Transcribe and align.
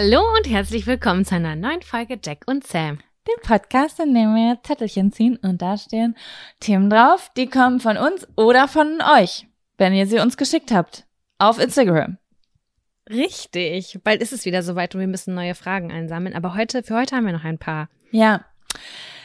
Hallo 0.00 0.22
und 0.36 0.48
herzlich 0.48 0.86
willkommen 0.86 1.24
zu 1.24 1.34
einer 1.34 1.56
neuen 1.56 1.82
Folge 1.82 2.20
Jack 2.24 2.44
und 2.46 2.64
Sam. 2.64 3.00
Den 3.26 3.42
Podcast, 3.42 3.98
in 3.98 4.14
dem 4.14 4.32
wir 4.32 4.56
Zettelchen 4.62 5.10
ziehen 5.10 5.40
und 5.42 5.60
da 5.60 5.76
stehen 5.76 6.16
Themen 6.60 6.88
drauf, 6.88 7.32
die 7.36 7.48
kommen 7.48 7.80
von 7.80 7.96
uns 7.96 8.24
oder 8.36 8.68
von 8.68 9.00
euch, 9.18 9.48
wenn 9.76 9.92
ihr 9.92 10.06
sie 10.06 10.20
uns 10.20 10.36
geschickt 10.36 10.70
habt. 10.70 11.04
Auf 11.38 11.58
Instagram. 11.58 12.16
Richtig. 13.10 13.98
Bald 14.04 14.22
ist 14.22 14.32
es 14.32 14.44
wieder 14.44 14.62
soweit 14.62 14.94
und 14.94 15.00
wir 15.00 15.08
müssen 15.08 15.34
neue 15.34 15.56
Fragen 15.56 15.90
einsammeln. 15.90 16.36
Aber 16.36 16.54
heute, 16.54 16.84
für 16.84 16.94
heute 16.94 17.16
haben 17.16 17.26
wir 17.26 17.32
noch 17.32 17.42
ein 17.42 17.58
paar. 17.58 17.88
Ja. 18.12 18.44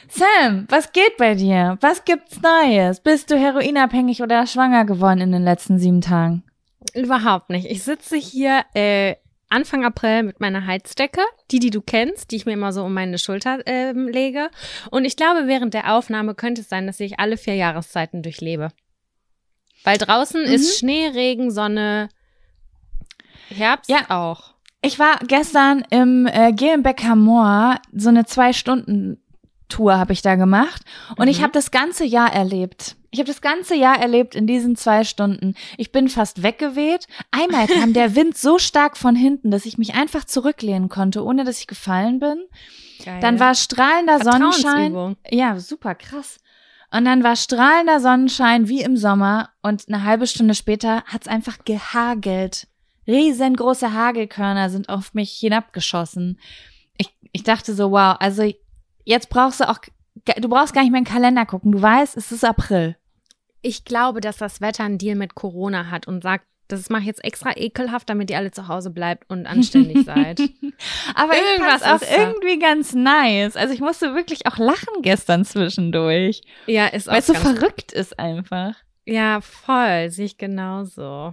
Sam, 0.10 0.66
was 0.70 0.92
geht 0.92 1.18
bei 1.18 1.36
dir? 1.36 1.78
Was 1.82 2.04
gibt's 2.04 2.42
Neues? 2.42 3.00
Bist 3.00 3.30
du 3.30 3.38
heroinabhängig 3.38 4.24
oder 4.24 4.48
schwanger 4.48 4.86
geworden 4.86 5.22
in 5.22 5.34
den 5.34 5.44
letzten 5.44 5.78
sieben 5.78 6.02
Tagen? 6.02 6.42
Überhaupt 6.96 7.52
nicht. 7.52 7.70
Ich 7.70 7.84
sitze 7.84 8.18
hier 8.18 8.64
äh, 8.74 9.18
Anfang 9.50 9.86
April 9.86 10.24
mit 10.24 10.40
meiner 10.40 10.66
Heizdecke, 10.66 11.22
die, 11.52 11.60
die 11.60 11.70
du 11.70 11.82
kennst, 11.82 12.32
die 12.32 12.38
ich 12.38 12.46
mir 12.46 12.54
immer 12.54 12.74
so 12.74 12.84
um 12.84 12.94
meine 12.94 13.18
Schulter 13.20 13.66
äh, 13.68 13.92
lege. 13.92 14.50
Und 14.90 15.06
ich 15.06 15.16
glaube, 15.16 15.48
während 15.48 15.74
der 15.74 15.94
Aufnahme 15.94 16.36
könnte 16.36 16.62
es 16.62 16.70
sein, 16.70 16.88
dass 16.88 17.00
ich 17.00 17.20
alle 17.20 17.38
vier 17.38 17.56
Jahreszeiten 17.56 18.24
durchlebe. 18.24 18.70
Weil 19.84 19.98
draußen 19.98 20.42
mhm. 20.42 20.52
ist 20.52 20.80
Schnee, 20.80 21.08
Regen, 21.08 21.52
Sonne, 21.52 22.10
Herbst 23.50 23.90
ja. 23.90 24.10
auch. 24.10 24.54
Ich 24.82 25.00
war 25.00 25.18
gestern 25.28 25.86
im 25.92 26.28
äh, 26.28 26.52
Gelenbecker 26.52 27.16
Moor, 27.16 27.80
so 27.94 28.10
eine 28.10 28.26
zwei 28.26 28.52
Stunden 28.52 29.23
Tour 29.70 29.98
habe 29.98 30.14
ich 30.14 30.22
da 30.22 30.36
gemacht 30.36 30.84
und 31.18 31.26
mhm. 31.26 31.32
ich 31.32 31.42
habe 31.42 31.52
das 31.52 31.72
ganze 31.72 32.06
Jahr 32.06 32.32
erlebt. 32.32 32.96
Ich 33.12 33.20
habe 33.20 33.28
das 33.28 33.42
ganze 33.42 33.76
Jahr 33.76 34.00
erlebt 34.00 34.34
in 34.34 34.48
diesen 34.48 34.76
zwei 34.76 35.04
Stunden. 35.04 35.54
Ich 35.78 35.92
bin 35.92 36.10
fast 36.10 36.42
weggeweht. 36.42 37.08
Einmal 37.30 37.68
kam 37.68 37.94
der 37.94 38.16
Wind 38.16 38.36
so 38.36 38.58
stark 38.58 38.98
von 38.98 39.16
hinten, 39.16 39.52
dass 39.52 39.68
ich 39.68 39.78
mich 39.78 39.94
einfach 39.94 40.24
zurücklehnen 40.24 40.90
konnte, 40.90 41.24
ohne 41.24 41.44
dass 41.44 41.60
ich 41.60 41.68
gefallen 41.68 42.20
bin. 42.20 42.44
Geil. 43.06 43.20
Dann 43.22 43.40
war 43.40 43.54
strahlender 43.54 44.20
Sonnenschein. 44.20 45.16
Ja, 45.30 45.60
super 45.60 45.94
krass. 45.94 46.40
Und 46.90 47.06
dann 47.06 47.24
war 47.24 47.36
strahlender 47.36 48.00
Sonnenschein 48.00 48.68
wie 48.68 48.82
im 48.82 48.98
Sommer 48.98 49.50
und 49.62 49.88
eine 49.88 50.04
halbe 50.04 50.26
Stunde 50.26 50.56
später 50.56 51.04
hat's 51.06 51.28
einfach 51.28 51.66
gehagelt. 51.66 52.68
Riesengroße 53.08 53.94
Hagelkörner 53.94 54.70
sind 54.70 54.90
auf 54.90 55.14
mich 55.14 55.34
hinabgeschossen. 55.34 56.40
Ich, 56.98 57.14
ich 57.32 57.44
dachte 57.44 57.74
so, 57.74 57.92
wow, 57.92 58.16
also 58.20 58.44
jetzt 59.04 59.30
brauchst 59.30 59.60
du 59.60 59.70
auch, 59.70 59.80
du 60.38 60.50
brauchst 60.50 60.74
gar 60.74 60.82
nicht 60.82 60.92
mehr 60.92 61.00
in 61.00 61.06
den 61.06 61.14
Kalender 61.14 61.46
gucken. 61.46 61.72
Du 61.72 61.82
weißt, 61.82 62.18
es 62.18 62.32
ist 62.32 62.44
April. 62.44 62.96
Ich 63.62 63.86
glaube, 63.86 64.22
dass 64.22 64.38
das 64.38 64.62
Wetter 64.62 64.84
einen 64.84 64.98
Deal 64.98 65.16
mit 65.16 65.36
Corona 65.36 65.90
hat 65.90 66.08
und 66.08 66.24
sagt, 66.24 66.46
das 66.68 66.90
mache 66.90 67.02
ich 67.02 67.08
jetzt 67.08 67.24
extra 67.24 67.56
ekelhaft, 67.56 68.10
damit 68.10 68.30
ihr 68.30 68.38
alle 68.38 68.52
zu 68.52 68.68
Hause 68.68 68.90
bleibt 68.90 69.30
und 69.30 69.46
anständig 69.46 70.06
seid. 70.06 70.40
Aber 71.14 71.34
irgendwas 71.36 71.82
ist 71.82 71.88
auch 71.88 72.18
irgendwie 72.18 72.60
ganz 72.60 72.94
nice. 72.94 73.56
Also 73.56 73.74
ich 73.74 73.82
musste 73.82 74.16
wirklich 74.16 74.48
auch 74.48 74.58
lachen 74.58 75.02
gestern 75.02 75.46
zwischendurch. 75.46 76.42
Ja, 76.66 76.88
ist 76.88 77.10
auch 77.10 77.14
Weil 77.14 77.20
es 77.20 77.28
so 77.28 77.34
verrückt 77.34 77.92
ist 77.92 78.18
einfach. 78.18 78.76
Ja, 79.06 79.42
voll. 79.42 80.10
Sehe 80.10 80.26
ich 80.26 80.38
genauso. 80.38 81.32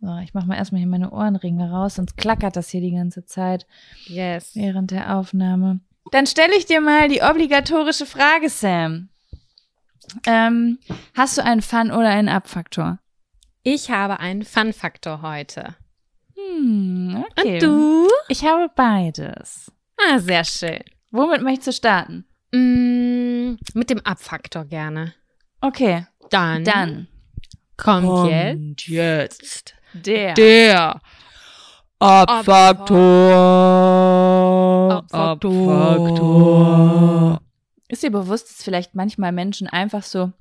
So, 0.00 0.18
ich 0.24 0.34
mache 0.34 0.46
mal 0.46 0.56
erstmal 0.56 0.80
hier 0.80 0.88
meine 0.88 1.12
Ohrenringe 1.12 1.70
raus, 1.70 1.94
sonst 1.94 2.16
klackert 2.16 2.56
das 2.56 2.70
hier 2.70 2.80
die 2.80 2.90
ganze 2.90 3.24
Zeit. 3.24 3.68
Yes. 4.06 4.56
Während 4.56 4.90
der 4.90 5.16
Aufnahme. 5.16 5.78
Dann 6.10 6.26
stelle 6.26 6.56
ich 6.56 6.66
dir 6.66 6.80
mal 6.80 7.08
die 7.08 7.22
obligatorische 7.22 8.06
Frage, 8.06 8.48
Sam. 8.48 9.08
Ähm, 10.26 10.78
hast 11.14 11.38
du 11.38 11.44
einen 11.44 11.62
Fun- 11.62 11.90
oder 11.90 12.08
einen 12.08 12.28
Abfaktor? 12.28 12.98
Ich 13.62 13.90
habe 13.90 14.18
einen 14.20 14.42
Fun-Faktor 14.42 15.22
heute. 15.22 15.76
Hm, 16.34 17.24
okay. 17.30 17.54
Und 17.54 17.62
du? 17.62 18.08
Ich 18.28 18.44
habe 18.44 18.68
beides. 18.74 19.70
Ah, 19.96 20.18
sehr 20.18 20.44
schön. 20.44 20.82
Womit 21.10 21.42
möchtest 21.42 21.68
du 21.68 21.72
starten? 21.72 22.24
Mm, 22.52 23.56
mit 23.74 23.90
dem 23.90 24.04
Abfaktor 24.04 24.64
gerne. 24.64 25.14
Okay. 25.60 26.06
Dann. 26.30 26.64
Dann. 26.64 27.06
Kommt, 27.76 28.06
kommt 28.06 28.30
jetzt. 28.30 28.88
jetzt. 28.88 29.74
Der. 29.92 30.34
Der. 30.34 31.00
Abfaktor. 32.02 33.04
Abfaktor. 35.08 37.40
Ist 37.88 38.02
dir 38.02 38.10
bewusst, 38.10 38.50
dass 38.50 38.64
vielleicht 38.64 38.96
manchmal 38.96 39.30
Menschen 39.30 39.68
einfach 39.68 40.02
so 40.02 40.32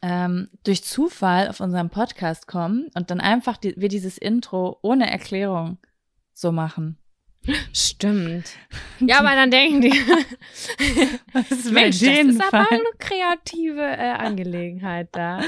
ähm, 0.00 0.48
durch 0.62 0.84
Zufall 0.84 1.48
auf 1.48 1.58
unserem 1.58 1.90
Podcast 1.90 2.46
kommen 2.46 2.88
und 2.94 3.10
dann 3.10 3.20
einfach 3.20 3.56
die, 3.56 3.74
wir 3.76 3.88
dieses 3.88 4.16
Intro 4.16 4.78
ohne 4.82 5.10
Erklärung 5.10 5.78
so 6.32 6.52
machen? 6.52 6.98
Stimmt. 7.72 8.50
Ja, 9.00 9.20
aber 9.20 9.30
dann 9.30 9.50
denken 9.50 9.80
die, 9.80 9.88
ist 11.48 11.72
Mensch, 11.72 12.00
das 12.00 12.18
ist 12.18 12.42
aber 12.42 12.70
eine 12.70 12.82
kreative 12.98 13.80
äh, 13.80 14.10
Angelegenheit 14.10 15.08
da. 15.12 15.40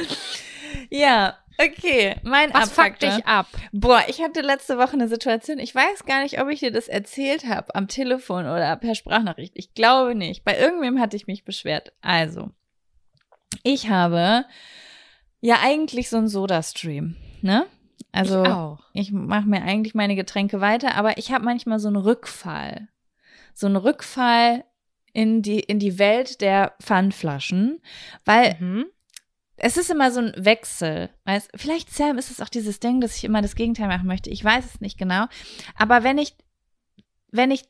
Ja, 0.89 1.37
Okay, 1.65 2.17
mein 2.23 2.53
Was 2.55 2.71
Abfaktor. 2.71 3.11
dich 3.11 3.27
ab? 3.27 3.47
Boah, 3.73 4.03
ich 4.09 4.21
hatte 4.23 4.41
letzte 4.41 4.78
Woche 4.78 4.93
eine 4.95 5.09
Situation. 5.09 5.59
Ich 5.59 5.75
weiß 5.75 6.05
gar 6.06 6.23
nicht, 6.23 6.41
ob 6.41 6.49
ich 6.49 6.61
dir 6.61 6.73
das 6.73 6.89
erzählt 6.89 7.45
habe 7.47 7.75
am 7.75 7.89
Telefon 7.89 8.45
oder 8.47 8.75
per 8.77 8.95
Sprachnachricht. 8.95 9.53
Ich 9.56 9.75
glaube 9.75 10.15
nicht. 10.15 10.45
Bei 10.45 10.59
irgendwem 10.59 10.99
hatte 11.01 11.17
ich 11.17 11.27
mich 11.27 11.45
beschwert. 11.45 11.93
Also, 12.01 12.51
ich 13.62 13.89
habe 13.91 14.45
ja 15.41 15.59
eigentlich 15.62 16.09
so 16.09 16.17
einen 16.19 16.28
Soda-Stream, 16.28 17.17
ne? 17.43 17.67
Also, 18.12 18.43
ich, 18.43 18.49
auch. 18.51 18.78
ich 18.93 19.12
mache 19.12 19.47
mir 19.49 19.62
eigentlich 19.62 19.95
meine 19.95 20.17
Getränke 20.17 20.61
weiter, 20.61 20.95
aber 20.97 21.17
ich 21.19 21.33
habe 21.33 21.45
manchmal 21.45 21.78
so 21.78 21.89
einen 21.89 21.97
Rückfall. 21.97 22.89
So 23.55 23.67
einen 23.67 23.77
Rückfall 23.77 24.65
in 25.12 25.43
die, 25.43 25.61
in 25.61 25.78
die 25.78 25.99
Welt 25.99 26.41
der 26.41 26.75
Pfandflaschen, 26.83 27.81
weil 28.25 28.56
Mhm. 28.59 28.87
Es 29.65 29.77
ist 29.77 29.91
immer 29.91 30.11
so 30.11 30.19
ein 30.19 30.33
Wechsel. 30.37 31.09
Weißt, 31.25 31.50
vielleicht, 31.55 31.95
Sam, 31.95 32.19
ist 32.19 32.33
es 32.33 32.41
auch 32.41 32.49
dieses 32.49 32.81
Ding, 32.81 33.00
dass 33.00 33.17
ich 33.17 33.23
immer 33.23 33.43
das 33.43 33.55
Gegenteil 33.55 33.87
machen 33.87 34.09
möchte. 34.09 34.28
Ich 34.28 34.45
weiß 34.45 34.65
es 34.65 34.81
nicht 34.81 34.99
genau. 34.99 35.27
Aber 35.77 36.03
wenn 36.03 36.19
ich, 36.19 36.34
wenn 37.32 37.50
ich 37.50 37.65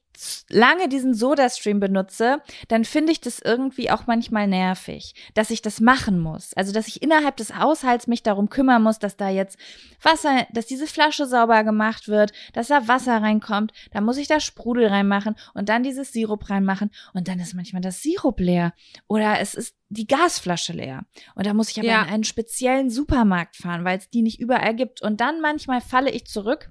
lange 0.51 0.89
diesen 0.89 1.15
Soda-Stream 1.15 1.81
benutze, 1.81 2.43
dann 2.69 2.85
finde 2.85 3.13
ich 3.13 3.21
das 3.21 3.39
irgendwie 3.39 3.91
auch 3.91 4.07
manchmal 4.07 4.47
nervig, 4.47 5.15
dass 5.35 5.51
ich 5.51 5.63
das 5.63 5.81
machen 5.81 6.19
muss. 6.19 6.53
Also, 6.55 6.73
dass 6.73 6.87
ich 6.89 7.01
innerhalb 7.01 7.37
des 7.37 7.57
Haushalts 7.57 8.07
mich 8.07 8.23
darum 8.23 8.51
kümmern 8.51 8.83
muss, 8.83 8.99
dass 8.99 9.17
da 9.17 9.31
jetzt 9.31 9.57
Wasser, 10.03 10.47
dass 10.53 10.67
diese 10.67 10.87
Flasche 10.87 11.27
sauber 11.27 11.65
gemacht 11.65 12.09
wird, 12.09 12.33
dass 12.53 12.69
da 12.69 12.89
Wasser 12.89 13.23
reinkommt, 13.23 13.73
dann 13.93 14.05
muss 14.05 14.19
ich 14.19 14.29
da 14.29 14.39
Sprudel 14.41 14.89
reinmachen 14.89 15.35
und 15.55 15.69
dann 15.71 15.83
dieses 15.83 16.13
Sirup 16.13 16.51
reinmachen 16.51 16.91
und 17.15 17.29
dann 17.29 17.41
ist 17.41 17.55
manchmal 17.55 17.83
das 17.83 18.03
Sirup 18.03 18.39
leer 18.41 18.75
oder 19.07 19.41
es 19.41 19.55
ist 19.55 19.75
die 19.89 20.07
Gasflasche 20.07 20.73
leer. 20.73 21.07
Und 21.35 21.47
da 21.47 21.55
muss 21.55 21.71
ich 21.71 21.79
aber 21.79 21.89
Ja. 21.89 22.03
in 22.03 22.09
einen 22.11 22.25
speziellen 22.25 22.91
Supermarkt 22.91 23.57
fahren, 23.57 23.85
weil 23.85 23.99
es 23.99 24.11
die 24.11 24.23
nicht 24.23 24.41
überall 24.41 24.75
gibt. 24.75 25.03
Und 25.03 25.21
dann 25.21 25.41
manchmal 25.41 25.81
falle 25.81 26.11
ich 26.11 26.27
zurück 26.27 26.71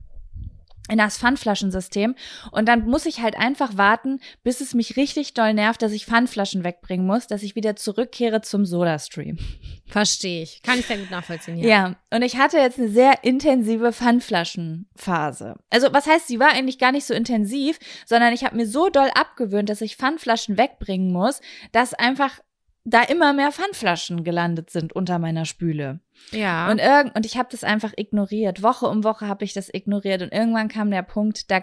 in 0.89 0.97
das 0.97 1.17
Pfandflaschensystem 1.17 2.15
und 2.51 2.67
dann 2.67 2.85
muss 2.85 3.05
ich 3.05 3.21
halt 3.21 3.37
einfach 3.37 3.77
warten, 3.77 4.19
bis 4.43 4.61
es 4.61 4.73
mich 4.73 4.97
richtig 4.97 5.33
doll 5.33 5.53
nervt, 5.53 5.81
dass 5.81 5.91
ich 5.91 6.05
Pfandflaschen 6.05 6.63
wegbringen 6.63 7.05
muss, 7.05 7.27
dass 7.27 7.43
ich 7.43 7.55
wieder 7.55 7.75
zurückkehre 7.75 8.41
zum 8.41 8.65
Soda-Stream. 8.65 9.37
Verstehe 9.85 10.43
ich. 10.43 10.61
Kann 10.63 10.79
ich 10.79 10.85
sehr 10.85 10.97
gut 10.97 11.11
nachvollziehen. 11.11 11.57
Ja. 11.57 11.67
Ja. 11.67 11.95
und 12.11 12.21
ich 12.21 12.37
hatte 12.37 12.57
jetzt 12.57 12.79
eine 12.79 12.89
sehr 12.89 13.23
intensive 13.23 13.93
Pfandflaschenphase. 13.93 15.55
Also, 15.69 15.93
was 15.93 16.07
heißt, 16.07 16.27
sie 16.27 16.39
war 16.39 16.49
eigentlich 16.49 16.79
gar 16.79 16.91
nicht 16.91 17.05
so 17.05 17.13
intensiv, 17.13 17.77
sondern 18.05 18.33
ich 18.33 18.43
habe 18.43 18.55
mir 18.55 18.67
so 18.67 18.89
doll 18.89 19.09
abgewöhnt, 19.13 19.69
dass 19.69 19.81
ich 19.81 19.97
Pfandflaschen 19.97 20.57
wegbringen 20.57 21.11
muss, 21.11 21.41
dass 21.71 21.93
einfach 21.93 22.39
da 22.83 23.03
immer 23.03 23.33
mehr 23.33 23.51
Pfandflaschen 23.51 24.23
gelandet 24.23 24.69
sind 24.69 24.93
unter 24.93 25.19
meiner 25.19 25.45
Spüle. 25.45 25.99
Ja. 26.31 26.69
Und, 26.71 26.79
irgend, 26.79 27.15
und 27.15 27.25
ich 27.25 27.37
habe 27.37 27.49
das 27.51 27.63
einfach 27.63 27.93
ignoriert. 27.95 28.63
Woche 28.63 28.87
um 28.87 29.03
Woche 29.03 29.27
habe 29.27 29.45
ich 29.45 29.53
das 29.53 29.71
ignoriert. 29.71 30.21
Und 30.21 30.33
irgendwann 30.33 30.67
kam 30.67 30.89
der 30.89 31.03
Punkt, 31.03 31.51
da 31.51 31.61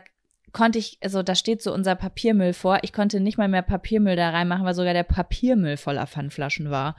konnte 0.53 0.79
ich, 0.79 0.99
also 1.03 1.23
da 1.23 1.35
steht 1.35 1.63
so 1.63 1.75
unser 1.75 1.97
Papiermüll 1.97 2.53
vor. 2.53 2.79
Ich 2.83 2.93
konnte 2.93 3.21
nicht 3.21 3.37
mal 3.37 3.49
mehr 3.49 3.63
Papiermüll 3.63 4.17
da 4.17 4.31
reinmachen, 4.31 4.65
weil 4.65 4.75
sogar 4.75 4.95
der 4.95 5.03
Papiermüll 5.03 5.77
voller 5.77 6.07
Pfandflaschen 6.07 6.71
war. 6.71 6.97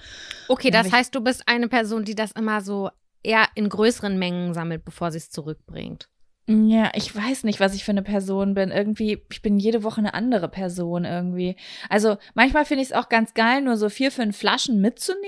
okay, 0.49 0.69
das 0.69 0.91
heißt, 0.91 1.15
du 1.15 1.21
bist 1.21 1.47
eine 1.47 1.67
Person, 1.67 2.03
die 2.03 2.15
das 2.15 2.31
immer 2.33 2.61
so 2.61 2.89
eher 3.23 3.47
in 3.55 3.69
größeren 3.69 4.17
Mengen 4.19 4.53
sammelt, 4.53 4.85
bevor 4.85 5.11
sie 5.11 5.17
es 5.17 5.29
zurückbringt. 5.29 6.09
Ja, 6.49 6.89
ich 6.95 7.15
weiß 7.15 7.43
nicht, 7.43 7.59
was 7.59 7.75
ich 7.75 7.83
für 7.83 7.91
eine 7.91 8.01
Person 8.01 8.55
bin. 8.55 8.71
Irgendwie, 8.71 9.21
ich 9.29 9.43
bin 9.43 9.59
jede 9.59 9.83
Woche 9.83 9.99
eine 9.99 10.15
andere 10.15 10.49
Person 10.49 11.05
irgendwie. 11.05 11.55
Also 11.89 12.17
manchmal 12.33 12.65
finde 12.65 12.81
ich 12.81 12.89
es 12.89 12.95
auch 12.95 13.07
ganz 13.07 13.35
geil, 13.35 13.61
nur 13.61 13.77
so 13.77 13.87
vier, 13.87 14.11
fünf 14.11 14.35
Flaschen 14.35 14.81
mitzunehmen. 14.81 15.27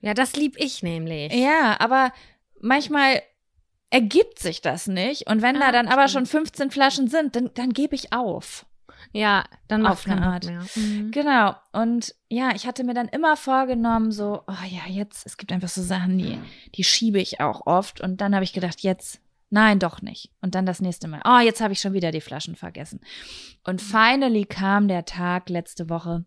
Ja, 0.00 0.14
das 0.14 0.36
lieb 0.36 0.54
ich 0.56 0.84
nämlich. 0.84 1.32
Ja, 1.32 1.80
aber 1.80 2.12
manchmal 2.60 3.20
ergibt 3.90 4.38
sich 4.38 4.60
das 4.60 4.86
nicht. 4.86 5.28
Und 5.28 5.42
wenn 5.42 5.56
da 5.56 5.68
Ah, 5.68 5.72
dann 5.72 5.88
aber 5.88 6.06
schon 6.06 6.24
15 6.24 6.70
Flaschen 6.70 7.08
sind, 7.08 7.34
dann, 7.34 7.50
dann 7.54 7.72
gebe 7.72 7.96
ich 7.96 8.12
auf. 8.12 8.64
Ja, 9.12 9.44
dann 9.66 9.86
Auf 9.86 10.06
eine 10.06 10.22
Art. 10.22 10.46
Mhm. 10.76 11.10
Genau. 11.10 11.54
Und 11.72 12.14
ja, 12.28 12.54
ich 12.54 12.66
hatte 12.66 12.84
mir 12.84 12.94
dann 12.94 13.08
immer 13.08 13.36
vorgenommen, 13.36 14.12
so, 14.12 14.42
oh 14.46 14.66
ja, 14.68 14.88
jetzt, 14.88 15.26
es 15.26 15.36
gibt 15.36 15.52
einfach 15.52 15.68
so 15.68 15.82
Sachen, 15.82 16.18
die, 16.18 16.38
die 16.74 16.84
schiebe 16.84 17.20
ich 17.20 17.40
auch 17.40 17.66
oft. 17.66 18.00
Und 18.00 18.20
dann 18.20 18.34
habe 18.34 18.44
ich 18.44 18.52
gedacht, 18.52 18.80
jetzt 18.80 19.20
Nein, 19.54 19.78
doch 19.78 20.02
nicht. 20.02 20.32
Und 20.40 20.56
dann 20.56 20.66
das 20.66 20.80
nächste 20.80 21.06
Mal. 21.06 21.22
Oh, 21.24 21.38
jetzt 21.38 21.60
habe 21.60 21.72
ich 21.72 21.78
schon 21.80 21.92
wieder 21.92 22.10
die 22.10 22.20
Flaschen 22.20 22.56
vergessen. 22.56 22.98
Und 23.62 23.80
finally 23.80 24.46
kam 24.46 24.88
der 24.88 25.04
Tag 25.04 25.48
letzte 25.48 25.88
Woche. 25.88 26.24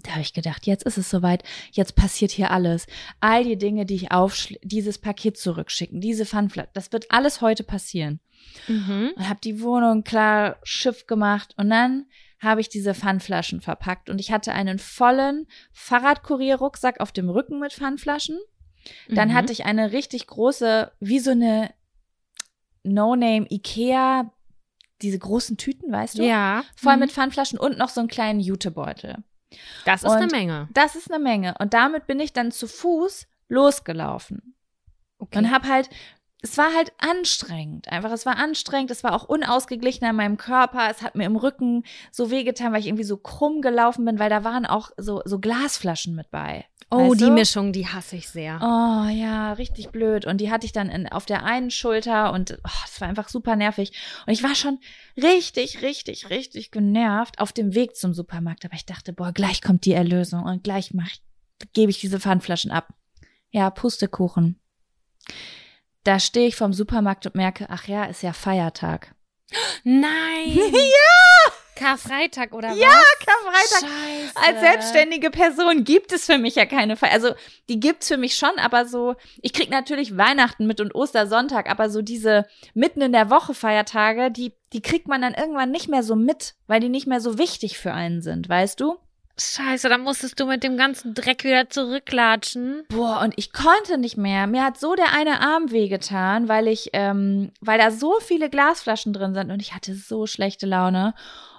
Da 0.00 0.10
habe 0.10 0.20
ich 0.20 0.34
gedacht, 0.34 0.66
jetzt 0.66 0.84
ist 0.84 0.98
es 0.98 1.08
soweit, 1.08 1.44
jetzt 1.72 1.96
passiert 1.96 2.30
hier 2.30 2.50
alles. 2.50 2.86
All 3.20 3.42
die 3.42 3.56
Dinge, 3.56 3.86
die 3.86 3.94
ich 3.94 4.12
aufschl 4.12 4.58
dieses 4.62 4.98
Paket 4.98 5.38
zurückschicken, 5.38 6.02
diese 6.02 6.26
Pfandflaschen, 6.26 6.68
das 6.74 6.92
wird 6.92 7.10
alles 7.10 7.40
heute 7.40 7.64
passieren. 7.64 8.20
Mhm. 8.68 9.14
Und 9.16 9.28
habe 9.30 9.40
die 9.42 9.62
Wohnung 9.62 10.04
klar 10.04 10.58
Schiff 10.62 11.06
gemacht 11.06 11.54
und 11.56 11.70
dann 11.70 12.04
habe 12.38 12.60
ich 12.60 12.68
diese 12.68 12.92
Pfandflaschen 12.92 13.62
verpackt 13.62 14.10
und 14.10 14.20
ich 14.20 14.30
hatte 14.30 14.52
einen 14.52 14.78
vollen 14.78 15.46
Fahrradkurierrucksack 15.72 17.00
auf 17.00 17.12
dem 17.12 17.30
Rücken 17.30 17.60
mit 17.60 17.72
Pfandflaschen. 17.72 18.38
Dann 19.08 19.30
Mhm. 19.30 19.34
hatte 19.34 19.54
ich 19.54 19.64
eine 19.64 19.92
richtig 19.92 20.26
große, 20.26 20.92
wie 21.00 21.18
so 21.18 21.30
eine 21.30 21.70
No-Name 22.86 23.46
Ikea, 23.50 24.30
diese 25.02 25.18
großen 25.18 25.56
Tüten, 25.56 25.92
weißt 25.92 26.18
du? 26.18 26.22
Ja. 26.22 26.64
Voll 26.76 26.94
Mhm. 26.94 27.00
mit 27.00 27.12
Pfandflaschen 27.12 27.58
und 27.58 27.76
noch 27.78 27.90
so 27.90 28.00
einen 28.00 28.08
kleinen 28.08 28.40
Jutebeutel. 28.40 29.16
Das 29.84 30.02
ist 30.02 30.10
eine 30.10 30.24
und- 30.24 30.32
Menge. 30.32 30.68
Das 30.72 30.96
ist 30.96 31.10
eine 31.12 31.22
Menge. 31.22 31.54
Und 31.58 31.74
damit 31.74 32.06
bin 32.06 32.18
ich 32.20 32.32
dann 32.32 32.50
zu 32.50 32.66
Fuß 32.66 33.26
losgelaufen. 33.48 34.54
Okay. 35.18 35.38
Und 35.38 35.50
hab 35.50 35.66
halt, 35.68 35.88
es 36.42 36.58
war 36.58 36.74
halt 36.74 36.92
anstrengend. 36.98 37.88
Einfach, 37.88 38.10
es 38.12 38.26
war 38.26 38.36
anstrengend. 38.38 38.90
Es 38.90 39.02
war 39.04 39.12
auch 39.14 39.24
unausgeglichen 39.24 40.06
an 40.06 40.16
meinem 40.16 40.36
Körper. 40.36 40.88
Es 40.90 41.02
hat 41.02 41.14
mir 41.14 41.24
im 41.24 41.36
Rücken 41.36 41.84
so 42.12 42.30
wehgetan, 42.30 42.72
weil 42.72 42.80
ich 42.80 42.86
irgendwie 42.86 43.04
so 43.04 43.16
krumm 43.16 43.62
gelaufen 43.62 44.04
bin, 44.04 44.18
weil 44.18 44.30
da 44.30 44.44
waren 44.44 44.66
auch 44.66 44.90
so, 44.96 45.22
so 45.24 45.38
Glasflaschen 45.38 46.14
mit 46.14 46.30
bei. 46.30 46.64
Oh, 46.90 47.10
weißt 47.10 47.20
die 47.20 47.24
du? 47.24 47.30
Mischung, 47.32 47.72
die 47.72 47.86
hasse 47.86 48.16
ich 48.16 48.28
sehr. 48.28 48.58
Oh 48.62 49.08
ja, 49.08 49.52
richtig 49.54 49.90
blöd. 49.90 50.26
Und 50.26 50.40
die 50.40 50.50
hatte 50.50 50.66
ich 50.66 50.72
dann 50.72 50.88
in, 50.88 51.08
auf 51.08 51.26
der 51.26 51.44
einen 51.44 51.70
Schulter 51.70 52.32
und 52.32 52.58
oh, 52.64 52.70
das 52.84 53.00
war 53.00 53.08
einfach 53.08 53.28
super 53.28 53.56
nervig. 53.56 53.92
Und 54.26 54.32
ich 54.32 54.42
war 54.42 54.54
schon 54.54 54.78
richtig, 55.16 55.82
richtig, 55.82 56.30
richtig 56.30 56.70
genervt 56.70 57.38
auf 57.38 57.52
dem 57.52 57.74
Weg 57.74 57.96
zum 57.96 58.14
Supermarkt. 58.14 58.64
Aber 58.64 58.74
ich 58.74 58.86
dachte, 58.86 59.12
boah, 59.12 59.32
gleich 59.32 59.62
kommt 59.62 59.84
die 59.84 59.92
Erlösung 59.92 60.44
und 60.44 60.64
gleich 60.64 60.94
mach, 60.94 61.10
gebe 61.72 61.90
ich 61.90 62.00
diese 62.00 62.20
Pfandflaschen 62.20 62.70
ab. 62.70 62.94
Ja, 63.50 63.70
Pustekuchen. 63.70 64.60
Da 66.04 66.20
stehe 66.20 66.46
ich 66.46 66.56
vorm 66.56 66.72
Supermarkt 66.72 67.26
und 67.26 67.34
merke, 67.34 67.66
ach 67.68 67.88
ja, 67.88 68.04
ist 68.04 68.22
ja 68.22 68.32
Feiertag. 68.32 69.14
Nein. 69.84 70.02
ja. 70.54 71.52
Karfreitag 71.76 72.52
oder 72.52 72.70
was? 72.70 72.78
Ja, 72.78 73.00
Karfreitag. 73.24 73.90
Scheiße. 73.90 74.48
Als 74.48 74.60
selbstständige 74.60 75.30
Person 75.30 75.84
gibt 75.84 76.12
es 76.12 76.26
für 76.26 76.38
mich 76.38 76.56
ja 76.56 76.66
keine 76.66 76.96
Feier. 76.96 77.12
Also 77.12 77.34
die 77.68 77.78
gibt's 77.78 78.08
für 78.08 78.16
mich 78.16 78.34
schon, 78.36 78.58
aber 78.58 78.86
so, 78.86 79.14
ich 79.42 79.52
krieg 79.52 79.70
natürlich 79.70 80.16
Weihnachten 80.16 80.66
mit 80.66 80.80
und 80.80 80.94
Ostersonntag, 80.94 81.70
aber 81.70 81.90
so 81.90 82.02
diese 82.02 82.46
mitten 82.74 83.02
in 83.02 83.12
der 83.12 83.30
Woche 83.30 83.54
Feiertage, 83.54 84.30
die, 84.30 84.52
die 84.72 84.82
kriegt 84.82 85.06
man 85.06 85.22
dann 85.22 85.34
irgendwann 85.34 85.70
nicht 85.70 85.88
mehr 85.88 86.02
so 86.02 86.16
mit, 86.16 86.54
weil 86.66 86.80
die 86.80 86.88
nicht 86.88 87.06
mehr 87.06 87.20
so 87.20 87.38
wichtig 87.38 87.78
für 87.78 87.92
einen 87.92 88.22
sind, 88.22 88.48
weißt 88.48 88.80
du? 88.80 88.96
Scheiße, 89.38 89.90
dann 89.90 90.00
musstest 90.00 90.40
du 90.40 90.46
mit 90.46 90.62
dem 90.62 90.78
ganzen 90.78 91.12
Dreck 91.12 91.44
wieder 91.44 91.68
zurücklatschen. 91.68 92.84
Boah, 92.88 93.20
und 93.22 93.34
ich 93.36 93.52
konnte 93.52 93.98
nicht 93.98 94.16
mehr. 94.16 94.46
Mir 94.46 94.64
hat 94.64 94.78
so 94.78 94.94
der 94.94 95.12
eine 95.12 95.40
Arm 95.40 95.70
wehgetan, 95.70 96.48
weil 96.48 96.68
ich, 96.68 96.90
ähm, 96.94 97.52
weil 97.60 97.78
da 97.78 97.90
so 97.90 98.18
viele 98.20 98.48
Glasflaschen 98.48 99.12
drin 99.12 99.34
sind 99.34 99.50
und 99.50 99.60
ich 99.60 99.74
hatte 99.74 99.94
so 99.94 100.26
schlechte 100.26 100.64
Laune. 100.64 101.14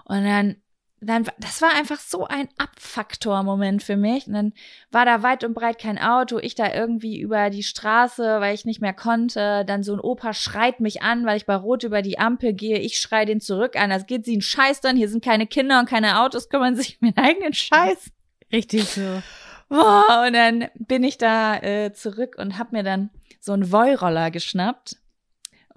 Und 0.05 0.23
dann, 0.23 0.55
dann, 0.99 1.27
das 1.37 1.61
war 1.61 1.75
einfach 1.75 1.99
so 1.99 2.25
ein 2.25 2.49
Abfaktor-Moment 2.57 3.83
für 3.83 3.97
mich. 3.97 4.27
Und 4.27 4.33
dann 4.33 4.53
war 4.91 5.05
da 5.05 5.21
weit 5.23 5.43
und 5.43 5.53
breit 5.53 5.79
kein 5.79 5.99
Auto, 5.99 6.39
ich 6.39 6.55
da 6.55 6.73
irgendwie 6.73 7.19
über 7.19 7.49
die 7.49 7.63
Straße, 7.63 8.39
weil 8.41 8.55
ich 8.55 8.65
nicht 8.65 8.81
mehr 8.81 8.93
konnte. 8.93 9.63
Dann 9.65 9.83
so 9.83 9.93
ein 9.93 9.99
Opa 9.99 10.33
schreit 10.33 10.79
mich 10.79 11.01
an, 11.03 11.25
weil 11.25 11.37
ich 11.37 11.45
bei 11.45 11.55
Rot 11.55 11.83
über 11.83 12.01
die 12.01 12.17
Ampel 12.19 12.53
gehe. 12.53 12.79
Ich 12.79 12.99
schrei 12.99 13.25
den 13.25 13.39
zurück 13.41 13.75
an. 13.75 13.89
Das 13.91 14.07
geht 14.07 14.25
sie 14.25 14.33
einen 14.33 14.41
Scheiß 14.41 14.81
dann. 14.81 14.97
Hier 14.97 15.09
sind 15.09 15.23
keine 15.23 15.45
Kinder 15.47 15.79
und 15.79 15.87
keine 15.87 16.21
Autos, 16.21 16.49
kümmern 16.49 16.75
sich 16.75 16.97
um 17.01 17.09
ihren 17.09 17.17
eigenen 17.17 17.53
Scheiß. 17.53 18.11
Richtig 18.51 18.85
so. 18.85 19.21
Boah, 19.69 20.23
und 20.25 20.33
dann 20.33 20.69
bin 20.75 21.03
ich 21.03 21.17
da 21.17 21.57
äh, 21.57 21.93
zurück 21.93 22.35
und 22.37 22.57
hab 22.57 22.71
mir 22.71 22.83
dann 22.83 23.09
so 23.39 23.51
einen 23.51 23.71
Voi-Roller 23.71 24.31
geschnappt 24.31 24.95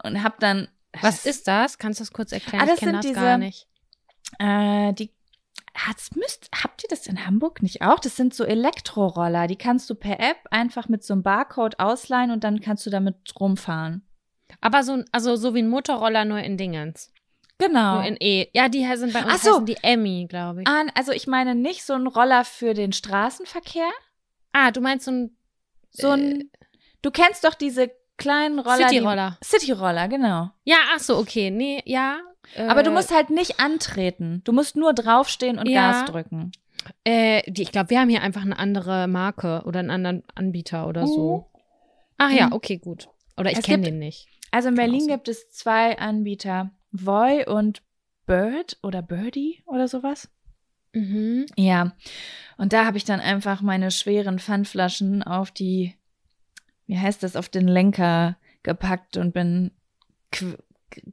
und 0.04 0.22
hab 0.22 0.38
dann 0.40 0.68
Was 1.00 1.26
ist 1.26 1.46
das? 1.48 1.76
Kannst 1.78 1.98
du 2.00 2.02
das 2.04 2.12
kurz 2.12 2.32
erklären? 2.32 2.62
Ah, 2.62 2.66
das 2.66 2.74
ich 2.74 2.80
kenne 2.80 2.92
das 2.92 3.02
sind 3.04 3.14
gar 3.14 3.36
diese- 3.36 3.46
nicht. 3.46 3.66
Äh, 4.38 4.92
die 4.92 5.10
hat's 5.74 6.14
müsst 6.14 6.50
habt 6.52 6.82
ihr 6.82 6.88
das 6.88 7.06
in 7.06 7.26
Hamburg 7.26 7.62
nicht 7.62 7.82
auch? 7.82 8.00
Das 8.00 8.16
sind 8.16 8.34
so 8.34 8.44
Elektroroller, 8.44 9.46
die 9.46 9.56
kannst 9.56 9.88
du 9.88 9.94
per 9.94 10.20
App 10.20 10.38
einfach 10.50 10.88
mit 10.88 11.04
so 11.04 11.14
einem 11.14 11.22
Barcode 11.22 11.78
ausleihen 11.78 12.30
und 12.30 12.44
dann 12.44 12.60
kannst 12.60 12.84
du 12.86 12.90
damit 12.90 13.16
rumfahren. 13.38 14.02
Aber 14.60 14.82
so, 14.82 15.02
also 15.12 15.36
so 15.36 15.54
wie 15.54 15.62
ein 15.62 15.68
Motorroller, 15.68 16.24
nur 16.24 16.40
in 16.40 16.56
Dingens. 16.56 17.12
Genau. 17.58 17.96
Nur 17.96 18.04
in 18.04 18.16
E. 18.18 18.48
Ja, 18.52 18.68
die 18.68 18.84
sind 18.96 19.12
bei 19.12 19.22
uns 19.22 19.34
Ach 19.34 19.38
so. 19.38 19.60
die 19.60 19.76
Emmy, 19.82 20.26
glaube 20.28 20.62
ich. 20.62 20.68
Ah. 20.68 20.80
An, 20.80 20.92
also 20.94 21.12
ich 21.12 21.26
meine 21.26 21.54
nicht 21.54 21.84
so 21.84 21.92
ein 21.92 22.06
Roller 22.06 22.44
für 22.44 22.74
den 22.74 22.92
Straßenverkehr, 22.92 23.90
du 24.72 24.80
meinst 24.80 25.04
so 25.04 25.12
ein 25.12 25.36
so 25.90 26.10
ein 26.10 26.50
du 27.02 27.10
kennst 27.10 27.44
doch 27.44 27.54
diese 27.54 27.90
kleinen 28.16 28.58
Roller 28.58 28.88
Cityroller. 28.88 29.38
Cityroller, 29.42 30.08
genau. 30.08 30.50
Ja, 30.64 30.76
ach 30.94 31.00
so, 31.00 31.18
okay. 31.18 31.50
Nee, 31.50 31.82
ja. 31.84 32.20
Äh, 32.54 32.62
Aber 32.66 32.82
du 32.82 32.90
musst 32.90 33.14
halt 33.14 33.30
nicht 33.30 33.60
antreten. 33.60 34.42
Du 34.44 34.52
musst 34.52 34.76
nur 34.76 34.92
draufstehen 34.92 35.58
und 35.58 35.68
Ja. 35.68 35.92
Gas 35.92 36.04
drücken. 36.10 36.52
Äh, 37.04 37.42
die, 37.50 37.62
ich 37.62 37.72
glaube, 37.72 37.90
wir 37.90 38.00
haben 38.00 38.08
hier 38.08 38.22
einfach 38.22 38.42
eine 38.42 38.58
andere 38.58 39.06
Marke 39.06 39.62
oder 39.66 39.80
einen 39.80 39.90
anderen 39.90 40.22
Anbieter 40.34 40.86
oder 40.88 41.06
so. 41.06 41.36
Mhm. 41.36 41.60
Ach 42.18 42.30
ja, 42.30 42.46
Mhm. 42.46 42.52
okay, 42.54 42.78
gut. 42.78 43.08
Oder 43.36 43.52
ich 43.52 43.62
kenne 43.62 43.84
den 43.84 43.98
nicht. 43.98 44.26
Also 44.50 44.68
in 44.68 44.74
Berlin 44.74 45.06
gibt 45.06 45.28
es 45.28 45.50
zwei 45.50 45.98
Anbieter. 45.98 46.70
Voy 46.90 47.44
und 47.46 47.82
Bird 48.26 48.78
oder 48.82 49.00
Birdie 49.02 49.62
oder 49.66 49.86
sowas. 49.88 50.28
Mhm. 50.92 51.46
Ja. 51.56 51.92
Und 52.56 52.72
da 52.72 52.84
habe 52.84 52.96
ich 52.96 53.04
dann 53.04 53.20
einfach 53.20 53.62
meine 53.62 53.90
schweren 53.90 54.38
Pfandflaschen 54.38 55.22
auf 55.22 55.50
die, 55.50 55.94
wie 56.86 56.98
heißt 56.98 57.22
das, 57.22 57.36
auf 57.36 57.48
den 57.48 57.68
Lenker 57.68 58.36
gepackt 58.62 59.16
und 59.16 59.32
bin 59.32 59.70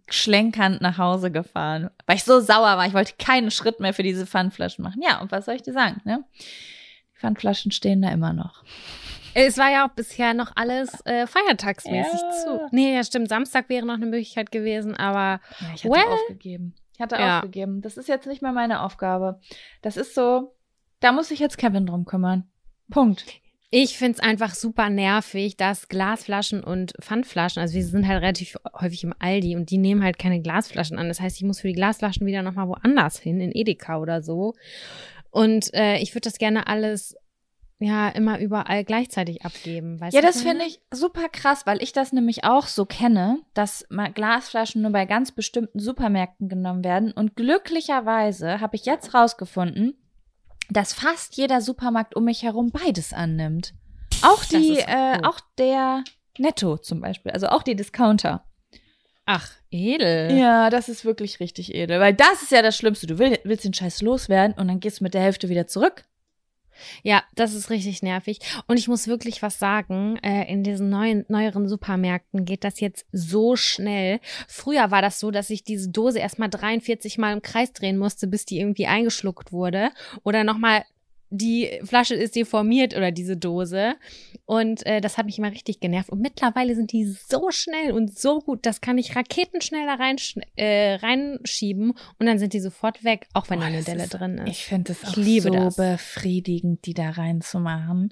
schlenkernd 0.10 0.82
nach 0.82 0.98
Hause 0.98 1.32
gefahren, 1.32 1.90
weil 2.06 2.16
ich 2.18 2.24
so 2.24 2.40
sauer 2.40 2.78
war. 2.78 2.86
Ich 2.86 2.94
wollte 2.94 3.14
keinen 3.20 3.52
Schritt 3.52 3.80
mehr 3.80 3.94
für 3.94 4.04
diese 4.04 4.26
Pfandflaschen 4.26 4.84
machen. 4.84 5.02
Ja, 5.02 5.20
und 5.22 5.32
was 5.32 5.46
soll 5.46 5.56
ich 5.56 5.64
dir 5.64 5.74
sagen, 5.74 6.02
ne? 6.04 6.24
Die 6.40 7.20
Pfandflaschen 7.20 7.72
stehen 7.72 8.02
da 8.02 8.10
immer 8.12 8.34
noch. 8.34 8.64
Es 9.34 9.58
war 9.58 9.70
ja 9.72 9.86
auch 9.88 9.92
bisher 9.92 10.34
noch 10.34 10.52
alles 10.56 10.90
äh, 11.06 11.28
feiertagsmäßig 11.28 12.22
Ja. 12.22 12.32
zu. 12.32 12.68
Nee, 12.72 12.96
ja, 12.96 13.04
stimmt. 13.04 13.30
Samstag 13.30 13.70
wäre 13.70 13.86
noch 13.86 13.94
eine 13.96 14.06
Möglichkeit 14.08 14.52
gewesen, 14.52 14.96
aber 14.96 15.42
Ja, 15.60 15.68
ich 15.76 15.84
hatte 15.84 15.90
Well. 15.94 16.08
aufgegeben. 16.14 16.74
Ich 16.96 17.02
hatte 17.02 17.16
Ja. 17.16 17.38
aufgegeben. 17.38 17.82
Das 17.82 17.98
ist 17.98 18.08
jetzt 18.08 18.26
nicht 18.26 18.42
mehr 18.42 18.52
meine 18.54 18.82
Aufgabe. 18.82 19.40
Das 19.84 19.96
ist 19.98 20.16
so, 20.16 20.56
da 21.00 21.12
muss 21.12 21.28
sich 21.28 21.40
jetzt 21.40 21.58
Kevin 21.60 21.86
drum 21.86 22.06
kümmern. 22.06 22.48
Punkt. 22.90 23.26
Ich 23.70 23.98
finde 23.98 24.14
es 24.14 24.20
einfach 24.20 24.56
super 24.56 24.90
nervig, 24.90 25.58
dass 25.58 25.90
Glasflaschen 25.90 26.64
und 26.64 26.94
Pfandflaschen, 27.02 27.62
also 27.62 27.76
wir 27.76 27.86
sind 27.86 28.08
halt 28.08 28.22
relativ 28.22 28.56
häufig 28.80 29.04
im 29.04 29.14
Aldi 29.20 29.56
und 29.56 29.70
die 29.70 29.78
nehmen 29.78 30.04
halt 30.04 30.18
keine 30.18 30.42
Glasflaschen 30.42 30.98
an. 30.98 31.10
Das 31.10 31.20
heißt, 31.20 31.36
ich 31.36 31.44
muss 31.44 31.60
für 31.60 31.68
die 31.68 31.74
Glasflaschen 31.74 32.26
wieder 32.26 32.44
nochmal 32.44 32.70
woanders 32.70 33.20
hin, 33.20 33.42
in 33.42 33.52
Edeka 33.52 34.00
oder 34.00 34.24
so. 34.24 34.54
Und 35.32 35.74
äh, 35.74 35.98
ich 35.98 36.16
würde 36.16 36.30
das 36.30 36.38
gerne 36.38 36.68
alles 36.68 37.16
ja 37.80 38.10
immer 38.10 38.40
überall 38.40 38.84
gleichzeitig 38.84 39.46
abgeben. 39.46 40.00
Weißt 40.00 40.16
Ja, 40.16 40.22
das 40.22 40.42
finde 40.42 40.66
ich 40.66 40.80
super 40.92 41.28
krass, 41.30 41.66
weil 41.66 41.84
ich 41.84 41.94
das 41.94 42.12
nämlich 42.12 42.44
auch 42.44 42.68
so 42.68 42.86
kenne, 42.86 43.40
dass 43.54 43.86
Glasflaschen 44.14 44.82
nur 44.82 44.92
bei 44.92 45.06
ganz 45.06 45.32
bestimmten 45.32 45.80
Supermärkten 45.80 46.50
genommen 46.50 46.84
werden. 46.84 47.12
Und 47.12 47.36
glücklicherweise 47.36 48.62
habe 48.62 48.78
ich 48.78 48.86
jetzt 48.86 49.14
rausgefunden, 49.14 49.96
dass 50.70 50.94
fast 50.94 51.36
jeder 51.38 51.62
Supermarkt 51.62 52.16
um 52.16 52.26
mich 52.26 52.44
herum 52.44 52.72
beides 52.72 53.14
annimmt. 53.14 53.74
Auch 54.22 54.44
die, 54.46 54.80
äh, 54.80 55.20
auch 55.24 55.40
der 55.58 56.04
Netto 56.38 56.78
zum 56.78 57.02
Beispiel, 57.02 57.32
also 57.32 57.48
auch 57.48 57.64
die 57.64 57.76
Discounter. 57.76 58.44
Ach, 59.26 59.52
edel. 59.72 60.38
Ja, 60.38 60.70
das 60.70 60.88
ist 60.88 61.04
wirklich 61.04 61.40
richtig 61.40 61.76
edel, 61.76 62.00
weil 62.00 62.14
das 62.14 62.44
ist 62.44 62.52
ja 62.52 62.62
das 62.62 62.78
Schlimmste. 62.78 63.08
Du 63.08 63.20
will, 63.20 63.38
willst 63.44 63.66
den 63.66 63.74
Scheiß 63.74 64.02
loswerden 64.02 64.56
und 64.58 64.68
dann 64.70 64.80
gehst 64.80 65.00
du 65.00 65.04
mit 65.04 65.14
der 65.14 65.22
Hälfte 65.22 65.50
wieder 65.50 65.68
zurück. 65.68 66.06
Ja, 67.04 67.24
das 67.36 67.54
ist 67.54 67.70
richtig 67.70 68.02
nervig. 68.04 68.40
Und 68.68 68.78
ich 68.78 68.88
muss 68.88 69.08
wirklich 69.08 69.42
was 69.42 69.60
sagen, 69.60 70.18
äh, 70.24 70.52
in 70.52 70.64
diesen 70.64 70.90
neuen, 70.90 71.26
neueren 71.28 71.68
Supermärkten 71.68 72.46
geht 72.46 72.64
das 72.64 72.80
jetzt 72.80 73.06
so 73.12 73.56
schnell. 73.56 74.20
Früher 74.48 74.92
war 74.92 75.02
das 75.02 75.20
so, 75.20 75.32
dass 75.32 75.50
ich 75.50 75.64
diese 75.64 75.90
Dose 75.90 76.20
erstmal 76.20 76.50
43 76.50 77.18
Mal 77.18 77.34
im 77.34 77.42
Kreis 77.42 77.74
drehen 77.74 77.98
musste, 77.98 78.28
bis 78.28 78.46
die 78.46 78.60
irgendwie 78.60 78.88
eingeschluckt 78.88 79.52
wurde. 79.52 79.92
Oder 80.24 80.44
nochmal 80.44 80.84
die 81.30 81.80
Flasche 81.84 82.16
ist 82.16 82.36
deformiert 82.36 82.96
oder 82.96 83.12
diese 83.12 83.36
Dose. 83.38 83.96
Und 84.46 84.86
äh, 84.86 85.02
das 85.02 85.18
hat 85.18 85.26
mich 85.26 85.38
immer 85.38 85.52
richtig 85.52 85.80
genervt. 85.80 86.10
Und 86.10 86.22
mittlerweile 86.22 86.74
sind 86.76 86.92
die 86.94 87.04
so 87.06 87.52
schnell 87.52 87.92
und 87.92 88.18
so 88.18 88.40
gut, 88.40 88.66
das 88.66 88.80
kann 88.82 88.98
ich 88.98 89.16
raketenschnell 89.16 89.86
da 89.86 89.96
rein, 89.96 90.16
äh, 90.56 90.96
reinschieben 90.96 91.92
und 92.20 92.26
dann 92.26 92.40
sind 92.40 92.54
die 92.54 92.60
sofort 92.62 93.04
weg, 93.04 93.28
auch 93.34 93.50
wenn 93.50 93.60
Boah, 93.60 93.66
da 93.66 93.74
eine 93.74 93.84
Delle 93.84 94.04
ist- 94.04 94.14
drin 94.14 94.38
ist. 94.38 94.48
Ich 94.50 94.66
finde 94.66 94.94
es 94.94 95.04
auch 95.04 95.16
so 95.16 95.50
das. 95.50 95.76
befriedigend, 95.76 96.86
die 96.86 96.94
da 96.94 97.10
reinzumachen. 97.10 98.12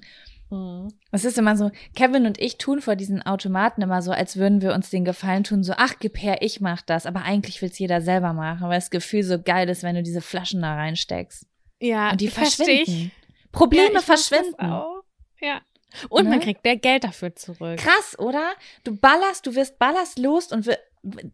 Mhm. 0.50 0.88
Es 1.10 1.24
ist 1.24 1.38
immer 1.38 1.56
so, 1.56 1.70
Kevin 1.94 2.26
und 2.26 2.40
ich 2.40 2.58
tun 2.58 2.80
vor 2.80 2.94
diesen 2.96 3.22
Automaten 3.22 3.82
immer 3.82 4.02
so, 4.02 4.12
als 4.12 4.36
würden 4.36 4.60
wir 4.62 4.74
uns 4.74 4.90
den 4.90 5.04
Gefallen 5.04 5.42
tun, 5.42 5.64
so, 5.64 5.72
ach, 5.76 5.94
gib 5.98 6.22
her, 6.22 6.38
ich 6.42 6.60
mach 6.60 6.82
das. 6.82 7.06
Aber 7.06 7.22
eigentlich 7.22 7.62
will 7.62 7.70
es 7.70 7.78
jeder 7.78 8.00
selber 8.00 8.32
machen, 8.32 8.68
weil 8.68 8.76
das 8.78 8.90
Gefühl 8.90 9.22
so 9.24 9.40
geil 9.42 9.68
ist, 9.68 9.82
wenn 9.82 9.96
du 9.96 10.02
diese 10.02 10.20
Flaschen 10.20 10.62
da 10.62 10.74
reinsteckst. 10.74 11.46
Ja, 11.80 12.10
Und 12.12 12.20
die 12.20 12.28
verschwinden. 12.28 12.82
Ich. 12.82 13.10
Probleme 13.52 13.94
ja, 13.94 14.00
verschwinden. 14.00 14.60
auch. 14.60 15.02
Ja. 15.40 15.60
Und 16.08 16.24
Ne? 16.24 16.30
man 16.30 16.40
kriegt 16.40 16.62
mehr 16.64 16.76
Geld 16.76 17.04
dafür 17.04 17.34
zurück. 17.34 17.78
Krass, 17.78 18.18
oder? 18.18 18.52
Du 18.84 18.94
ballerst, 18.96 19.46
du 19.46 19.54
wirst 19.54 19.78
ballerstlos 19.78 20.52
und 20.52 20.66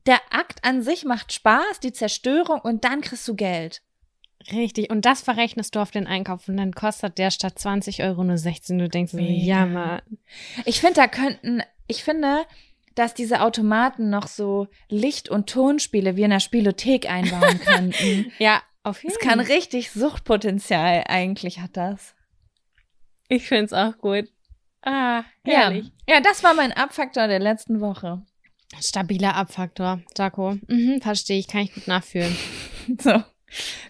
der 0.06 0.20
Akt 0.30 0.64
an 0.64 0.82
sich 0.82 1.04
macht 1.04 1.32
Spaß, 1.32 1.80
die 1.80 1.92
Zerstörung 1.92 2.61
und 2.61 2.84
dann 2.84 3.00
kriegst 3.00 3.26
du 3.26 3.34
Geld. 3.34 3.82
Richtig. 4.52 4.90
Und 4.90 5.04
das 5.04 5.22
verrechnest 5.22 5.75
du 5.75 5.80
auf 5.80 5.90
den 5.90 6.06
Einkauf 6.06 6.49
und 6.49 6.56
dann 6.56 6.72
kostet 6.72 7.16
der 7.18 7.30
statt 7.30 7.58
20 7.58 8.02
Euro 8.02 8.22
nur 8.25 8.38
16. 8.38 8.78
Du 8.78 8.88
denkst 8.88 9.12
Mega. 9.14 9.44
ja, 9.44 9.66
Mann. 9.66 10.02
Ich 10.64 10.80
finde, 10.80 10.94
da 10.94 11.06
könnten, 11.08 11.62
ich 11.87 12.02
finde, 12.04 12.44
dass 12.94 13.14
diese 13.14 13.40
Automaten 13.40 14.11
noch 14.11 14.26
so 14.26 14.68
Licht- 14.88 15.28
und 15.28 15.49
Tonspiele 15.49 16.16
wie 16.16 16.25
in 16.25 16.30
der 16.30 16.40
Spielothek 16.40 17.08
einbauen 17.11 17.58
könnten. 17.64 18.32
Ja, 18.38 18.62
auf 18.83 19.03
jeden 19.03 19.15
Es 19.15 19.21
kann 19.21 19.41
richtig 19.41 19.91
Suchtpotenzial, 19.93 21.05
eigentlich 21.09 21.61
hat 21.61 21.77
das. 21.77 22.15
Ich 23.29 23.47
find's 23.47 23.73
auch 23.73 23.97
gut. 23.99 24.29
Ah, 24.83 25.23
Ja. 25.47 25.61
herrlich. 25.61 25.93
ja, 26.09 26.21
das 26.21 26.43
war 26.43 26.55
mein 26.55 26.73
Abfaktor 26.73 27.29
der 27.29 27.39
letzten 27.39 27.81
Woche. 27.81 28.23
Stabiler 28.81 29.37
Abfaktor, 29.37 30.01
Jaco. 30.17 30.57
Mhm, 30.67 31.01
verstehe 31.03 31.39
ich, 31.39 31.47
kann 31.47 31.61
ich 31.62 31.75
gut 31.75 31.87
nachfühlen. 31.89 32.37
So, 32.99 33.23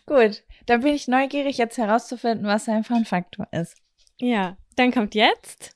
gut. 0.04 0.42
Dann 0.66 0.82
bin 0.82 0.92
ich 0.94 1.08
neugierig, 1.08 1.56
jetzt 1.56 1.78
herauszufinden, 1.78 2.46
was 2.46 2.68
ein 2.68 2.84
Fun-Faktor 2.84 3.48
ist. 3.52 3.76
Ja, 4.20 4.58
dann 4.76 4.92
kommt 4.92 5.14
jetzt 5.14 5.74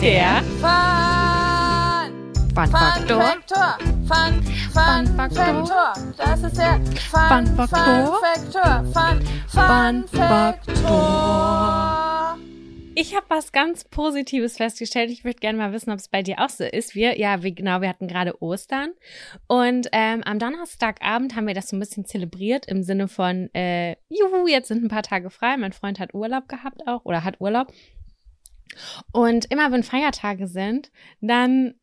der 0.00 0.42
Fun! 0.60 2.32
Fun-Faktor. 2.54 3.22
Faktor. 3.22 3.97
Fun, 4.08 4.42
Fun 4.72 5.06
Faktor. 5.16 5.92
Das 6.16 6.42
ist 6.42 6.56
der 6.56 6.80
Fun 7.10 7.46
Faktor. 7.46 8.18
Faktor. 8.22 8.84
Fun, 8.94 9.22
Fun 9.48 10.08
Faktor. 10.08 11.28
Ich 12.94 13.14
habe 13.14 13.26
was 13.28 13.52
ganz 13.52 13.84
Positives 13.84 14.56
festgestellt. 14.56 15.10
Ich 15.10 15.24
würde 15.24 15.38
gerne 15.38 15.58
mal 15.58 15.74
wissen, 15.74 15.90
ob 15.90 15.98
es 15.98 16.08
bei 16.08 16.22
dir 16.22 16.38
auch 16.38 16.48
so 16.48 16.64
ist. 16.64 16.94
Wir, 16.94 17.18
ja, 17.18 17.42
wie, 17.42 17.54
genau, 17.54 17.82
wir 17.82 17.90
hatten 17.90 18.08
gerade 18.08 18.42
Ostern 18.42 18.94
und 19.46 19.88
ähm, 19.92 20.22
am 20.24 20.38
Donnerstagabend 20.38 21.36
haben 21.36 21.46
wir 21.46 21.52
das 21.52 21.68
so 21.68 21.76
ein 21.76 21.80
bisschen 21.80 22.06
zelebriert 22.06 22.64
im 22.64 22.82
Sinne 22.82 23.08
von, 23.08 23.54
äh, 23.54 23.96
juhu, 24.08 24.46
jetzt 24.46 24.68
sind 24.68 24.82
ein 24.82 24.88
paar 24.88 25.02
Tage 25.02 25.28
frei. 25.28 25.58
Mein 25.58 25.74
Freund 25.74 26.00
hat 26.00 26.14
Urlaub 26.14 26.48
gehabt 26.48 26.88
auch 26.88 27.04
oder 27.04 27.24
hat 27.24 27.42
Urlaub. 27.42 27.74
Und 29.12 29.50
immer 29.50 29.70
wenn 29.70 29.82
Feiertage 29.82 30.48
sind, 30.48 30.90
dann 31.20 31.74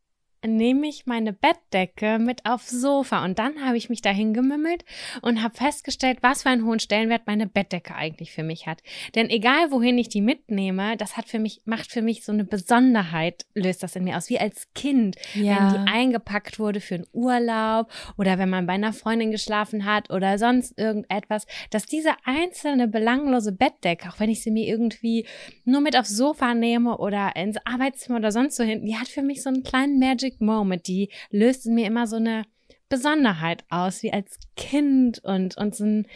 nehme 0.47 0.87
ich 0.87 1.05
meine 1.05 1.33
Bettdecke 1.33 2.19
mit 2.19 2.45
aufs 2.45 2.69
Sofa 2.69 3.23
und 3.23 3.39
dann 3.39 3.65
habe 3.65 3.77
ich 3.77 3.89
mich 3.89 4.01
dahin 4.01 4.33
gemümmelt 4.33 4.85
und 5.21 5.41
habe 5.41 5.55
festgestellt, 5.55 6.19
was 6.21 6.43
für 6.43 6.49
einen 6.49 6.65
hohen 6.65 6.79
Stellenwert 6.79 7.23
meine 7.25 7.47
Bettdecke 7.47 7.95
eigentlich 7.95 8.31
für 8.31 8.43
mich 8.43 8.67
hat. 8.67 8.81
Denn 9.15 9.29
egal 9.29 9.71
wohin 9.71 9.97
ich 9.97 10.09
die 10.09 10.21
mitnehme, 10.21 10.97
das 10.97 11.17
hat 11.17 11.27
für 11.27 11.39
mich 11.39 11.61
macht 11.65 11.91
für 11.91 12.01
mich 12.01 12.23
so 12.23 12.31
eine 12.31 12.45
Besonderheit, 12.45 13.45
löst 13.53 13.83
das 13.83 13.95
in 13.95 14.03
mir 14.03 14.17
aus, 14.17 14.29
wie 14.29 14.39
als 14.39 14.71
Kind, 14.73 15.15
wenn 15.33 15.69
die 15.69 15.91
eingepackt 15.91 16.59
wurde 16.59 16.81
für 16.81 16.95
einen 16.95 17.07
Urlaub 17.11 17.91
oder 18.17 18.37
wenn 18.37 18.49
man 18.49 18.67
bei 18.67 18.73
einer 18.73 18.93
Freundin 18.93 19.31
geschlafen 19.31 19.85
hat 19.85 20.09
oder 20.09 20.37
sonst 20.37 20.77
irgendetwas, 20.77 21.45
dass 21.69 21.85
diese 21.85 22.11
einzelne 22.23 22.87
belanglose 22.87 23.51
Bettdecke, 23.51 24.09
auch 24.09 24.19
wenn 24.19 24.29
ich 24.29 24.43
sie 24.43 24.51
mir 24.51 24.67
irgendwie 24.67 25.25
nur 25.63 25.81
mit 25.81 25.97
aufs 25.97 26.15
Sofa 26.15 26.53
nehme 26.53 26.97
oder 26.97 27.35
ins 27.35 27.57
Arbeitszimmer 27.65 28.19
oder 28.19 28.31
sonst 28.31 28.55
so 28.55 28.63
hinten, 28.63 28.85
die 28.85 28.97
hat 28.97 29.07
für 29.07 29.21
mich 29.21 29.41
so 29.41 29.49
einen 29.49 29.63
kleinen 29.63 29.99
Magic 29.99 30.34
Moment, 30.39 30.87
die 30.87 31.09
löst 31.29 31.65
in 31.65 31.75
mir 31.75 31.87
immer 31.87 32.07
so 32.07 32.17
eine 32.17 32.43
Besonderheit 32.89 33.63
aus, 33.69 34.03
wie 34.03 34.13
als 34.13 34.37
Kind 34.55 35.23
und, 35.23 35.57
und 35.57 35.75
so 35.75 35.83
ein, 35.83 36.07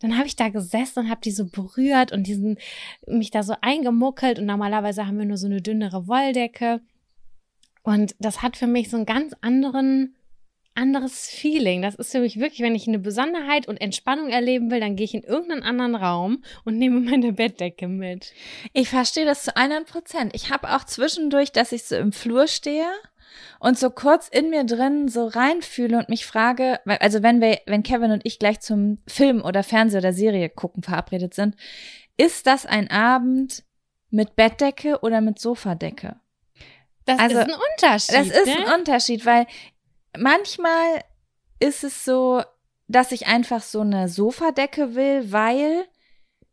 dann 0.00 0.16
habe 0.16 0.26
ich 0.26 0.36
da 0.36 0.48
gesessen 0.48 1.00
und 1.00 1.10
habe 1.10 1.20
die 1.20 1.30
so 1.30 1.46
berührt 1.46 2.12
und 2.12 2.26
diesen, 2.26 2.58
mich 3.06 3.30
da 3.30 3.42
so 3.42 3.54
eingemuckelt 3.60 4.38
und 4.38 4.46
normalerweise 4.46 5.06
haben 5.06 5.18
wir 5.18 5.26
nur 5.26 5.36
so 5.36 5.46
eine 5.46 5.62
dünnere 5.62 6.08
Wolldecke. 6.08 6.80
Und 7.82 8.14
das 8.18 8.42
hat 8.42 8.56
für 8.56 8.66
mich 8.66 8.90
so 8.90 8.96
einen 8.96 9.06
ganz 9.06 9.34
anderen, 9.40 10.14
anderes 10.74 11.28
Feeling. 11.28 11.82
Das 11.82 11.96
ist 11.96 12.12
für 12.12 12.20
mich 12.20 12.38
wirklich, 12.38 12.60
wenn 12.60 12.74
ich 12.74 12.86
eine 12.86 12.98
Besonderheit 12.98 13.66
und 13.68 13.80
Entspannung 13.80 14.28
erleben 14.28 14.70
will, 14.70 14.80
dann 14.80 14.96
gehe 14.96 15.04
ich 15.04 15.14
in 15.14 15.24
irgendeinen 15.24 15.62
anderen 15.62 15.96
Raum 15.96 16.44
und 16.64 16.78
nehme 16.78 17.00
meine 17.00 17.32
Bettdecke 17.32 17.88
mit. 17.88 18.32
Ich 18.72 18.88
verstehe 18.88 19.24
das 19.24 19.44
zu 19.44 19.56
100 19.56 19.86
Prozent. 19.86 20.34
Ich 20.34 20.50
habe 20.50 20.74
auch 20.74 20.84
zwischendurch, 20.84 21.52
dass 21.52 21.72
ich 21.72 21.84
so 21.84 21.96
im 21.96 22.12
Flur 22.12 22.46
stehe 22.46 22.86
und 23.60 23.78
so 23.78 23.90
kurz 23.90 24.28
in 24.28 24.50
mir 24.50 24.64
drin 24.64 25.08
so 25.08 25.26
reinfühle 25.26 25.98
und 25.98 26.08
mich 26.08 26.26
frage, 26.26 26.80
also 27.00 27.22
wenn 27.22 27.40
wir, 27.40 27.60
wenn 27.66 27.82
Kevin 27.82 28.10
und 28.12 28.24
ich 28.24 28.38
gleich 28.38 28.60
zum 28.60 28.98
Film 29.06 29.42
oder 29.42 29.62
Fernseh 29.62 29.98
oder 29.98 30.12
Serie 30.12 30.48
gucken 30.48 30.82
verabredet 30.82 31.34
sind, 31.34 31.56
ist 32.16 32.46
das 32.46 32.66
ein 32.66 32.90
Abend 32.90 33.64
mit 34.10 34.36
Bettdecke 34.36 35.00
oder 35.00 35.20
mit 35.20 35.38
Sofadecke? 35.38 36.16
Das 37.04 37.18
Also, 37.18 37.38
ist 37.38 37.44
ein 37.44 37.60
Unterschied. 37.72 38.14
Das 38.14 38.26
ist 38.28 38.46
ne? 38.46 38.66
ein 38.66 38.80
Unterschied, 38.80 39.26
weil 39.26 39.46
manchmal 40.16 41.02
ist 41.58 41.84
es 41.84 42.04
so, 42.04 42.42
dass 42.88 43.12
ich 43.12 43.26
einfach 43.26 43.62
so 43.62 43.80
eine 43.80 44.08
Sofadecke 44.08 44.94
will, 44.94 45.32
weil 45.32 45.86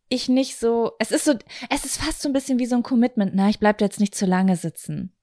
ich 0.09 0.27
nicht 0.27 0.57
so, 0.57 0.93
es 0.99 1.11
ist 1.11 1.25
so, 1.25 1.35
es 1.69 1.85
ist 1.85 1.97
fast 2.01 2.21
so 2.21 2.29
ein 2.29 2.33
bisschen 2.33 2.59
wie 2.59 2.65
so 2.65 2.75
ein 2.75 2.83
Commitment, 2.83 3.33
na, 3.35 3.49
ich 3.49 3.59
bleib 3.59 3.77
da 3.77 3.85
jetzt 3.85 3.99
nicht 3.99 4.15
zu 4.15 4.25
lange 4.25 4.55
sitzen. 4.55 5.15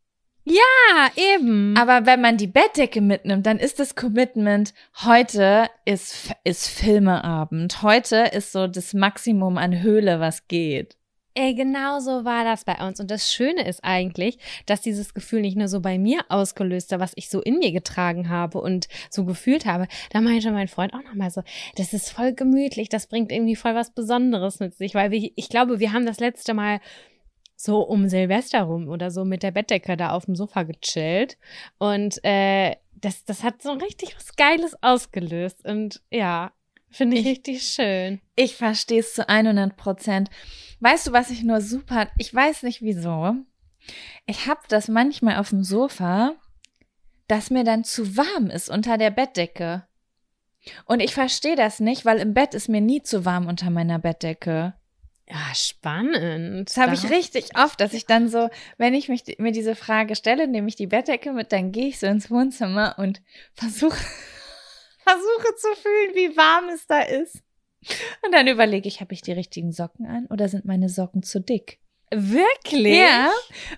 Ja, 0.48 1.10
eben. 1.16 1.76
Aber 1.76 2.06
wenn 2.06 2.20
man 2.20 2.36
die 2.36 2.46
Bettdecke 2.46 3.00
mitnimmt, 3.00 3.46
dann 3.46 3.58
ist 3.58 3.80
das 3.80 3.96
Commitment, 3.96 4.74
heute 5.02 5.68
ist, 5.84 6.32
ist 6.44 6.68
Filmeabend. 6.68 7.82
Heute 7.82 8.30
ist 8.32 8.52
so 8.52 8.68
das 8.68 8.94
Maximum 8.94 9.58
an 9.58 9.82
Höhle, 9.82 10.20
was 10.20 10.46
geht. 10.46 10.96
Ey, 11.34 11.54
genau 11.54 11.98
so 11.98 12.24
war 12.24 12.44
das 12.44 12.64
bei 12.64 12.74
uns. 12.86 13.00
Und 13.00 13.10
das 13.10 13.32
Schöne 13.32 13.66
ist 13.66 13.80
eigentlich, 13.82 14.38
dass 14.66 14.80
dieses 14.80 15.14
Gefühl 15.14 15.40
nicht 15.40 15.56
nur 15.56 15.66
so 15.66 15.80
bei 15.80 15.98
mir 15.98 16.20
ausgelöst 16.28 16.92
hat, 16.92 17.00
was 17.00 17.12
ich 17.16 17.28
so 17.28 17.42
in 17.42 17.58
mir 17.58 17.72
getragen 17.72 18.28
habe 18.28 18.60
und 18.60 18.86
so 19.10 19.24
gefühlt 19.24 19.66
habe. 19.66 19.88
Da 20.10 20.20
meinte 20.20 20.52
mein 20.52 20.68
Freund 20.68 20.94
auch 20.94 21.02
nochmal 21.02 21.30
so, 21.30 21.42
das 21.74 21.92
ist 21.92 22.10
voll 22.10 22.32
gemütlich, 22.34 22.88
das 22.88 23.08
bringt 23.08 23.32
irgendwie 23.32 23.56
voll 23.56 23.74
was 23.74 23.90
Besonderes 23.90 24.60
mit 24.60 24.76
sich, 24.76 24.94
weil 24.94 25.10
wir, 25.10 25.30
ich 25.34 25.48
glaube, 25.48 25.80
wir 25.80 25.92
haben 25.92 26.06
das 26.06 26.20
letzte 26.20 26.54
Mal 26.54 26.78
so 27.56 27.80
um 27.80 28.08
Silvester 28.08 28.62
rum 28.62 28.88
oder 28.88 29.10
so 29.10 29.24
mit 29.24 29.42
der 29.42 29.50
Bettdecke 29.50 29.96
da 29.96 30.10
auf 30.10 30.26
dem 30.26 30.36
Sofa 30.36 30.62
gechillt. 30.64 31.38
Und 31.78 32.22
äh, 32.24 32.76
das, 32.94 33.24
das 33.24 33.42
hat 33.42 33.62
so 33.62 33.72
richtig 33.72 34.14
was 34.16 34.36
Geiles 34.36 34.76
ausgelöst. 34.82 35.64
Und 35.66 36.02
ja, 36.10 36.52
finde 36.90 37.16
ich, 37.16 37.22
Ich- 37.22 37.28
richtig 37.38 37.62
schön. 37.62 38.20
Ich 38.36 38.56
verstehe 38.56 39.00
es 39.00 39.14
zu 39.14 39.28
100 39.28 39.76
Prozent. 39.76 40.28
Weißt 40.80 41.06
du, 41.06 41.12
was 41.12 41.30
ich 41.30 41.42
nur 41.42 41.60
super, 41.62 42.08
ich 42.18 42.32
weiß 42.34 42.62
nicht 42.62 42.82
wieso. 42.82 43.34
Ich 44.26 44.46
habe 44.46 44.60
das 44.68 44.88
manchmal 44.88 45.36
auf 45.36 45.50
dem 45.50 45.62
Sofa, 45.64 46.34
dass 47.28 47.50
mir 47.50 47.64
dann 47.64 47.84
zu 47.84 48.16
warm 48.16 48.50
ist 48.50 48.68
unter 48.68 48.98
der 48.98 49.10
Bettdecke. 49.10 49.86
Und 50.84 51.00
ich 51.00 51.14
verstehe 51.14 51.56
das 51.56 51.80
nicht, 51.80 52.04
weil 52.04 52.18
im 52.18 52.34
Bett 52.34 52.52
ist 52.52 52.68
mir 52.68 52.80
nie 52.80 53.00
zu 53.02 53.24
warm 53.24 53.46
unter 53.46 53.70
meiner 53.70 53.98
Bettdecke. 54.00 54.74
Ja, 55.28 55.54
spannend. 55.54 56.70
Das 56.70 56.76
habe 56.76 56.94
ich 56.94 57.10
richtig 57.10 57.58
oft, 57.58 57.80
dass 57.80 57.92
ich 57.94 58.06
dann 58.06 58.28
so, 58.28 58.48
wenn 58.78 58.94
ich 58.94 59.08
mich, 59.08 59.24
mir 59.38 59.50
diese 59.50 59.74
Frage 59.74 60.14
stelle, 60.14 60.46
nehme 60.46 60.68
ich 60.68 60.76
die 60.76 60.86
Bettdecke 60.86 61.32
mit, 61.32 61.50
dann 61.50 61.72
gehe 61.72 61.88
ich 61.88 61.98
so 61.98 62.06
ins 62.06 62.30
Wohnzimmer 62.30 62.94
und 62.98 63.20
versuche, 63.52 63.98
versuche 64.98 65.54
zu 65.56 65.68
fühlen, 65.82 66.14
wie 66.14 66.36
warm 66.36 66.68
es 66.68 66.86
da 66.86 67.00
ist. 67.00 67.42
Und 68.24 68.32
dann 68.32 68.46
überlege 68.46 68.88
ich, 68.88 69.00
habe 69.00 69.14
ich 69.14 69.22
die 69.22 69.32
richtigen 69.32 69.72
Socken 69.72 70.06
an 70.06 70.26
oder 70.26 70.48
sind 70.48 70.64
meine 70.64 70.88
Socken 70.88 71.22
zu 71.22 71.40
dick? 71.40 71.80
Wirklich? 72.12 72.98
Ja, 72.98 73.30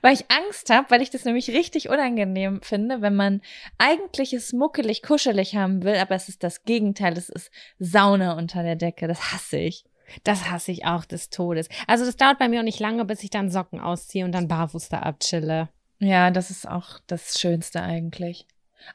weil 0.03 0.13
ich 0.13 0.31
Angst 0.31 0.69
habe, 0.69 0.91
weil 0.91 1.01
ich 1.01 1.09
das 1.09 1.25
nämlich 1.25 1.51
richtig 1.51 1.89
unangenehm 1.89 2.61
finde, 2.63 3.01
wenn 3.01 3.17
man 3.17 3.41
eigentlich 3.79 4.35
es 4.35 4.53
muckelig, 4.53 5.03
kuschelig 5.03 5.57
haben 5.57 5.83
will, 5.83 5.97
aber 5.97 6.15
es 6.15 6.29
ist 6.29 6.43
das 6.43 6.65
Gegenteil, 6.65 7.17
es 7.17 7.31
ist 7.31 7.51
Sauna 7.79 8.37
unter 8.37 8.63
der 8.63 8.77
Decke, 8.77 9.09
das 9.09 9.33
hasse 9.33 9.57
ich. 9.57 9.85
Das 10.25 10.51
hasse 10.51 10.73
ich 10.73 10.85
auch 10.87 11.05
des 11.05 11.31
Todes. 11.31 11.69
Also 11.87 12.05
das 12.05 12.17
dauert 12.17 12.39
bei 12.39 12.49
mir 12.49 12.61
auch 12.61 12.65
nicht 12.65 12.81
lange, 12.81 13.05
bis 13.05 13.23
ich 13.23 13.31
dann 13.31 13.51
Socken 13.51 13.81
ausziehe 13.81 14.25
und 14.25 14.33
dann 14.33 14.49
barfuß 14.49 14.89
da 14.89 15.01
abchille. 15.01 15.69
Ja, 15.99 16.31
das 16.31 16.51
ist 16.51 16.69
auch 16.69 16.99
das 17.07 17.39
Schönste 17.41 17.83
eigentlich. 17.83 18.47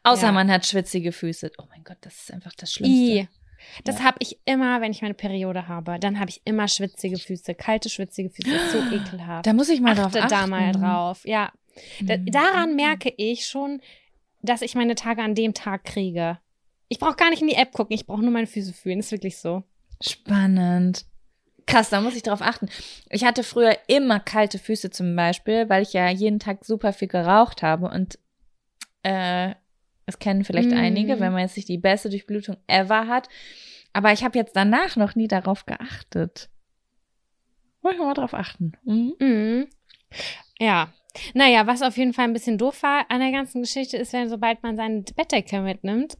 Außer 0.03 0.27
Ja. 0.27 0.31
man 0.31 0.49
hat 0.51 0.65
schwitzige 0.65 1.11
Füße. 1.11 1.51
Oh 1.57 1.65
mein 1.69 1.83
Gott, 1.83 1.97
das 2.01 2.15
ist 2.15 2.33
einfach 2.33 2.53
das 2.55 2.71
Schlimmste. 2.73 2.95
I. 2.95 3.27
Das 3.83 3.99
Ja. 3.99 4.05
habe 4.05 4.17
ich 4.19 4.39
immer, 4.45 4.81
wenn 4.81 4.91
ich 4.91 5.01
meine 5.01 5.13
Periode 5.13 5.67
habe. 5.67 5.97
Dann 5.99 6.19
habe 6.19 6.29
ich 6.29 6.41
immer 6.45 6.67
schwitzige 6.67 7.17
Füße, 7.17 7.53
kalte 7.55 7.89
schwitzige 7.89 8.29
Füße. 8.29 8.49
Das 8.51 8.63
ist 8.63 8.71
so 8.71 8.77
ekelhaft. 8.95 9.45
Da 9.45 9.53
muss 9.53 9.69
ich 9.69 9.81
mal 9.81 9.91
Achte 9.91 10.01
drauf 10.01 10.15
achten. 10.15 10.29
da 10.29 10.47
mal 10.47 10.71
drauf. 10.71 11.21
Ja. 11.25 11.51
Da, 12.01 12.17
Mhm. 12.17 12.25
daran 12.31 12.75
merke 12.75 13.13
ich 13.17 13.45
schon, 13.47 13.81
dass 14.41 14.61
ich 14.61 14.75
meine 14.75 14.95
Tage 14.95 15.21
an 15.21 15.35
dem 15.35 15.53
Tag 15.53 15.83
kriege. 15.85 16.39
Ich 16.89 16.99
brauche 16.99 17.15
gar 17.15 17.29
nicht 17.29 17.41
in 17.41 17.47
die 17.47 17.55
App 17.55 17.71
gucken, 17.71 17.95
ich 17.95 18.05
brauche 18.05 18.21
nur 18.21 18.31
meine 18.31 18.47
Füße 18.47 18.73
fühlen. 18.73 18.99
Ist 18.99 19.11
wirklich 19.11 19.37
so. 19.37 19.63
Spannend. 20.07 21.05
Krass, 21.65 21.89
da 21.89 22.01
muss 22.01 22.15
ich 22.15 22.23
drauf 22.23 22.41
achten. 22.41 22.67
Ich 23.09 23.23
hatte 23.23 23.43
früher 23.43 23.77
immer 23.87 24.19
kalte 24.19 24.59
Füße 24.59 24.89
zum 24.89 25.15
Beispiel, 25.15 25.69
weil 25.69 25.81
ich 25.83 25.93
ja 25.93 26.09
jeden 26.09 26.39
Tag 26.39 26.65
super 26.65 26.91
viel 26.91 27.07
geraucht 27.07 27.63
habe 27.63 27.89
und 27.89 28.19
äh, 29.03 29.53
es 30.05 30.19
kennen 30.19 30.43
vielleicht 30.43 30.71
Mm. 30.71 30.77
einige, 30.77 31.19
wenn 31.21 31.31
man 31.31 31.41
jetzt 31.41 31.55
nicht 31.55 31.69
die 31.69 31.77
beste 31.77 32.09
Durchblutung 32.09 32.57
ever 32.67 33.07
hat. 33.07 33.29
Aber 33.93 34.11
ich 34.11 34.23
habe 34.25 34.37
jetzt 34.37 34.55
danach 34.55 34.97
noch 34.97 35.15
nie 35.15 35.27
darauf 35.29 35.65
geachtet. 35.65 36.49
Muss 37.81 37.93
ich 37.93 37.99
mal 37.99 38.13
drauf 38.13 38.33
achten. 38.33 38.73
Mhm. 38.83 39.13
Mhm. 39.19 39.67
Ja. 40.59 40.91
Naja, 41.33 41.67
was 41.67 41.81
auf 41.83 41.95
jeden 41.95 42.11
Fall 42.13 42.25
ein 42.25 42.33
bisschen 42.33 42.57
doof 42.57 42.81
war 42.83 43.05
an 43.09 43.19
der 43.19 43.31
ganzen 43.31 43.61
Geschichte 43.61 43.97
ist, 43.97 44.13
wenn 44.13 44.29
sobald 44.29 44.63
man 44.63 44.75
seine 44.75 45.01
Bettdecke 45.15 45.61
mitnimmt, 45.61 46.17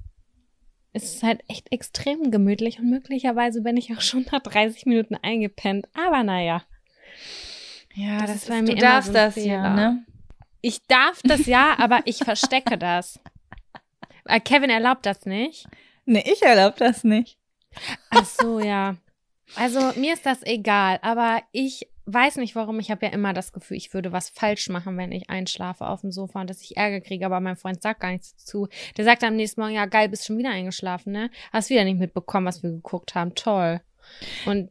ist 0.93 1.15
es 1.15 1.23
halt 1.23 1.41
echt 1.47 1.71
extrem 1.71 2.31
gemütlich 2.31 2.79
und 2.79 2.89
möglicherweise 2.89 3.61
bin 3.61 3.77
ich 3.77 3.93
auch 3.95 4.01
schon 4.09 4.25
nach 4.31 4.41
30 4.41 4.85
Minuten 4.85 5.15
eingepennt. 5.15 5.87
Aber 5.93 6.23
naja, 6.23 6.63
Ja, 7.95 8.19
Das 8.19 8.27
das, 8.27 8.35
ist 8.43 8.49
bei 8.49 8.55
ist, 8.59 8.61
mir 8.67 8.75
du 8.75 8.81
darfst 8.81 9.07
so 9.07 9.13
das 9.13 9.35
ja, 9.35 9.73
ne? 9.73 10.05
ich 10.61 10.81
darf 10.87 11.21
das 11.23 11.45
ja, 11.45 11.75
aber 11.77 12.01
ich 12.05 12.17
verstecke 12.17 12.77
das. 12.77 13.19
Äh, 14.25 14.39
Kevin 14.39 14.69
erlaubt 14.69 15.05
das 15.05 15.25
nicht. 15.25 15.67
Nee, 16.05 16.23
ich 16.25 16.41
erlaube 16.41 16.77
das 16.79 17.03
nicht. 17.03 17.37
Ach 18.09 18.23
so, 18.25 18.61
ja. 18.61 18.95
Also 19.57 19.81
mir 19.99 20.13
ist 20.13 20.25
das 20.25 20.43
egal, 20.43 20.97
aber 21.01 21.41
ich 21.51 21.89
weiß 22.05 22.37
nicht 22.37 22.55
warum. 22.55 22.79
Ich 22.79 22.91
habe 22.91 23.05
ja 23.05 23.11
immer 23.11 23.33
das 23.33 23.53
Gefühl, 23.53 23.77
ich 23.77 23.93
würde 23.93 24.11
was 24.11 24.29
falsch 24.29 24.69
machen, 24.69 24.97
wenn 24.97 25.11
ich 25.11 25.29
einschlafe 25.29 25.87
auf 25.87 26.01
dem 26.01 26.11
Sofa 26.11 26.41
und 26.41 26.49
dass 26.49 26.61
ich 26.61 26.77
Ärger 26.77 27.01
kriege, 27.01 27.25
aber 27.25 27.39
mein 27.39 27.55
Freund 27.55 27.81
sagt 27.81 28.01
gar 28.01 28.11
nichts 28.11 28.35
dazu. 28.35 28.67
Der 28.97 29.05
sagt 29.05 29.23
am 29.23 29.35
nächsten 29.35 29.61
Morgen, 29.61 29.73
ja 29.73 29.85
geil, 29.85 30.09
bist 30.09 30.25
schon 30.25 30.37
wieder 30.37 30.51
eingeschlafen, 30.51 31.13
ne? 31.13 31.29
Hast 31.51 31.69
wieder 31.69 31.83
nicht 31.83 31.99
mitbekommen, 31.99 32.45
was 32.45 32.63
wir 32.63 32.71
geguckt 32.71 33.15
haben. 33.15 33.35
Toll. 33.35 33.81
Und 34.45 34.69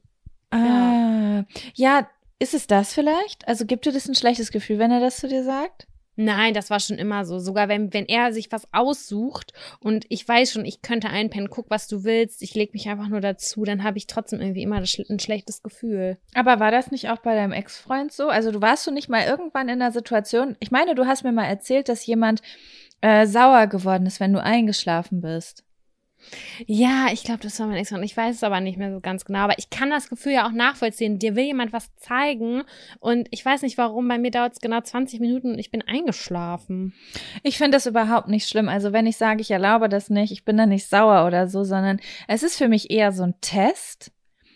Ah, 0.53 1.45
ja, 1.75 2.09
ist 2.39 2.53
es 2.53 2.67
das 2.67 2.93
vielleicht? 2.93 3.49
Also 3.49 3.65
gibt 3.65 3.87
dir 3.87 3.93
das 3.93 4.07
ein 4.07 4.15
schlechtes 4.15 4.53
Gefühl, 4.53 4.79
wenn 4.79 4.91
er 4.91 5.01
das 5.01 5.17
zu 5.17 5.27
dir 5.27 5.45
sagt? 5.45 5.87
Nein, 6.16 6.54
das 6.54 6.71
war 6.71 6.81
schon 6.81 6.99
immer 6.99 7.25
so. 7.25 7.38
Sogar 7.38 7.69
wenn, 7.69 7.92
wenn 7.92 8.07
er 8.07 8.33
sich 8.33 8.50
was 8.52 8.69
aussucht 8.73 9.52
und 9.81 10.04
ich 10.09 10.26
weiß 10.26 10.52
schon, 10.52 10.64
ich 10.64 10.83
könnte 10.83 11.09
einpennen, 11.09 11.50
guck, 11.50 11.71
was 11.71 11.88
du 11.88 12.04
willst, 12.04 12.42
ich 12.42 12.54
leg 12.54 12.73
mich 12.73 12.88
einfach 12.88 13.09
nur 13.09 13.21
dazu, 13.21 13.64
dann 13.64 13.83
habe 13.83 13.99
ich 13.99 14.07
trotzdem 14.07 14.40
irgendwie 14.40 14.62
immer 14.62 14.76
ein 14.76 15.19
schlechtes 15.19 15.62
Gefühl. 15.62 16.19
Aber 16.35 16.61
war 16.61 16.71
das 16.71 16.90
nicht 16.90 17.11
auch 17.11 17.19
bei 17.19 17.35
deinem 17.35 17.52
Ex-Freund 17.52 18.12
so? 18.12 18.28
Also 18.28 18.50
du 18.50 18.61
warst 18.61 18.87
du 18.87 18.90
nicht 18.90 19.09
mal 19.09 19.25
irgendwann 19.25 19.69
in 19.69 19.81
einer 19.81 19.92
Situation, 19.92 20.57
ich 20.61 20.71
meine, 20.71 20.95
du 20.95 21.07
hast 21.07 21.25
mir 21.25 21.33
mal 21.33 21.47
erzählt, 21.47 21.88
dass 21.88 22.07
jemand 22.07 22.42
äh, 23.00 23.26
sauer 23.26 23.66
geworden 23.66 24.07
ist, 24.07 24.21
wenn 24.21 24.33
du 24.33 24.42
eingeschlafen 24.42 25.21
bist. 25.21 25.64
Ja, 26.67 27.09
ich 27.12 27.25
glaube, 27.25 27.41
das 27.43 27.59
war 27.61 27.67
mein 27.67 27.76
Ex-Freund. 27.76 28.05
Ich 28.05 28.17
weiß 28.17 28.37
es 28.37 28.43
aber 28.45 28.61
nicht 28.61 28.79
mehr 28.79 28.93
so 28.93 29.00
ganz 29.00 29.25
genau. 29.25 29.41
Aber 29.41 29.59
ich 29.59 29.71
kann 29.71 29.91
das 29.91 30.09
Gefühl 30.09 30.33
ja 30.33 30.47
auch 30.47 30.52
nachvollziehen. 30.52 31.19
Dir 31.19 31.37
will 31.37 31.45
jemand 31.45 31.73
was 31.73 31.95
zeigen 31.97 32.62
und 33.00 33.29
ich 33.31 33.45
weiß 33.45 33.62
nicht 33.62 33.79
warum. 33.79 34.09
Bei 34.09 34.19
mir 34.19 34.31
dauert 34.31 34.52
es 34.55 34.61
genau 34.61 34.81
20 34.81 35.21
Minuten 35.21 35.52
und 35.52 35.59
ich 35.59 35.71
bin 35.71 35.83
eingeschlafen. 35.83 36.95
Ich 37.43 37.59
finde 37.59 37.73
das 37.76 37.87
überhaupt 37.87 38.29
nicht 38.29 38.49
schlimm. 38.49 38.69
Also 38.69 38.93
wenn 38.93 39.07
ich 39.07 39.17
sage, 39.17 39.41
ich 39.41 39.50
erlaube 39.50 39.88
das 39.88 40.11
nicht, 40.11 40.33
ich 40.33 40.45
bin 40.45 40.57
da 40.57 40.67
nicht 40.67 40.88
sauer 40.88 41.26
oder 41.26 41.49
so, 41.49 41.64
sondern 41.64 42.00
es 42.29 42.43
ist 42.43 42.57
für 42.57 42.69
mich 42.69 42.91
eher 42.91 43.12
so 43.12 43.25
ein 43.25 43.35
Test. 43.41 44.12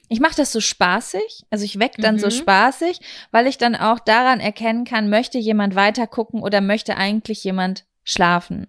Ich 0.08 0.20
mache 0.20 0.36
das 0.36 0.52
so 0.52 0.60
spaßig, 0.60 1.46
also 1.50 1.64
ich 1.64 1.80
weck 1.80 1.94
dann 1.98 2.20
so 2.20 2.28
Mhm. 2.28 2.30
spaßig, 2.30 3.00
weil 3.32 3.48
ich 3.48 3.58
dann 3.58 3.74
auch 3.74 3.98
daran 3.98 4.38
erkennen 4.38 4.84
kann, 4.84 5.10
möchte 5.10 5.36
jemand 5.38 5.74
weiter 5.74 6.06
gucken 6.06 6.42
oder 6.42 6.60
möchte 6.60 6.96
eigentlich 6.96 7.42
jemand 7.42 7.86
schlafen. 8.04 8.68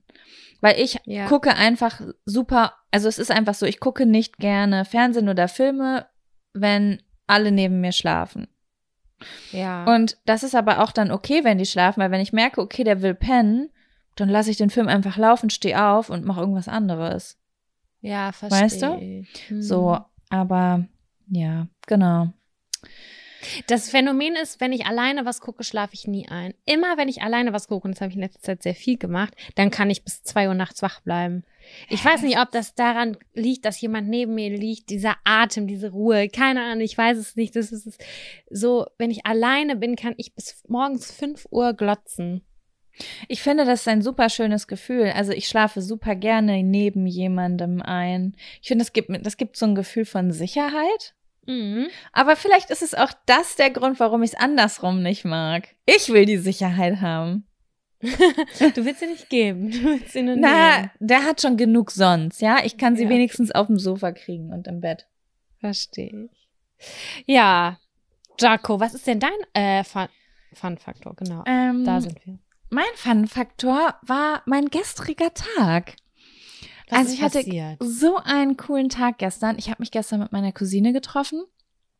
Weil 0.62 0.80
ich 0.80 1.00
Ja. 1.06 1.28
gucke 1.28 1.56
einfach 1.56 2.02
super, 2.26 2.74
also 2.91 3.08
es 3.08 3.20
ist 3.20 3.32
einfach 3.32 3.54
so, 3.54 3.65
ich 3.65 3.80
gucke 3.80 4.06
nicht 4.06 4.38
gerne 4.38 4.86
Fernsehen 4.86 5.30
oder 5.30 5.48
Filme, 5.48 6.08
wenn 6.54 7.02
alle 7.28 7.52
neben 7.52 7.82
mir 7.82 7.91
schlafen. 7.91 8.48
Ja. 9.52 9.86
Und 9.86 10.17
das 10.26 10.43
ist 10.43 10.56
aber 10.56 10.82
auch 10.84 10.91
dann 10.91 11.12
okay, 11.12 11.43
wenn 11.43 11.58
die 11.58 11.65
schlafen, 11.65 12.02
weil 12.02 12.12
wenn 12.12 12.22
ich 12.22 12.34
merke, 12.34 12.62
okay, 12.62 12.84
der 12.84 13.02
will 13.02 13.15
pennen, 13.15 13.70
dann 14.15 14.30
lasse 14.30 14.50
ich 14.50 14.58
den 14.58 14.70
Film 14.70 14.88
einfach 14.88 15.17
laufen, 15.17 15.50
stehe 15.50 15.82
auf 15.84 16.10
und 16.10 16.26
mache 16.26 16.39
irgendwas 16.41 16.67
anderes. 16.67 17.38
ja, 18.02 18.32
verstehe. 18.32 18.62
weißt 18.62 18.82
du? 18.82 19.26
Hm. 19.48 19.62
So, 19.62 20.00
aber 20.30 20.86
ja, 21.30 21.67
genau. 21.88 22.32
Das 23.67 23.89
Phänomen 23.89 24.36
ist, 24.36 24.60
wenn 24.60 24.71
ich 24.71 24.86
alleine 24.86 25.26
was 25.26 25.41
gucke, 25.41 25.63
schlafe 25.63 25.93
ich 25.93 26.08
nie 26.08 26.28
ein. 26.28 26.54
Immer 26.65 26.97
wenn 26.97 27.08
ich 27.08 27.21
alleine 27.21 27.54
was 27.54 27.67
gucke, 27.67 27.88
und 27.88 27.95
das 27.95 28.02
habe 28.02 28.10
ich 28.10 28.15
in 28.15 28.21
letzter 28.21 28.41
Zeit 28.41 28.63
sehr 28.63 28.76
viel 28.76 28.97
gemacht, 28.97 29.34
dann 29.56 29.71
kann 29.71 29.89
ich 29.89 30.04
bis 30.04 30.23
zwei 30.23 30.47
Uhr 30.47 30.54
nachts 30.54 30.82
wach 30.82 31.02
bleiben. 31.02 31.43
Ich 31.89 32.04
weiß 32.04 32.21
nicht, 32.21 32.39
ob 32.39 32.52
das 32.52 32.76
daran 32.76 33.17
liegt, 33.34 33.65
dass 33.65 33.82
jemand 33.82 34.08
neben 34.08 34.36
mir 34.36 34.50
liegt, 34.50 34.89
dieser 34.89 35.15
Atem, 35.23 35.67
diese 35.67 35.91
Ruhe, 35.91 36.30
keine 36.30 36.63
Ahnung, 36.63 36.82
ich 36.82 36.97
weiß 36.97 37.17
es 37.17 37.36
nicht. 37.36 37.56
Das 37.56 37.71
ist 37.71 38.04
so, 38.50 38.86
wenn 38.97 39.12
ich 39.12 39.26
alleine 39.26 39.76
bin, 39.76 39.95
kann 39.95 40.13
ich 40.17 40.34
bis 40.34 40.63
morgens 40.67 41.12
fünf 41.12 41.45
Uhr 41.52 41.73
glotzen. 41.73 42.41
Ich 43.28 43.43
finde, 43.43 43.65
das 43.65 43.82
ist 43.82 43.88
ein 43.88 44.02
super 44.02 44.30
schönes 44.30 44.67
Gefühl. 44.67 45.12
Also 45.15 45.32
ich 45.32 45.47
schlafe 45.47 45.82
super 45.82 46.15
gerne 46.15 46.63
neben 46.63 47.06
jemandem 47.06 47.82
ein. 47.82 48.36
Ich 48.62 48.69
finde, 48.69 48.84
das 48.84 48.93
gibt, 48.93 49.10
das 49.26 49.38
gibt 49.38 49.56
so 49.56 49.65
ein 49.65 49.76
Gefühl 49.76 50.06
von 50.06 50.32
Sicherheit. 50.32 51.13
Mhm. 51.47 51.88
Aber 52.13 52.36
vielleicht 52.36 52.69
ist 52.69 52.81
es 52.83 52.93
auch 52.93 53.12
das 53.25 53.55
der 53.55 53.69
Grund, 53.71 53.99
warum 53.99 54.21
ich 54.23 54.33
es 54.33 54.39
andersrum 54.39 55.01
nicht 55.01 55.25
mag. 55.25 55.69
Ich 55.86 56.10
will 56.10 56.25
die 56.25 56.38
Sicherheit 56.38 57.01
haben. 57.01 57.45
Du 58.75 58.86
willst 58.86 58.99
sie 58.99 59.07
nicht 59.07 59.29
geben. 59.29 59.71
Du 59.71 59.83
willst 59.83 60.13
sie 60.13 60.21
nur 60.21 60.36
Na, 60.38 60.77
nehmen. 60.77 60.91
der 60.99 61.23
hat 61.23 61.41
schon 61.41 61.57
genug 61.57 61.89
sonst, 61.91 62.41
ja? 62.41 62.57
Ich 62.63 62.77
kann 62.77 62.95
sie 62.95 63.05
Ja. 63.05 63.10
wenigstens 63.10 63.51
auf 63.51 63.65
dem 63.67 63.79
Sofa 63.79 64.12
kriegen 64.12 64.53
und 64.53 64.67
im 64.67 64.81
Bett. 64.81 65.07
Verstehe 65.60 66.29
ich. 66.31 66.49
Ja, 67.25 67.79
Jaco, 68.39 68.79
was 68.79 68.93
ist 68.93 69.07
denn 69.07 69.19
dein 69.19 69.31
äh, 69.53 69.83
Fun- 69.83 70.10
Fun-Faktor? 70.53 71.15
Genau, 71.15 71.43
Ähm, 71.47 71.83
da 71.86 71.99
sind 71.99 72.23
wir. 72.25 72.38
mein 72.69 72.83
Fun-Faktor 72.95 73.95
war 74.03 74.43
mein 74.45 74.67
gestriger 74.67 75.33
Tag. 75.33 75.95
Was 76.89 77.00
also 77.00 77.13
ich 77.13 77.21
hatte 77.21 77.39
passiert? 77.39 77.78
so 77.82 78.17
einen 78.17 78.58
coolen 78.58 78.89
Tag 78.89 79.17
gestern. 79.17 79.58
Ich 79.58 79.69
habe 79.69 79.82
mich 79.82 79.91
gestern 79.91 80.19
mit 80.19 80.32
meiner 80.32 80.52
Cousine 80.52 80.93
getroffen 80.93 81.43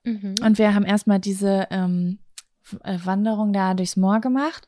Mhm. 0.04 0.36
und 0.42 0.58
wir 0.58 0.74
haben 0.74 0.86
erstmal 0.86 1.20
diese 1.20 1.68
ähm, 1.72 2.20
äh, 2.84 2.98
Wanderung 3.04 3.52
da 3.52 3.74
durchs 3.74 3.98
Moor 3.98 4.22
gemacht. 4.22 4.68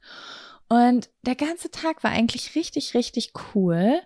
Und 0.68 1.10
der 1.26 1.36
ganze 1.36 1.72
Tag 1.72 2.04
war 2.04 2.12
eigentlich 2.12 2.56
richtig, 2.56 2.94
richtig 2.94 3.32
cool. 3.56 4.02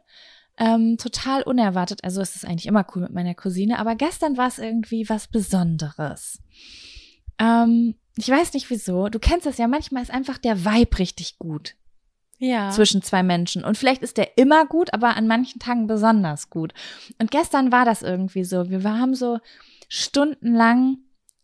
Ähm, 0.59 0.97
total 0.99 1.41
unerwartet. 1.41 2.03
Also 2.03 2.21
es 2.21 2.35
ist 2.35 2.45
eigentlich 2.45 2.67
immer 2.67 2.85
cool 2.93 3.01
mit 3.01 3.11
meiner 3.13 3.33
Cousine, 3.33 3.79
aber 3.79 3.95
gestern 3.95 4.37
war 4.37 4.47
es 4.47 4.59
irgendwie 4.59 5.09
was 5.09 5.27
Besonderes. 5.27 6.39
Ähm, 7.39 7.95
ich 8.15 8.29
weiß 8.29 8.53
nicht 8.53 8.69
wieso. 8.69 9.09
Du 9.09 9.17
kennst 9.17 9.47
das 9.47 9.57
ja, 9.57 9.67
manchmal 9.67 10.03
ist 10.03 10.11
einfach 10.11 10.37
der 10.37 10.63
Vibe 10.63 10.99
richtig 10.99 11.39
gut 11.39 11.75
Ja. 12.39 12.71
zwischen 12.71 13.01
zwei 13.01 13.23
Menschen. 13.23 13.63
Und 13.63 13.77
vielleicht 13.77 14.01
ist 14.01 14.17
der 14.17 14.37
immer 14.37 14.65
gut, 14.65 14.93
aber 14.93 15.15
an 15.15 15.27
manchen 15.27 15.59
Tagen 15.59 15.87
besonders 15.87 16.49
gut. 16.49 16.73
Und 17.19 17.31
gestern 17.31 17.71
war 17.71 17.85
das 17.85 18.01
irgendwie 18.01 18.43
so. 18.43 18.69
Wir 18.69 18.83
haben 18.83 19.15
so 19.15 19.39
stundenlang 19.87 20.97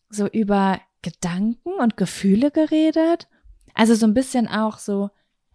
so 0.09 0.27
über 0.27 0.79
Gedanken 1.01 1.73
und 1.79 1.95
Gefühle 1.97 2.51
geredet. 2.51 3.27
Also 3.73 3.95
so 3.95 4.05
ein 4.05 4.13
bisschen 4.13 4.47
auch 4.47 4.77
so 4.79 5.09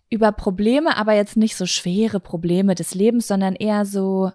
über 0.08 0.32
Probleme, 0.32 0.96
aber 0.96 1.14
jetzt 1.14 1.36
nicht 1.36 1.56
so 1.56 1.66
schwere 1.66 2.20
Probleme 2.20 2.74
des 2.74 2.94
Lebens, 2.94 3.26
sondern 3.26 3.54
eher 3.56 3.84
so, 3.84 4.30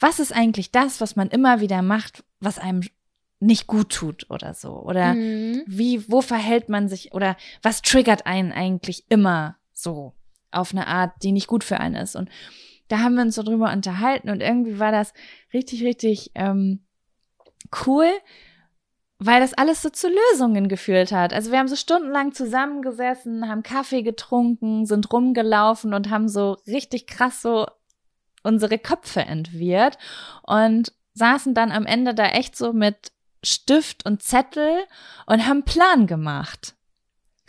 was 0.00 0.18
ist 0.18 0.32
eigentlich 0.34 0.72
das, 0.72 1.00
was 1.00 1.14
man 1.16 1.28
immer 1.28 1.60
wieder 1.60 1.82
macht, 1.82 2.24
was 2.40 2.58
einem 2.58 2.80
nicht 3.40 3.66
gut 3.66 3.90
tut 3.90 4.28
oder 4.30 4.54
so? 4.54 4.70
Oder 4.80 5.14
Mhm. 5.14 5.62
wie, 5.66 6.10
wo 6.10 6.22
verhält 6.22 6.68
man 6.68 6.88
sich 6.88 7.12
oder 7.12 7.36
was 7.62 7.82
triggert 7.82 8.26
einen 8.26 8.52
eigentlich 8.52 9.04
immer 9.10 9.56
so 9.82 10.14
auf 10.50 10.72
eine 10.72 10.86
Art, 10.86 11.12
die 11.22 11.32
nicht 11.32 11.46
gut 11.46 11.64
für 11.64 11.78
einen 11.80 11.96
ist? 11.96 12.16
Und 12.16 12.28
da 12.88 12.98
haben 12.98 13.14
wir 13.14 13.22
uns 13.22 13.36
so 13.36 13.42
drüber 13.42 13.72
unterhalten 13.72 14.30
und 14.30 14.40
irgendwie 14.40 14.78
war 14.78 14.90
das 14.92 15.12
richtig, 15.52 15.84
richtig 15.84 16.32
ähm, 16.34 16.84
cool, 17.86 18.10
weil 19.18 19.40
das 19.40 19.54
alles 19.54 19.82
so 19.82 19.90
zu 19.90 20.08
Lösungen 20.08 20.68
geführt 20.68 21.12
hat. 21.12 21.32
Also 21.32 21.52
wir 21.52 21.58
haben 21.58 21.68
so 21.68 21.76
stundenlang 21.76 22.32
zusammengesessen, 22.32 23.48
haben 23.48 23.62
Kaffee 23.62 24.02
getrunken, 24.02 24.86
sind 24.86 25.12
rumgelaufen 25.12 25.94
und 25.94 26.10
haben 26.10 26.28
so 26.28 26.56
richtig 26.66 27.06
krass 27.06 27.42
so 27.42 27.66
unsere 28.42 28.78
Köpfe 28.78 29.20
entwirrt 29.20 29.98
und 30.42 30.92
saßen 31.14 31.54
dann 31.54 31.70
am 31.70 31.86
Ende 31.86 32.14
da 32.14 32.26
echt 32.26 32.56
so 32.56 32.72
mit 32.72 33.12
Stift 33.44 34.06
und 34.06 34.22
Zettel 34.22 34.84
und 35.26 35.46
haben 35.46 35.64
Plan 35.64 36.06
gemacht. 36.06 36.74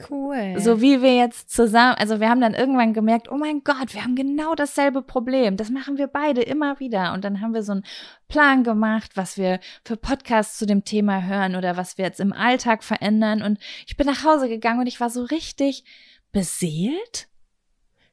Cool. 0.10 0.60
So 0.60 0.82
wie 0.82 1.02
wir 1.02 1.16
jetzt 1.16 1.52
zusammen, 1.52 1.96
also 1.96 2.20
wir 2.20 2.30
haben 2.30 2.42
dann 2.42 2.54
irgendwann 2.54 2.94
gemerkt, 2.94 3.30
oh 3.30 3.38
mein 3.38 3.64
Gott, 3.64 3.94
wir 3.94 4.04
haben 4.04 4.16
genau 4.16 4.56
dasselbe 4.56 5.02
Problem. 5.02 5.58
Das 5.58 5.70
machen 5.70 5.98
wir 5.98 6.08
beide 6.08 6.42
immer 6.42 6.80
wieder. 6.80 7.14
Und 7.14 7.24
dann 7.24 7.42
haben 7.42 7.54
wir 7.54 7.64
so 7.64 7.74
einen 7.74 7.86
Plan 8.28 8.64
gemacht, 8.64 9.12
was 9.16 9.38
wir 9.38 9.60
für 9.84 9.98
Podcasts 9.98 10.58
zu 10.58 10.66
dem 10.66 10.84
Thema 10.84 11.24
hören 11.24 11.56
oder 11.56 11.78
was 11.78 11.98
wir 11.98 12.06
jetzt 12.06 12.20
im 12.20 12.34
Alltag 12.34 12.84
verändern. 12.84 13.42
Und 13.42 13.60
ich 13.88 13.98
bin 13.98 14.08
nach 14.08 14.24
Hause 14.24 14.50
gegangen 14.50 14.80
und 14.80 14.88
ich 14.88 15.00
war 15.00 15.10
so 15.10 15.24
richtig 15.24 15.84
beseelt 16.32 17.28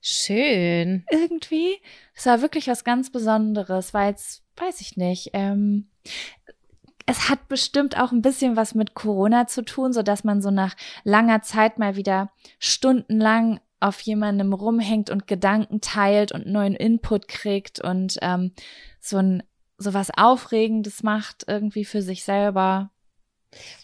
Schön. 0.00 1.04
irgendwie. 1.10 1.76
Es 2.14 2.26
war 2.26 2.40
wirklich 2.40 2.68
was 2.68 2.84
ganz 2.84 3.10
Besonderes, 3.10 3.94
weil 3.94 4.10
jetzt, 4.10 4.42
weiß 4.56 4.80
ich 4.80 4.96
nicht, 4.96 5.30
ähm, 5.32 5.88
es 7.08 7.30
hat 7.30 7.48
bestimmt 7.48 7.98
auch 7.98 8.12
ein 8.12 8.20
bisschen 8.20 8.54
was 8.54 8.74
mit 8.74 8.92
Corona 8.92 9.46
zu 9.46 9.64
tun, 9.64 9.94
so 9.94 10.02
dass 10.02 10.24
man 10.24 10.42
so 10.42 10.50
nach 10.50 10.76
langer 11.04 11.40
Zeit 11.40 11.78
mal 11.78 11.96
wieder 11.96 12.30
stundenlang 12.58 13.60
auf 13.80 13.98
jemandem 14.00 14.52
rumhängt 14.52 15.08
und 15.08 15.26
Gedanken 15.26 15.80
teilt 15.80 16.32
und 16.32 16.46
neuen 16.46 16.74
Input 16.74 17.26
kriegt 17.26 17.80
und 17.80 18.18
ähm, 18.20 18.52
so 19.00 19.16
ein 19.16 19.42
so 19.78 19.94
was 19.94 20.10
Aufregendes 20.10 21.02
macht 21.02 21.44
irgendwie 21.46 21.86
für 21.86 22.02
sich 22.02 22.24
selber. 22.24 22.90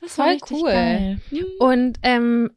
Das 0.03 0.17
Voll 0.17 0.37
cool. 0.51 0.71
Geil. 0.71 1.21
Und 1.61 1.99
ähm, 2.03 2.51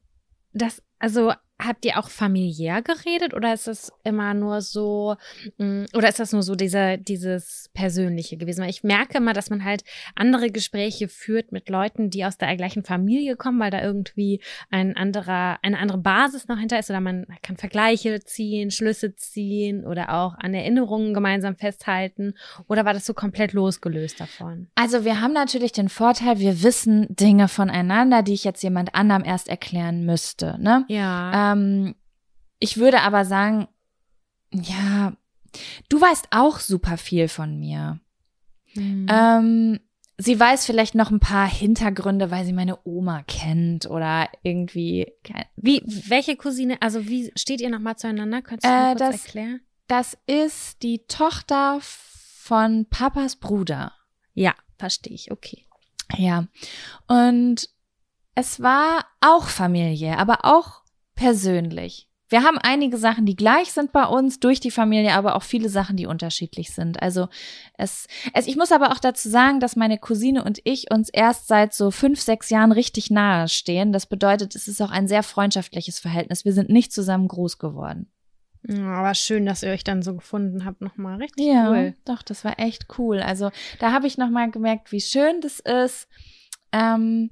das, 0.52 0.84
also 1.00 1.32
habt 1.60 1.86
ihr 1.86 1.98
auch 1.98 2.10
familiär 2.10 2.82
geredet 2.82 3.34
oder 3.34 3.54
ist 3.54 3.68
es 3.68 3.92
immer 4.04 4.34
nur 4.34 4.62
so, 4.62 5.16
mm, 5.58 5.86
oder 5.96 6.10
ist 6.10 6.20
das 6.20 6.32
nur 6.32 6.44
so 6.44 6.56
dieser, 6.56 6.98
dieses 6.98 7.70
Persönliche 7.74 8.38
gewesen? 8.38 8.62
Weil 8.62 8.70
ich 8.70 8.84
merke 8.84 9.18
immer, 9.18 9.34
dass 9.34 9.50
man 9.50 9.64
halt 9.64 9.84
andere 10.16 10.52
Gespräche 10.52 11.08
führt 11.08 11.52
mit 11.52 11.70
Leuten, 11.70 12.10
die 12.10 12.26
aus 12.26 12.38
der 12.38 12.56
gleichen 12.56 12.84
Familie 12.84 13.36
kommen, 13.36 13.60
weil 13.60 13.72
da 13.72 13.82
irgendwie 13.82 14.40
ein 14.70 14.96
anderer, 14.96 15.58
eine 15.64 15.80
andere 15.80 15.98
Basis 15.98 16.48
noch 16.48 16.60
hinter 16.60 16.78
ist 16.78 16.90
oder 16.92 17.02
man 17.02 17.26
kann 17.42 17.58
Vergleiche 17.58 18.20
ziehen, 18.24 18.70
Schlüsse 18.70 19.16
ziehen 19.16 19.86
oder 19.86 20.14
auch 20.14 20.36
an 20.38 20.54
Erinnerungen 20.54 21.14
gemeinsam 21.16 21.56
festhalten. 21.56 22.36
Oder 22.68 22.86
war 22.86 22.94
das 22.94 23.06
so 23.06 23.14
komplett 23.16 23.54
losgelöst 23.54 24.20
davon? 24.20 24.68
Also 24.76 25.06
wir 25.06 25.22
haben 25.22 25.34
natürlich 25.34 25.72
den 25.72 25.90
Vorteil, 25.90 26.40
wir 26.40 26.62
wissen 26.62 27.08
Dinge 27.10 27.48
voneinander, 27.48 28.22
die 28.22 28.34
ich 28.34 28.44
jetzt 28.44 28.62
jemand 28.62 28.94
anderem 28.94 29.24
erst 29.24 29.48
erklären 29.48 30.06
müsste, 30.06 30.58
ne? 30.60 30.86
Ja. 30.88 31.46
Ähm, 31.46 31.47
ich 32.60 32.78
würde 32.78 33.02
aber 33.02 33.26
sagen, 33.26 33.68
ja, 34.52 35.14
du 35.90 36.02
weißt 36.02 36.28
auch 36.32 36.60
super 36.60 36.98
viel 36.98 37.28
von 37.28 37.60
mir. 37.60 38.00
Mhm. 38.74 39.08
Ähm, 39.10 39.80
sie 40.18 40.40
weiß 40.40 40.66
vielleicht 40.66 40.96
noch 40.96 41.12
ein 41.12 41.20
paar 41.20 41.48
Hintergründe, 41.48 42.32
weil 42.32 42.46
sie 42.46 42.54
meine 42.54 42.80
Oma 42.86 43.24
kennt 43.24 43.90
oder 43.90 44.30
irgendwie. 44.44 45.12
Wie, 45.56 45.82
welche 45.86 46.36
Cousine, 46.36 46.82
also 46.82 47.08
wie 47.08 47.32
steht 47.36 47.62
ihr 47.62 47.70
nochmal 47.70 47.98
zueinander? 47.98 48.42
Könntest 48.42 48.66
du 48.66 48.92
äh, 48.92 48.96
das, 48.96 49.26
erklären? 49.26 49.62
Das 49.88 50.18
ist 50.26 50.82
die 50.84 51.06
Tochter 51.08 51.80
von 51.82 52.86
Papas 52.90 53.36
Bruder. 53.36 53.94
Ja, 54.34 54.54
verstehe 54.78 55.14
ich, 55.14 55.32
okay. 55.32 55.66
Ja. 56.16 56.46
Und 57.08 57.70
es 58.36 58.62
war 58.62 59.06
auch 59.20 59.46
Familie, 59.48 60.18
aber 60.18 60.46
auch 60.46 60.84
persönlich. 61.18 62.08
Wir 62.30 62.44
haben 62.44 62.58
einige 62.58 62.98
Sachen, 62.98 63.26
die 63.26 63.38
gleich 63.38 63.72
sind 63.72 63.94
bei 63.94 64.06
uns 64.06 64.42
durch 64.42 64.60
die 64.60 64.72
Familie, 64.72 65.14
aber 65.14 65.36
auch 65.36 65.44
viele 65.44 65.70
Sachen, 65.70 65.96
die 65.96 66.08
unterschiedlich 66.08 66.74
sind. 66.74 67.02
Also 67.02 67.30
es, 67.78 68.08
es, 68.34 68.48
ich 68.48 68.58
muss 68.58 68.74
aber 68.74 68.92
auch 68.92 69.00
dazu 69.00 69.30
sagen, 69.30 69.62
dass 69.62 69.78
meine 69.78 69.98
Cousine 69.98 70.44
und 70.44 70.60
ich 70.66 70.92
uns 70.92 71.10
erst 71.10 71.48
seit 71.48 71.74
so 71.74 71.90
fünf, 71.90 72.20
sechs 72.20 72.50
Jahren 72.50 72.74
richtig 72.74 73.10
nahe 73.10 73.48
stehen. 73.48 73.94
Das 73.94 74.08
bedeutet, 74.08 74.56
es 74.56 74.68
ist 74.68 74.82
auch 74.82 74.92
ein 74.92 75.08
sehr 75.08 75.24
freundschaftliches 75.24 76.00
Verhältnis. 76.00 76.44
Wir 76.44 76.52
sind 76.52 76.70
nicht 76.70 76.92
zusammen 76.92 77.30
groß 77.30 77.60
geworden. 77.60 78.12
Ja, 78.68 78.96
aber 78.96 79.16
schön, 79.16 79.46
dass 79.46 79.64
ihr 79.64 79.72
euch 79.72 79.86
dann 79.86 80.02
so 80.02 80.14
gefunden 80.14 80.66
habt, 80.66 80.82
nochmal 80.82 81.22
richtig 81.22 81.46
ja, 81.46 81.70
cool. 81.70 81.96
Doch, 82.04 82.22
das 82.22 82.44
war 82.44 82.60
echt 82.60 82.88
cool. 82.98 83.22
Also 83.22 83.52
da 83.80 83.94
habe 83.94 84.08
ich 84.08 84.18
nochmal 84.18 84.52
gemerkt, 84.52 84.92
wie 84.92 85.00
schön 85.00 85.40
das 85.40 85.62
ist. 85.62 86.10
Ähm, 86.74 87.32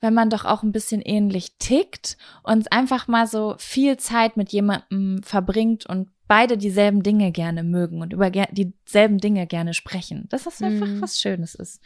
wenn 0.00 0.14
man 0.14 0.30
doch 0.30 0.44
auch 0.44 0.62
ein 0.62 0.72
bisschen 0.72 1.02
ähnlich 1.02 1.58
tickt 1.58 2.16
und 2.42 2.72
einfach 2.72 3.08
mal 3.08 3.26
so 3.26 3.54
viel 3.58 3.96
Zeit 3.98 4.36
mit 4.36 4.50
jemandem 4.52 5.22
verbringt 5.22 5.86
und 5.86 6.08
beide 6.26 6.56
dieselben 6.56 7.02
Dinge 7.02 7.32
gerne 7.32 7.64
mögen 7.64 8.00
und 8.00 8.12
über 8.12 8.30
dieselben 8.30 9.18
Dinge 9.18 9.46
gerne 9.46 9.74
sprechen. 9.74 10.26
Dass 10.30 10.44
das 10.44 10.62
einfach 10.62 10.86
mm. 10.86 11.02
was 11.02 11.20
Schönes 11.20 11.54
ist. 11.54 11.82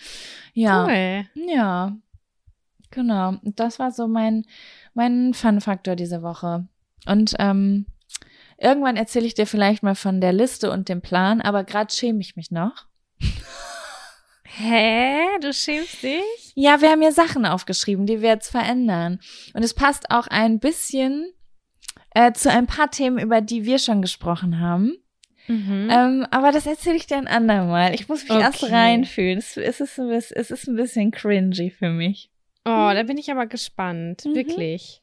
Ja. 0.53 0.85
Cool. 0.85 1.25
Ja. 1.49 1.97
Genau. 2.91 3.37
Das 3.43 3.79
war 3.79 3.91
so 3.91 4.07
mein, 4.07 4.45
mein 4.93 5.33
Fun-Faktor 5.35 5.97
diese 5.97 6.23
Woche. 6.23 6.69
Und 7.07 7.35
ähm, 7.39 7.87
irgendwann 8.59 8.97
erzähle 8.97 9.27
ich 9.27 9.35
dir 9.35 9.47
vielleicht 9.47 9.83
mal 9.83 9.95
von 9.95 10.21
der 10.21 10.33
Liste 10.33 10.71
und 10.71 10.89
dem 10.89 11.01
Plan, 11.01 11.41
aber 11.41 11.65
gerade 11.65 11.93
schäme 11.93 12.21
ich 12.21 12.37
mich 12.37 12.51
noch. 12.51 12.87
Hä? 14.57 15.39
Du 15.41 15.53
schämst 15.53 16.03
dich? 16.03 16.53
Ja, 16.55 16.81
wir 16.81 16.91
haben 16.91 17.03
ja 17.03 17.11
Sachen 17.11 17.45
aufgeschrieben, 17.45 18.07
die 18.07 18.23
wir 18.23 18.29
jetzt 18.31 18.51
verändern. 18.51 19.19
Und 19.53 19.65
es 19.65 19.75
passt 19.75 20.11
auch 20.11 20.29
ein 20.29 20.61
bisschen 20.61 21.33
äh, 22.15 22.33
zu 22.33 22.51
ein 22.51 22.67
paar 22.67 22.91
Themen, 22.91 23.19
über 23.19 23.41
die 23.41 23.65
wir 23.65 23.79
schon 23.79 24.01
gesprochen 24.01 24.61
haben. 24.61 24.97
Mhm. 25.49 25.89
Ähm, 25.91 26.27
aber 26.31 26.53
das 26.53 26.67
erzähle 26.67 26.97
ich 26.97 27.07
dir 27.07 27.17
ein 27.17 27.27
andermal. 27.27 27.95
Ich 27.95 28.09
muss 28.09 28.23
mich 28.23 28.31
okay. 28.31 28.43
erst 28.43 28.71
reinfühlen. 28.71 29.39
Es, 29.39 29.57
es, 29.57 29.81
ist 29.81 29.99
ein 29.99 30.09
bisschen, 30.09 30.37
es 30.37 30.51
ist 30.51 30.69
ein 30.69 30.77
bisschen 30.77 31.11
cringy 31.11 31.71
für 31.71 31.91
mich. 31.91 32.31
Oh, 32.65 32.91
da 32.95 33.03
bin 33.03 33.19
ich 33.19 33.31
aber 33.31 33.47
gespannt. 33.47 34.25
Mhm. 34.25 34.35
Wirklich. 34.37 35.03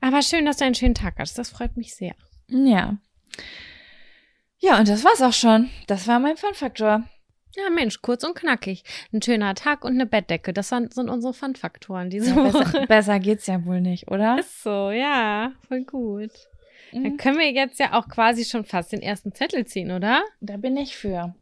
Aber 0.00 0.20
schön, 0.20 0.44
dass 0.44 0.56
du 0.56 0.64
einen 0.64 0.74
schönen 0.74 0.96
Tag 0.96 1.14
hast. 1.18 1.38
Das 1.38 1.50
freut 1.50 1.76
mich 1.76 1.94
sehr. 1.94 2.14
Ja. 2.48 2.98
Ja, 4.58 4.78
und 4.78 4.88
das 4.88 5.04
war's 5.04 5.22
auch 5.22 5.32
schon. 5.32 5.70
Das 5.86 6.08
war 6.08 6.18
mein 6.18 6.36
Fun-Faktor. 6.36 7.04
Ja, 7.56 7.70
Mensch, 7.70 8.02
kurz 8.02 8.24
und 8.24 8.34
knackig. 8.34 8.82
Ein 9.12 9.22
schöner 9.22 9.54
Tag 9.54 9.84
und 9.84 9.92
eine 9.92 10.06
Bettdecke. 10.06 10.52
Das 10.52 10.70
sind, 10.70 10.96
unsere 10.96 11.32
Fun-Faktoren 11.32 12.10
diese 12.10 12.30
ja, 12.30 12.36
Woche. 12.36 12.64
Besser, 12.64 12.86
besser, 12.86 13.20
geht's 13.20 13.46
ja 13.46 13.64
wohl 13.64 13.80
nicht, 13.80 14.10
oder? 14.10 14.38
Ist 14.40 14.62
so, 14.62 14.90
ja. 14.90 15.52
Voll 15.68 15.84
gut. 15.84 16.32
Mhm. 16.92 17.04
Dann 17.04 17.16
können 17.16 17.38
wir 17.38 17.50
jetzt 17.52 17.78
ja 17.78 17.92
auch 17.92 18.08
quasi 18.08 18.44
schon 18.44 18.64
fast 18.64 18.92
den 18.92 19.02
ersten 19.02 19.32
Zettel 19.34 19.66
ziehen, 19.66 19.92
oder? 19.92 20.22
Da 20.40 20.56
bin 20.56 20.76
ich 20.76 20.96
für. 20.96 21.34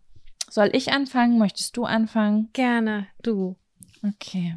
Soll 0.50 0.70
ich 0.72 0.92
anfangen? 0.92 1.38
Möchtest 1.38 1.76
du 1.76 1.84
anfangen? 1.84 2.50
Gerne, 2.52 3.06
du. 3.22 3.56
Okay. 4.02 4.56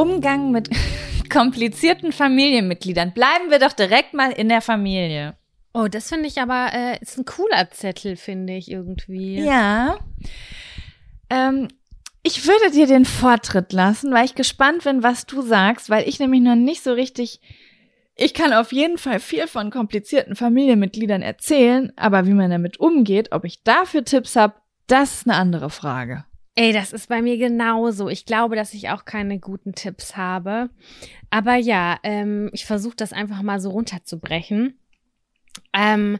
Umgang 0.00 0.50
mit 0.50 0.70
komplizierten 1.30 2.12
Familienmitgliedern. 2.12 3.12
Bleiben 3.12 3.50
wir 3.50 3.58
doch 3.58 3.72
direkt 3.72 4.14
mal 4.14 4.32
in 4.32 4.48
der 4.48 4.62
Familie. 4.62 5.36
Oh, 5.74 5.88
das 5.88 6.08
finde 6.08 6.26
ich 6.26 6.40
aber, 6.40 6.70
äh, 6.72 6.98
ist 7.00 7.18
ein 7.18 7.24
cooler 7.24 7.70
Zettel, 7.70 8.16
finde 8.16 8.54
ich 8.54 8.70
irgendwie. 8.70 9.40
Ja. 9.40 9.98
Ähm, 11.28 11.68
ich 12.22 12.46
würde 12.46 12.72
dir 12.72 12.86
den 12.86 13.04
Vortritt 13.04 13.72
lassen, 13.72 14.12
weil 14.12 14.24
ich 14.24 14.34
gespannt 14.34 14.84
bin, 14.84 15.02
was 15.02 15.26
du 15.26 15.42
sagst, 15.42 15.90
weil 15.90 16.08
ich 16.08 16.18
nämlich 16.18 16.40
noch 16.40 16.56
nicht 16.56 16.82
so 16.82 16.92
richtig. 16.92 17.40
Ich 18.16 18.34
kann 18.34 18.52
auf 18.52 18.72
jeden 18.72 18.98
Fall 18.98 19.20
viel 19.20 19.46
von 19.46 19.70
komplizierten 19.70 20.34
Familienmitgliedern 20.34 21.22
erzählen, 21.22 21.92
aber 21.96 22.26
wie 22.26 22.34
man 22.34 22.50
damit 22.50 22.78
umgeht, 22.78 23.32
ob 23.32 23.44
ich 23.44 23.62
dafür 23.62 24.04
Tipps 24.04 24.36
habe, 24.36 24.54
das 24.88 25.14
ist 25.14 25.28
eine 25.28 25.36
andere 25.36 25.70
Frage. 25.70 26.24
Ey, 26.56 26.72
das 26.72 26.92
ist 26.92 27.08
bei 27.08 27.22
mir 27.22 27.38
genauso. 27.38 28.08
Ich 28.08 28.26
glaube, 28.26 28.56
dass 28.56 28.74
ich 28.74 28.90
auch 28.90 29.04
keine 29.04 29.38
guten 29.38 29.72
Tipps 29.72 30.16
habe. 30.16 30.70
Aber 31.30 31.54
ja, 31.54 31.98
ähm, 32.02 32.50
ich 32.52 32.66
versuche 32.66 32.96
das 32.96 33.12
einfach 33.12 33.42
mal 33.42 33.60
so 33.60 33.70
runterzubrechen. 33.70 34.78
Ähm, 35.72 36.18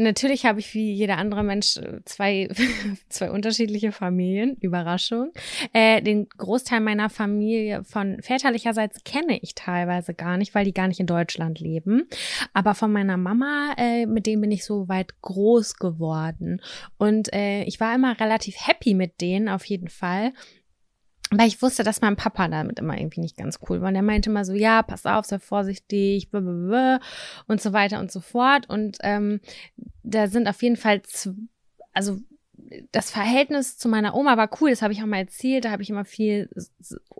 Natürlich 0.00 0.46
habe 0.46 0.60
ich 0.60 0.74
wie 0.74 0.92
jeder 0.92 1.18
andere 1.18 1.42
Mensch 1.42 1.76
äh, 1.76 2.00
zwei, 2.04 2.48
zwei 3.08 3.30
unterschiedliche 3.30 3.92
Familien. 3.92 4.56
Überraschung. 4.60 5.32
Äh, 5.72 6.02
den 6.02 6.28
Großteil 6.28 6.80
meiner 6.80 7.10
Familie 7.10 7.84
von 7.84 8.20
väterlicherseits 8.22 9.04
kenne 9.04 9.38
ich 9.40 9.54
teilweise 9.54 10.14
gar 10.14 10.36
nicht, 10.36 10.54
weil 10.54 10.64
die 10.64 10.74
gar 10.74 10.88
nicht 10.88 11.00
in 11.00 11.06
Deutschland 11.06 11.60
leben. 11.60 12.08
Aber 12.54 12.74
von 12.74 12.92
meiner 12.92 13.16
Mama, 13.16 13.74
äh, 13.76 14.06
mit 14.06 14.26
denen 14.26 14.40
bin 14.40 14.50
ich 14.50 14.64
so 14.64 14.88
weit 14.88 15.20
groß 15.20 15.76
geworden. 15.76 16.60
Und 16.98 17.32
äh, 17.32 17.64
ich 17.64 17.80
war 17.80 17.94
immer 17.94 18.18
relativ 18.18 18.56
happy 18.58 18.94
mit 18.94 19.20
denen 19.20 19.48
auf 19.48 19.64
jeden 19.64 19.88
Fall. 19.88 20.32
Weil 21.32 21.46
ich 21.46 21.62
wusste, 21.62 21.84
dass 21.84 22.00
mein 22.00 22.16
Papa 22.16 22.48
damit 22.48 22.80
immer 22.80 22.98
irgendwie 22.98 23.20
nicht 23.20 23.36
ganz 23.36 23.60
cool 23.68 23.80
war. 23.80 23.88
Und 23.88 23.94
er 23.94 24.02
meinte 24.02 24.30
immer 24.30 24.44
so, 24.44 24.52
ja, 24.52 24.82
pass 24.82 25.06
auf, 25.06 25.26
sei 25.26 25.38
vorsichtig, 25.38 26.28
und 26.32 27.60
so 27.60 27.72
weiter 27.72 28.00
und 28.00 28.10
so 28.10 28.20
fort. 28.20 28.68
Und 28.68 28.98
ähm, 29.02 29.40
da 30.02 30.26
sind 30.26 30.48
auf 30.48 30.60
jeden 30.62 30.76
Fall, 30.76 31.02
also 31.92 32.18
das 32.92 33.10
Verhältnis 33.10 33.78
zu 33.78 33.88
meiner 33.88 34.14
Oma 34.14 34.36
war 34.36 34.50
cool, 34.60 34.70
das 34.70 34.82
habe 34.82 34.92
ich 34.92 35.02
auch 35.02 35.06
mal 35.06 35.18
erzählt. 35.18 35.64
Da 35.64 35.70
habe 35.70 35.82
ich 35.82 35.90
immer 35.90 36.04
viel 36.04 36.48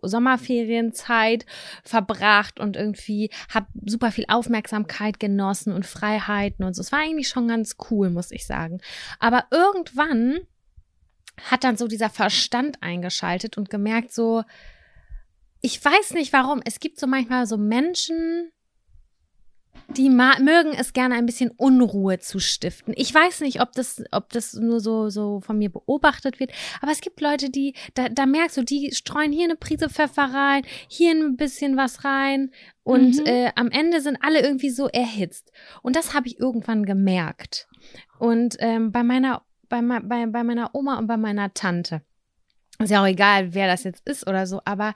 Sommerferienzeit 0.03 1.46
verbracht 1.85 2.61
und 2.61 2.77
irgendwie 2.77 3.31
habe 3.53 3.66
super 3.87 4.12
viel 4.12 4.27
Aufmerksamkeit 4.29 5.20
genossen 5.20 5.73
und 5.73 5.87
Freiheiten 5.87 6.64
und 6.64 6.75
so. 6.75 6.83
Es 6.83 6.92
war 6.92 7.01
eigentlich 7.01 7.29
schon 7.29 7.49
ganz 7.49 7.77
cool, 7.90 8.11
muss 8.11 8.31
ich 8.31 8.46
sagen. 8.46 8.81
Aber 9.18 9.44
irgendwann 9.51 10.40
hat 11.50 11.64
dann 11.64 11.76
so 11.76 11.87
dieser 11.87 12.11
Verstand 12.11 12.83
eingeschaltet 12.83 13.57
und 13.57 13.70
gemerkt, 13.70 14.12
so, 14.12 14.42
ich 15.61 15.85
weiß 15.85 16.14
nicht 16.14 16.33
warum, 16.33 16.61
es 16.64 16.81
gibt 16.81 16.98
so 16.98 17.07
manchmal 17.07 17.46
so 17.46 17.57
Menschen, 17.57 18.50
die 19.96 20.09
mögen 20.09 20.72
es 20.79 20.92
gerne 20.92 21.16
ein 21.16 21.26
bisschen 21.26 21.50
Unruhe 21.50 22.18
zu 22.18 22.38
stiften. 22.38 22.94
Ich 22.96 23.12
weiß 23.12 23.40
nicht, 23.40 23.61
ob 23.61 23.72
das, 23.72 24.03
ob 24.12 24.31
das 24.31 24.55
nur 24.55 24.81
so, 24.81 25.09
so 25.09 25.40
von 25.40 25.59
mir 25.59 25.70
beobachtet 25.70 26.38
wird, 26.38 26.53
aber 26.81 26.92
es 26.92 27.00
gibt 27.00 27.20
Leute, 27.20 27.50
die, 27.50 27.74
da, 27.94 28.09
da 28.09 28.26
merkst 28.26 28.57
du, 28.57 28.62
die 28.62 28.92
streuen 28.92 29.33
hier 29.33 29.44
eine 29.44 29.57
Prise 29.57 29.88
Pfeffer 29.88 30.33
rein, 30.33 30.62
hier 30.88 31.12
ein 31.12 31.37
bisschen 31.37 31.76
was 31.76 32.05
rein 32.05 32.50
und 32.85 33.18
mhm. 33.18 33.26
äh, 33.26 33.53
am 33.57 33.70
Ende 33.70 34.00
sind 34.00 34.18
alle 34.20 34.40
irgendwie 34.40 34.70
so 34.70 34.88
erhitzt. 34.88 35.53
Und 35.83 35.96
das 35.96 36.14
habe 36.14 36.29
ich 36.29 36.38
irgendwann 36.38 36.85
gemerkt. 36.85 37.68
Und 38.18 38.57
ähm, 38.61 38.92
bei 38.92 39.03
meiner, 39.03 39.42
bei, 39.70 39.80
bei, 39.80 40.26
bei 40.26 40.44
meiner 40.44 40.74
Oma 40.74 40.98
und 40.98 41.06
bei 41.06 41.16
meiner 41.16 41.54
Tante. 41.54 42.02
Ist 42.78 42.90
ja 42.90 43.02
auch 43.02 43.06
egal, 43.06 43.54
wer 43.54 43.66
das 43.66 43.85
jetzt 43.85 44.06
ist 44.06 44.26
oder 44.26 44.46
so, 44.46 44.61
aber 44.66 44.94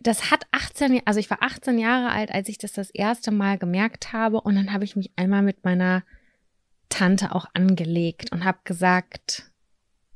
das 0.00 0.30
hat 0.30 0.44
18, 0.50 1.02
also 1.04 1.20
ich 1.20 1.30
war 1.30 1.42
18 1.42 1.78
Jahre 1.78 2.10
alt, 2.10 2.30
als 2.30 2.48
ich 2.48 2.58
das 2.58 2.72
das 2.72 2.90
erste 2.90 3.30
Mal 3.30 3.58
gemerkt 3.58 4.12
habe 4.12 4.40
und 4.40 4.54
dann 4.54 4.72
habe 4.72 4.84
ich 4.84 4.96
mich 4.96 5.10
einmal 5.16 5.42
mit 5.42 5.64
meiner 5.64 6.02
Tante 6.88 7.34
auch 7.34 7.46
angelegt 7.54 8.32
und 8.32 8.44
habe 8.44 8.58
gesagt, 8.64 9.50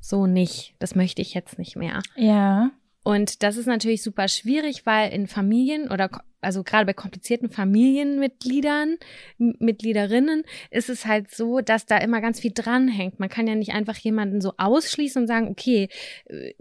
so 0.00 0.26
nicht, 0.26 0.74
das 0.78 0.94
möchte 0.94 1.22
ich 1.22 1.34
jetzt 1.34 1.58
nicht 1.58 1.76
mehr. 1.76 2.02
Ja. 2.16 2.70
Und 3.02 3.42
das 3.42 3.56
ist 3.56 3.66
natürlich 3.66 4.02
super 4.02 4.28
schwierig, 4.28 4.86
weil 4.86 5.10
in 5.12 5.26
Familien 5.26 5.90
oder 5.90 6.10
also 6.40 6.62
gerade 6.62 6.86
bei 6.86 6.92
komplizierten 6.92 7.50
Familienmitgliedern, 7.50 8.96
Mitgliederinnen, 9.38 10.44
ist 10.70 10.88
es 10.88 11.06
halt 11.06 11.30
so, 11.30 11.60
dass 11.60 11.86
da 11.86 11.98
immer 11.98 12.20
ganz 12.20 12.40
viel 12.40 12.52
dranhängt. 12.54 13.20
Man 13.20 13.28
kann 13.28 13.46
ja 13.46 13.54
nicht 13.54 13.72
einfach 13.72 13.96
jemanden 13.96 14.40
so 14.40 14.54
ausschließen 14.56 15.22
und 15.22 15.28
sagen, 15.28 15.48
okay, 15.48 15.88
äh, 16.26 16.52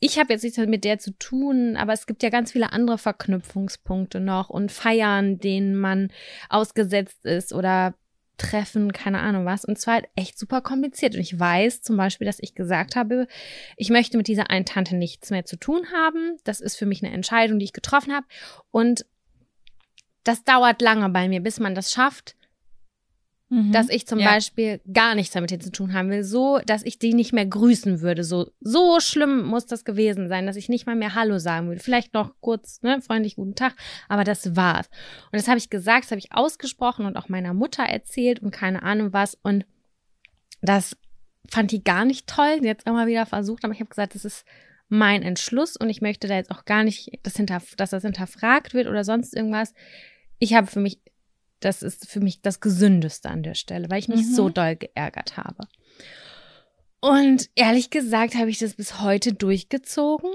ich 0.00 0.18
habe 0.18 0.32
jetzt 0.34 0.42
nichts 0.42 0.58
mit 0.58 0.84
der 0.84 0.98
zu 0.98 1.16
tun, 1.18 1.76
aber 1.76 1.94
es 1.94 2.06
gibt 2.06 2.22
ja 2.22 2.28
ganz 2.28 2.52
viele 2.52 2.72
andere 2.72 2.98
Verknüpfungspunkte 2.98 4.20
noch 4.20 4.50
und 4.50 4.70
Feiern, 4.70 5.38
denen 5.38 5.76
man 5.76 6.10
ausgesetzt 6.50 7.24
ist 7.24 7.54
oder 7.54 7.94
Treffen, 8.36 8.92
keine 8.92 9.20
Ahnung 9.20 9.46
was. 9.46 9.64
Und 9.64 9.78
zwar 9.78 10.02
echt 10.16 10.38
super 10.38 10.60
kompliziert. 10.60 11.14
Und 11.14 11.20
ich 11.20 11.38
weiß 11.38 11.82
zum 11.82 11.96
Beispiel, 11.96 12.26
dass 12.26 12.40
ich 12.40 12.54
gesagt 12.54 12.96
habe, 12.96 13.28
ich 13.76 13.90
möchte 13.90 14.16
mit 14.16 14.26
dieser 14.26 14.50
einen 14.50 14.66
Tante 14.66 14.96
nichts 14.96 15.30
mehr 15.30 15.44
zu 15.44 15.56
tun 15.56 15.86
haben. 15.92 16.36
Das 16.44 16.60
ist 16.60 16.76
für 16.76 16.86
mich 16.86 17.02
eine 17.02 17.14
Entscheidung, 17.14 17.58
die 17.58 17.64
ich 17.64 17.72
getroffen 17.72 18.12
habe. 18.12 18.26
Und 18.70 19.06
das 20.24 20.44
dauert 20.44 20.80
lange 20.82 21.08
bei 21.10 21.28
mir, 21.28 21.40
bis 21.40 21.60
man 21.60 21.74
das 21.74 21.92
schafft, 21.92 22.34
mhm. 23.50 23.72
dass 23.72 23.88
ich 23.88 24.06
zum 24.06 24.18
ja. 24.18 24.30
Beispiel 24.30 24.80
gar 24.92 25.14
nichts 25.14 25.34
damit 25.34 25.62
zu 25.62 25.70
tun 25.70 25.92
haben 25.92 26.10
will, 26.10 26.24
so, 26.24 26.58
dass 26.66 26.82
ich 26.82 26.98
die 26.98 27.14
nicht 27.14 27.32
mehr 27.32 27.46
grüßen 27.46 28.00
würde. 28.00 28.24
So, 28.24 28.50
so 28.60 29.00
schlimm 29.00 29.44
muss 29.44 29.66
das 29.66 29.84
gewesen 29.84 30.28
sein, 30.28 30.46
dass 30.46 30.56
ich 30.56 30.68
nicht 30.68 30.86
mal 30.86 30.96
mehr 30.96 31.14
Hallo 31.14 31.38
sagen 31.38 31.68
würde. 31.68 31.80
Vielleicht 31.80 32.14
noch 32.14 32.34
kurz, 32.40 32.82
ne, 32.82 33.00
freundlich 33.00 33.36
guten 33.36 33.54
Tag, 33.54 33.74
aber 34.08 34.24
das 34.24 34.56
war's. 34.56 34.88
Und 35.30 35.38
das 35.38 35.48
habe 35.48 35.58
ich 35.58 35.70
gesagt, 35.70 36.04
das 36.04 36.10
habe 36.10 36.20
ich 36.20 36.32
ausgesprochen 36.32 37.06
und 37.06 37.16
auch 37.16 37.28
meiner 37.28 37.54
Mutter 37.54 37.84
erzählt 37.84 38.40
und 38.40 38.50
keine 38.50 38.82
Ahnung 38.82 39.12
was. 39.12 39.38
Und 39.42 39.66
das 40.62 40.96
fand 41.50 41.70
die 41.70 41.84
gar 41.84 42.04
nicht 42.04 42.26
toll. 42.26 42.58
Sie 42.62 42.70
hat 42.70 42.80
es 42.80 42.86
immer 42.86 43.06
wieder 43.06 43.26
versucht, 43.26 43.64
aber 43.64 43.74
ich 43.74 43.80
habe 43.80 43.90
gesagt, 43.90 44.14
das 44.14 44.24
ist 44.24 44.44
mein 44.88 45.22
Entschluss 45.22 45.76
und 45.76 45.90
ich 45.90 46.00
möchte 46.00 46.28
da 46.28 46.34
jetzt 46.34 46.50
auch 46.50 46.64
gar 46.64 46.84
nicht, 46.84 47.18
dass, 47.22 47.36
hinter, 47.36 47.62
dass 47.76 47.90
das 47.90 48.02
hinterfragt 48.02 48.74
wird 48.74 48.86
oder 48.86 49.04
sonst 49.04 49.34
irgendwas 49.34 49.74
ich 50.38 50.54
habe 50.54 50.66
für 50.66 50.80
mich, 50.80 51.00
das 51.60 51.82
ist 51.82 52.08
für 52.08 52.20
mich 52.20 52.42
das 52.42 52.60
Gesündeste 52.60 53.30
an 53.30 53.42
der 53.42 53.54
Stelle, 53.54 53.90
weil 53.90 53.98
ich 53.98 54.08
mich 54.08 54.22
mhm. 54.22 54.34
so 54.34 54.48
doll 54.48 54.76
geärgert 54.76 55.36
habe. 55.36 55.66
Und 57.00 57.50
ehrlich 57.54 57.90
gesagt 57.90 58.34
habe 58.34 58.48
ich 58.48 58.58
das 58.58 58.74
bis 58.74 59.00
heute 59.00 59.34
durchgezogen. 59.34 60.30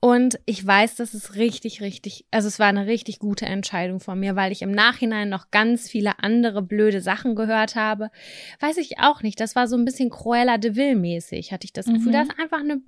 Und 0.00 0.40
ich 0.46 0.66
weiß, 0.66 0.96
dass 0.96 1.14
es 1.14 1.36
richtig, 1.36 1.80
richtig, 1.80 2.26
also 2.32 2.48
es 2.48 2.58
war 2.58 2.66
eine 2.66 2.86
richtig 2.86 3.20
gute 3.20 3.46
Entscheidung 3.46 4.00
von 4.00 4.18
mir, 4.18 4.34
weil 4.34 4.50
ich 4.50 4.62
im 4.62 4.72
Nachhinein 4.72 5.28
noch 5.28 5.52
ganz 5.52 5.88
viele 5.88 6.18
andere 6.18 6.60
blöde 6.60 7.00
Sachen 7.00 7.36
gehört 7.36 7.76
habe. 7.76 8.10
Weiß 8.58 8.78
ich 8.78 8.98
auch 8.98 9.22
nicht. 9.22 9.38
Das 9.38 9.54
war 9.54 9.68
so 9.68 9.76
ein 9.76 9.84
bisschen 9.84 10.10
Cruella 10.10 10.58
de 10.58 10.74
Vil 10.74 10.96
mäßig, 10.96 11.52
hatte 11.52 11.66
ich 11.66 11.72
das 11.72 11.86
Gefühl. 11.86 12.08
Mhm. 12.08 12.12
Da 12.12 12.22
ist 12.22 12.40
einfach 12.40 12.58
eine, 12.58 12.82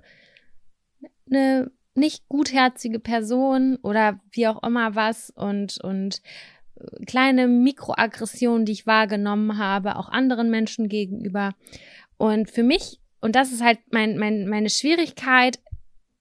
eine 1.31 1.71
nicht 1.95 2.27
gutherzige 2.27 2.99
Person 2.99 3.77
oder 3.81 4.19
wie 4.31 4.47
auch 4.47 4.61
immer 4.63 4.95
was 4.95 5.29
und, 5.29 5.81
und 5.81 6.21
äh, 6.75 7.05
kleine 7.05 7.47
Mikroaggressionen, 7.47 8.65
die 8.65 8.73
ich 8.73 8.87
wahrgenommen 8.87 9.57
habe, 9.57 9.95
auch 9.95 10.09
anderen 10.09 10.49
Menschen 10.49 10.89
gegenüber. 10.89 11.53
Und 12.17 12.49
für 12.49 12.63
mich, 12.63 12.99
und 13.21 13.35
das 13.35 13.51
ist 13.51 13.63
halt 13.63 13.79
mein, 13.91 14.17
mein, 14.17 14.47
meine 14.47 14.69
Schwierigkeit, 14.69 15.59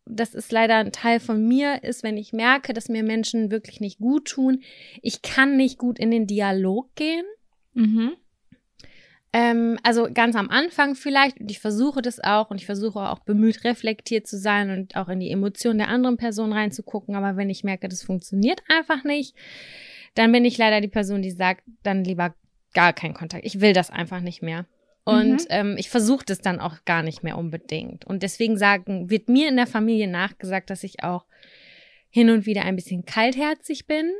das 0.06 0.34
ist 0.34 0.52
leider 0.52 0.76
ein 0.76 0.92
Teil 0.92 1.18
von 1.18 1.46
mir, 1.46 1.82
ist, 1.82 2.02
wenn 2.02 2.16
ich 2.16 2.32
merke, 2.32 2.72
dass 2.72 2.88
mir 2.88 3.02
Menschen 3.02 3.50
wirklich 3.50 3.80
nicht 3.80 3.98
gut 3.98 4.26
tun, 4.26 4.62
ich 5.02 5.22
kann 5.22 5.56
nicht 5.56 5.78
gut 5.78 5.98
in 5.98 6.10
den 6.10 6.26
Dialog 6.26 6.94
gehen. 6.94 7.24
Mhm. 7.72 8.12
Ähm, 9.36 9.78
also 9.82 10.06
ganz 10.14 10.36
am 10.36 10.48
Anfang 10.48 10.94
vielleicht, 10.94 11.40
und 11.40 11.50
ich 11.50 11.58
versuche 11.58 12.00
das 12.00 12.22
auch 12.22 12.50
und 12.50 12.60
ich 12.60 12.66
versuche 12.66 13.00
auch 13.00 13.18
bemüht, 13.18 13.64
reflektiert 13.64 14.28
zu 14.28 14.38
sein 14.38 14.70
und 14.70 14.94
auch 14.94 15.08
in 15.08 15.18
die 15.18 15.32
Emotionen 15.32 15.78
der 15.78 15.88
anderen 15.88 16.16
Person 16.16 16.52
reinzugucken. 16.52 17.16
Aber 17.16 17.36
wenn 17.36 17.50
ich 17.50 17.64
merke, 17.64 17.88
das 17.88 18.04
funktioniert 18.04 18.62
einfach 18.68 19.02
nicht, 19.02 19.34
dann 20.14 20.30
bin 20.30 20.44
ich 20.44 20.56
leider 20.56 20.80
die 20.80 20.88
Person, 20.88 21.20
die 21.20 21.32
sagt, 21.32 21.64
dann 21.82 22.04
lieber 22.04 22.36
gar 22.74 22.92
keinen 22.92 23.14
Kontakt. 23.14 23.44
Ich 23.44 23.60
will 23.60 23.72
das 23.72 23.90
einfach 23.90 24.20
nicht 24.20 24.40
mehr. 24.40 24.66
Und 25.02 25.40
mhm. 25.40 25.46
ähm, 25.48 25.76
ich 25.78 25.90
versuche 25.90 26.24
das 26.24 26.38
dann 26.38 26.60
auch 26.60 26.84
gar 26.84 27.02
nicht 27.02 27.24
mehr 27.24 27.36
unbedingt. 27.36 28.04
Und 28.04 28.22
deswegen 28.22 28.56
sagen, 28.56 29.10
wird 29.10 29.28
mir 29.28 29.48
in 29.48 29.56
der 29.56 29.66
Familie 29.66 30.06
nachgesagt, 30.06 30.70
dass 30.70 30.84
ich 30.84 31.02
auch 31.02 31.26
hin 32.08 32.30
und 32.30 32.46
wieder 32.46 32.62
ein 32.62 32.76
bisschen 32.76 33.04
kaltherzig 33.04 33.88
bin. 33.88 34.12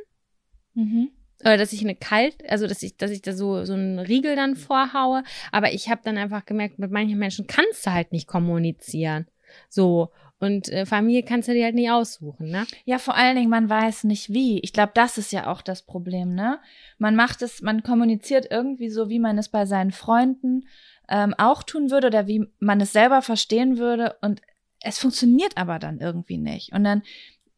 Mhm 0.73 1.11
oder 1.41 1.57
dass 1.57 1.73
ich 1.73 1.81
eine 1.81 1.95
kalt, 1.95 2.49
also 2.49 2.67
dass 2.67 2.81
ich, 2.83 2.97
dass 2.97 3.11
ich 3.11 3.21
da 3.21 3.33
so 3.33 3.65
so 3.65 3.73
einen 3.73 3.99
Riegel 3.99 4.35
dann 4.35 4.55
vorhaue. 4.55 5.23
Aber 5.51 5.73
ich 5.73 5.89
habe 5.89 6.01
dann 6.03 6.17
einfach 6.17 6.45
gemerkt, 6.45 6.79
mit 6.79 6.91
manchen 6.91 7.19
Menschen 7.19 7.47
kannst 7.47 7.85
du 7.85 7.91
halt 7.91 8.11
nicht 8.11 8.27
kommunizieren. 8.27 9.27
So 9.69 10.11
und 10.39 10.69
äh, 10.69 10.85
Familie 10.85 11.23
kannst 11.23 11.47
du 11.47 11.53
dir 11.53 11.63
halt 11.63 11.75
nicht 11.75 11.89
aussuchen, 11.89 12.49
ne? 12.49 12.65
Ja, 12.83 12.99
vor 12.99 13.15
allen 13.15 13.37
Dingen, 13.37 13.49
man 13.49 13.69
weiß 13.69 14.03
nicht 14.03 14.29
wie. 14.31 14.59
Ich 14.59 14.73
glaube, 14.73 14.91
das 14.93 15.17
ist 15.17 15.31
ja 15.31 15.47
auch 15.47 15.61
das 15.61 15.83
Problem, 15.83 16.35
ne? 16.35 16.59
Man 16.97 17.15
macht 17.15 17.41
es, 17.41 17.61
man 17.61 17.83
kommuniziert 17.83 18.47
irgendwie 18.51 18.89
so, 18.89 19.09
wie 19.09 19.19
man 19.19 19.37
es 19.37 19.49
bei 19.49 19.65
seinen 19.65 19.91
Freunden 19.91 20.67
ähm, 21.07 21.33
auch 21.37 21.63
tun 21.63 21.89
würde 21.89 22.07
oder 22.07 22.27
wie 22.27 22.47
man 22.59 22.81
es 22.81 22.91
selber 22.91 23.21
verstehen 23.21 23.77
würde. 23.77 24.17
Und 24.21 24.41
es 24.81 24.99
funktioniert 24.99 25.57
aber 25.57 25.79
dann 25.79 25.99
irgendwie 25.99 26.37
nicht. 26.37 26.73
Und 26.73 26.83
dann 26.83 27.03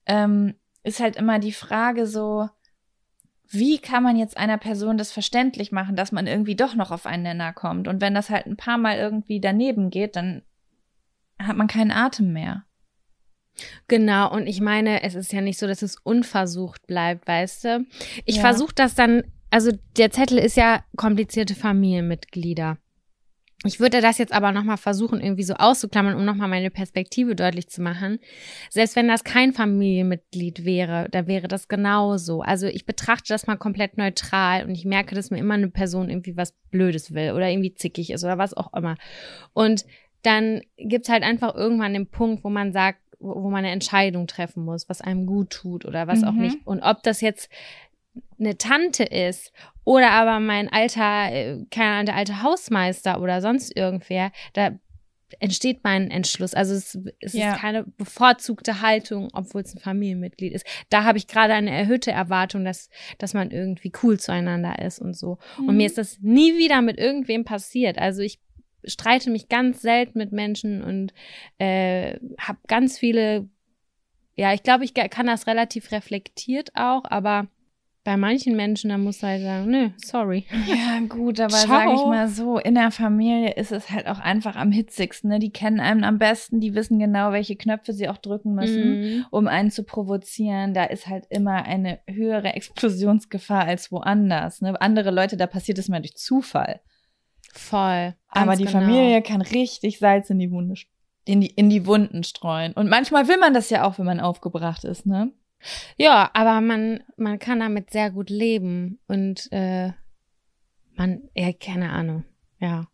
ähm, 0.05 0.53
ist 0.83 0.99
halt 0.99 1.15
immer 1.15 1.39
die 1.39 1.53
Frage 1.53 2.05
so, 2.05 2.47
wie 3.49 3.79
kann 3.79 4.03
man 4.03 4.17
jetzt 4.17 4.37
einer 4.37 4.57
Person 4.57 4.97
das 4.97 5.11
verständlich 5.11 5.71
machen, 5.71 5.95
dass 5.95 6.11
man 6.11 6.27
irgendwie 6.27 6.55
doch 6.55 6.75
noch 6.75 6.91
auf 6.91 7.05
einen 7.05 7.23
Nenner 7.23 7.53
kommt? 7.53 7.87
Und 7.87 8.01
wenn 8.01 8.13
das 8.13 8.29
halt 8.29 8.45
ein 8.45 8.57
paar 8.57 8.77
Mal 8.77 8.97
irgendwie 8.97 9.39
daneben 9.39 9.89
geht, 9.89 10.15
dann 10.15 10.41
hat 11.39 11.55
man 11.55 11.67
keinen 11.67 11.91
Atem 11.91 12.33
mehr. 12.33 12.63
Genau, 13.87 14.31
und 14.31 14.47
ich 14.47 14.61
meine, 14.61 15.03
es 15.03 15.15
ist 15.15 15.33
ja 15.33 15.41
nicht 15.41 15.57
so, 15.57 15.67
dass 15.67 15.81
es 15.81 15.97
unversucht 15.97 16.85
bleibt, 16.87 17.27
weißt 17.27 17.63
du? 17.63 17.85
Ich 18.25 18.35
ja. 18.35 18.41
versuche 18.41 18.73
das 18.75 18.95
dann, 18.95 19.23
also 19.49 19.71
der 19.97 20.11
Zettel 20.11 20.37
ist 20.37 20.57
ja 20.57 20.83
komplizierte 20.95 21.55
Familienmitglieder. 21.55 22.77
Ich 23.65 23.79
würde 23.79 24.01
das 24.01 24.19
jetzt 24.19 24.33
aber 24.33 24.51
nochmal 24.51 24.77
versuchen, 24.77 25.19
irgendwie 25.19 25.43
so 25.43 25.55
auszuklammern, 25.55 26.15
um 26.15 26.23
nochmal 26.23 26.47
meine 26.47 26.69
Perspektive 26.69 27.35
deutlich 27.35 27.69
zu 27.69 27.81
machen. 27.81 28.19
Selbst 28.69 28.95
wenn 28.95 29.07
das 29.07 29.23
kein 29.23 29.51
Familienmitglied 29.51 30.63
wäre, 30.63 31.07
da 31.09 31.25
wäre 31.25 31.47
das 31.47 31.67
genauso. 31.67 32.41
Also 32.41 32.67
ich 32.67 32.85
betrachte 32.85 33.29
das 33.29 33.47
mal 33.47 33.57
komplett 33.57 33.97
neutral 33.97 34.65
und 34.65 34.71
ich 34.75 34.85
merke, 34.85 35.15
dass 35.15 35.31
mir 35.31 35.39
immer 35.39 35.55
eine 35.55 35.69
Person 35.69 36.09
irgendwie 36.09 36.37
was 36.37 36.51
Blödes 36.69 37.15
will 37.15 37.31
oder 37.31 37.49
irgendwie 37.49 37.73
zickig 37.73 38.11
ist 38.11 38.23
oder 38.23 38.37
was 38.37 38.55
auch 38.55 38.71
immer. 38.73 38.95
Und 39.53 39.85
dann 40.21 40.61
gibt's 40.77 41.09
halt 41.09 41.23
einfach 41.23 41.55
irgendwann 41.55 41.93
den 41.93 42.07
Punkt, 42.07 42.43
wo 42.43 42.49
man 42.49 42.73
sagt, 42.73 42.99
wo, 43.19 43.41
wo 43.41 43.49
man 43.49 43.59
eine 43.65 43.71
Entscheidung 43.71 44.27
treffen 44.27 44.63
muss, 44.65 44.87
was 44.87 45.01
einem 45.01 45.25
gut 45.25 45.49
tut 45.49 45.83
oder 45.83 46.05
was 46.05 46.21
mhm. 46.21 46.27
auch 46.27 46.33
nicht. 46.33 46.57
Und 46.65 46.81
ob 46.81 47.01
das 47.01 47.21
jetzt 47.21 47.49
eine 48.39 48.57
Tante 48.57 49.03
ist 49.03 49.51
oder 49.87 50.11
aber 50.11 50.41
mein 50.41 50.67
alter, 50.67 51.31
äh, 51.31 51.65
keine 51.71 51.91
Ahnung, 51.91 52.05
der 52.07 52.15
alte 52.17 52.43
Hausmeister 52.43 53.21
oder 53.21 53.39
sonst 53.41 53.73
irgendwer, 53.73 54.33
da 54.51 54.71
entsteht 55.39 55.79
mein 55.81 56.11
Entschluss. 56.11 56.53
Also 56.53 56.73
es, 56.73 56.99
es 57.21 57.31
ja. 57.31 57.53
ist 57.53 57.61
keine 57.61 57.85
bevorzugte 57.85 58.81
Haltung, 58.81 59.29
obwohl 59.31 59.61
es 59.61 59.73
ein 59.73 59.79
Familienmitglied 59.79 60.51
ist. 60.51 60.65
Da 60.89 61.05
habe 61.05 61.17
ich 61.17 61.27
gerade 61.27 61.53
eine 61.53 61.71
erhöhte 61.71 62.11
Erwartung, 62.11 62.65
dass, 62.65 62.89
dass 63.17 63.33
man 63.33 63.49
irgendwie 63.49 63.93
cool 64.03 64.19
zueinander 64.19 64.77
ist 64.79 64.99
und 64.99 65.15
so. 65.15 65.37
Mhm. 65.57 65.69
Und 65.69 65.77
mir 65.77 65.85
ist 65.85 65.97
das 65.97 66.19
nie 66.19 66.57
wieder 66.57 66.81
mit 66.81 66.97
irgendwem 66.97 67.45
passiert. 67.45 67.97
Also 67.97 68.21
ich 68.21 68.41
streite 68.83 69.29
mich 69.29 69.47
ganz 69.47 69.81
selten 69.81 70.17
mit 70.17 70.33
Menschen 70.33 70.83
und 70.83 71.13
äh, 71.59 72.19
habe 72.41 72.59
ganz 72.67 72.99
viele, 72.99 73.47
ja, 74.35 74.53
ich 74.53 74.63
glaube, 74.63 74.83
ich 74.83 74.93
kann 74.93 75.27
das 75.27 75.47
relativ 75.47 75.93
reflektiert 75.93 76.71
auch, 76.75 77.05
aber 77.05 77.47
Bei 78.07 78.15
manchen 78.15 78.55
Menschen, 78.55 78.89
da 78.89 78.97
muss 78.97 79.21
halt 79.21 79.41
sagen, 79.41 79.69
nö, 79.69 79.89
sorry. 79.97 80.45
Ja, 80.65 81.01
gut, 81.09 81.41
aber 81.41 81.49
sage 81.49 81.91
ich 81.93 82.05
mal 82.05 82.29
so, 82.29 82.57
in 82.57 82.75
der 82.75 82.89
Familie 82.89 83.55
ist 83.55 83.73
es 83.73 83.89
halt 83.89 84.07
auch 84.07 84.19
einfach 84.19 84.55
am 84.55 84.71
hitzigsten. 84.71 85.29
Ne? 85.29 85.39
Die 85.39 85.51
kennen 85.51 85.81
einen 85.81 86.05
am 86.05 86.17
besten, 86.17 86.61
die 86.61 86.73
wissen 86.73 86.99
genau, 86.99 87.33
welche 87.33 87.57
Knöpfe 87.57 87.91
sie 87.91 88.07
auch 88.07 88.15
drücken 88.15 88.55
müssen, 88.55 89.01
Mhm. 89.01 89.25
um 89.29 89.47
einen 89.49 89.71
zu 89.71 89.83
provozieren. 89.83 90.73
Da 90.73 90.85
ist 90.85 91.07
halt 91.07 91.25
immer 91.29 91.65
eine 91.65 91.99
höhere 92.07 92.53
Explosionsgefahr 92.53 93.65
als 93.65 93.91
woanders. 93.91 94.61
Ne? 94.61 94.79
Andere 94.79 95.11
Leute, 95.11 95.35
da 95.35 95.45
passiert 95.45 95.77
es 95.77 95.89
mal 95.89 95.99
durch 95.99 96.15
Zufall. 96.15 96.79
Voll. 97.51 98.15
Aber 98.29 98.55
die 98.55 98.63
genau. 98.63 98.79
Familie 98.79 99.21
kann 99.21 99.41
richtig 99.41 99.99
Salz 99.99 100.29
in 100.29 100.39
die 100.39 100.49
Wunde, 100.49 100.75
in 101.25 101.41
die, 101.41 101.47
in 101.47 101.69
die 101.69 101.85
Wunden 101.85 102.23
streuen. 102.23 102.71
Und 102.71 102.87
manchmal 102.89 103.27
will 103.27 103.37
man 103.37 103.53
das 103.53 103.69
ja 103.69 103.85
auch, 103.85 103.99
wenn 103.99 104.05
man 104.05 104.21
aufgebracht 104.21 104.85
ist, 104.85 105.05
ne? 105.05 105.33
Ja, 105.97 106.29
aber 106.33 106.61
man, 106.61 107.03
man 107.17 107.39
kann 107.39 107.59
damit 107.59 107.91
sehr 107.91 108.11
gut 108.11 108.29
leben 108.29 108.99
und 109.07 109.51
äh, 109.51 109.91
man, 110.95 111.21
ja, 111.35 111.51
keine 111.53 111.91
Ahnung. 111.91 112.23
Ja. 112.59 112.87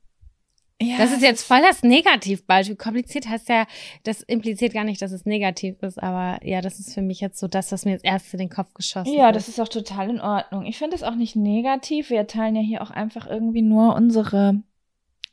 Ja, 0.82 0.98
Das 0.98 1.14
ist 1.14 1.22
jetzt 1.22 1.44
voll 1.48 1.62
das 1.62 1.84
Negativbeispiel. 1.84 2.76
Kompliziert 2.76 3.30
heißt 3.30 3.48
ja, 3.48 3.66
das 4.04 4.22
impliziert 4.22 4.74
gar 4.74 4.84
nicht, 4.84 5.02
dass 5.02 5.14
es 5.14 5.26
negativ 5.26 5.82
ist, 5.82 6.02
aber 6.02 6.40
ja, 6.46 6.60
das 6.60 6.80
ist 6.80 6.94
für 6.94 7.02
mich 7.02 7.22
jetzt 7.22 7.40
so 7.40 7.48
das, 7.48 7.72
was 7.72 7.86
mir 7.86 7.92
jetzt 7.92 8.04
erst 8.04 8.34
in 8.34 8.40
den 8.40 8.50
Kopf 8.50 8.74
geschossen 8.74 9.14
Ja, 9.14 9.30
ist. 9.30 9.36
das 9.36 9.48
ist 9.48 9.62
auch 9.62 9.70
total 9.70 10.10
in 10.10 10.20
Ordnung. 10.20 10.66
Ich 10.66 10.78
finde 10.78 10.96
es 10.98 11.04
auch 11.04 11.16
nicht 11.16 11.38
negativ. 11.38 12.10
Wir 12.10 12.28
teilen 12.28 12.56
ja 12.56 12.62
hier 12.62 12.82
auch 12.82 12.92
einfach 12.92 13.28
irgendwie 13.28 13.62
nur 13.62 13.96
unsere 13.96 14.62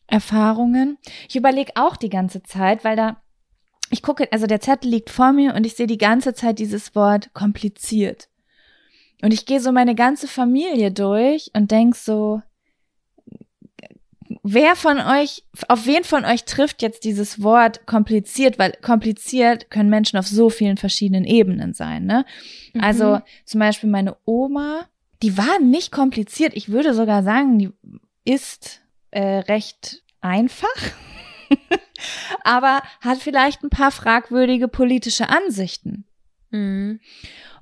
Erfahrungen. 0.07 0.99
Ich 1.29 1.37
überlege 1.37 1.73
auch 1.75 1.97
die 1.97 2.11
ganze 2.11 2.43
Zeit, 2.43 2.85
weil 2.85 2.97
da, 2.97 3.21
ich 3.91 4.03
gucke, 4.03 4.33
also 4.33 4.47
der 4.47 4.61
Zettel 4.61 4.91
liegt 4.91 5.11
vor 5.11 5.33
mir 5.33 5.55
und 5.55 5.67
ich 5.67 5.75
sehe 5.75 5.87
die 5.87 5.99
ganze 5.99 6.35
Zeit 6.35 6.59
dieses 6.59 6.95
Wort 6.95 7.33
kompliziert. 7.35 8.29
Und 9.23 9.33
ich 9.33 9.47
gehe 9.47 9.61
so 9.61 9.73
meine 9.73 9.95
ganze 9.95 10.29
Familie 10.29 10.93
durch 10.93 11.51
und 11.55 11.71
denk 11.71 11.95
so, 11.95 12.41
wer 14.43 14.77
von 14.77 14.99
euch, 14.99 15.45
auf 15.69 15.87
wen 15.87 16.05
von 16.05 16.25
euch 16.25 16.45
trifft 16.45 16.83
jetzt 16.83 17.05
dieses 17.05 17.43
Wort 17.43 17.87
kompliziert, 17.87 18.59
weil 18.59 18.73
kompliziert 18.81 19.71
können 19.71 19.91
Menschen 19.91 20.19
auf 20.19 20.27
so 20.27 20.51
vielen 20.51 20.77
verschiedenen 20.77 21.25
Ebenen 21.25 21.75
sein, 21.75 22.07
ne? 22.07 22.25
Mhm. 22.73 22.81
Also 22.81 23.21
zum 23.45 23.61
Beispiel 23.61 23.91
meine 23.91 24.17
Oma, 24.25 24.87
die 25.23 25.37
war 25.37 25.61
nicht 25.61 25.93
kompliziert. 25.93 26.55
Ich 26.55 26.71
würde 26.71 26.95
sogar 26.95 27.23
sagen, 27.23 27.59
die 27.59 27.71
ist 28.25 28.81
äh, 29.11 29.41
recht 29.41 30.03
einfach, 30.21 30.69
aber 32.45 32.83
hat 33.01 33.19
vielleicht 33.19 33.63
ein 33.63 33.71
paar 33.71 33.91
fragwürdige 33.91 34.69
politische 34.69 35.29
Ansichten. 35.29 36.05
Mhm. 36.51 37.01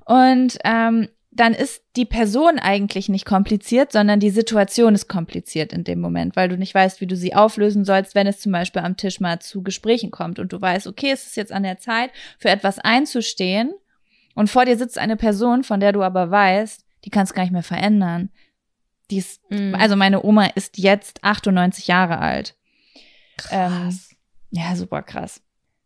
Und 0.05 0.57
ähm, 0.63 1.09
dann 1.31 1.53
ist 1.53 1.83
die 1.95 2.05
Person 2.05 2.57
eigentlich 2.59 3.07
nicht 3.07 3.25
kompliziert, 3.25 3.91
sondern 3.91 4.19
die 4.19 4.31
Situation 4.31 4.95
ist 4.95 5.07
kompliziert 5.07 5.71
in 5.71 5.83
dem 5.83 6.01
Moment, 6.01 6.35
weil 6.35 6.49
du 6.49 6.57
nicht 6.57 6.73
weißt, 6.73 6.99
wie 6.99 7.07
du 7.07 7.15
sie 7.15 7.35
auflösen 7.35 7.85
sollst, 7.85 8.15
wenn 8.15 8.27
es 8.27 8.39
zum 8.39 8.51
Beispiel 8.51 8.81
am 8.81 8.97
Tisch 8.97 9.19
mal 9.19 9.39
zu 9.39 9.61
Gesprächen 9.61 10.11
kommt 10.11 10.39
und 10.39 10.51
du 10.51 10.59
weißt, 10.59 10.87
okay, 10.87 11.11
es 11.11 11.27
ist 11.27 11.37
jetzt 11.37 11.51
an 11.51 11.63
der 11.63 11.77
Zeit, 11.77 12.09
für 12.39 12.49
etwas 12.49 12.79
einzustehen 12.79 13.73
und 14.35 14.49
vor 14.49 14.65
dir 14.65 14.77
sitzt 14.77 14.97
eine 14.97 15.15
Person, 15.15 15.63
von 15.63 15.79
der 15.79 15.91
du 15.93 16.01
aber 16.01 16.31
weißt, 16.31 16.83
die 17.05 17.09
kannst 17.09 17.35
gar 17.35 17.43
nicht 17.43 17.53
mehr 17.53 17.63
verändern. 17.63 18.29
Die 19.11 19.17
ist, 19.19 19.39
Mhm. 19.49 19.75
also 19.75 19.95
meine 19.95 20.23
Oma 20.23 20.47
ist 20.55 20.77
jetzt 20.77 21.23
98 21.23 21.87
Jahre 21.87 22.17
alt. 22.19 22.55
Ähm, 23.51 23.71
Krass. 23.71 24.08
Ja, 24.51 24.75
super 24.75 25.01
krass. 25.01 25.41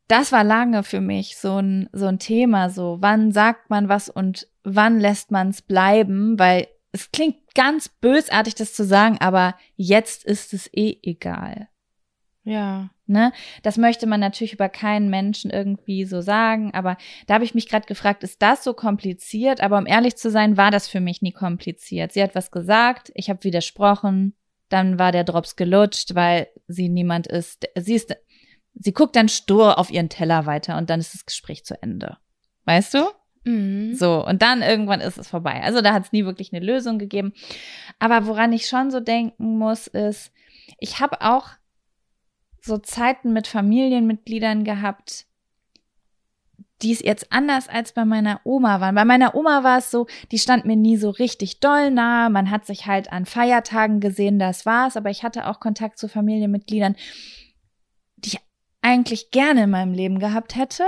Das 0.08 0.32
war 0.32 0.44
lange 0.44 0.84
für 0.84 1.02
mich 1.02 1.38
so 1.38 1.58
ein, 1.58 1.90
so 1.94 2.08
ein 2.08 2.20
Thema, 2.20 2.70
so 2.70 2.98
wann 3.00 3.32
sagt 3.32 3.70
man 3.70 3.90
was 3.90 4.10
und 4.10 4.48
wann 4.64 5.00
lässt 5.00 5.32
man 5.32 5.50
es 5.50 5.62
bleiben, 5.62 6.38
weil 6.38 6.68
es 6.92 7.12
klingt 7.12 7.38
ganz 7.56 7.90
bösartig, 7.90 8.56
das 8.56 8.74
zu 8.74 8.86
sagen, 8.86 9.18
aber 9.20 9.56
jetzt 9.76 10.26
ist 10.26 10.54
es 10.54 10.70
eh 10.74 11.00
egal. 11.02 11.70
ja. 12.44 12.90
Ne? 13.06 13.34
Das 13.64 13.78
möchte 13.78 14.08
man 14.08 14.22
natürlich 14.22 14.54
über 14.54 14.70
keinen 14.70 15.10
Menschen 15.10 15.52
irgendwie 15.52 16.06
so 16.06 16.22
sagen, 16.22 16.74
aber 16.74 16.96
da 17.28 17.34
habe 17.34 17.44
ich 17.44 17.54
mich 17.54 17.68
gerade 17.68 17.86
gefragt, 17.86 18.24
ist 18.24 18.42
das 18.42 18.64
so 18.64 18.74
kompliziert? 18.74 19.60
Aber 19.60 19.78
um 19.78 19.86
ehrlich 19.86 20.16
zu 20.16 20.30
sein, 20.32 20.56
war 20.56 20.72
das 20.72 20.88
für 20.88 21.02
mich 21.02 21.22
nie 21.22 21.34
kompliziert. 21.34 22.14
Sie 22.14 22.24
hat 22.24 22.34
was 22.34 22.50
gesagt, 22.50 23.12
ich 23.14 23.30
habe 23.30 23.44
widersprochen, 23.44 24.36
dann 24.70 25.00
war 25.00 25.12
der 25.12 25.26
Drops 25.26 25.58
gelutscht, 25.58 26.16
weil 26.16 26.48
sie 26.68 26.88
niemand 26.88 27.28
ist. 27.28 27.68
Sie 27.78 27.96
ist, 27.96 28.16
sie 28.76 28.94
guckt 28.94 29.16
dann 29.16 29.30
stur 29.30 29.78
auf 29.78 29.92
ihren 29.92 30.10
Teller 30.10 30.46
weiter 30.46 30.78
und 30.78 30.90
dann 30.90 31.00
ist 31.00 31.14
das 31.14 31.26
Gespräch 31.26 31.66
zu 31.66 31.82
Ende. 31.82 32.18
Weißt 32.66 32.94
du? 32.94 33.06
Mhm. 33.46 33.94
So, 33.94 34.26
und 34.26 34.42
dann 34.42 34.62
irgendwann 34.62 35.02
ist 35.02 35.18
es 35.18 35.28
vorbei. 35.28 35.62
Also 35.64 35.82
da 35.82 35.94
hat 35.94 36.06
es 36.06 36.12
nie 36.12 36.26
wirklich 36.26 36.54
eine 36.54 36.66
Lösung 36.66 36.98
gegeben. 36.98 37.34
Aber 38.00 38.26
woran 38.26 38.54
ich 38.54 38.68
schon 38.68 38.92
so 38.92 39.00
denken 39.00 39.58
muss, 39.58 39.88
ist, 39.88 40.32
ich 40.80 41.00
habe 41.00 41.22
auch 41.22 41.50
so 42.62 42.78
Zeiten 42.78 43.34
mit 43.34 43.48
Familienmitgliedern 43.48 44.64
gehabt, 44.64 45.26
die 46.82 46.92
es 46.92 47.02
jetzt 47.02 47.32
anders 47.32 47.70
als 47.70 47.94
bei 47.94 48.06
meiner 48.06 48.42
Oma 48.44 48.82
waren. 48.82 48.96
Bei 48.96 49.06
meiner 49.06 49.36
Oma 49.36 49.64
war 49.64 49.80
es 49.80 49.92
so, 49.92 50.08
die 50.32 50.40
stand 50.40 50.66
mir 50.66 50.76
nie 50.76 50.98
so 50.98 51.10
richtig 51.10 51.60
doll 51.60 51.92
nah. 51.92 52.30
Man 52.30 52.50
hat 52.50 52.66
sich 52.66 52.86
halt 52.86 53.12
an 53.12 53.26
Feiertagen 53.26 54.00
gesehen, 54.00 54.40
das 54.40 54.66
war's. 54.66 54.98
Aber 54.98 55.10
ich 55.10 55.24
hatte 55.24 55.48
auch 55.48 55.60
Kontakt 55.60 55.98
zu 55.98 56.08
Familienmitgliedern, 56.08 56.96
eigentlich 58.84 59.32
gerne 59.32 59.64
in 59.64 59.72
meinem 59.72 59.94
Leben 59.94 60.20
gehabt 60.20 60.56
hätte 60.56 60.86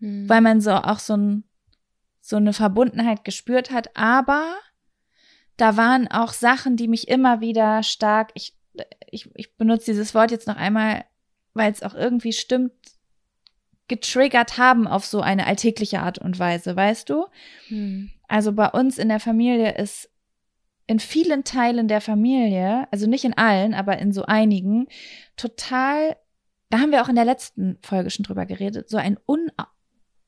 Mhm. 0.00 0.28
weil 0.28 0.40
man 0.40 0.60
so 0.60 0.72
auch 0.72 0.98
so, 0.98 1.16
ein, 1.16 1.44
so 2.20 2.36
eine 2.36 2.52
Verbundenheit 2.52 3.24
gespürt 3.24 3.70
hat. 3.70 3.96
Aber 3.96 4.56
da 5.56 5.76
waren 5.76 6.08
auch 6.08 6.32
Sachen, 6.32 6.76
die 6.76 6.88
mich 6.88 7.08
immer 7.08 7.40
wieder 7.40 7.82
stark, 7.82 8.30
ich, 8.34 8.54
ich, 9.10 9.28
ich 9.34 9.56
benutze 9.56 9.86
dieses 9.86 10.14
Wort 10.14 10.30
jetzt 10.30 10.46
noch 10.46 10.56
einmal, 10.56 11.04
weil 11.54 11.72
es 11.72 11.82
auch 11.82 11.94
irgendwie 11.94 12.32
stimmt, 12.32 12.72
getriggert 13.88 14.58
haben 14.58 14.86
auf 14.86 15.06
so 15.06 15.20
eine 15.22 15.46
alltägliche 15.46 16.00
Art 16.00 16.18
und 16.18 16.38
Weise, 16.38 16.76
weißt 16.76 17.08
du? 17.08 17.26
Mhm. 17.70 18.10
Also 18.28 18.52
bei 18.52 18.68
uns 18.68 18.98
in 18.98 19.08
der 19.08 19.20
Familie 19.20 19.74
ist 19.76 20.10
in 20.86 21.00
vielen 21.00 21.42
Teilen 21.44 21.88
der 21.88 22.00
Familie, 22.00 22.86
also 22.90 23.06
nicht 23.06 23.24
in 23.24 23.36
allen, 23.36 23.74
aber 23.74 23.98
in 23.98 24.12
so 24.12 24.24
einigen, 24.24 24.86
total, 25.36 26.16
da 26.70 26.80
haben 26.80 26.92
wir 26.92 27.02
auch 27.02 27.08
in 27.08 27.14
der 27.14 27.24
letzten 27.24 27.78
Folge 27.82 28.10
schon 28.10 28.24
drüber 28.24 28.46
geredet, 28.46 28.88
so 28.88 28.96
ein 28.96 29.18
un, 29.26 29.50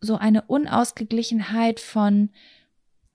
so 0.00 0.16
eine 0.16 0.42
Unausgeglichenheit 0.42 1.81
von 1.81 2.31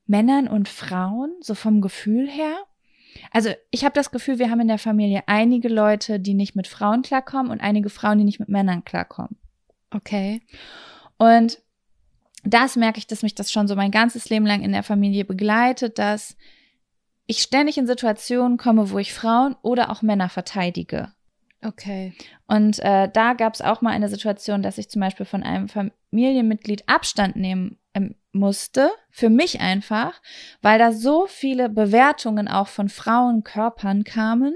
Männern 0.05 0.47
und 0.47 0.69
Frauen, 0.69 1.33
so 1.41 1.55
vom 1.55 1.81
Gefühl 1.81 2.29
her. 2.29 2.55
Also 3.31 3.49
ich 3.71 3.83
habe 3.83 3.95
das 3.95 4.11
Gefühl, 4.11 4.39
wir 4.39 4.51
haben 4.51 4.59
in 4.59 4.67
der 4.67 4.77
Familie 4.77 5.23
einige 5.27 5.69
Leute, 5.69 6.19
die 6.19 6.33
nicht 6.33 6.55
mit 6.55 6.67
Frauen 6.67 7.01
klarkommen 7.01 7.51
und 7.51 7.61
einige 7.61 7.89
Frauen, 7.89 8.19
die 8.19 8.23
nicht 8.23 8.39
mit 8.39 8.49
Männern 8.49 8.83
klarkommen. 8.83 9.37
Okay. 9.89 10.41
Und 11.17 11.59
das 12.43 12.75
merke 12.75 12.99
ich, 12.99 13.07
dass 13.07 13.23
mich 13.23 13.33
das 13.33 13.51
schon 13.51 13.67
so 13.67 13.75
mein 13.75 13.91
ganzes 13.91 14.29
Leben 14.29 14.45
lang 14.45 14.61
in 14.61 14.73
der 14.73 14.83
Familie 14.83 15.25
begleitet, 15.25 15.97
dass 15.97 16.35
ich 17.25 17.41
ständig 17.41 17.77
in 17.77 17.87
Situationen 17.87 18.57
komme, 18.57 18.91
wo 18.91 18.99
ich 18.99 19.13
Frauen 19.13 19.55
oder 19.63 19.89
auch 19.89 20.03
Männer 20.03 20.29
verteidige. 20.29 21.14
Okay. 21.65 22.13
Und 22.47 22.79
äh, 22.79 23.09
da 23.11 23.33
gab 23.33 23.53
es 23.53 23.61
auch 23.61 23.81
mal 23.81 23.91
eine 23.91 24.09
Situation, 24.09 24.61
dass 24.61 24.77
ich 24.77 24.89
zum 24.89 24.99
Beispiel 24.99 25.25
von 25.25 25.43
einem 25.43 25.67
Familienmitglied 25.67 26.87
Abstand 26.87 27.35
nehmen 27.35 27.79
ähm, 27.93 28.15
musste, 28.31 28.91
für 29.09 29.29
mich 29.29 29.61
einfach, 29.61 30.21
weil 30.61 30.77
da 30.77 30.91
so 30.91 31.25
viele 31.27 31.69
Bewertungen 31.69 32.47
auch 32.47 32.67
von 32.67 32.89
Frauenkörpern 32.89 34.03
kamen 34.03 34.55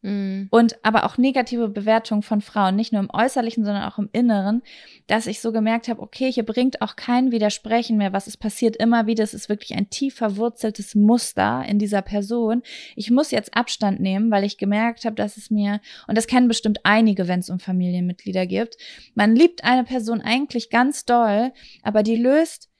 Mhm. 0.00 0.46
und 0.52 0.76
aber 0.84 1.04
auch 1.04 1.18
negative 1.18 1.68
Bewertungen 1.68 2.22
von 2.22 2.40
Frauen, 2.40 2.76
nicht 2.76 2.92
nur 2.92 3.02
im 3.02 3.10
Äußerlichen, 3.12 3.64
sondern 3.64 3.82
auch 3.82 3.98
im 3.98 4.08
Inneren, 4.12 4.62
dass 5.08 5.26
ich 5.26 5.40
so 5.40 5.50
gemerkt 5.50 5.88
habe, 5.88 6.00
okay, 6.00 6.30
hier 6.30 6.44
bringt 6.44 6.82
auch 6.82 6.94
kein 6.94 7.32
Widersprechen 7.32 7.96
mehr, 7.96 8.12
was 8.12 8.28
es 8.28 8.36
passiert 8.36 8.76
immer 8.76 9.08
wieder, 9.08 9.24
es 9.24 9.34
ist 9.34 9.48
wirklich 9.48 9.74
ein 9.74 9.90
tief 9.90 10.14
verwurzeltes 10.14 10.94
Muster 10.94 11.64
in 11.66 11.80
dieser 11.80 12.02
Person. 12.02 12.62
Ich 12.94 13.10
muss 13.10 13.32
jetzt 13.32 13.56
Abstand 13.56 13.98
nehmen, 13.98 14.30
weil 14.30 14.44
ich 14.44 14.56
gemerkt 14.56 15.04
habe, 15.04 15.16
dass 15.16 15.36
es 15.36 15.50
mir, 15.50 15.80
und 16.06 16.16
das 16.16 16.28
kennen 16.28 16.46
bestimmt 16.46 16.78
einige, 16.84 17.26
wenn 17.26 17.40
es 17.40 17.50
um 17.50 17.58
Familienmitglieder 17.58 18.46
gibt, 18.46 18.76
man 19.16 19.34
liebt 19.34 19.64
eine 19.64 19.82
Person 19.82 20.20
eigentlich 20.20 20.70
ganz 20.70 21.06
doll, 21.06 21.52
aber 21.82 22.04
die 22.04 22.16
löst 22.16 22.70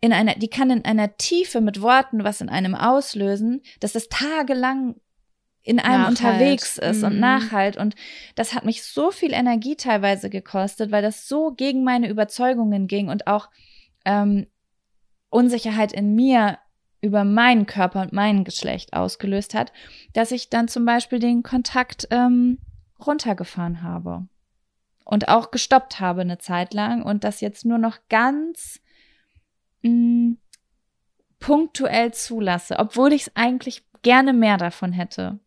in 0.00 0.12
einer, 0.12 0.34
die 0.34 0.48
kann 0.48 0.70
in 0.70 0.84
einer 0.84 1.16
Tiefe 1.16 1.60
mit 1.60 1.80
Worten 1.80 2.24
was 2.24 2.40
in 2.40 2.48
einem 2.48 2.74
auslösen, 2.74 3.62
dass 3.80 3.94
es 3.94 4.08
tagelang 4.08 4.96
in 5.64 5.80
einem 5.80 6.02
Nachhalt. 6.02 6.10
unterwegs 6.10 6.78
ist 6.78 7.02
und 7.02 7.14
Mhm. 7.14 7.20
nachhalt. 7.20 7.76
Und 7.78 7.94
das 8.34 8.54
hat 8.54 8.64
mich 8.64 8.84
so 8.84 9.10
viel 9.10 9.32
Energie 9.32 9.76
teilweise 9.76 10.28
gekostet, 10.30 10.92
weil 10.92 11.02
das 11.02 11.26
so 11.26 11.52
gegen 11.52 11.82
meine 11.84 12.08
Überzeugungen 12.08 12.86
ging 12.86 13.08
und 13.08 13.26
auch 13.26 13.48
ähm, 14.04 14.46
Unsicherheit 15.30 15.92
in 15.92 16.14
mir 16.14 16.58
über 17.00 17.24
meinen 17.24 17.66
Körper 17.66 18.02
und 18.02 18.12
mein 18.12 18.44
Geschlecht 18.44 18.92
ausgelöst 18.92 19.54
hat, 19.54 19.72
dass 20.12 20.30
ich 20.32 20.50
dann 20.50 20.68
zum 20.68 20.84
Beispiel 20.84 21.18
den 21.18 21.42
Kontakt 21.42 22.06
ähm, 22.10 22.58
runtergefahren 23.04 23.82
habe 23.82 24.26
und 25.04 25.28
auch 25.28 25.50
gestoppt 25.50 25.98
habe 25.98 26.20
eine 26.22 26.38
Zeit 26.38 26.72
lang 26.74 27.02
und 27.02 27.24
das 27.24 27.40
jetzt 27.40 27.64
nur 27.64 27.78
noch 27.78 27.98
ganz 28.08 28.80
mh, 29.82 30.36
punktuell 31.40 32.12
zulasse, 32.14 32.78
obwohl 32.78 33.12
ich 33.12 33.22
es 33.22 33.32
eigentlich 33.36 33.84
gerne 34.02 34.32
mehr 34.32 34.56
davon 34.58 34.92
hätte. 34.92 35.40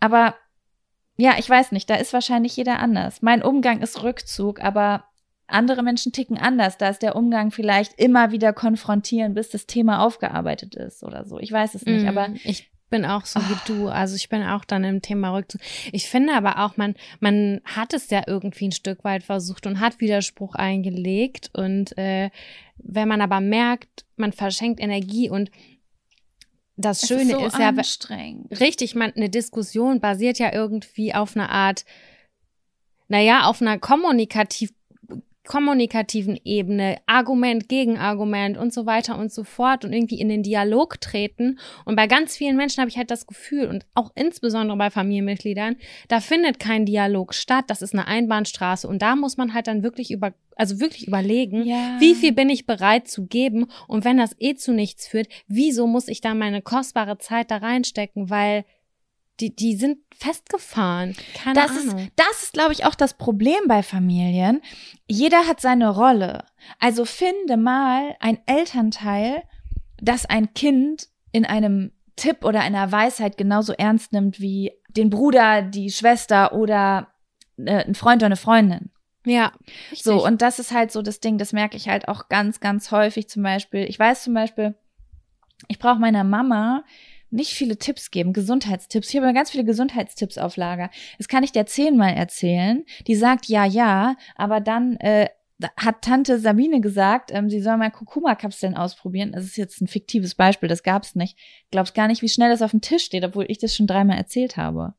Aber 0.00 0.34
ja, 1.16 1.34
ich 1.38 1.48
weiß 1.48 1.72
nicht, 1.72 1.88
da 1.90 1.96
ist 1.96 2.12
wahrscheinlich 2.12 2.56
jeder 2.56 2.78
anders. 2.78 3.22
Mein 3.22 3.42
Umgang 3.42 3.80
ist 3.80 4.02
Rückzug, 4.02 4.60
aber 4.60 5.04
andere 5.46 5.82
Menschen 5.82 6.12
ticken 6.12 6.38
anders. 6.38 6.78
Da 6.78 6.88
ist 6.88 7.02
der 7.02 7.16
Umgang 7.16 7.50
vielleicht 7.50 7.98
immer 7.98 8.32
wieder 8.32 8.52
konfrontieren, 8.52 9.34
bis 9.34 9.50
das 9.50 9.66
Thema 9.66 10.04
aufgearbeitet 10.04 10.74
ist 10.74 11.02
oder 11.02 11.24
so. 11.24 11.38
Ich 11.38 11.52
weiß 11.52 11.74
es 11.74 11.84
nicht, 11.84 12.04
mm, 12.04 12.08
aber 12.08 12.28
ich 12.44 12.70
bin 12.92 13.04
auch 13.04 13.24
so 13.26 13.40
oh. 13.40 13.42
wie 13.48 13.72
du. 13.72 13.88
Also 13.88 14.16
ich 14.16 14.28
bin 14.28 14.42
auch 14.42 14.64
dann 14.64 14.84
im 14.84 15.02
Thema 15.02 15.34
Rückzug. 15.34 15.60
Ich 15.92 16.08
finde 16.08 16.34
aber 16.34 16.64
auch, 16.64 16.76
man, 16.76 16.94
man 17.20 17.60
hat 17.64 17.92
es 17.92 18.10
ja 18.10 18.22
irgendwie 18.26 18.68
ein 18.68 18.72
Stück 18.72 19.04
weit 19.04 19.24
versucht 19.24 19.66
und 19.66 19.80
hat 19.80 20.00
Widerspruch 20.00 20.54
eingelegt. 20.54 21.50
Und 21.54 21.96
äh, 21.98 22.30
wenn 22.76 23.08
man 23.08 23.20
aber 23.20 23.40
merkt, 23.40 24.04
man 24.16 24.32
verschenkt 24.32 24.80
Energie 24.80 25.28
und 25.28 25.50
das 26.84 27.06
Schöne 27.06 27.22
ist, 27.22 27.30
so 27.30 27.46
ist 27.46 27.58
ja 27.58 27.72
richtig, 28.60 28.94
man, 28.94 29.12
eine 29.12 29.30
Diskussion 29.30 30.00
basiert 30.00 30.38
ja 30.38 30.52
irgendwie 30.52 31.14
auf 31.14 31.36
einer 31.36 31.50
Art, 31.50 31.84
naja, 33.08 33.44
auf 33.44 33.60
einer 33.60 33.78
kommunikativ 33.78 34.72
kommunikativen 35.44 36.38
Ebene, 36.44 36.98
Argument 37.06 37.68
gegen 37.68 37.98
Argument 37.98 38.56
und 38.56 38.72
so 38.72 38.86
weiter 38.86 39.18
und 39.18 39.32
so 39.32 39.42
fort 39.42 39.84
und 39.84 39.92
irgendwie 39.92 40.20
in 40.20 40.28
den 40.28 40.42
Dialog 40.42 41.00
treten. 41.00 41.58
Und 41.84 41.96
bei 41.96 42.06
ganz 42.06 42.36
vielen 42.36 42.56
Menschen 42.56 42.80
habe 42.80 42.88
ich 42.88 42.96
halt 42.96 43.10
das 43.10 43.26
Gefühl 43.26 43.66
und 43.66 43.84
auch 43.94 44.12
insbesondere 44.14 44.76
bei 44.76 44.90
Familienmitgliedern, 44.90 45.76
da 46.08 46.20
findet 46.20 46.60
kein 46.60 46.86
Dialog 46.86 47.34
statt. 47.34 47.64
Das 47.68 47.82
ist 47.82 47.92
eine 47.92 48.06
Einbahnstraße 48.06 48.86
und 48.86 49.02
da 49.02 49.16
muss 49.16 49.36
man 49.36 49.52
halt 49.52 49.66
dann 49.66 49.82
wirklich 49.82 50.12
über, 50.12 50.32
also 50.54 50.80
wirklich 50.80 51.08
überlegen, 51.08 51.64
ja. 51.64 51.96
wie 51.98 52.14
viel 52.14 52.32
bin 52.32 52.48
ich 52.48 52.66
bereit 52.66 53.08
zu 53.08 53.26
geben 53.26 53.66
und 53.88 54.04
wenn 54.04 54.18
das 54.18 54.36
eh 54.38 54.54
zu 54.54 54.72
nichts 54.72 55.08
führt, 55.08 55.28
wieso 55.48 55.88
muss 55.88 56.06
ich 56.06 56.20
da 56.20 56.34
meine 56.34 56.62
kostbare 56.62 57.18
Zeit 57.18 57.50
da 57.50 57.56
reinstecken, 57.56 58.30
weil 58.30 58.64
die, 59.42 59.54
die 59.54 59.76
sind 59.76 59.98
festgefahren. 60.16 61.14
Keine 61.34 61.54
das 61.54 61.70
Ahnung. 61.72 61.98
Ist, 61.98 62.12
das 62.16 62.42
ist, 62.44 62.52
glaube 62.52 62.72
ich, 62.72 62.84
auch 62.84 62.94
das 62.94 63.14
Problem 63.14 63.60
bei 63.66 63.82
Familien. 63.82 64.62
Jeder 65.08 65.46
hat 65.48 65.60
seine 65.60 65.90
Rolle. 65.90 66.44
Also 66.78 67.04
finde 67.04 67.56
mal 67.56 68.16
ein 68.20 68.38
Elternteil, 68.46 69.42
das 70.00 70.26
ein 70.26 70.54
Kind 70.54 71.08
in 71.32 71.44
einem 71.44 71.92
Tipp 72.16 72.44
oder 72.44 72.60
einer 72.60 72.92
Weisheit 72.92 73.36
genauso 73.36 73.72
ernst 73.72 74.12
nimmt 74.12 74.40
wie 74.40 74.72
den 74.90 75.10
Bruder, 75.10 75.62
die 75.62 75.90
Schwester 75.90 76.52
oder 76.52 77.08
äh, 77.56 77.84
ein 77.84 77.94
Freund 77.94 78.20
oder 78.20 78.26
eine 78.26 78.36
Freundin. 78.36 78.90
Ja. 79.24 79.52
Richtig. 79.90 80.02
So, 80.02 80.24
und 80.24 80.42
das 80.42 80.58
ist 80.58 80.72
halt 80.72 80.92
so 80.92 81.02
das 81.02 81.20
Ding, 81.20 81.38
das 81.38 81.52
merke 81.52 81.76
ich 81.76 81.88
halt 81.88 82.08
auch 82.08 82.28
ganz, 82.28 82.60
ganz 82.60 82.90
häufig 82.90 83.28
zum 83.28 83.42
Beispiel. 83.42 83.84
Ich 83.88 83.98
weiß 83.98 84.24
zum 84.24 84.34
Beispiel, 84.34 84.74
ich 85.68 85.78
brauche 85.78 85.98
meiner 85.98 86.24
Mama 86.24 86.84
nicht 87.32 87.54
viele 87.54 87.78
Tipps 87.78 88.10
geben, 88.10 88.32
Gesundheitstipps. 88.32 89.08
Ich 89.10 89.16
habe 89.16 89.32
ganz 89.32 89.50
viele 89.50 89.64
Gesundheitstipps 89.64 90.38
auf 90.38 90.56
Lager. 90.56 90.90
Das 91.18 91.28
kann 91.28 91.42
ich 91.42 91.52
dir 91.52 91.66
zehnmal 91.66 92.14
erzählen. 92.14 92.84
Die 93.06 93.14
sagt 93.14 93.46
ja, 93.46 93.64
ja, 93.64 94.16
aber 94.36 94.60
dann 94.60 94.96
äh, 94.98 95.28
hat 95.76 96.02
Tante 96.02 96.38
Sabine 96.38 96.80
gesagt, 96.80 97.30
ähm, 97.32 97.48
sie 97.48 97.60
soll 97.60 97.76
mal 97.76 97.90
Kurkuma-Kapseln 97.90 98.76
ausprobieren. 98.76 99.32
Das 99.32 99.44
ist 99.44 99.56
jetzt 99.56 99.80
ein 99.80 99.88
fiktives 99.88 100.34
Beispiel, 100.34 100.68
das 100.68 100.82
gab's 100.82 101.14
nicht. 101.14 101.38
Glaubst 101.70 101.94
gar 101.94 102.08
nicht, 102.08 102.22
wie 102.22 102.28
schnell 102.28 102.50
das 102.50 102.62
auf 102.62 102.72
dem 102.72 102.80
Tisch 102.80 103.04
steht, 103.04 103.24
obwohl 103.24 103.46
ich 103.48 103.58
das 103.58 103.74
schon 103.74 103.86
dreimal 103.86 104.18
erzählt 104.18 104.56
habe. 104.56 104.94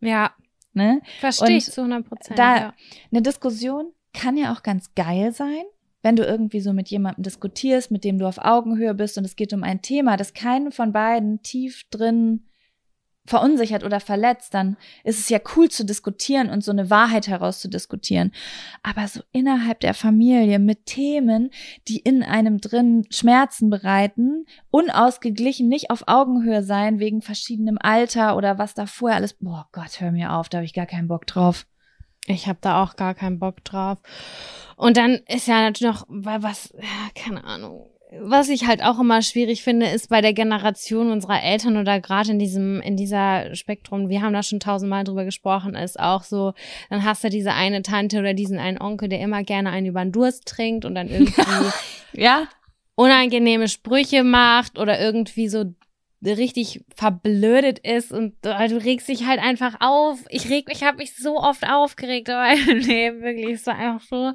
Ja. 0.00 0.32
Ne? 0.74 1.00
Verstehe 1.20 1.56
ich 1.56 1.64
zu 1.64 1.80
100 1.80 2.06
Prozent. 2.06 2.38
Da, 2.38 2.56
ja. 2.56 2.74
eine 3.10 3.22
Diskussion 3.22 3.92
kann 4.12 4.36
ja 4.36 4.52
auch 4.52 4.62
ganz 4.62 4.94
geil 4.94 5.32
sein 5.32 5.64
wenn 6.08 6.16
du 6.16 6.24
irgendwie 6.24 6.60
so 6.60 6.72
mit 6.72 6.88
jemandem 6.88 7.22
diskutierst, 7.22 7.90
mit 7.90 8.02
dem 8.02 8.18
du 8.18 8.26
auf 8.26 8.38
Augenhöhe 8.38 8.94
bist 8.94 9.18
und 9.18 9.26
es 9.26 9.36
geht 9.36 9.52
um 9.52 9.62
ein 9.62 9.82
Thema, 9.82 10.16
das 10.16 10.32
keinen 10.32 10.72
von 10.72 10.90
beiden 10.90 11.42
tief 11.42 11.84
drin 11.90 12.46
verunsichert 13.26 13.84
oder 13.84 14.00
verletzt, 14.00 14.54
dann 14.54 14.78
ist 15.04 15.18
es 15.18 15.28
ja 15.28 15.38
cool 15.54 15.68
zu 15.68 15.84
diskutieren 15.84 16.48
und 16.48 16.64
so 16.64 16.70
eine 16.70 16.88
Wahrheit 16.88 17.28
herauszudiskutieren. 17.28 18.32
Aber 18.82 19.06
so 19.06 19.20
innerhalb 19.32 19.80
der 19.80 19.92
Familie 19.92 20.58
mit 20.58 20.86
Themen, 20.86 21.50
die 21.88 21.98
in 21.98 22.22
einem 22.22 22.58
drin 22.58 23.04
Schmerzen 23.10 23.68
bereiten, 23.68 24.46
unausgeglichen, 24.70 25.68
nicht 25.68 25.90
auf 25.90 26.04
Augenhöhe 26.06 26.62
sein, 26.62 27.00
wegen 27.00 27.20
verschiedenem 27.20 27.76
Alter 27.78 28.34
oder 28.38 28.56
was 28.56 28.72
da 28.72 28.86
vorher 28.86 29.18
alles, 29.18 29.34
boah 29.34 29.68
Gott, 29.72 30.00
hör 30.00 30.10
mir 30.10 30.32
auf, 30.32 30.48
da 30.48 30.56
habe 30.56 30.64
ich 30.64 30.72
gar 30.72 30.86
keinen 30.86 31.08
Bock 31.08 31.26
drauf. 31.26 31.66
Ich 32.28 32.46
habe 32.46 32.58
da 32.60 32.82
auch 32.82 32.96
gar 32.96 33.14
keinen 33.14 33.38
Bock 33.38 33.64
drauf. 33.64 33.98
Und 34.76 34.96
dann 34.96 35.20
ist 35.28 35.48
ja 35.48 35.60
natürlich 35.60 35.92
noch, 35.92 36.06
weil 36.08 36.42
was, 36.42 36.72
ja, 36.76 37.10
keine 37.20 37.44
Ahnung. 37.44 37.86
Was 38.22 38.48
ich 38.48 38.66
halt 38.66 38.82
auch 38.82 38.98
immer 38.98 39.20
schwierig 39.20 39.62
finde, 39.62 39.86
ist 39.86 40.08
bei 40.08 40.22
der 40.22 40.32
Generation 40.32 41.10
unserer 41.10 41.42
Eltern 41.42 41.76
oder 41.76 42.00
gerade 42.00 42.30
in 42.30 42.38
diesem, 42.38 42.80
in 42.80 42.96
dieser 42.96 43.54
Spektrum, 43.54 44.08
wir 44.08 44.22
haben 44.22 44.32
da 44.32 44.42
schon 44.42 44.60
tausendmal 44.60 45.04
drüber 45.04 45.26
gesprochen, 45.26 45.74
ist 45.74 46.00
auch 46.00 46.22
so, 46.22 46.54
dann 46.88 47.04
hast 47.04 47.22
du 47.24 47.28
diese 47.28 47.52
eine 47.52 47.82
Tante 47.82 48.18
oder 48.18 48.32
diesen 48.32 48.58
einen 48.58 48.80
Onkel, 48.80 49.10
der 49.10 49.20
immer 49.20 49.42
gerne 49.42 49.70
einen 49.70 49.86
über 49.88 50.00
den 50.00 50.12
Durst 50.12 50.46
trinkt 50.46 50.86
und 50.86 50.94
dann 50.94 51.08
irgendwie, 51.08 51.42
ja, 52.14 52.48
unangenehme 52.94 53.68
Sprüche 53.68 54.24
macht 54.24 54.78
oder 54.78 54.98
irgendwie 54.98 55.48
so 55.48 55.74
richtig 56.24 56.84
verblödet 56.94 57.78
ist 57.80 58.12
und 58.12 58.34
du 58.42 58.84
regst 58.84 59.08
dich 59.08 59.26
halt 59.26 59.40
einfach 59.40 59.76
auf. 59.80 60.18
Ich 60.30 60.50
reg, 60.50 60.66
ich 60.70 60.82
habe 60.82 60.98
mich 60.98 61.16
so 61.16 61.38
oft 61.38 61.68
aufgeregt 61.68 62.28
in 62.28 62.34
meinem 62.34 62.78
Leben, 62.86 63.22
wirklich. 63.22 63.54
Es 63.54 63.66
war 63.66 63.76
einfach 63.76 64.06
so. 64.06 64.32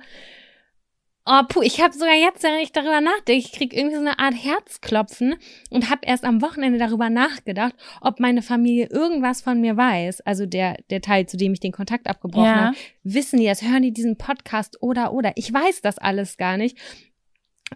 Oh, 1.26 1.42
puh, 1.48 1.62
ich 1.62 1.80
habe 1.80 1.94
sogar 1.94 2.16
jetzt, 2.16 2.44
wenn 2.44 2.60
ich 2.60 2.74
darüber 2.74 3.00
nachdenke, 3.00 3.32
ich 3.40 3.54
krieg 3.54 3.74
irgendwie 3.74 3.96
so 3.96 4.02
eine 4.02 4.20
Art 4.20 4.34
Herzklopfen 4.34 5.36
und 5.70 5.90
habe 5.90 6.02
erst 6.04 6.26
am 6.26 6.42
Wochenende 6.42 6.78
darüber 6.78 7.10
nachgedacht, 7.10 7.74
ob 8.02 8.20
meine 8.20 8.42
Familie 8.42 8.88
irgendwas 8.88 9.42
von 9.42 9.62
mir 9.62 9.78
weiß. 9.78 10.20
Also 10.22 10.46
der, 10.46 10.76
der 10.90 11.00
Teil, 11.00 11.26
zu 11.26 11.38
dem 11.38 11.54
ich 11.54 11.62
den 11.62 11.72
Kontakt 11.72 12.08
abgebrochen 12.08 12.46
ja. 12.46 12.66
habe. 12.66 12.78
Wissen 13.04 13.40
die 13.40 13.46
das? 13.46 13.62
Hören 13.62 13.84
die 13.84 13.94
diesen 13.94 14.18
Podcast 14.18 14.82
oder 14.82 15.14
oder? 15.14 15.32
Ich 15.36 15.54
weiß 15.54 15.80
das 15.82 15.98
alles 15.98 16.36
gar 16.36 16.58
nicht. 16.58 16.78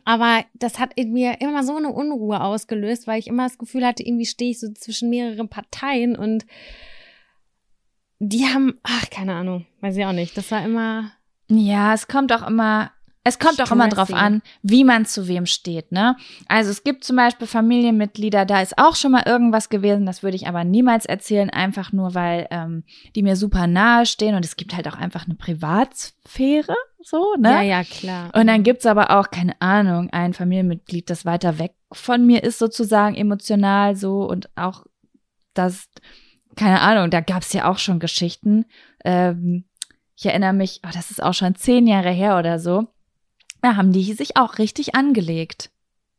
Aber 0.06 0.43
das 0.54 0.80
hat 0.80 0.91
in 0.95 1.14
mir 1.14 1.41
immer 1.41 1.64
so 1.64 1.76
eine 1.76 1.89
Unruhe 1.89 2.41
ausgelöst, 2.41 3.08
weil 3.08 3.20
ich 3.20 3.28
immer 3.28 3.43
das 3.43 3.58
Gefühl 3.58 3.86
hatte, 3.86 4.04
irgendwie 4.04 4.26
stehe 4.26 4.52
ich 4.52 4.60
so 4.60 4.72
zwischen 4.74 5.10
mehreren 5.10 5.50
Parteien 5.50 6.16
und 6.16 6.45
die 8.20 8.45
haben, 8.45 8.80
ach, 8.84 9.10
keine 9.10 9.36
Ahnung, 9.36 9.66
weiß 9.82 9.95
ich 9.98 10.06
auch 10.06 10.14
nicht. 10.14 10.36
Das 10.38 10.50
war 10.52 10.64
immer. 10.64 11.12
Ja, 11.50 11.93
es 11.93 12.08
kommt 12.08 12.34
auch 12.34 12.45
immer 12.45 12.91
es 13.28 13.39
kommt 13.39 13.62
auch 13.62 13.72
immer 13.72 13.89
drauf 13.89 14.14
an, 14.14 14.41
wie 14.62 14.86
man 14.86 15.06
zu 15.06 15.28
wem 15.28 15.45
steht, 15.45 15.91
ne? 15.91 16.16
Also 16.48 16.72
es 16.72 16.86
gibt 16.86 17.04
zum 17.04 17.18
Beispiel 17.18 17.45
Familienmitglieder, 17.45 18.45
da 18.45 18.62
ist 18.62 18.78
auch 18.78 18.95
schon 18.95 19.12
mal 19.12 19.24
irgendwas 19.26 19.68
gewesen, 19.68 20.06
das 20.06 20.24
würde 20.24 20.38
ich 20.38 20.48
aber 20.48 20.64
niemals 20.64 21.06
erzählen, 21.06 21.50
einfach 21.50 21.91
nur 21.91 22.16
weil 22.16 22.48
ähm, 22.52 22.86
die 23.16 23.24
mir 23.24 23.36
super 23.36 23.68
nahe 23.68 24.06
stehen 24.06 24.36
und 24.36 24.45
es 24.45 24.56
gibt 24.56 24.74
halt 24.74 24.88
auch 24.88 24.95
einfach 24.95 25.26
eine 25.26 25.36
Privatsphäre, 25.36 26.76
so, 27.10 27.36
ne? 27.38 27.49
Ja, 27.49 27.62
ja, 27.62 27.84
klar. 27.84 28.32
Und 28.36 28.47
dann 28.47 28.64
gibt's 28.64 28.86
aber 28.86 29.18
auch, 29.18 29.30
keine 29.30 29.60
Ahnung, 29.62 30.10
ein 30.12 30.34
Familienmitglied, 30.34 31.10
das 31.10 31.26
weiter 31.26 31.60
weg 31.60 31.74
von 31.91 32.26
mir 32.26 32.43
ist, 32.43 32.60
sozusagen 32.60 33.16
emotional 33.16 33.95
so 33.95 34.24
und 34.24 34.49
auch 34.55 34.86
das, 35.53 35.88
keine 36.55 36.82
Ahnung, 36.82 37.10
da 37.10 37.22
gab's 37.22 37.53
ja 37.53 37.70
auch 37.70 37.78
schon 37.78 37.99
Geschichten. 37.99 38.66
Ähm, 39.05 39.66
ich 40.16 40.26
erinnere 40.26 40.53
mich, 40.53 40.82
oh, 40.86 40.89
das 40.93 41.12
ist 41.12 41.22
auch 41.22 41.34
schon 41.34 41.55
zehn 41.55 41.88
Jahre 41.88 42.12
her 42.12 42.38
oder 42.38 42.60
so 42.60 42.88
da 43.62 43.76
haben 43.76 43.91
die 43.91 44.14
sich 44.14 44.38
auch 44.38 44.58
richtig 44.60 44.95
angelegt. 44.95 45.72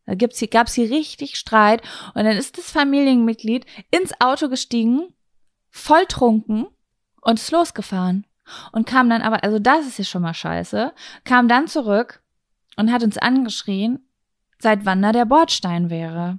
Da 0.06 0.14
gibt's 0.14 0.38
hier, 0.38 0.48
gab's 0.48 0.74
hier 0.74 0.90
richtig 0.90 1.36
Streit 1.36 1.82
und 2.14 2.24
dann 2.24 2.36
ist 2.36 2.58
das 2.58 2.70
Familienmitglied 2.70 3.66
ins 3.90 4.12
Auto 4.20 4.48
gestiegen, 4.48 5.12
volltrunken 5.70 6.66
und 7.20 7.38
ist 7.38 7.50
losgefahren. 7.50 8.26
Und 8.72 8.86
kam 8.86 9.10
dann 9.10 9.22
aber, 9.22 9.44
also 9.44 9.58
das 9.58 9.86
ist 9.86 9.98
ja 9.98 10.04
schon 10.04 10.22
mal 10.22 10.34
scheiße, 10.34 10.92
kam 11.24 11.48
dann 11.48 11.68
zurück 11.68 12.22
und 12.76 12.92
hat 12.92 13.02
uns 13.02 13.18
angeschrien, 13.18 14.00
seit 14.58 14.84
wann 14.84 15.02
da 15.02 15.12
der 15.12 15.24
Bordstein 15.24 15.90
wäre. 15.90 16.38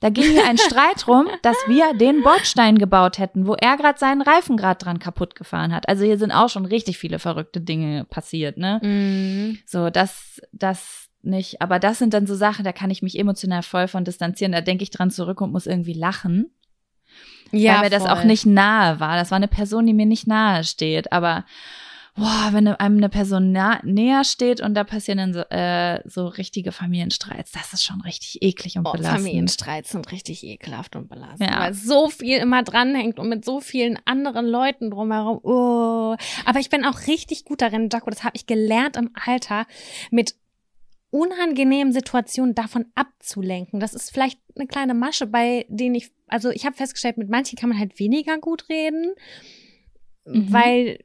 Da 0.00 0.10
ging 0.10 0.24
hier 0.24 0.44
ein 0.44 0.58
Streit 0.70 1.06
rum, 1.06 1.28
dass 1.42 1.56
wir 1.68 1.94
den 1.94 2.22
Bordstein 2.22 2.76
gebaut 2.76 3.18
hätten, 3.18 3.46
wo 3.46 3.54
er 3.54 3.76
gerade 3.76 3.98
seinen 3.98 4.20
Reifen 4.20 4.56
gerade 4.56 4.84
dran 4.84 4.98
kaputt 4.98 5.36
gefahren 5.36 5.72
hat. 5.72 5.88
Also 5.88 6.04
hier 6.04 6.18
sind 6.18 6.32
auch 6.32 6.48
schon 6.48 6.66
richtig 6.66 6.98
viele 6.98 7.20
verrückte 7.20 7.60
Dinge 7.60 8.04
passiert, 8.04 8.58
ne? 8.58 8.80
Mm. 8.82 9.58
So, 9.64 9.90
das, 9.90 10.40
das 10.52 11.08
nicht. 11.22 11.62
Aber 11.62 11.78
das 11.78 11.98
sind 11.98 12.14
dann 12.14 12.26
so 12.26 12.34
Sachen, 12.34 12.64
da 12.64 12.72
kann 12.72 12.90
ich 12.90 13.02
mich 13.02 13.18
emotional 13.18 13.62
voll 13.62 13.86
von 13.86 14.04
distanzieren. 14.04 14.52
Da 14.52 14.60
denke 14.60 14.82
ich 14.82 14.90
dran 14.90 15.10
zurück 15.10 15.40
und 15.40 15.52
muss 15.52 15.66
irgendwie 15.66 15.94
lachen. 15.94 16.50
Ja, 17.52 17.74
weil 17.74 17.90
mir 17.90 17.96
voll. 17.96 18.08
das 18.08 18.18
auch 18.18 18.24
nicht 18.24 18.46
nahe 18.46 19.00
war. 19.00 19.16
Das 19.16 19.30
war 19.30 19.36
eine 19.36 19.48
Person, 19.48 19.86
die 19.86 19.94
mir 19.94 20.06
nicht 20.06 20.26
nahe 20.26 20.64
steht. 20.64 21.12
Aber 21.12 21.44
boah, 22.14 22.48
wenn 22.52 22.68
einem 22.68 22.96
eine 22.98 23.08
Person 23.08 23.52
nah, 23.52 23.80
näher 23.84 24.24
steht 24.24 24.60
und 24.60 24.74
da 24.74 24.84
passieren 24.84 25.18
dann 25.18 25.32
so, 25.32 25.40
äh, 25.50 26.00
so 26.06 26.26
richtige 26.26 26.72
Familienstreits, 26.72 27.52
das 27.52 27.72
ist 27.72 27.84
schon 27.84 28.00
richtig 28.02 28.42
eklig 28.42 28.76
und 28.76 28.86
oh, 28.86 28.92
belastend. 28.92 29.22
Familienstreits 29.22 29.90
sind 29.90 30.12
richtig 30.12 30.44
ekelhaft 30.44 30.94
und 30.94 31.08
belastend, 31.08 31.50
ja. 31.50 31.60
weil 31.60 31.74
so 31.74 32.08
viel 32.08 32.38
immer 32.38 32.62
dranhängt 32.62 33.18
und 33.18 33.28
mit 33.28 33.44
so 33.44 33.60
vielen 33.60 33.98
anderen 34.04 34.46
Leuten 34.46 34.90
drumherum. 34.90 35.40
Oh. 35.42 36.16
Aber 36.44 36.60
ich 36.60 36.68
bin 36.68 36.84
auch 36.84 37.06
richtig 37.06 37.44
gut 37.44 37.62
darin, 37.62 37.88
Jaco, 37.90 38.10
das 38.10 38.24
habe 38.24 38.36
ich 38.36 38.46
gelernt 38.46 38.96
im 38.96 39.10
Alter, 39.14 39.66
mit 40.10 40.34
unangenehmen 41.12 41.92
Situationen 41.92 42.54
davon 42.54 42.86
abzulenken. 42.94 43.80
Das 43.80 43.92
ist 43.92 44.10
vielleicht 44.10 44.40
eine 44.56 44.66
kleine 44.66 44.94
Masche, 44.94 45.26
bei 45.26 45.66
denen 45.68 45.94
ich, 45.94 46.10
also 46.26 46.50
ich 46.50 46.64
habe 46.64 46.74
festgestellt, 46.74 47.18
mit 47.18 47.28
manchen 47.28 47.56
kann 47.56 47.68
man 47.68 47.78
halt 47.78 47.98
weniger 47.98 48.38
gut 48.38 48.68
reden, 48.70 49.14
mhm. 50.24 50.52
weil 50.52 51.04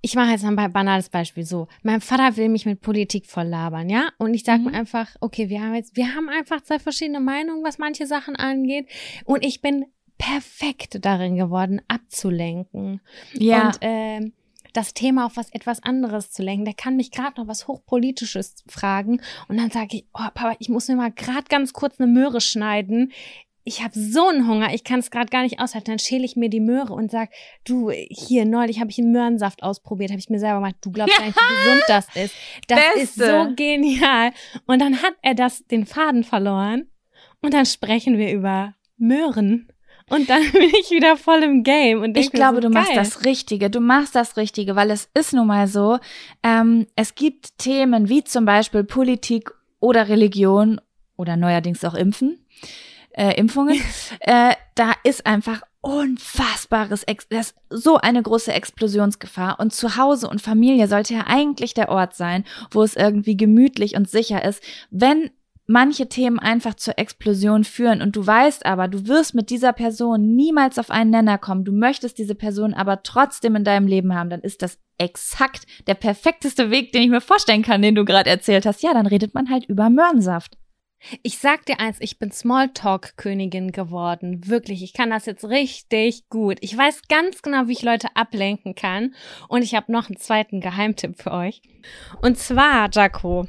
ich 0.00 0.14
mache 0.14 0.30
jetzt 0.30 0.44
ein 0.44 0.56
banales 0.56 1.10
Beispiel 1.10 1.44
so. 1.44 1.68
Mein 1.82 2.00
Vater 2.00 2.38
will 2.38 2.48
mich 2.48 2.64
mit 2.64 2.80
Politik 2.80 3.26
voll 3.26 3.48
labern, 3.48 3.90
ja? 3.90 4.08
Und 4.16 4.32
ich 4.32 4.44
sage 4.44 4.60
mhm. 4.60 4.70
mir 4.70 4.78
einfach, 4.78 5.14
okay, 5.20 5.50
wir 5.50 5.60
haben 5.60 5.74
jetzt, 5.74 5.94
wir 5.94 6.14
haben 6.14 6.30
einfach 6.30 6.62
zwei 6.62 6.78
verschiedene 6.78 7.20
Meinungen, 7.20 7.62
was 7.62 7.76
manche 7.76 8.06
Sachen 8.06 8.34
angeht. 8.34 8.88
Und 9.26 9.44
ich 9.44 9.60
bin 9.60 9.84
perfekt 10.16 11.04
darin 11.04 11.36
geworden, 11.36 11.82
abzulenken. 11.86 13.02
Ja. 13.34 13.66
Und 13.66 13.78
äh, 13.82 14.32
das 14.72 14.94
Thema 14.94 15.26
auf 15.26 15.36
was 15.36 15.50
etwas 15.50 15.82
anderes 15.82 16.30
zu 16.30 16.42
lenken. 16.42 16.64
Der 16.64 16.74
kann 16.74 16.96
mich 16.96 17.10
gerade 17.10 17.40
noch 17.40 17.48
was 17.48 17.68
Hochpolitisches 17.68 18.56
fragen 18.66 19.20
und 19.48 19.56
dann 19.56 19.70
sage 19.70 19.98
ich, 19.98 20.04
oh 20.14 20.28
Papa, 20.34 20.56
ich 20.58 20.68
muss 20.68 20.88
mir 20.88 20.96
mal 20.96 21.12
gerade 21.12 21.44
ganz 21.48 21.72
kurz 21.72 22.00
eine 22.00 22.10
Möhre 22.10 22.40
schneiden 22.40 23.12
ich 23.68 23.82
habe 23.82 23.92
so 23.94 24.28
einen 24.28 24.48
Hunger, 24.48 24.72
ich 24.72 24.82
kann 24.82 24.98
es 24.98 25.10
gerade 25.10 25.28
gar 25.28 25.42
nicht 25.42 25.60
aushalten. 25.60 25.90
Dann 25.90 25.98
schäle 25.98 26.24
ich 26.24 26.36
mir 26.36 26.48
die 26.48 26.58
Möhre 26.58 26.94
und 26.94 27.10
sag, 27.10 27.28
du, 27.64 27.90
hier 27.90 28.46
neulich 28.46 28.80
habe 28.80 28.90
ich 28.90 28.98
einen 28.98 29.12
Möhrensaft 29.12 29.62
ausprobiert, 29.62 30.10
habe 30.10 30.18
ich 30.18 30.30
mir 30.30 30.38
selber 30.38 30.56
gemacht. 30.56 30.76
Du 30.80 30.90
glaubst 30.90 31.18
ja. 31.18 31.26
nicht, 31.26 31.36
wie 31.36 31.64
gesund 31.64 31.82
das 31.86 32.06
ist. 32.16 32.34
Das 32.66 32.80
Beste. 32.80 33.00
ist 33.00 33.14
so 33.16 33.54
genial. 33.54 34.32
Und 34.66 34.80
dann 34.80 35.02
hat 35.02 35.14
er 35.20 35.34
das 35.34 35.66
den 35.66 35.84
Faden 35.84 36.24
verloren 36.24 36.90
und 37.42 37.52
dann 37.52 37.66
sprechen 37.66 38.16
wir 38.16 38.32
über 38.32 38.74
Möhren. 38.96 39.68
Und 40.08 40.28
dann 40.30 40.42
bin 40.52 40.70
ich 40.80 40.90
wieder 40.90 41.16
voll 41.16 41.42
im 41.42 41.62
Game. 41.62 42.02
Und 42.02 42.16
ich 42.16 42.32
glaube, 42.32 42.56
so, 42.56 42.68
du 42.68 42.70
geil. 42.70 42.82
machst 42.82 42.96
das 42.96 43.24
Richtige. 43.24 43.70
Du 43.70 43.80
machst 43.80 44.14
das 44.14 44.36
Richtige, 44.36 44.76
weil 44.76 44.90
es 44.90 45.08
ist 45.14 45.32
nun 45.32 45.46
mal 45.46 45.66
so, 45.66 45.98
ähm, 46.42 46.86
es 46.96 47.14
gibt 47.14 47.58
Themen 47.58 48.08
wie 48.08 48.24
zum 48.24 48.44
Beispiel 48.44 48.84
Politik 48.84 49.50
oder 49.80 50.08
Religion 50.08 50.80
oder 51.16 51.36
neuerdings 51.36 51.84
auch 51.84 51.94
Impfen 51.94 52.38
äh, 53.18 53.34
Impfungen, 53.34 53.80
äh, 54.20 54.54
da 54.74 54.92
ist 55.02 55.26
einfach 55.26 55.62
unfassbares, 55.80 57.02
Ex 57.04 57.28
das 57.28 57.50
ist 57.50 57.56
so 57.70 57.96
eine 57.96 58.22
große 58.22 58.52
Explosionsgefahr. 58.52 59.58
Und 59.60 59.72
zu 59.72 59.96
Hause 59.96 60.28
und 60.28 60.40
Familie 60.40 60.88
sollte 60.88 61.14
ja 61.14 61.24
eigentlich 61.26 61.74
der 61.74 61.88
Ort 61.88 62.14
sein, 62.14 62.44
wo 62.70 62.82
es 62.82 62.96
irgendwie 62.96 63.36
gemütlich 63.36 63.96
und 63.96 64.08
sicher 64.08 64.44
ist. 64.44 64.62
Wenn 64.90 65.30
manche 65.68 66.08
Themen 66.08 66.38
einfach 66.38 66.74
zur 66.74 66.98
Explosion 66.98 67.62
führen 67.62 68.02
und 68.02 68.16
du 68.16 68.26
weißt 68.26 68.66
aber, 68.66 68.88
du 68.88 69.06
wirst 69.06 69.34
mit 69.34 69.50
dieser 69.50 69.72
Person 69.72 70.34
niemals 70.34 70.78
auf 70.78 70.90
einen 70.90 71.10
Nenner 71.10 71.38
kommen, 71.38 71.64
du 71.64 71.72
möchtest 71.72 72.18
diese 72.18 72.34
Person 72.34 72.74
aber 72.74 73.02
trotzdem 73.02 73.54
in 73.54 73.64
deinem 73.64 73.86
Leben 73.86 74.14
haben, 74.14 74.30
dann 74.30 74.40
ist 74.40 74.62
das 74.62 74.78
exakt 74.96 75.66
der 75.86 75.94
perfekteste 75.94 76.70
Weg, 76.70 76.92
den 76.92 77.02
ich 77.02 77.10
mir 77.10 77.20
vorstellen 77.20 77.62
kann, 77.62 77.82
den 77.82 77.94
du 77.94 78.04
gerade 78.04 78.30
erzählt 78.30 78.66
hast. 78.66 78.82
Ja, 78.82 78.94
dann 78.94 79.06
redet 79.06 79.34
man 79.34 79.50
halt 79.50 79.66
über 79.66 79.90
Möhrensaft. 79.90 80.56
Ich 81.22 81.38
sag 81.38 81.64
dir 81.66 81.78
eins, 81.78 81.98
ich 82.00 82.18
bin 82.18 82.32
Smalltalk-Königin 82.32 83.70
geworden. 83.70 84.48
Wirklich, 84.48 84.82
ich 84.82 84.92
kann 84.92 85.10
das 85.10 85.26
jetzt 85.26 85.44
richtig 85.44 86.28
gut. 86.28 86.58
Ich 86.60 86.76
weiß 86.76 87.02
ganz 87.08 87.42
genau, 87.42 87.68
wie 87.68 87.72
ich 87.72 87.82
Leute 87.82 88.08
ablenken 88.14 88.74
kann. 88.74 89.14
Und 89.48 89.62
ich 89.62 89.76
habe 89.76 89.92
noch 89.92 90.08
einen 90.08 90.16
zweiten 90.16 90.60
Geheimtipp 90.60 91.22
für 91.22 91.30
euch. 91.30 91.62
Und 92.20 92.36
zwar, 92.36 92.90
Jaco, 92.90 93.46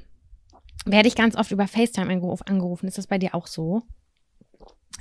werde 0.92 1.08
ich 1.08 1.16
ganz 1.16 1.36
oft 1.36 1.52
über 1.52 1.68
FaceTime 1.68 2.12
angerufen. 2.12 2.88
Ist 2.88 2.98
das 2.98 3.08
bei 3.08 3.18
dir 3.18 3.36
auch 3.36 3.48
so? 3.48 3.84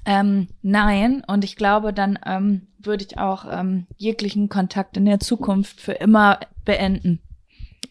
Ähm, 0.04 0.48
nein, 0.62 1.22
und 1.26 1.44
ich 1.44 1.56
glaube, 1.56 1.92
dann 1.92 2.18
ähm, 2.24 2.68
würde 2.78 3.04
ich 3.04 3.18
auch 3.18 3.44
ähm, 3.50 3.86
jeglichen 3.96 4.48
Kontakt 4.48 4.96
in 4.96 5.04
der 5.04 5.20
Zukunft 5.20 5.80
für 5.80 5.92
immer 5.92 6.40
beenden. 6.64 7.20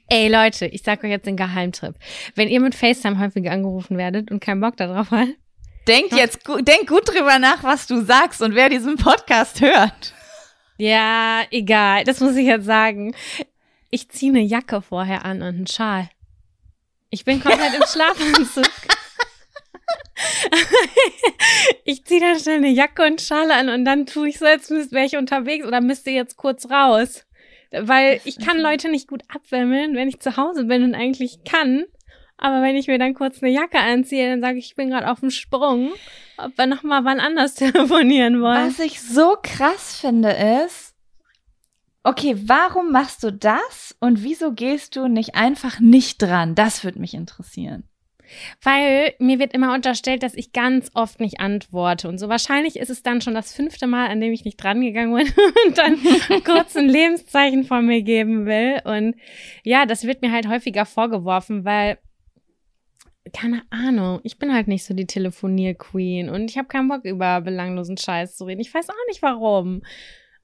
Ey 0.08 0.30
Leute, 0.30 0.68
ich 0.68 0.84
sag 0.84 1.04
euch 1.04 1.10
jetzt 1.10 1.28
den 1.28 1.36
Geheimtrip. 1.36 1.96
Wenn 2.36 2.48
ihr 2.48 2.62
mit 2.62 2.76
FaceTime 2.76 3.20
häufiger 3.20 3.52
angerufen 3.52 3.98
werdet 3.98 4.32
und 4.32 4.40
keinen 4.40 4.62
Bock 4.62 4.78
darauf 4.78 5.12
habt, 5.12 5.36
Denkt 5.88 6.14
jetzt, 6.14 6.40
denk 6.46 6.88
gut 6.88 7.08
drüber 7.08 7.40
nach, 7.40 7.64
was 7.64 7.88
du 7.88 8.02
sagst 8.02 8.42
und 8.42 8.56
wer 8.56 8.68
diesen 8.68 8.98
Podcast 8.98 9.62
hört. 9.62 10.14
Ja, 10.78 11.44
egal. 11.50 12.04
Das 12.04 12.20
muss 12.20 12.36
ich 12.36 12.46
jetzt 12.46 12.66
sagen. 12.66 13.16
Ich 13.90 14.10
ziehe 14.10 14.34
eine 14.34 14.42
Jacke 14.42 14.82
vorher 14.82 15.24
an 15.24 15.38
und 15.38 15.48
einen 15.48 15.68
Schal. 15.68 16.10
Ich 17.10 17.26
bin 17.26 17.42
komplett 17.42 17.74
im 17.74 17.84
Schlafanzug. 17.84 18.66
ich 21.86 22.06
ziehe 22.06 22.20
dann 22.20 22.40
schnell 22.40 22.58
eine 22.58 22.70
Jacke 22.70 23.06
und 23.06 23.22
Schale 23.22 23.54
an 23.54 23.70
und 23.70 23.86
dann 23.86 24.06
tue 24.06 24.30
ich 24.30 24.40
so, 24.40 24.46
als 24.46 24.70
wäre 24.70 25.06
ich 25.06 25.18
unterwegs 25.18 25.66
oder 25.66 25.82
müsste 25.82 26.12
jetzt 26.12 26.38
kurz 26.38 26.70
raus. 26.70 27.26
Weil 27.72 28.22
ich 28.24 28.40
kann 28.40 28.58
Leute 28.60 28.90
nicht 28.90 29.08
gut 29.08 29.24
abwimmeln, 29.34 29.96
wenn 29.96 30.10
ich 30.10 30.20
zu 30.20 30.38
Hause 30.38 30.66
bin 30.66 30.84
und 30.84 30.96
eigentlich 30.96 31.44
kann. 31.44 31.86
Aber 32.38 32.62
wenn 32.62 32.76
ich 32.76 32.88
mir 32.88 33.00
dann 33.00 33.16
kurz 33.16 33.42
eine 33.42 33.52
Jacke 33.52 33.80
anziehe, 33.80 34.30
dann 34.30 34.42
sage 34.42 34.60
ich, 34.60 34.68
ich 34.68 34.76
bin 34.76 34.90
gerade 34.90 35.10
auf 35.10 35.22
dem 35.22 35.32
Sprung, 35.32 35.92
ob 36.38 36.58
wir 36.58 36.68
nochmal 36.68 37.04
wann 37.04 37.20
anders 37.20 37.54
telefonieren 37.56 38.42
wollen. 38.42 38.68
Was 38.68 38.80
ich 38.80 39.02
so 39.02 39.36
krass 39.42 40.00
finde 40.00 40.36
ist, 40.66 40.87
okay, 42.08 42.36
warum 42.46 42.92
machst 42.92 43.24
du 43.24 43.32
das 43.32 43.96
und 44.00 44.24
wieso 44.24 44.54
gehst 44.54 44.96
du 44.96 45.08
nicht 45.08 45.36
einfach 45.36 45.80
nicht 45.80 46.22
dran? 46.22 46.56
Das 46.56 46.84
würde 46.84 47.00
mich 47.00 47.14
interessieren. 47.14 47.84
Weil 48.62 49.14
mir 49.20 49.40
wird 49.40 49.54
immer 49.54 49.74
unterstellt, 49.74 50.24
dass 50.24 50.34
ich 50.34 50.52
ganz 50.52 50.92
oft 50.94 51.20
nicht 51.20 51.40
antworte 51.40 52.08
und 52.10 52.18
so. 52.18 52.30
Wahrscheinlich 52.30 52.78
ist 52.78 52.90
es 52.90 53.04
dann 53.04 53.22
schon 53.22 53.34
das 53.34 53.54
fünfte 53.54 53.88
Mal, 53.88 54.08
an 54.08 54.22
dem 54.22 54.34
ich 54.34 54.46
nicht 54.46 54.62
dran 54.62 54.82
gegangen 54.82 55.14
bin 55.16 55.28
und 55.68 55.78
dann 55.78 55.98
kurz 56.44 56.76
ein 56.76 56.90
Lebenszeichen 56.90 57.66
von 57.66 57.86
mir 57.86 58.02
geben 58.02 58.46
will. 58.46 58.82
Und 58.86 59.16
ja, 59.64 59.86
das 59.86 60.06
wird 60.06 60.22
mir 60.22 60.32
halt 60.32 60.48
häufiger 60.48 60.86
vorgeworfen, 60.86 61.66
weil 61.66 61.98
keine 63.34 63.64
Ahnung, 63.70 64.22
ich 64.24 64.40
bin 64.40 64.54
halt 64.54 64.70
nicht 64.70 64.86
so 64.86 64.94
die 64.94 65.08
Telefonier-Queen 65.08 66.30
und 66.30 66.50
ich 66.50 66.58
habe 66.58 66.70
keinen 66.70 66.88
Bock 66.88 67.04
über 67.04 67.42
belanglosen 67.42 67.98
Scheiß 67.98 68.38
zu 68.38 68.46
reden. 68.46 68.62
Ich 68.62 68.74
weiß 68.74 68.90
auch 68.90 69.08
nicht 69.10 69.22
warum. 69.22 69.82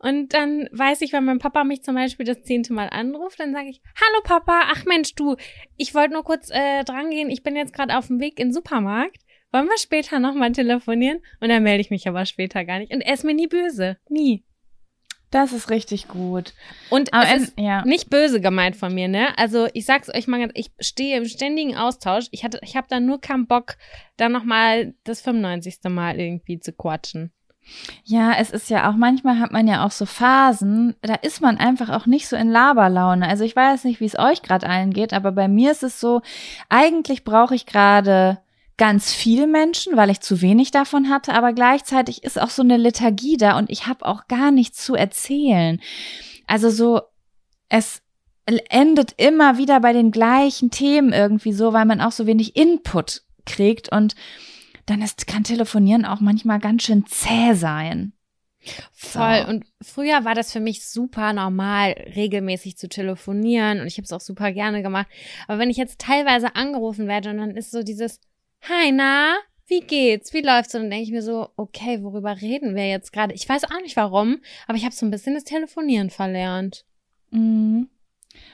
Und 0.03 0.33
dann 0.33 0.67
weiß 0.73 0.99
ich, 1.01 1.13
wenn 1.13 1.23
mein 1.23 1.39
Papa 1.39 1.63
mich 1.63 1.81
zum 1.81 1.95
Beispiel 1.95 2.25
das 2.25 2.43
zehnte 2.43 2.73
Mal 2.73 2.89
anruft, 2.89 3.39
dann 3.39 3.53
sage 3.53 3.69
ich, 3.69 3.81
hallo 3.95 4.21
Papa, 4.25 4.63
ach 4.73 4.83
Mensch, 4.83 5.15
du, 5.15 5.37
ich 5.77 5.95
wollte 5.95 6.11
nur 6.11 6.25
kurz 6.25 6.49
äh, 6.49 6.83
drangehen, 6.83 7.29
ich 7.29 7.41
bin 7.41 7.55
jetzt 7.55 7.73
gerade 7.73 7.97
auf 7.97 8.07
dem 8.07 8.19
Weg 8.19 8.37
in 8.37 8.49
den 8.49 8.53
Supermarkt. 8.53 9.21
Wollen 9.53 9.67
wir 9.67 9.77
später 9.77 10.19
nochmal 10.19 10.51
telefonieren? 10.51 11.19
Und 11.39 11.47
dann 11.47 11.63
melde 11.63 11.79
ich 11.79 11.89
mich 11.89 12.05
aber 12.05 12.25
später 12.25 12.65
gar 12.65 12.79
nicht. 12.79 12.93
Und 12.93 12.99
er 12.99 13.13
ist 13.13 13.23
mir 13.23 13.33
nie 13.33 13.47
böse. 13.47 13.97
Nie. 14.09 14.43
Das 15.31 15.53
ist 15.53 15.69
richtig 15.69 16.09
gut. 16.09 16.53
Und 16.89 17.13
Aber 17.13 17.25
es 17.25 17.43
ist 17.43 17.59
ja. 17.59 17.85
nicht 17.85 18.09
böse 18.09 18.41
gemeint 18.41 18.75
von 18.75 18.93
mir, 18.93 19.07
ne? 19.07 19.37
Also 19.37 19.67
ich 19.73 19.85
sag's 19.85 20.13
euch 20.13 20.27
mal 20.27 20.39
ganz, 20.39 20.51
ich 20.55 20.71
stehe 20.79 21.17
im 21.17 21.25
ständigen 21.25 21.77
Austausch. 21.77 22.25
Ich 22.31 22.43
hatte, 22.43 22.59
ich 22.61 22.75
habe 22.75 22.87
da 22.89 22.99
nur 22.99 23.21
keinen 23.21 23.47
Bock, 23.47 23.77
da 24.17 24.27
nochmal 24.27 24.95
das 25.05 25.21
95. 25.21 25.77
Mal 25.85 26.19
irgendwie 26.19 26.59
zu 26.59 26.73
quatschen. 26.73 27.31
Ja, 28.03 28.33
es 28.33 28.51
ist 28.51 28.69
ja 28.69 28.89
auch, 28.89 28.95
manchmal 28.95 29.39
hat 29.39 29.51
man 29.51 29.67
ja 29.67 29.85
auch 29.85 29.91
so 29.91 30.05
Phasen, 30.05 30.95
da 31.01 31.15
ist 31.15 31.41
man 31.41 31.57
einfach 31.57 31.89
auch 31.89 32.05
nicht 32.05 32.27
so 32.27 32.35
in 32.35 32.49
Laberlaune. 32.49 33.27
Also 33.27 33.43
ich 33.43 33.55
weiß 33.55 33.85
nicht, 33.85 33.99
wie 33.99 34.05
es 34.05 34.19
euch 34.19 34.41
gerade 34.41 34.67
allen 34.67 34.91
geht, 34.91 35.13
aber 35.13 35.31
bei 35.31 35.47
mir 35.47 35.71
ist 35.71 35.83
es 35.83 35.99
so, 35.99 36.21
eigentlich 36.69 37.23
brauche 37.23 37.55
ich 37.55 37.65
gerade 37.65 38.39
ganz 38.77 39.13
viele 39.13 39.47
Menschen, 39.47 39.95
weil 39.95 40.09
ich 40.09 40.19
zu 40.19 40.41
wenig 40.41 40.71
davon 40.71 41.09
hatte, 41.09 41.33
aber 41.33 41.53
gleichzeitig 41.53 42.23
ist 42.23 42.41
auch 42.41 42.49
so 42.49 42.63
eine 42.63 42.77
Lethargie 42.77 43.37
da 43.37 43.57
und 43.57 43.69
ich 43.69 43.87
habe 43.87 44.05
auch 44.05 44.27
gar 44.27 44.51
nichts 44.51 44.83
zu 44.83 44.95
erzählen. 44.95 45.79
Also 46.47 46.69
so, 46.69 47.01
es 47.69 48.01
endet 48.45 49.13
immer 49.17 49.57
wieder 49.57 49.79
bei 49.79 49.93
den 49.93 50.11
gleichen 50.11 50.69
Themen 50.69 51.13
irgendwie 51.13 51.53
so, 51.53 51.71
weil 51.71 51.85
man 51.85 52.01
auch 52.01 52.11
so 52.11 52.27
wenig 52.27 52.55
Input 52.55 53.21
kriegt 53.45 53.89
und 53.91 54.15
dann 54.85 55.01
ist, 55.01 55.27
kann 55.27 55.43
Telefonieren 55.43 56.05
auch 56.05 56.19
manchmal 56.19 56.59
ganz 56.59 56.83
schön 56.83 57.05
zäh 57.05 57.53
sein. 57.53 58.13
Voll. 58.93 59.41
So. 59.43 59.49
Und 59.49 59.65
früher 59.81 60.23
war 60.23 60.35
das 60.35 60.53
für 60.53 60.59
mich 60.59 60.85
super 60.87 61.33
normal, 61.33 61.91
regelmäßig 62.15 62.77
zu 62.77 62.87
telefonieren 62.87 63.81
und 63.81 63.87
ich 63.87 63.97
habe 63.97 64.05
es 64.05 64.13
auch 64.13 64.21
super 64.21 64.51
gerne 64.53 64.81
gemacht. 64.81 65.07
Aber 65.47 65.59
wenn 65.59 65.69
ich 65.69 65.77
jetzt 65.77 65.99
teilweise 65.99 66.55
angerufen 66.55 67.07
werde 67.07 67.29
und 67.29 67.37
dann 67.37 67.57
ist 67.57 67.71
so 67.71 67.83
dieses 67.83 68.21
Hi, 68.61 68.93
na, 68.93 69.35
wie 69.67 69.81
geht's? 69.81 70.33
Wie 70.33 70.41
läuft's? 70.41 70.73
Und 70.73 70.83
dann 70.83 70.91
denke 70.91 71.03
ich 71.03 71.11
mir 71.11 71.21
so, 71.21 71.49
okay, 71.57 72.01
worüber 72.01 72.39
reden 72.39 72.75
wir 72.75 72.89
jetzt 72.89 73.11
gerade? 73.11 73.33
Ich 73.33 73.47
weiß 73.47 73.65
auch 73.65 73.81
nicht 73.81 73.97
warum, 73.97 74.39
aber 74.67 74.77
ich 74.77 74.85
habe 74.85 74.95
so 74.95 75.05
ein 75.05 75.11
bisschen 75.11 75.33
das 75.33 75.43
Telefonieren 75.43 76.09
verlernt. 76.09 76.85
Mhm. 77.31 77.89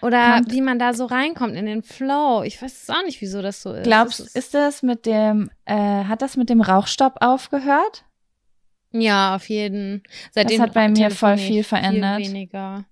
Oder 0.02 0.36
Kommt. 0.36 0.52
wie 0.52 0.62
man 0.62 0.80
da 0.80 0.94
so 0.94 1.06
reinkommt 1.06 1.56
in 1.56 1.66
den 1.66 1.84
Flow. 1.84 2.44
Ich 2.44 2.62
weiß 2.62 2.90
auch 2.90 3.04
nicht, 3.04 3.22
wieso 3.22 3.42
das 3.42 3.62
so 3.62 3.74
ist. 3.74 3.84
Glaubst, 3.84 4.20
du, 4.20 4.24
ist 4.34 4.54
das 4.54 4.84
mit 4.84 5.06
dem, 5.06 5.50
äh, 5.66 5.76
hat 5.76 6.22
das 6.22 6.38
mit 6.38 6.50
dem 6.50 6.62
Rauchstopp 6.62 7.18
aufgehört? 7.22 8.06
Ja, 8.92 9.36
auf 9.36 9.50
jeden. 9.50 10.04
Seitdem 10.32 10.58
das 10.58 10.68
hat 10.68 10.74
bei 10.74 10.90
mir 10.90 11.12
voll 11.12 11.38
viel 11.38 11.64
verändert. 11.64 12.18
Viel 12.18 12.30
weniger. 12.30 12.86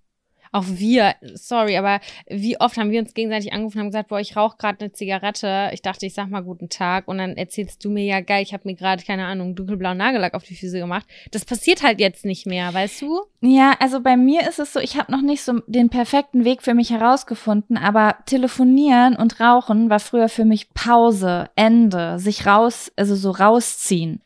Auch 0.58 0.66
wir, 0.68 1.14
sorry, 1.36 1.78
aber 1.78 2.00
wie 2.28 2.60
oft 2.60 2.78
haben 2.78 2.90
wir 2.90 3.00
uns 3.00 3.14
gegenseitig 3.14 3.54
angerufen 3.54 3.78
und 3.78 3.82
haben 3.82 3.92
gesagt, 3.92 4.10
boah, 4.10 4.20
ich 4.20 4.36
rauche 4.36 4.58
gerade 4.58 4.80
eine 4.80 4.92
Zigarette. 4.92 5.70
Ich 5.72 5.84
dachte, 5.84 6.08
ich 6.08 6.16
sag 6.16 6.32
mal 6.32 6.42
guten 6.42 6.68
Tag 6.68 7.08
und 7.08 7.20
dann 7.20 7.38
erzählst 7.38 7.86
du 7.86 7.92
mir 7.92 8.06
ja 8.06 8.22
geil, 8.22 8.42
ich 8.42 8.54
habe 8.54 8.64
mir 8.66 8.74
gerade 8.74 9.04
keine 9.04 9.28
Ahnung 9.28 9.54
dunkelblauen 9.54 10.00
Nagellack 10.00 10.34
auf 10.34 10.44
die 10.46 10.56
Füße 10.56 10.80
gemacht. 10.80 11.06
Das 11.30 11.46
passiert 11.46 11.84
halt 11.84 12.00
jetzt 12.00 12.26
nicht 12.26 12.48
mehr, 12.48 12.74
weißt 12.74 13.04
du? 13.04 13.22
Ja, 13.42 13.76
also 13.80 14.02
bei 14.02 14.18
mir 14.18 14.50
ist 14.50 14.58
es 14.58 14.74
so, 14.74 14.80
ich 14.80 14.98
habe 14.98 15.12
noch 15.12 15.22
nicht 15.22 15.44
so 15.44 15.60
den 15.68 15.90
perfekten 15.90 16.44
Weg 16.44 16.64
für 16.64 16.74
mich 16.74 16.90
herausgefunden, 16.90 17.78
aber 17.78 18.16
telefonieren 18.26 19.16
und 19.16 19.40
rauchen 19.40 19.92
war 19.92 20.00
früher 20.00 20.28
für 20.28 20.46
mich 20.46 20.74
Pause, 20.74 21.52
Ende, 21.56 22.18
sich 22.18 22.48
raus, 22.48 22.92
also 22.96 23.16
so 23.16 23.30
rausziehen. 23.30 24.24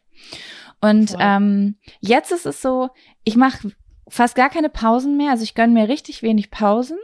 Und 0.79 1.13
ähm, 1.19 1.75
jetzt 1.99 2.31
ist 2.31 2.45
es 2.45 2.61
so, 2.61 2.89
ich 3.25 3.35
mache 3.35 3.71
fast 4.11 4.35
gar 4.35 4.49
keine 4.49 4.69
Pausen 4.69 5.17
mehr. 5.17 5.31
Also 5.31 5.43
ich 5.43 5.55
gönne 5.55 5.73
mir 5.73 5.87
richtig 5.87 6.21
wenig 6.21 6.51
Pausen. 6.51 6.97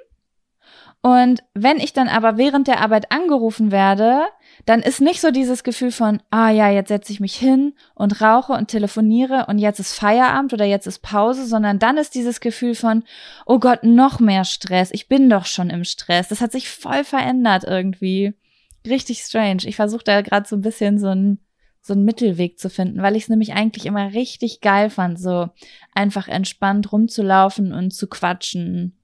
Und 1.01 1.43
wenn 1.53 1.77
ich 1.77 1.93
dann 1.93 2.09
aber 2.09 2.37
während 2.37 2.67
der 2.67 2.81
Arbeit 2.81 3.11
angerufen 3.11 3.71
werde, 3.71 4.23
dann 4.65 4.81
ist 4.81 4.99
nicht 4.99 5.21
so 5.21 5.31
dieses 5.31 5.63
Gefühl 5.63 5.91
von, 5.91 6.21
ah 6.31 6.49
ja, 6.49 6.69
jetzt 6.69 6.89
setze 6.89 7.13
ich 7.13 7.19
mich 7.19 7.35
hin 7.35 7.75
und 7.95 8.19
rauche 8.21 8.51
und 8.53 8.67
telefoniere 8.67 9.45
und 9.47 9.59
jetzt 9.59 9.79
ist 9.79 9.93
Feierabend 9.93 10.51
oder 10.53 10.65
jetzt 10.65 10.87
ist 10.87 10.99
Pause, 10.99 11.45
sondern 11.45 11.79
dann 11.79 11.97
ist 11.97 12.15
dieses 12.15 12.41
Gefühl 12.41 12.75
von, 12.75 13.03
oh 13.45 13.59
Gott, 13.59 13.83
noch 13.83 14.19
mehr 14.19 14.43
Stress. 14.43 14.89
Ich 14.91 15.07
bin 15.07 15.29
doch 15.29 15.45
schon 15.45 15.69
im 15.69 15.85
Stress. 15.85 16.27
Das 16.27 16.41
hat 16.41 16.51
sich 16.51 16.69
voll 16.69 17.03
verändert 17.03 17.63
irgendwie. 17.63 18.33
Richtig 18.85 19.19
strange. 19.19 19.63
Ich 19.63 19.77
versuche 19.77 20.03
da 20.03 20.21
gerade 20.21 20.47
so 20.47 20.57
ein 20.57 20.61
bisschen 20.61 20.97
so 20.99 21.07
ein 21.07 21.39
so 21.87 21.93
einen 21.93 22.03
Mittelweg 22.03 22.59
zu 22.59 22.69
finden, 22.69 23.01
weil 23.01 23.15
ich 23.15 23.23
es 23.23 23.29
nämlich 23.29 23.53
eigentlich 23.53 23.85
immer 23.85 24.13
richtig 24.13 24.61
geil 24.61 24.89
fand, 24.89 25.19
so 25.19 25.47
einfach 25.93 26.27
entspannt 26.27 26.91
rumzulaufen 26.91 27.73
und 27.73 27.91
zu 27.91 28.07
quatschen 28.07 28.96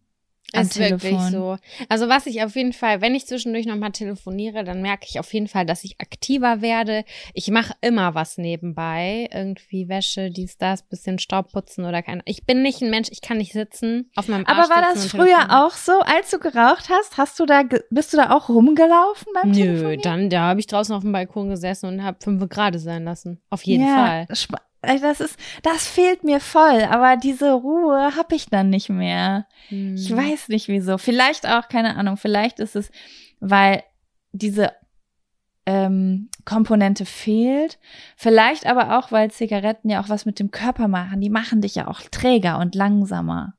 ist 0.54 0.80
wirklich 0.80 1.20
so. 1.32 1.58
Also 1.90 2.10
was 2.10 2.26
ich 2.26 2.44
auf 2.44 2.56
jeden 2.56 2.74
Fall, 2.74 3.02
wenn 3.02 3.16
ich 3.16 3.26
zwischendurch 3.26 3.66
nochmal 3.66 3.92
telefoniere, 3.92 4.64
dann 4.64 4.82
merke 4.82 5.06
ich 5.10 5.20
auf 5.20 5.34
jeden 5.34 5.48
Fall, 5.48 5.66
dass 5.66 5.84
ich 5.84 6.00
aktiver 6.00 6.62
werde. 6.62 7.04
Ich 7.34 7.50
mache 7.50 7.74
immer 7.82 8.16
was 8.16 8.38
nebenbei. 8.38 9.28
Irgendwie 9.34 9.90
Wäsche, 9.90 10.30
dies, 10.30 10.58
das, 10.58 10.84
bisschen 10.84 11.20
Staub 11.20 11.52
putzen 11.52 11.86
oder 11.86 12.02
keine. 12.02 12.22
Ich 12.26 12.46
bin 12.46 12.62
nicht 12.62 12.82
ein 12.82 12.90
Mensch, 12.90 13.10
ich 13.12 13.22
kann 13.22 13.38
nicht 13.38 13.54
sitzen 13.54 14.12
auf 14.16 14.28
meinem 14.28 14.46
Arsch 14.46 14.58
Aber 14.58 14.70
war 14.70 14.82
das 14.82 15.08
früher 15.08 15.48
auch 15.50 15.74
so, 15.74 16.00
als 16.02 16.30
du 16.30 16.40
geraucht 16.40 16.90
hast? 16.90 17.18
Hast 17.18 17.40
du 17.40 17.46
da, 17.46 17.64
bist 17.90 18.14
du 18.14 18.18
da 18.18 18.32
auch 18.32 18.50
rumgelaufen 18.50 19.28
beim 19.34 19.52
Nö, 19.52 19.56
Telefonieren? 19.56 20.02
dann, 20.02 20.30
da 20.30 20.42
habe 20.50 20.60
ich 20.60 20.68
draußen 20.68 20.96
auf 20.96 21.02
dem 21.02 21.12
Balkon 21.12 21.50
gesessen 21.50 21.88
und 21.88 22.04
habe 22.04 22.18
fünf 22.22 22.48
Grad 22.50 22.74
sein 22.80 23.04
lassen. 23.04 23.42
Auf 23.50 23.64
jeden 23.64 23.86
ja, 23.86 24.26
Fall 24.28 24.28
das 24.84 25.22
ist, 25.22 25.38
das 25.64 25.88
fehlt 25.88 26.24
mir 26.24 26.40
voll, 26.40 26.84
aber 26.84 27.16
diese 27.16 27.54
Ruhe 27.54 28.16
habe 28.16 28.36
ich 28.36 28.48
dann 28.48 28.70
nicht 28.70 28.90
mehr. 28.90 29.48
Hm. 29.70 29.96
Ich 29.96 30.16
weiß 30.16 30.50
nicht 30.50 30.68
wieso. 30.68 30.98
Vielleicht 30.98 31.48
auch, 31.48 31.70
keine 31.70 31.96
Ahnung, 31.96 32.18
vielleicht 32.18 32.60
ist 32.60 32.76
es, 32.76 32.92
weil 33.40 33.84
diese 34.34 34.74
ähm, 35.66 36.30
Komponente 36.46 37.06
fehlt. 37.06 37.80
Vielleicht 38.18 38.66
aber 38.66 38.98
auch, 38.98 39.12
weil 39.12 39.32
Zigaretten 39.32 39.90
ja 39.90 40.02
auch 40.02 40.10
was 40.10 40.26
mit 40.26 40.40
dem 40.40 40.52
Körper 40.52 40.88
machen. 40.88 41.22
Die 41.22 41.30
machen 41.30 41.62
dich 41.62 41.76
ja 41.76 41.88
auch 41.88 42.02
träger 42.02 42.60
und 42.60 42.76
langsamer. 42.76 43.56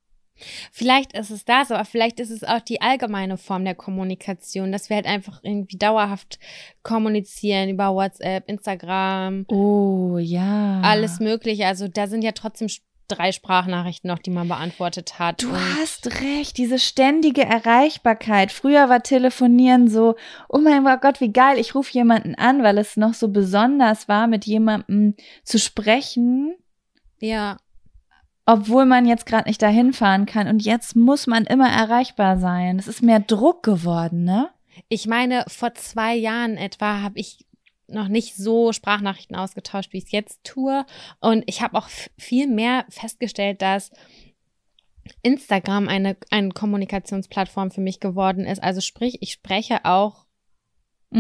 Vielleicht 0.73 1.17
ist 1.17 1.31
es 1.31 1.45
das, 1.45 1.71
aber 1.71 1.85
vielleicht 1.85 2.19
ist 2.21 2.31
es 2.31 2.45
auch 2.45 2.61
die 2.61 2.83
allgemeine 2.83 3.37
Form 3.37 3.65
der 3.65 3.75
Kommunikation, 3.75 4.73
dass 4.73 4.89
wir 4.89 4.97
halt 4.97 5.07
einfach 5.07 5.41
irgendwie 5.43 5.79
dauerhaft 5.79 6.39
kommunizieren 6.83 7.71
über 7.71 7.95
WhatsApp, 7.95 8.49
Instagram. 8.49 9.45
Oh, 9.49 10.19
ja. 10.19 10.81
Alles 10.83 11.21
Mögliche. 11.21 11.67
Also 11.67 11.89
da 11.89 12.07
sind 12.07 12.23
ja 12.23 12.33
trotzdem 12.33 12.69
drei 13.07 13.33
Sprachnachrichten 13.33 14.09
noch, 14.09 14.19
die 14.19 14.31
man 14.31 14.49
beantwortet 14.49 15.19
hat. 15.19 15.43
Du 15.43 15.53
hast 15.53 16.21
recht, 16.21 16.57
diese 16.57 16.79
ständige 16.79 17.45
Erreichbarkeit. 17.45 18.51
Früher 18.51 18.89
war 18.89 19.03
Telefonieren 19.03 19.89
so, 19.89 20.17
oh 20.49 20.59
mein 20.59 20.85
Gott, 21.01 21.21
wie 21.21 21.33
geil, 21.33 21.59
ich 21.59 21.75
rufe 21.75 21.93
jemanden 21.93 22.35
an, 22.35 22.63
weil 22.63 22.79
es 22.79 22.97
noch 22.97 23.15
so 23.15 23.29
besonders 23.29 24.09
war, 24.09 24.27
mit 24.27 24.47
jemandem 24.47 25.15
zu 25.45 25.59
sprechen. 25.59 26.57
Ja 27.21 27.59
obwohl 28.47 28.85
man 28.85 29.07
jetzt 29.07 29.27
gerade 29.27 29.49
nicht 29.49 29.63
dahin 29.63 29.93
fahren 29.93 30.27
kann. 30.27 30.49
Und 30.49 30.65
jetzt 30.65 30.97
muss 30.97 31.27
man 31.27 31.45
immer 31.45 31.69
erreichbar 31.69 32.39
sein. 32.39 32.79
Es 32.79 32.89
ist 32.89 33.03
mehr 33.03 33.21
Druck 33.21 33.63
geworden, 33.63 34.25
ne? 34.25 34.51
Ich 34.89 35.07
meine, 35.07 35.45
vor 35.49 35.75
zwei 35.75 36.15
Jahren 36.15 36.57
etwa 36.57 37.01
habe 37.01 37.19
ich 37.19 37.47
noch 37.87 38.09
nicht 38.09 38.35
so 38.35 38.73
Sprachnachrichten 38.73 39.37
ausgetauscht, 39.37 39.93
wie 39.93 39.99
ich 39.99 40.05
es 40.05 40.13
jetzt 40.13 40.45
tue. 40.45 40.85
Und 41.21 41.45
ich 41.47 41.63
habe 41.63 41.77
auch 41.79 41.89
viel 42.19 42.49
mehr 42.49 42.85
festgestellt, 42.89 43.63
dass 43.63 43.91
Instagram 45.23 45.89
eine, 45.89 46.17
eine 46.31 46.51
Kommunikationsplattform 46.51 47.71
für 47.71 47.81
mich 47.81 48.01
geworden 48.01 48.45
ist. 48.47 48.63
Also 48.63 48.81
sprich, 48.81 49.19
ich 49.21 49.33
spreche 49.33 49.85
auch 49.85 50.24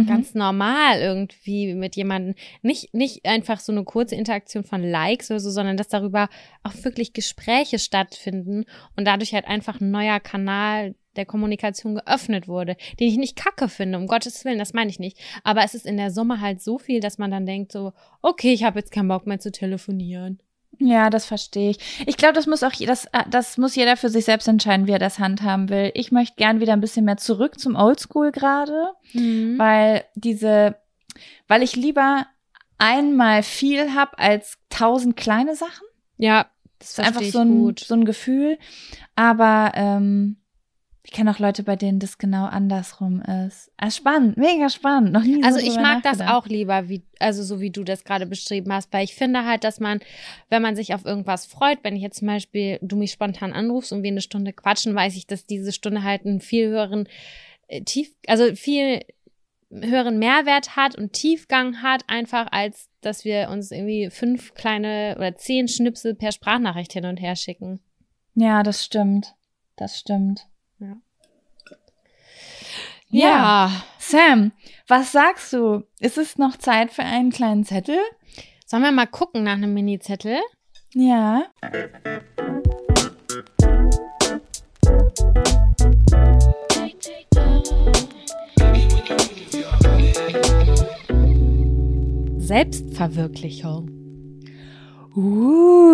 mhm. 0.03 0.07
ganz 0.07 0.35
normal 0.35 1.01
irgendwie 1.01 1.75
mit 1.75 1.97
jemandem. 1.97 2.35
Nicht, 2.63 2.95
nicht 2.95 3.25
einfach 3.25 3.61
so 3.61 3.73
eine 3.73 3.85
kurze 3.85 4.15
Interaktion 4.15 4.65
von 4.65 4.83
Likes 4.83 5.31
oder 5.31 5.41
so, 5.41 5.51
sondern 5.51 5.77
dass 5.77 5.89
darüber 5.89 6.29
auch 6.63 6.75
wirklich 6.83 7.13
Gespräche 7.13 7.79
stattfinden 7.79 8.65
und 8.97 9.07
dadurch 9.07 9.35
halt 9.35 9.47
einfach 9.47 9.81
ein 9.81 9.91
neuer 9.91 10.21
Kanal 10.21 10.95
der 11.17 11.27
Kommunikation 11.27 11.95
geöffnet 11.95 12.49
wurde, 12.49 12.77
den 12.99 13.09
ich 13.09 13.17
nicht 13.17 13.37
kacke 13.37 13.69
finde, 13.69 13.99
um 13.99 14.07
Gottes 14.07 14.45
Willen, 14.45 14.59
das 14.59 14.73
meine 14.73 14.91
ich 14.91 14.99
nicht. 14.99 15.19
Aber 15.45 15.63
es 15.65 15.75
ist 15.75 15.87
in 15.87 15.97
der 15.97 16.11
Summe 16.11 16.41
halt 16.41 16.61
so 16.61 16.79
viel, 16.79 17.01
dass 17.01 17.19
man 17.19 17.31
dann 17.31 17.47
denkt 17.47 17.73
so, 17.73 17.93
okay, 18.21 18.53
ich 18.53 18.65
habe 18.65 18.81
jetzt 18.81 18.93
keinen 18.93 19.09
Bock 19.09 19.27
mehr 19.27 19.39
zu 19.39 19.53
telefonieren. 19.53 20.41
Ja, 20.85 21.09
das 21.09 21.24
verstehe 21.24 21.70
ich. 21.70 22.05
Ich 22.07 22.18
glaube, 22.18 22.35
das 22.35 22.47
muss 22.47 22.62
auch 22.62 22.72
das, 22.72 23.07
äh, 23.07 23.24
das 23.30 23.57
muss 23.57 23.74
jeder 23.74 23.97
für 23.97 24.11
sich 24.11 24.26
selbst 24.26 24.47
entscheiden, 24.47 24.87
wie 24.87 24.93
er 24.93 24.99
das 24.99 25.18
handhaben 25.18 25.70
will. 25.70 25.91
Ich 25.95 26.12
möchte 26.12 26.37
gern 26.37 26.61
wieder 26.61 26.74
ein 26.74 26.82
bisschen 26.82 27.07
mehr 27.07 27.16
zurück 27.16 27.59
zum 27.59 27.74
Oldschool 27.74 28.32
gerade, 28.32 28.93
mhm. 29.14 29.59
weil 29.59 30.05
diese, 30.14 30.76
weil 31.49 31.62
ich 31.62 31.74
lieber 31.74 32.26
einmal 32.76 33.43
viel 33.43 33.95
hab 33.95 34.20
als 34.20 34.59
tausend 34.68 35.16
kleine 35.16 35.57
Sachen. 35.57 35.87
Ja, 36.18 36.51
das 36.78 36.91
ist 36.91 37.01
einfach 37.01 37.22
so 37.22 37.39
ein, 37.39 37.49
gut. 37.49 37.80
so 37.80 37.95
ein 37.95 38.05
Gefühl. 38.05 38.59
Aber 39.16 39.72
ähm, 39.74 40.37
kenne 41.15 41.31
auch 41.31 41.39
Leute, 41.39 41.62
bei 41.62 41.77
denen 41.77 42.01
das 42.01 42.19
genau 42.19 42.45
andersrum 42.45 43.23
ist. 43.23 43.71
Also 43.77 43.99
spannend, 43.99 44.37
mega 44.37 44.69
spannend. 44.69 45.12
Noch 45.12 45.23
nie 45.23 45.43
Also 45.43 45.61
so 45.61 45.67
ich 45.67 45.77
mag 45.77 46.03
das 46.03 46.21
auch 46.21 46.47
lieber, 46.47 46.89
wie, 46.89 47.03
also 47.21 47.43
so 47.43 47.61
wie 47.61 47.71
du 47.71 47.85
das 47.85 48.05
gerade 48.05 48.27
beschrieben 48.27 48.73
hast, 48.73 48.93
weil 48.93 49.05
ich 49.05 49.15
finde 49.15 49.45
halt, 49.45 49.65
dass 49.65 49.81
man, 49.81 50.01
wenn 50.51 50.61
man 50.61 50.77
sich 50.77 50.93
auf 50.93 51.05
irgendwas 51.05 51.47
freut, 51.47 51.79
wenn 51.83 51.97
ich 51.97 52.03
jetzt 52.03 52.19
zum 52.19 52.29
Beispiel 52.29 52.79
du 52.83 52.97
mich 52.97 53.12
spontan 53.12 53.53
anrufst 53.53 53.93
und 53.93 54.03
wir 54.03 54.11
eine 54.11 54.21
Stunde 54.21 54.53
quatschen, 54.53 54.95
weiß 54.95 55.17
ich, 55.17 55.27
dass 55.27 55.47
diese 55.47 55.73
Stunde 55.73 56.03
halt 56.03 56.27
einen 56.27 56.41
viel 56.41 56.69
höheren 56.69 57.09
äh, 57.69 57.83
tief, 57.83 58.11
also 58.27 58.55
viel 58.55 59.01
höheren 59.71 60.19
Mehrwert 60.19 60.77
hat 60.77 60.97
und 60.97 61.12
Tiefgang 61.12 61.81
hat, 61.83 62.03
einfach 62.09 62.49
als 62.51 62.91
dass 63.01 63.25
wir 63.25 63.51
uns 63.51 63.71
irgendwie 63.71 64.11
fünf 64.11 64.55
kleine 64.55 65.15
oder 65.17 65.35
zehn 65.37 65.69
Schnipsel 65.69 66.15
per 66.15 66.33
Sprachnachricht 66.33 66.93
hin 66.93 67.05
und 67.05 67.21
her 67.21 67.37
schicken. 67.37 67.81
Ja, 68.35 68.62
das 68.62 68.85
stimmt. 68.85 69.35
Das 69.77 69.99
stimmt. 69.99 70.49
Ja. 70.79 70.97
Ja. 73.17 73.71
Sam, 74.01 74.51
was 74.89 75.12
sagst 75.12 75.53
du? 75.53 75.85
Ist 76.01 76.19
es 76.19 76.37
noch 76.37 76.57
Zeit 76.57 76.91
für 76.91 77.05
einen 77.05 77.31
kleinen 77.31 77.65
Zettel? 77.65 78.01
Sollen 78.67 78.83
wir 78.83 78.91
mal 78.91 79.07
gucken 79.07 79.45
nach 79.45 79.53
einem 79.53 79.73
Mini-Zettel? 79.73 80.41
Ja. 80.95 81.45
Selbstverwirklichung. 92.39 93.91
Uh. 95.15 95.85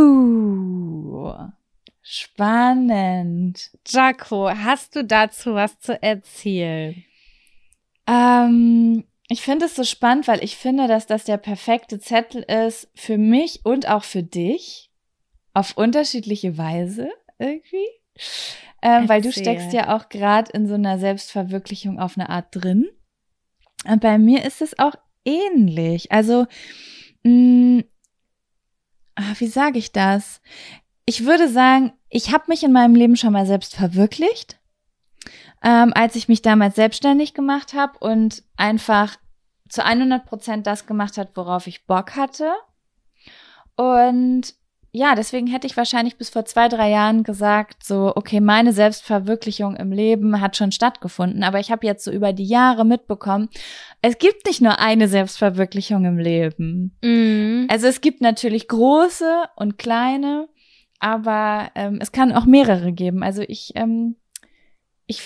Spannend. 2.01 3.71
Jaco, 3.87 4.49
hast 4.49 4.97
du 4.97 5.05
dazu 5.05 5.53
was 5.55 5.79
zu 5.81 6.03
erzählen? 6.03 7.05
Ähm, 8.07 9.05
ich 9.29 9.43
finde 9.43 9.67
es 9.67 9.77
so 9.77 9.85
spannend, 9.85 10.27
weil 10.29 10.43
ich 10.43 10.57
finde, 10.57 10.89
dass 10.89 11.07
das 11.07 11.25
der 11.25 11.37
perfekte 11.37 12.01
Zettel 12.01 12.43
ist 12.43 12.89
für 12.95 13.19
mich 13.19 13.61
und 13.65 13.89
auch 13.89 14.05
für 14.05 14.23
dich. 14.23 14.91
Auf 15.53 15.77
unterschiedliche 15.77 16.59
Weise 16.59 17.11
irgendwie. 17.39 17.87
Ähm, 18.83 19.09
weil 19.09 19.21
du 19.21 19.33
steckst 19.33 19.73
ja 19.73 19.97
auch 19.97 20.09
gerade 20.09 20.53
in 20.53 20.67
so 20.67 20.75
einer 20.75 20.99
Selbstverwirklichung 20.99 21.99
auf 21.99 22.17
eine 22.17 22.29
Art 22.29 22.47
drin. 22.51 22.89
Und 23.85 24.01
bei 24.01 24.19
mir 24.19 24.45
ist 24.45 24.63
es 24.63 24.79
auch 24.79 24.95
ähnlich. 25.25 26.13
Also, 26.13 26.47
mh, 27.25 27.33
mm, 27.33 27.85
ah, 29.17 29.35
wie 29.39 29.47
sage 29.49 29.79
ich 29.79 29.93
das? 29.93 30.41
Ich 31.05 31.25
würde 31.25 31.49
sagen, 31.49 31.93
ich 32.09 32.33
habe 32.33 32.45
mich 32.49 32.63
in 32.63 32.73
meinem 32.73 32.95
Leben 32.95 33.17
schon 33.17 33.33
mal 33.33 33.47
selbst 33.47 33.75
verwirklicht, 33.75 34.60
ähm, 35.63 35.93
als 35.95 36.17
ich 36.17 36.29
mich 36.29 36.43
damals 36.43 36.77
selbstständig 36.77 37.35
gemacht 37.35 37.75
habe 37.75 37.99
und 37.99 38.43
einfach 38.57 39.17
zu 39.69 39.85
100 39.85 40.27
Prozent 40.27 40.67
das 40.67 40.87
gemacht 40.87 41.17
hat, 41.17 41.31
worauf 41.35 41.67
ich 41.67 41.87
Bock 41.87 42.17
hatte. 42.17 42.53
Und 43.77 44.55
ja, 44.93 45.15
deswegen 45.15 45.47
hätte 45.47 45.69
ich 45.69 45.77
wahrscheinlich 45.77 46.17
bis 46.17 46.31
vor 46.31 46.45
zwei, 46.45 46.67
drei 46.67 46.91
Jahren 46.91 47.23
gesagt, 47.23 47.85
so, 47.85 48.13
okay, 48.17 48.41
meine 48.41 48.73
Selbstverwirklichung 48.73 49.77
im 49.77 49.93
Leben 49.93 50.41
hat 50.41 50.57
schon 50.57 50.73
stattgefunden, 50.73 51.45
aber 51.45 51.61
ich 51.61 51.71
habe 51.71 51.87
jetzt 51.87 52.05
so 52.05 52.11
über 52.11 52.33
die 52.33 52.45
Jahre 52.45 52.85
mitbekommen, 52.85 53.49
es 54.03 54.19
gibt 54.19 54.47
nicht 54.47 54.61
nur 54.61 54.81
eine 54.81 55.07
Selbstverwirklichung 55.07 56.05
im 56.05 56.19
Leben. 56.19 56.97
Mhm. 57.05 57.69
Also 57.71 57.87
es 57.87 58.01
gibt 58.01 58.21
natürlich 58.21 58.67
große 58.67 59.45
und 59.55 59.79
kleine, 59.79 60.49
aber 60.99 61.71
ähm, 61.77 61.99
es 62.01 62.11
kann 62.11 62.33
auch 62.33 62.45
mehrere 62.45 62.93
geben. 62.93 63.23
Also 63.23 63.43
ich, 63.47 63.73
ähm, 63.77 64.17
ich 65.07 65.23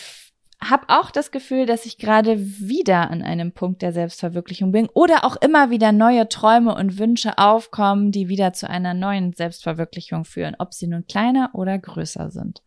habe 0.70 0.86
auch 0.88 1.10
das 1.10 1.30
Gefühl, 1.30 1.66
dass 1.66 1.86
ich 1.86 1.98
gerade 1.98 2.38
wieder 2.38 3.10
an 3.10 3.22
einem 3.22 3.52
Punkt 3.52 3.82
der 3.82 3.92
Selbstverwirklichung 3.92 4.72
bin 4.72 4.88
oder 4.92 5.24
auch 5.24 5.36
immer 5.36 5.70
wieder 5.70 5.92
neue 5.92 6.28
Träume 6.28 6.74
und 6.74 6.98
Wünsche 6.98 7.38
aufkommen, 7.38 8.12
die 8.12 8.28
wieder 8.28 8.52
zu 8.52 8.68
einer 8.68 8.94
neuen 8.94 9.32
Selbstverwirklichung 9.32 10.24
führen, 10.24 10.56
ob 10.58 10.74
sie 10.74 10.86
nun 10.86 11.06
kleiner 11.06 11.50
oder 11.52 11.78
größer 11.78 12.30
sind. 12.30 12.62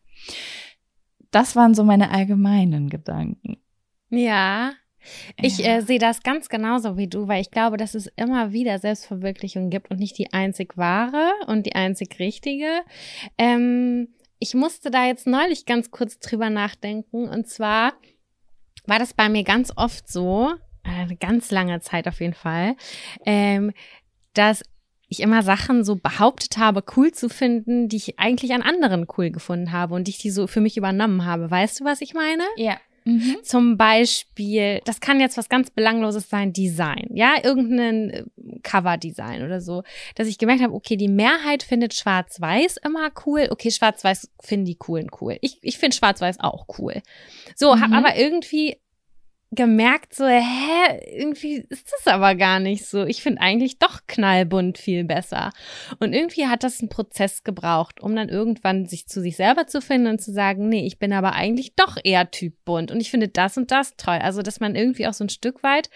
Das 1.30 1.56
waren 1.56 1.74
so 1.74 1.84
meine 1.84 2.10
allgemeinen 2.10 2.88
Gedanken. 2.88 3.58
Ja, 4.10 4.72
ich 5.40 5.64
äh, 5.64 5.80
sehe 5.80 5.98
das 5.98 6.22
ganz 6.22 6.48
genauso 6.48 6.96
wie 6.96 7.08
du, 7.08 7.28
weil 7.28 7.40
ich 7.40 7.50
glaube, 7.50 7.76
dass 7.76 7.94
es 7.94 8.08
immer 8.16 8.52
wieder 8.52 8.78
Selbstverwirklichung 8.78 9.70
gibt 9.70 9.90
und 9.90 9.98
nicht 9.98 10.18
die 10.18 10.32
einzig 10.32 10.76
wahre 10.76 11.32
und 11.46 11.66
die 11.66 11.74
einzig 11.74 12.18
richtige. 12.18 12.68
Ähm, 13.36 14.08
ich 14.38 14.54
musste 14.54 14.90
da 14.90 15.06
jetzt 15.06 15.26
neulich 15.26 15.66
ganz 15.66 15.90
kurz 15.90 16.18
drüber 16.18 16.50
nachdenken 16.50 17.28
und 17.28 17.48
zwar 17.48 17.94
war 18.86 18.98
das 18.98 19.12
bei 19.12 19.28
mir 19.28 19.44
ganz 19.44 19.72
oft 19.76 20.10
so, 20.10 20.52
äh, 20.84 21.02
eine 21.02 21.16
ganz 21.16 21.50
lange 21.50 21.80
Zeit 21.80 22.08
auf 22.08 22.20
jeden 22.20 22.34
Fall, 22.34 22.76
ähm, 23.26 23.72
dass 24.34 24.62
ich 25.08 25.20
immer 25.20 25.42
Sachen 25.42 25.84
so 25.84 25.96
behauptet 25.96 26.58
habe, 26.58 26.84
cool 26.96 27.12
zu 27.12 27.28
finden, 27.28 27.88
die 27.88 27.96
ich 27.96 28.18
eigentlich 28.18 28.52
an 28.52 28.62
anderen 28.62 29.06
cool 29.16 29.30
gefunden 29.30 29.72
habe 29.72 29.94
und 29.94 30.06
die 30.06 30.10
ich 30.10 30.18
die 30.18 30.30
so 30.30 30.46
für 30.46 30.60
mich 30.60 30.76
übernommen 30.76 31.24
habe. 31.24 31.50
Weißt 31.50 31.80
du, 31.80 31.84
was 31.84 32.02
ich 32.02 32.14
meine? 32.14 32.44
Ja. 32.56 32.78
Mhm. 33.08 33.36
Zum 33.42 33.78
Beispiel, 33.78 34.80
das 34.84 35.00
kann 35.00 35.18
jetzt 35.18 35.38
was 35.38 35.48
ganz 35.48 35.70
Belangloses 35.70 36.28
sein, 36.28 36.52
Design, 36.52 37.08
ja, 37.14 37.36
irgendein 37.42 38.10
äh, 38.10 38.24
Cover-Design 38.62 39.42
oder 39.44 39.62
so, 39.62 39.82
dass 40.14 40.28
ich 40.28 40.36
gemerkt 40.36 40.62
habe, 40.62 40.74
okay, 40.74 40.96
die 40.96 41.08
Mehrheit 41.08 41.62
findet 41.62 41.94
Schwarz-Weiß 41.94 42.76
immer 42.84 43.10
cool, 43.24 43.48
okay, 43.50 43.70
Schwarz-Weiß 43.70 44.30
finden 44.42 44.66
die 44.66 44.74
coolen 44.74 45.08
cool. 45.20 45.38
Ich, 45.40 45.58
ich 45.62 45.78
finde 45.78 45.96
Schwarz-Weiß 45.96 46.40
auch 46.40 46.66
cool. 46.78 47.00
So, 47.56 47.74
Mhm. 47.74 47.80
hab 47.80 47.92
aber 47.92 48.16
irgendwie 48.16 48.76
gemerkt, 49.50 50.14
so, 50.14 50.26
hä, 50.26 51.00
irgendwie 51.10 51.64
ist 51.68 51.90
das 51.92 52.06
aber 52.06 52.34
gar 52.34 52.60
nicht 52.60 52.84
so. 52.84 53.04
Ich 53.04 53.22
finde 53.22 53.40
eigentlich 53.40 53.78
doch 53.78 54.00
knallbunt 54.06 54.76
viel 54.76 55.04
besser. 55.04 55.52
Und 56.00 56.12
irgendwie 56.12 56.46
hat 56.46 56.64
das 56.64 56.80
einen 56.80 56.90
Prozess 56.90 57.44
gebraucht, 57.44 58.00
um 58.02 58.14
dann 58.14 58.28
irgendwann 58.28 58.86
sich 58.86 59.08
zu 59.08 59.22
sich 59.22 59.36
selber 59.36 59.66
zu 59.66 59.80
finden 59.80 60.08
und 60.08 60.20
zu 60.20 60.32
sagen, 60.32 60.68
nee, 60.68 60.86
ich 60.86 60.98
bin 60.98 61.12
aber 61.12 61.32
eigentlich 61.32 61.74
doch 61.76 61.96
eher 62.02 62.30
Typ 62.30 62.54
bunt 62.64 62.90
und 62.90 63.00
ich 63.00 63.10
finde 63.10 63.28
das 63.28 63.56
und 63.56 63.70
das 63.70 63.96
toll. 63.96 64.18
Also, 64.20 64.42
dass 64.42 64.60
man 64.60 64.74
irgendwie 64.74 65.06
auch 65.06 65.14
so 65.14 65.24
ein 65.24 65.30
Stück 65.30 65.62
weit 65.62 65.88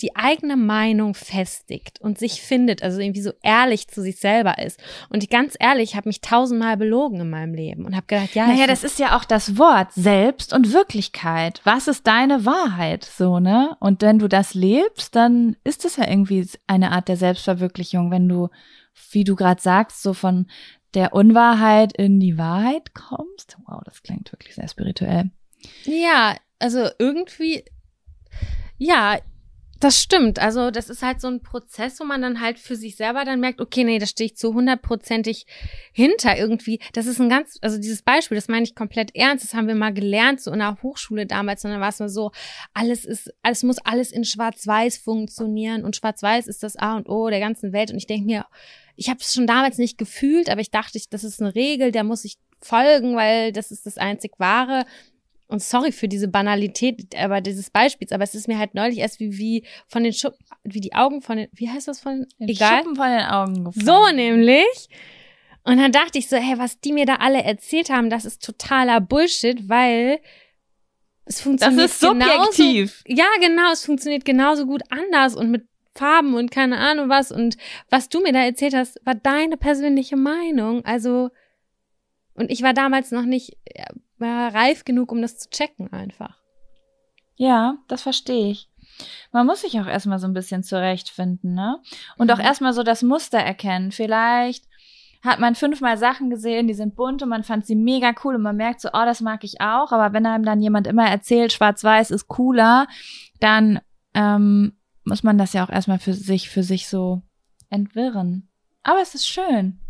die 0.00 0.16
eigene 0.16 0.56
Meinung 0.56 1.14
festigt 1.14 2.00
und 2.00 2.18
sich 2.18 2.42
findet, 2.42 2.82
also 2.82 2.98
irgendwie 3.00 3.20
so 3.20 3.32
ehrlich 3.42 3.86
zu 3.86 4.02
sich 4.02 4.18
selber 4.18 4.58
ist. 4.58 4.80
Und 5.08 5.22
ich, 5.22 5.30
ganz 5.30 5.54
ehrlich, 5.58 5.90
ich 5.90 5.96
habe 5.96 6.08
mich 6.08 6.20
tausendmal 6.20 6.76
belogen 6.76 7.20
in 7.20 7.30
meinem 7.30 7.54
Leben 7.54 7.84
und 7.84 7.94
habe 7.94 8.06
gedacht, 8.06 8.34
ja, 8.34 8.48
Naja, 8.48 8.66
das 8.66 8.82
ist 8.82 8.98
ja 8.98 9.16
auch 9.16 9.24
das 9.24 9.56
Wort 9.56 9.92
Selbst 9.92 10.52
und 10.52 10.72
Wirklichkeit. 10.72 11.60
Was 11.64 11.86
ist 11.86 12.06
deine 12.06 12.44
Wahrheit? 12.44 13.04
So, 13.04 13.38
ne? 13.38 13.76
Und 13.78 14.02
wenn 14.02 14.18
du 14.18 14.28
das 14.28 14.54
lebst, 14.54 15.14
dann 15.14 15.56
ist 15.62 15.84
es 15.84 15.96
ja 15.96 16.08
irgendwie 16.08 16.48
eine 16.66 16.90
Art 16.90 17.08
der 17.08 17.16
Selbstverwirklichung, 17.16 18.10
wenn 18.10 18.28
du, 18.28 18.48
wie 19.12 19.22
du 19.22 19.36
gerade 19.36 19.62
sagst, 19.62 20.02
so 20.02 20.12
von 20.12 20.46
der 20.94 21.12
Unwahrheit 21.12 21.92
in 21.96 22.18
die 22.18 22.36
Wahrheit 22.36 22.94
kommst. 22.94 23.58
Wow, 23.66 23.80
das 23.84 24.02
klingt 24.02 24.32
wirklich 24.32 24.56
sehr 24.56 24.68
spirituell. 24.68 25.30
Ja, 25.84 26.36
also 26.58 26.88
irgendwie, 26.98 27.64
ja, 28.78 29.18
das 29.80 30.00
stimmt. 30.00 30.38
Also 30.38 30.70
das 30.70 30.88
ist 30.88 31.02
halt 31.02 31.20
so 31.20 31.28
ein 31.28 31.40
Prozess, 31.40 31.98
wo 32.00 32.04
man 32.04 32.22
dann 32.22 32.40
halt 32.40 32.58
für 32.58 32.76
sich 32.76 32.96
selber 32.96 33.24
dann 33.24 33.40
merkt, 33.40 33.60
okay, 33.60 33.84
nee, 33.84 33.98
da 33.98 34.06
stehe 34.06 34.26
ich 34.26 34.36
zu 34.36 34.54
hundertprozentig 34.54 35.46
hinter 35.92 36.36
irgendwie. 36.36 36.80
Das 36.92 37.06
ist 37.06 37.20
ein 37.20 37.28
ganz, 37.28 37.58
also 37.60 37.78
dieses 37.78 38.02
Beispiel, 38.02 38.36
das 38.36 38.48
meine 38.48 38.64
ich 38.64 38.74
komplett 38.74 39.14
ernst. 39.14 39.44
Das 39.44 39.54
haben 39.54 39.66
wir 39.66 39.74
mal 39.74 39.92
gelernt, 39.92 40.40
so 40.40 40.52
in 40.52 40.60
der 40.60 40.78
Hochschule 40.82 41.26
damals. 41.26 41.64
Und 41.64 41.72
dann 41.72 41.80
war 41.80 41.88
es 41.88 41.98
nur 41.98 42.08
so, 42.08 42.30
alles 42.72 43.04
ist, 43.04 43.32
alles 43.42 43.62
muss 43.62 43.78
alles 43.78 44.12
in 44.12 44.24
Schwarz-Weiß 44.24 44.98
funktionieren. 44.98 45.84
Und 45.84 45.96
Schwarz-Weiß 45.96 46.46
ist 46.46 46.62
das 46.62 46.76
A 46.76 46.96
und 46.96 47.08
O 47.08 47.28
der 47.28 47.40
ganzen 47.40 47.72
Welt. 47.72 47.90
Und 47.90 47.98
ich 47.98 48.06
denke 48.06 48.26
mir, 48.26 48.46
ich 48.96 49.08
habe 49.08 49.20
es 49.20 49.32
schon 49.32 49.46
damals 49.46 49.78
nicht 49.78 49.98
gefühlt, 49.98 50.48
aber 50.48 50.60
ich 50.60 50.70
dachte, 50.70 50.98
ich, 50.98 51.08
das 51.08 51.24
ist 51.24 51.42
eine 51.42 51.54
Regel, 51.54 51.90
der 51.90 52.04
muss 52.04 52.24
ich 52.24 52.36
folgen, 52.60 53.16
weil 53.16 53.52
das 53.52 53.70
ist 53.70 53.86
das 53.86 53.98
einzig 53.98 54.32
Wahre. 54.38 54.84
Und 55.46 55.62
sorry 55.62 55.92
für 55.92 56.08
diese 56.08 56.28
Banalität, 56.28 57.14
aber 57.16 57.40
dieses 57.40 57.70
Beispiels, 57.70 58.12
aber 58.12 58.24
es 58.24 58.34
ist 58.34 58.48
mir 58.48 58.58
halt 58.58 58.74
neulich 58.74 58.98
erst 58.98 59.20
wie, 59.20 59.36
wie 59.36 59.64
von 59.86 60.02
den 60.02 60.12
Schuppen, 60.12 60.44
wie 60.64 60.80
die 60.80 60.94
Augen 60.94 61.20
von 61.20 61.36
den, 61.36 61.48
wie 61.52 61.68
heißt 61.68 61.86
das 61.86 62.00
von, 62.00 62.26
egal. 62.38 62.78
Schuppen 62.78 62.96
von 62.96 63.10
den 63.10 63.26
Augen 63.26 63.64
gefallen. 63.64 63.86
So 63.86 64.16
nämlich. 64.16 64.88
Und 65.62 65.78
dann 65.78 65.92
dachte 65.92 66.18
ich 66.18 66.28
so, 66.28 66.36
hey, 66.36 66.58
was 66.58 66.80
die 66.80 66.92
mir 66.92 67.06
da 67.06 67.16
alle 67.16 67.42
erzählt 67.42 67.90
haben, 67.90 68.10
das 68.10 68.24
ist 68.24 68.44
totaler 68.44 69.00
Bullshit, 69.00 69.68
weil 69.68 70.20
es 71.26 71.36
Das 71.36 71.40
funktioniert 71.42 71.84
ist 71.86 72.00
subjektiv. 72.00 73.02
Genauso, 73.04 73.22
ja, 73.22 73.26
genau, 73.40 73.72
es 73.72 73.84
funktioniert 73.84 74.24
genauso 74.24 74.66
gut 74.66 74.82
anders 74.90 75.34
und 75.34 75.50
mit 75.50 75.66
Farben 75.94 76.34
und 76.34 76.50
keine 76.50 76.78
Ahnung 76.78 77.08
was. 77.08 77.30
Und 77.30 77.56
was 77.88 78.08
du 78.08 78.20
mir 78.20 78.32
da 78.32 78.40
erzählt 78.40 78.74
hast, 78.74 79.00
war 79.04 79.14
deine 79.14 79.56
persönliche 79.56 80.16
Meinung. 80.16 80.84
Also, 80.84 81.30
und 82.34 82.50
ich 82.50 82.62
war 82.62 82.74
damals 82.74 83.10
noch 83.10 83.24
nicht 83.24 83.56
war 84.24 84.54
reif 84.54 84.84
genug, 84.84 85.12
um 85.12 85.22
das 85.22 85.38
zu 85.38 85.48
checken 85.50 85.92
einfach. 85.92 86.38
Ja, 87.36 87.76
das 87.88 88.02
verstehe 88.02 88.50
ich. 88.50 88.68
Man 89.32 89.46
muss 89.46 89.62
sich 89.62 89.80
auch 89.80 89.86
erstmal 89.86 90.18
so 90.20 90.26
ein 90.28 90.34
bisschen 90.34 90.62
zurechtfinden, 90.62 91.52
ne? 91.54 91.80
Und 92.16 92.30
auch 92.30 92.38
Mhm. 92.38 92.44
erstmal 92.44 92.72
so 92.72 92.82
das 92.84 93.02
Muster 93.02 93.38
erkennen. 93.38 93.90
Vielleicht 93.92 94.66
hat 95.22 95.40
man 95.40 95.54
fünfmal 95.54 95.96
Sachen 95.98 96.30
gesehen, 96.30 96.68
die 96.68 96.74
sind 96.74 96.94
bunt 96.96 97.22
und 97.22 97.28
man 97.30 97.42
fand 97.44 97.66
sie 97.66 97.74
mega 97.74 98.12
cool 98.22 98.36
und 98.36 98.42
man 98.42 98.56
merkt 98.56 98.80
so, 98.80 98.90
oh, 98.92 99.04
das 99.04 99.20
mag 99.20 99.42
ich 99.42 99.60
auch. 99.60 99.90
Aber 99.90 100.12
wenn 100.12 100.26
einem 100.26 100.44
dann 100.44 100.60
jemand 100.60 100.86
immer 100.86 101.08
erzählt, 101.08 101.52
schwarz-weiß 101.52 102.10
ist 102.10 102.28
cooler, 102.28 102.86
dann 103.40 103.80
ähm, 104.12 104.76
muss 105.04 105.22
man 105.22 105.38
das 105.38 105.54
ja 105.54 105.64
auch 105.64 105.70
erstmal 105.70 105.98
für 105.98 106.14
sich, 106.14 106.50
für 106.50 106.62
sich 106.62 106.88
so 106.88 107.22
entwirren. 107.70 108.48
Aber 108.84 109.00
es 109.00 109.14
ist 109.14 109.26
schön. 109.26 109.80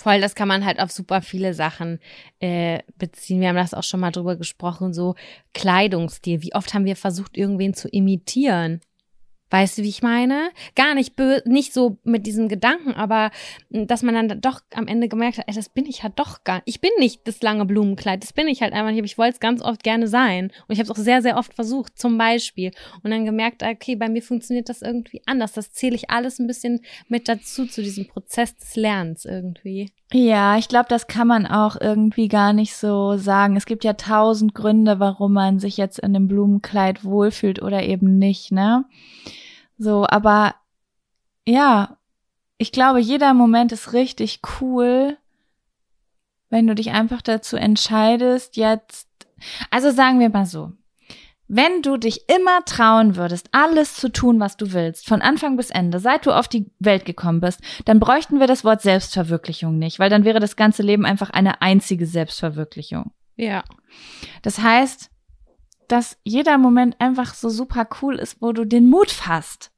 Voll, 0.00 0.22
das 0.22 0.34
kann 0.34 0.48
man 0.48 0.64
halt 0.64 0.80
auf 0.80 0.90
super 0.90 1.20
viele 1.20 1.52
Sachen 1.52 1.98
äh, 2.38 2.78
beziehen. 2.96 3.42
Wir 3.42 3.48
haben 3.48 3.56
das 3.56 3.74
auch 3.74 3.82
schon 3.82 4.00
mal 4.00 4.10
drüber 4.10 4.36
gesprochen, 4.36 4.94
so 4.94 5.14
Kleidungsstil. 5.52 6.40
Wie 6.40 6.54
oft 6.54 6.72
haben 6.72 6.86
wir 6.86 6.96
versucht, 6.96 7.36
irgendwen 7.36 7.74
zu 7.74 7.86
imitieren? 7.86 8.80
Weißt 9.50 9.78
du, 9.78 9.82
wie 9.82 9.88
ich 9.88 10.02
meine? 10.02 10.50
Gar 10.76 10.94
nicht 10.94 11.14
nicht 11.44 11.72
so 11.72 11.98
mit 12.04 12.26
diesem 12.26 12.48
Gedanken, 12.48 12.92
aber 12.92 13.30
mh, 13.70 13.86
dass 13.86 14.02
man 14.02 14.14
dann 14.14 14.40
doch 14.40 14.60
am 14.74 14.86
Ende 14.86 15.08
gemerkt 15.08 15.38
hat, 15.38 15.44
ey, 15.48 15.54
das 15.54 15.68
bin 15.68 15.86
ich 15.86 16.02
halt 16.02 16.18
doch 16.18 16.44
gar 16.44 16.62
Ich 16.64 16.80
bin 16.80 16.90
nicht 16.98 17.26
das 17.26 17.42
lange 17.42 17.64
Blumenkleid, 17.64 18.22
das 18.22 18.32
bin 18.32 18.48
ich 18.48 18.62
halt 18.62 18.72
einfach 18.72 18.92
nicht, 18.92 19.04
ich 19.04 19.18
wollte 19.18 19.34
es 19.34 19.40
ganz 19.40 19.62
oft 19.62 19.82
gerne 19.82 20.06
sein. 20.08 20.52
Und 20.68 20.72
ich 20.72 20.78
habe 20.78 20.84
es 20.84 20.90
auch 20.90 21.02
sehr, 21.02 21.22
sehr 21.22 21.36
oft 21.36 21.52
versucht, 21.54 21.98
zum 21.98 22.16
Beispiel. 22.16 22.70
Und 23.02 23.10
dann 23.10 23.24
gemerkt, 23.24 23.62
okay, 23.62 23.96
bei 23.96 24.08
mir 24.08 24.22
funktioniert 24.22 24.68
das 24.68 24.82
irgendwie 24.82 25.22
anders. 25.26 25.52
Das 25.52 25.72
zähle 25.72 25.96
ich 25.96 26.10
alles 26.10 26.38
ein 26.38 26.46
bisschen 26.46 26.80
mit 27.08 27.28
dazu, 27.28 27.66
zu 27.66 27.82
diesem 27.82 28.06
Prozess 28.06 28.56
des 28.56 28.76
Lernens 28.76 29.24
irgendwie. 29.24 29.90
Ja, 30.12 30.58
ich 30.58 30.66
glaube, 30.68 30.86
das 30.88 31.06
kann 31.06 31.28
man 31.28 31.46
auch 31.46 31.76
irgendwie 31.80 32.26
gar 32.26 32.52
nicht 32.52 32.74
so 32.74 33.16
sagen. 33.16 33.56
Es 33.56 33.66
gibt 33.66 33.84
ja 33.84 33.92
tausend 33.92 34.54
Gründe, 34.54 34.98
warum 34.98 35.32
man 35.34 35.60
sich 35.60 35.76
jetzt 35.76 36.00
in 36.00 36.14
dem 36.14 36.26
Blumenkleid 36.26 37.04
wohlfühlt 37.04 37.62
oder 37.62 37.84
eben 37.84 38.18
nicht, 38.18 38.50
ne? 38.50 38.84
So, 39.80 40.06
aber 40.06 40.56
ja, 41.46 41.96
ich 42.58 42.70
glaube, 42.70 43.00
jeder 43.00 43.32
Moment 43.32 43.72
ist 43.72 43.94
richtig 43.94 44.40
cool, 44.60 45.16
wenn 46.50 46.66
du 46.66 46.74
dich 46.74 46.90
einfach 46.90 47.22
dazu 47.22 47.56
entscheidest, 47.56 48.58
jetzt, 48.58 49.08
also 49.70 49.90
sagen 49.90 50.20
wir 50.20 50.28
mal 50.28 50.44
so, 50.44 50.72
wenn 51.48 51.80
du 51.80 51.96
dich 51.96 52.28
immer 52.28 52.62
trauen 52.66 53.16
würdest, 53.16 53.48
alles 53.52 53.94
zu 53.94 54.12
tun, 54.12 54.38
was 54.38 54.58
du 54.58 54.74
willst, 54.74 55.08
von 55.08 55.22
Anfang 55.22 55.56
bis 55.56 55.70
Ende, 55.70 55.98
seit 55.98 56.26
du 56.26 56.32
auf 56.32 56.46
die 56.46 56.70
Welt 56.78 57.06
gekommen 57.06 57.40
bist, 57.40 57.60
dann 57.86 58.00
bräuchten 58.00 58.38
wir 58.38 58.46
das 58.46 58.64
Wort 58.64 58.82
Selbstverwirklichung 58.82 59.78
nicht, 59.78 59.98
weil 59.98 60.10
dann 60.10 60.26
wäre 60.26 60.40
das 60.40 60.56
ganze 60.56 60.82
Leben 60.82 61.06
einfach 61.06 61.30
eine 61.30 61.62
einzige 61.62 62.04
Selbstverwirklichung. 62.04 63.12
Ja. 63.36 63.64
Das 64.42 64.58
heißt, 64.58 65.10
dass 65.90 66.18
jeder 66.22 66.56
Moment 66.56 67.00
einfach 67.00 67.34
so 67.34 67.48
super 67.48 67.88
cool 68.00 68.16
ist, 68.16 68.40
wo 68.40 68.52
du 68.52 68.64
den 68.64 68.88
Mut 68.88 69.10
fasst, 69.10 69.69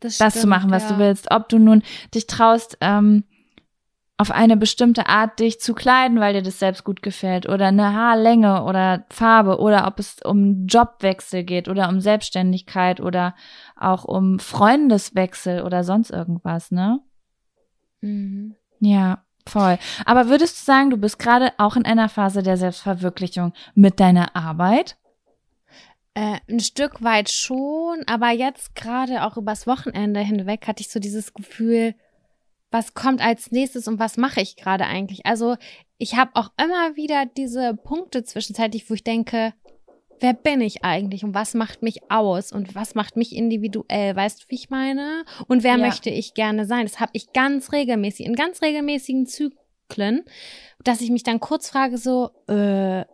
das 0.00 0.16
stimmt, 0.16 0.32
zu 0.32 0.46
machen, 0.46 0.70
was 0.70 0.84
ja. 0.84 0.90
du 0.90 0.98
willst. 0.98 1.30
Ob 1.30 1.48
du 1.48 1.58
nun 1.58 1.82
dich 2.14 2.26
traust, 2.26 2.76
ähm, 2.80 3.24
auf 4.16 4.30
eine 4.30 4.56
bestimmte 4.56 5.08
Art 5.08 5.40
dich 5.40 5.60
zu 5.60 5.74
kleiden, 5.74 6.20
weil 6.20 6.34
dir 6.34 6.42
das 6.42 6.60
selbst 6.60 6.84
gut 6.84 7.02
gefällt, 7.02 7.48
oder 7.48 7.66
eine 7.66 7.94
Haarlänge 7.94 8.62
oder 8.64 9.04
Farbe, 9.10 9.58
oder 9.58 9.86
ob 9.88 9.98
es 9.98 10.20
um 10.24 10.66
Jobwechsel 10.66 11.42
geht 11.42 11.68
oder 11.68 11.88
um 11.88 12.00
Selbstständigkeit 12.00 13.00
oder 13.00 13.34
auch 13.76 14.04
um 14.04 14.38
Freundeswechsel 14.38 15.62
oder 15.62 15.82
sonst 15.82 16.10
irgendwas, 16.10 16.70
ne? 16.70 17.00
Mhm. 18.02 18.54
Ja, 18.78 19.24
voll. 19.48 19.78
Aber 20.04 20.28
würdest 20.28 20.60
du 20.60 20.64
sagen, 20.64 20.90
du 20.90 20.96
bist 20.96 21.18
gerade 21.18 21.52
auch 21.58 21.74
in 21.74 21.84
einer 21.84 22.08
Phase 22.08 22.44
der 22.44 22.56
Selbstverwirklichung 22.56 23.52
mit 23.74 23.98
deiner 23.98 24.36
Arbeit? 24.36 24.96
Äh, 26.14 26.38
ein 26.48 26.60
Stück 26.60 27.02
weit 27.02 27.28
schon, 27.30 28.04
aber 28.06 28.30
jetzt 28.30 28.74
gerade 28.76 29.24
auch 29.24 29.36
übers 29.36 29.66
Wochenende 29.66 30.20
hinweg 30.20 30.66
hatte 30.68 30.80
ich 30.80 30.88
so 30.88 31.00
dieses 31.00 31.34
Gefühl, 31.34 31.94
was 32.70 32.94
kommt 32.94 33.20
als 33.20 33.50
nächstes 33.50 33.88
und 33.88 33.98
was 33.98 34.16
mache 34.16 34.40
ich 34.40 34.56
gerade 34.56 34.84
eigentlich? 34.86 35.26
Also 35.26 35.56
ich 35.98 36.16
habe 36.16 36.30
auch 36.34 36.50
immer 36.56 36.96
wieder 36.96 37.26
diese 37.26 37.74
Punkte 37.74 38.22
zwischenzeitlich, 38.24 38.88
wo 38.88 38.94
ich 38.94 39.04
denke, 39.04 39.54
wer 40.20 40.34
bin 40.34 40.60
ich 40.60 40.84
eigentlich 40.84 41.24
und 41.24 41.34
was 41.34 41.54
macht 41.54 41.82
mich 41.82 42.10
aus 42.10 42.52
und 42.52 42.74
was 42.74 42.94
macht 42.94 43.16
mich 43.16 43.34
individuell? 43.34 44.14
Weißt 44.14 44.42
du, 44.42 44.46
wie 44.48 44.54
ich 44.54 44.70
meine? 44.70 45.24
Und 45.48 45.62
wer 45.62 45.72
Ja. 45.72 45.78
möchte 45.78 46.10
ich 46.10 46.34
gerne 46.34 46.64
sein? 46.64 46.86
Das 46.86 47.00
habe 47.00 47.10
ich 47.14 47.32
ganz 47.32 47.72
regelmäßig, 47.72 48.26
in 48.26 48.34
ganz 48.36 48.62
regelmäßigen 48.62 49.26
Zyklen, 49.26 50.24
dass 50.82 51.00
ich 51.00 51.10
mich 51.10 51.24
dann 51.24 51.40
kurz 51.40 51.68
frage, 51.70 51.98
so, 51.98 52.30
äh, 52.48 53.04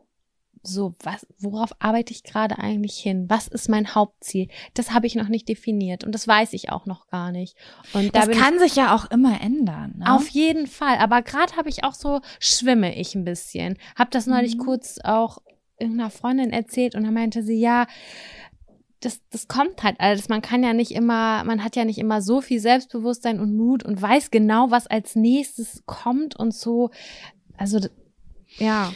so, 0.63 0.95
was, 1.03 1.27
worauf 1.39 1.71
arbeite 1.79 2.13
ich 2.13 2.23
gerade 2.23 2.59
eigentlich 2.59 2.99
hin? 2.99 3.25
Was 3.29 3.49
ist 3.49 3.69
mein 3.69 3.95
Hauptziel? 3.95 4.49
Das 4.75 4.93
habe 4.93 5.07
ich 5.07 5.15
noch 5.15 5.29
nicht 5.29 5.49
definiert 5.49 6.05
und 6.05 6.13
das 6.15 6.29
weiß 6.29 6.53
ich 6.53 6.71
auch 6.71 6.85
noch 6.87 7.09
gar 7.09 7.33
nicht. 7.33 7.57
Und 7.95 8.15
da 8.15 8.27
Das 8.27 8.37
kann 8.37 8.59
sich 8.59 8.77
ja 8.77 8.95
auch 8.95 9.11
immer 9.11 9.41
ändern. 9.41 9.95
Ne? 9.99 10.13
auf 10.13 10.29
jeden 10.29 10.67
Fall. 10.67 10.99
Aber 10.99 11.23
gerade 11.23 11.57
habe 11.57 11.69
ich 11.71 11.85
auch 11.85 11.95
so, 11.95 12.21
schwimme 12.41 12.95
ich 12.99 13.15
ein 13.15 13.25
bisschen. 13.25 13.79
Hab 13.97 14.11
das 14.11 14.27
neulich 14.27 14.57
Mhm. 14.57 14.61
kurz 14.61 14.99
auch 15.03 15.39
irgendeiner 15.79 16.11
Freundin 16.11 16.51
erzählt 16.51 16.95
und 16.95 17.05
dann 17.05 17.15
meinte 17.15 17.43
sie, 17.43 17.59
ja, 17.59 17.87
das, 19.01 19.21
das 19.31 19.49
kommt 19.49 19.83
halt 19.83 19.99
alles. 19.99 20.29
Man 20.29 20.43
kann 20.43 20.63
ja 20.63 20.75
nicht 20.75 20.91
immer, 20.91 21.43
man 21.45 21.65
hat 21.65 21.75
ja 21.75 21.87
nicht 21.87 21.99
immer 21.99 22.21
so 22.21 22.43
viel 22.43 22.61
Selbstbewusstsein 22.61 23.41
und 23.41 23.57
Mut 23.57 23.83
und 23.83 24.01
weiß 24.01 24.31
genau, 24.31 24.71
was 24.71 24.87
als 24.87 25.17
nächstes 25.17 25.83
kommt 25.87 26.37
und 26.37 26.55
so. 26.55 26.91
Also, 27.57 27.81
ja. 28.59 28.93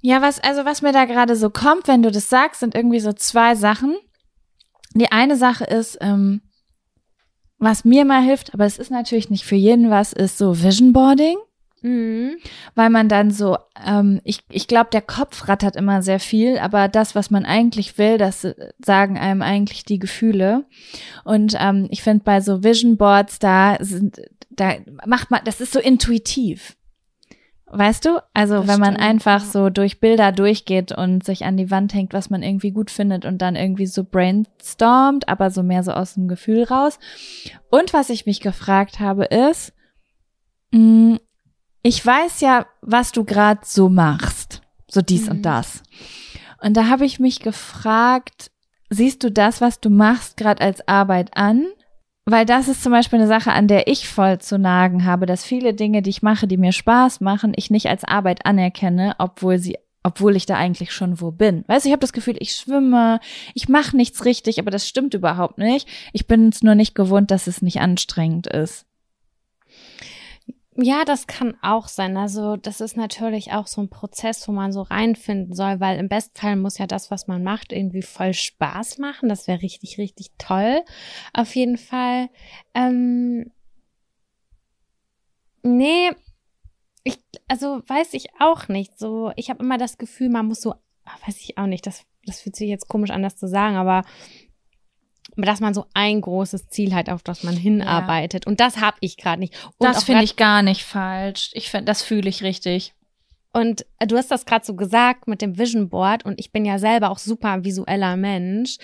Ja, 0.00 0.22
was, 0.22 0.38
also 0.40 0.64
was 0.64 0.82
mir 0.82 0.92
da 0.92 1.04
gerade 1.04 1.34
so 1.36 1.50
kommt, 1.50 1.88
wenn 1.88 2.02
du 2.02 2.10
das 2.10 2.28
sagst, 2.28 2.60
sind 2.60 2.74
irgendwie 2.74 3.00
so 3.00 3.12
zwei 3.12 3.54
Sachen. 3.54 3.96
Die 4.94 5.10
eine 5.10 5.36
Sache 5.36 5.64
ist, 5.64 5.98
ähm, 6.00 6.40
was 7.58 7.84
mir 7.84 8.04
mal 8.04 8.22
hilft, 8.22 8.54
aber 8.54 8.64
es 8.64 8.78
ist 8.78 8.90
natürlich 8.90 9.30
nicht 9.30 9.44
für 9.44 9.56
jeden 9.56 9.90
was, 9.90 10.12
ist 10.12 10.38
so 10.38 10.62
Vision 10.62 10.92
Boarding, 10.92 11.36
Mhm. 11.80 12.38
weil 12.74 12.90
man 12.90 13.08
dann 13.08 13.30
so, 13.30 13.56
ähm, 13.84 14.20
ich, 14.24 14.40
ich 14.50 14.66
glaube, 14.66 14.90
der 14.92 15.02
Kopf 15.02 15.46
rattert 15.46 15.76
immer 15.76 16.02
sehr 16.02 16.18
viel, 16.18 16.58
aber 16.58 16.88
das, 16.88 17.14
was 17.14 17.30
man 17.30 17.44
eigentlich 17.44 17.98
will, 17.98 18.18
das 18.18 18.42
äh, 18.44 18.72
sagen 18.84 19.16
einem 19.16 19.42
eigentlich 19.42 19.84
die 19.84 20.00
Gefühle. 20.00 20.64
Und 21.24 21.56
ähm, 21.58 21.86
ich 21.90 22.02
finde 22.02 22.24
bei 22.24 22.40
so 22.40 22.64
Vision 22.64 22.96
Boards, 22.96 23.38
da 23.38 23.76
sind, 23.80 24.20
da 24.50 24.74
macht 25.06 25.30
man, 25.30 25.40
das 25.44 25.60
ist 25.60 25.72
so 25.72 25.78
intuitiv. 25.78 26.76
Weißt 27.70 28.04
du? 28.06 28.22
Also 28.34 28.58
Das 28.58 28.66
wenn 28.68 28.80
man 28.80 28.94
stimmt, 28.94 29.06
einfach 29.08 29.40
ja. 29.42 29.46
so 29.50 29.70
durch 29.70 30.00
Bilder 30.00 30.32
durchgeht 30.32 30.92
und 30.92 31.24
sich 31.24 31.44
an 31.44 31.56
die 31.56 31.70
Wand 31.70 31.92
hängt, 31.94 32.12
was 32.14 32.30
man 32.30 32.42
irgendwie 32.42 32.70
gut 32.70 32.90
findet 32.90 33.24
und 33.24 33.38
dann 33.42 33.56
irgendwie 33.56 33.86
so 33.86 34.04
brainstormt, 34.04 35.28
aber 35.28 35.50
so 35.50 35.62
mehr 35.62 35.82
so 35.82 35.92
aus 35.92 36.14
dem 36.14 36.28
Gefühl 36.28 36.64
raus. 36.64 36.98
Und 37.70 37.92
was 37.92 38.08
ich 38.10 38.24
mich 38.26 38.40
gefragt 38.40 39.00
habe 39.00 39.26
ist, 39.26 39.72
mh, 40.72 41.18
ich 41.82 42.04
weiß 42.04 42.40
ja, 42.40 42.66
was 42.80 43.12
du 43.12 43.24
gerade 43.24 43.60
so 43.64 43.88
machst, 43.88 44.62
so 44.90 45.00
dies 45.02 45.26
Mhm. 45.26 45.30
und 45.32 45.42
das. 45.42 45.82
Und 46.62 46.76
da 46.76 46.88
habe 46.88 47.04
ich 47.04 47.20
mich 47.20 47.40
gefragt, 47.40 48.50
siehst 48.90 49.22
du 49.22 49.30
das, 49.30 49.60
was 49.60 49.80
du 49.80 49.90
machst, 49.90 50.36
gerade 50.36 50.62
als 50.62 50.86
Arbeit 50.88 51.36
an? 51.36 51.66
Weil 52.30 52.44
das 52.44 52.68
ist 52.68 52.82
zum 52.82 52.92
Beispiel 52.92 53.20
eine 53.20 53.26
Sache, 53.26 53.52
an 53.52 53.68
der 53.68 53.88
ich 53.88 54.06
voll 54.06 54.38
zu 54.38 54.58
nagen 54.58 55.06
habe, 55.06 55.24
dass 55.24 55.44
viele 55.44 55.72
Dinge, 55.72 56.02
die 56.02 56.10
ich 56.10 56.20
mache, 56.20 56.46
die 56.46 56.58
mir 56.58 56.72
Spaß 56.72 57.22
machen, 57.22 57.54
ich 57.56 57.70
nicht 57.70 57.88
als 57.88 58.04
Arbeit 58.04 58.44
anerkenne, 58.44 59.14
obwohl 59.16 59.56
sie, 59.56 59.78
obwohl 60.02 60.36
ich 60.36 60.44
da 60.44 60.56
eigentlich 60.56 60.92
schon 60.92 61.22
wo 61.22 61.30
bin. 61.30 61.64
Weißt 61.68 61.86
du, 61.86 61.88
ich 61.88 61.92
habe 61.94 62.02
das 62.02 62.12
Gefühl, 62.12 62.36
ich 62.38 62.54
schwimme, 62.54 63.20
ich 63.54 63.70
mache 63.70 63.96
nichts 63.96 64.26
richtig, 64.26 64.58
aber 64.58 64.70
das 64.70 64.86
stimmt 64.86 65.14
überhaupt 65.14 65.56
nicht. 65.56 65.88
Ich 66.12 66.26
bin 66.26 66.50
es 66.50 66.62
nur 66.62 66.74
nicht 66.74 66.94
gewohnt, 66.94 67.30
dass 67.30 67.46
es 67.46 67.62
nicht 67.62 67.80
anstrengend 67.80 68.46
ist. 68.46 68.84
Ja, 70.80 71.04
das 71.04 71.26
kann 71.26 71.56
auch 71.60 71.88
sein. 71.88 72.16
Also 72.16 72.56
das 72.56 72.80
ist 72.80 72.96
natürlich 72.96 73.50
auch 73.50 73.66
so 73.66 73.80
ein 73.80 73.90
Prozess, 73.90 74.46
wo 74.46 74.52
man 74.52 74.70
so 74.70 74.82
reinfinden 74.82 75.52
soll, 75.52 75.80
weil 75.80 75.98
im 75.98 76.08
Bestfall 76.08 76.54
muss 76.54 76.78
ja 76.78 76.86
das, 76.86 77.10
was 77.10 77.26
man 77.26 77.42
macht, 77.42 77.72
irgendwie 77.72 78.02
voll 78.02 78.32
Spaß 78.32 78.98
machen. 78.98 79.28
Das 79.28 79.48
wäre 79.48 79.60
richtig, 79.60 79.98
richtig 79.98 80.30
toll. 80.38 80.84
Auf 81.32 81.56
jeden 81.56 81.78
Fall. 81.78 82.28
Ähm, 82.74 83.50
nee, 85.64 86.12
ich, 87.02 87.18
also 87.48 87.82
weiß 87.88 88.14
ich 88.14 88.28
auch 88.38 88.68
nicht. 88.68 88.96
So, 89.00 89.32
ich 89.34 89.50
habe 89.50 89.64
immer 89.64 89.78
das 89.78 89.98
Gefühl, 89.98 90.28
man 90.28 90.46
muss 90.46 90.60
so, 90.60 90.74
ah, 91.04 91.16
weiß 91.26 91.40
ich 91.40 91.58
auch 91.58 91.66
nicht, 91.66 91.88
das, 91.88 92.04
das 92.24 92.40
fühlt 92.40 92.54
sich 92.54 92.68
jetzt 92.68 92.86
komisch 92.86 93.10
an, 93.10 93.24
das 93.24 93.36
zu 93.36 93.48
sagen, 93.48 93.74
aber 93.74 94.04
dass 95.44 95.60
man 95.60 95.74
so 95.74 95.86
ein 95.94 96.20
großes 96.20 96.68
Ziel 96.68 96.94
hat, 96.94 97.08
auf 97.10 97.22
das 97.22 97.42
man 97.42 97.56
hinarbeitet. 97.56 98.46
Und 98.46 98.60
das 98.60 98.78
habe 98.80 98.96
ich 99.00 99.16
gerade 99.16 99.40
nicht. 99.40 99.54
Und 99.78 99.86
das 99.86 100.04
finde 100.04 100.24
ich 100.24 100.36
gar 100.36 100.62
nicht 100.62 100.84
falsch. 100.84 101.50
Ich 101.54 101.70
finde, 101.70 101.86
das 101.86 102.02
fühle 102.02 102.28
ich 102.28 102.42
richtig. 102.42 102.94
Und 103.52 103.86
äh, 103.98 104.06
du 104.06 104.16
hast 104.16 104.30
das 104.30 104.46
gerade 104.46 104.64
so 104.64 104.74
gesagt 104.74 105.26
mit 105.26 105.42
dem 105.42 105.58
Vision 105.58 105.88
Board 105.88 106.24
und 106.24 106.38
ich 106.38 106.52
bin 106.52 106.64
ja 106.64 106.78
selber 106.78 107.10
auch 107.10 107.18
super 107.18 107.64
visueller 107.64 108.16
Mensch. 108.16 108.78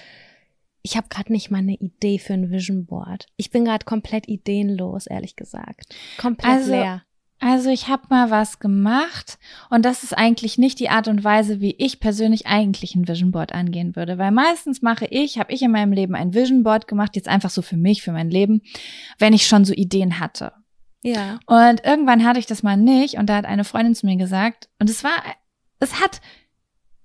Ich 0.82 0.96
habe 0.96 1.08
gerade 1.08 1.32
nicht 1.32 1.50
mal 1.50 1.58
eine 1.58 1.74
Idee 1.74 2.18
für 2.18 2.34
ein 2.34 2.50
Vision 2.50 2.84
Board. 2.86 3.26
Ich 3.36 3.50
bin 3.50 3.64
gerade 3.64 3.84
komplett 3.84 4.28
ideenlos, 4.28 5.06
ehrlich 5.06 5.36
gesagt. 5.36 5.94
Komplett 6.18 6.52
Also, 6.52 6.72
leer. 6.72 7.02
Also 7.46 7.68
ich 7.68 7.88
habe 7.88 8.04
mal 8.08 8.30
was 8.30 8.58
gemacht 8.58 9.38
und 9.68 9.84
das 9.84 10.02
ist 10.02 10.16
eigentlich 10.16 10.56
nicht 10.56 10.80
die 10.80 10.88
Art 10.88 11.08
und 11.08 11.24
Weise, 11.24 11.60
wie 11.60 11.74
ich 11.76 12.00
persönlich 12.00 12.46
eigentlich 12.46 12.94
ein 12.94 13.06
Vision 13.06 13.32
Board 13.32 13.52
angehen 13.52 13.96
würde, 13.96 14.16
weil 14.16 14.30
meistens 14.30 14.80
mache 14.80 15.04
ich, 15.04 15.38
habe 15.38 15.52
ich 15.52 15.60
in 15.60 15.70
meinem 15.70 15.92
Leben 15.92 16.14
ein 16.14 16.32
Vision 16.32 16.62
Board 16.62 16.88
gemacht, 16.88 17.16
jetzt 17.16 17.28
einfach 17.28 17.50
so 17.50 17.60
für 17.60 17.76
mich, 17.76 18.02
für 18.02 18.12
mein 18.12 18.30
Leben, 18.30 18.62
wenn 19.18 19.34
ich 19.34 19.46
schon 19.46 19.66
so 19.66 19.74
Ideen 19.74 20.20
hatte. 20.20 20.52
Ja. 21.02 21.38
Und 21.44 21.84
irgendwann 21.84 22.24
hatte 22.24 22.38
ich 22.38 22.46
das 22.46 22.62
mal 22.62 22.78
nicht 22.78 23.18
und 23.18 23.26
da 23.26 23.36
hat 23.36 23.44
eine 23.44 23.64
Freundin 23.64 23.94
zu 23.94 24.06
mir 24.06 24.16
gesagt 24.16 24.70
und 24.78 24.88
es 24.88 25.04
war, 25.04 25.22
es 25.80 26.00
hat 26.00 26.22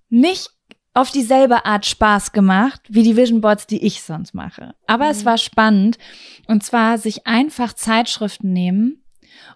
nicht 0.07 0.51
auf 0.93 1.11
dieselbe 1.11 1.65
Art 1.65 1.85
Spaß 1.85 2.31
gemacht 2.31 2.79
wie 2.87 3.03
die 3.03 3.17
Vision 3.17 3.41
Boards, 3.41 3.67
die 3.67 3.85
ich 3.85 4.03
sonst 4.03 4.33
mache. 4.33 4.73
Aber 4.87 5.03
Mhm. 5.05 5.11
es 5.11 5.25
war 5.25 5.37
spannend 5.37 5.97
und 6.47 6.63
zwar 6.63 6.97
sich 6.97 7.27
einfach 7.27 7.73
Zeitschriften 7.73 8.53
nehmen 8.53 9.03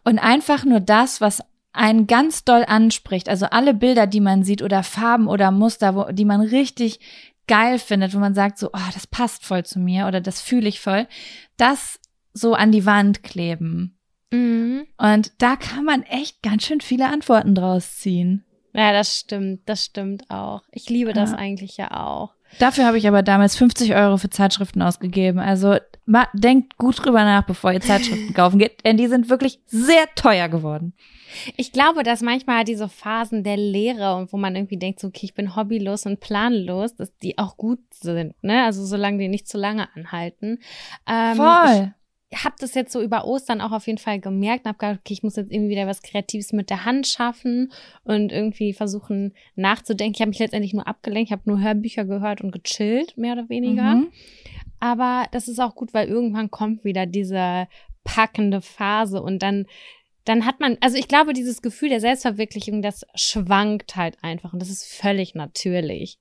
und 0.03 0.19
einfach 0.19 0.65
nur 0.65 0.79
das, 0.79 1.21
was 1.21 1.41
einen 1.71 2.05
ganz 2.07 2.43
doll 2.43 2.63
anspricht, 2.67 3.27
also 3.29 3.47
alle 3.47 3.73
Bilder, 3.73 4.05
die 4.05 4.19
man 4.19 4.43
sieht 4.43 4.61
oder 4.61 4.83
Farben 4.83 5.27
oder 5.27 5.51
Muster, 5.51 5.95
wo, 5.95 6.11
die 6.11 6.25
man 6.25 6.41
richtig 6.41 6.99
geil 7.47 7.79
findet, 7.79 8.13
wo 8.13 8.19
man 8.19 8.35
sagt 8.35 8.57
so, 8.59 8.69
oh, 8.73 8.89
das 8.93 9.07
passt 9.07 9.45
voll 9.45 9.65
zu 9.65 9.79
mir 9.79 10.07
oder 10.07 10.21
das 10.21 10.39
fühle 10.39 10.69
ich 10.69 10.79
voll, 10.79 11.07
das 11.57 11.99
so 12.33 12.53
an 12.53 12.71
die 12.71 12.85
Wand 12.85 13.23
kleben. 13.23 13.97
Mhm. 14.31 14.85
Und 14.97 15.31
da 15.39 15.55
kann 15.55 15.83
man 15.83 16.03
echt 16.03 16.41
ganz 16.43 16.63
schön 16.65 16.81
viele 16.81 17.07
Antworten 17.09 17.55
draus 17.55 17.97
ziehen. 17.97 18.45
Ja, 18.73 18.91
das 18.91 19.19
stimmt, 19.19 19.61
das 19.67 19.85
stimmt 19.85 20.29
auch. 20.29 20.63
Ich 20.71 20.89
liebe 20.89 21.13
das 21.13 21.31
Ja. 21.31 21.37
eigentlich 21.37 21.77
ja 21.77 21.91
auch. 21.91 22.33
Dafür 22.59 22.85
habe 22.85 22.97
ich 22.97 23.07
aber 23.07 23.23
damals 23.23 23.55
50 23.55 23.95
Euro 23.95 24.17
für 24.17 24.29
Zeitschriften 24.29 24.81
ausgegeben. 24.81 25.39
Also 25.39 25.77
ma, 26.05 26.27
denkt 26.33 26.77
gut 26.77 27.03
drüber 27.03 27.23
nach, 27.23 27.45
bevor 27.45 27.71
ihr 27.71 27.81
Zeitschriften 27.81 28.33
kaufen 28.33 28.59
geht, 28.59 28.83
denn 28.85 28.97
die 28.97 29.07
sind 29.07 29.29
wirklich 29.29 29.59
sehr 29.65 30.05
teuer 30.15 30.49
geworden. 30.49 30.93
Ich 31.57 31.71
glaube, 31.71 32.03
dass 32.03 32.21
manchmal 32.21 32.63
diese 32.63 32.87
Phasen 32.89 33.43
der 33.43 33.57
Leere 33.57 34.15
und 34.15 34.31
wo 34.31 34.37
man 34.37 34.55
irgendwie 34.55 34.77
denkt, 34.77 34.99
so, 34.99 35.07
okay, 35.07 35.25
ich 35.25 35.33
bin 35.33 35.55
hobbylos 35.55 36.05
und 36.05 36.19
planlos, 36.19 36.95
dass 36.95 37.15
die 37.19 37.37
auch 37.37 37.57
gut 37.57 37.79
sind, 37.91 38.35
ne? 38.43 38.63
Also 38.65 38.85
solange 38.85 39.17
die 39.17 39.27
nicht 39.27 39.47
zu 39.47 39.57
lange 39.57 39.87
anhalten. 39.95 40.59
Ähm, 41.07 41.35
Voll. 41.35 41.93
Ich 42.35 42.43
habe 42.43 42.55
das 42.59 42.73
jetzt 42.73 42.91
so 42.91 43.01
über 43.01 43.25
Ostern 43.25 43.61
auch 43.61 43.71
auf 43.71 43.85
jeden 43.85 43.99
Fall 43.99 44.19
gemerkt 44.19 44.65
und 44.65 44.69
habe 44.69 44.77
gedacht, 44.79 44.99
okay, 45.01 45.13
ich 45.13 45.23
muss 45.23 45.35
jetzt 45.35 45.51
irgendwie 45.51 45.71
wieder 45.71 45.87
was 45.87 46.01
Kreatives 46.01 46.51
mit 46.51 46.69
der 46.69 46.83
Hand 46.83 47.07
schaffen 47.07 47.71
und 48.03 48.31
irgendwie 48.31 48.73
versuchen 48.73 49.33
nachzudenken. 49.55 50.15
Ich 50.15 50.21
habe 50.21 50.29
mich 50.29 50.39
letztendlich 50.39 50.73
nur 50.73 50.87
abgelenkt, 50.87 51.29
ich 51.29 51.31
habe 51.31 51.43
nur 51.45 51.61
Hörbücher 51.61 52.05
gehört 52.05 52.41
und 52.41 52.51
gechillt, 52.51 53.17
mehr 53.17 53.33
oder 53.33 53.49
weniger. 53.49 53.95
Mhm. 53.95 54.11
Aber 54.79 55.27
das 55.31 55.47
ist 55.47 55.59
auch 55.59 55.75
gut, 55.75 55.93
weil 55.93 56.07
irgendwann 56.07 56.49
kommt 56.49 56.83
wieder 56.83 57.05
diese 57.05 57.67
packende 58.03 58.61
Phase 58.61 59.21
und 59.21 59.43
dann, 59.43 59.67
dann 60.25 60.45
hat 60.45 60.59
man, 60.59 60.77
also 60.81 60.97
ich 60.97 61.07
glaube, 61.07 61.33
dieses 61.33 61.61
Gefühl 61.61 61.89
der 61.89 61.99
Selbstverwirklichung, 61.99 62.81
das 62.81 63.05
schwankt 63.13 63.95
halt 63.95 64.17
einfach 64.23 64.53
und 64.53 64.61
das 64.61 64.69
ist 64.69 64.85
völlig 64.85 65.35
natürlich. 65.35 66.17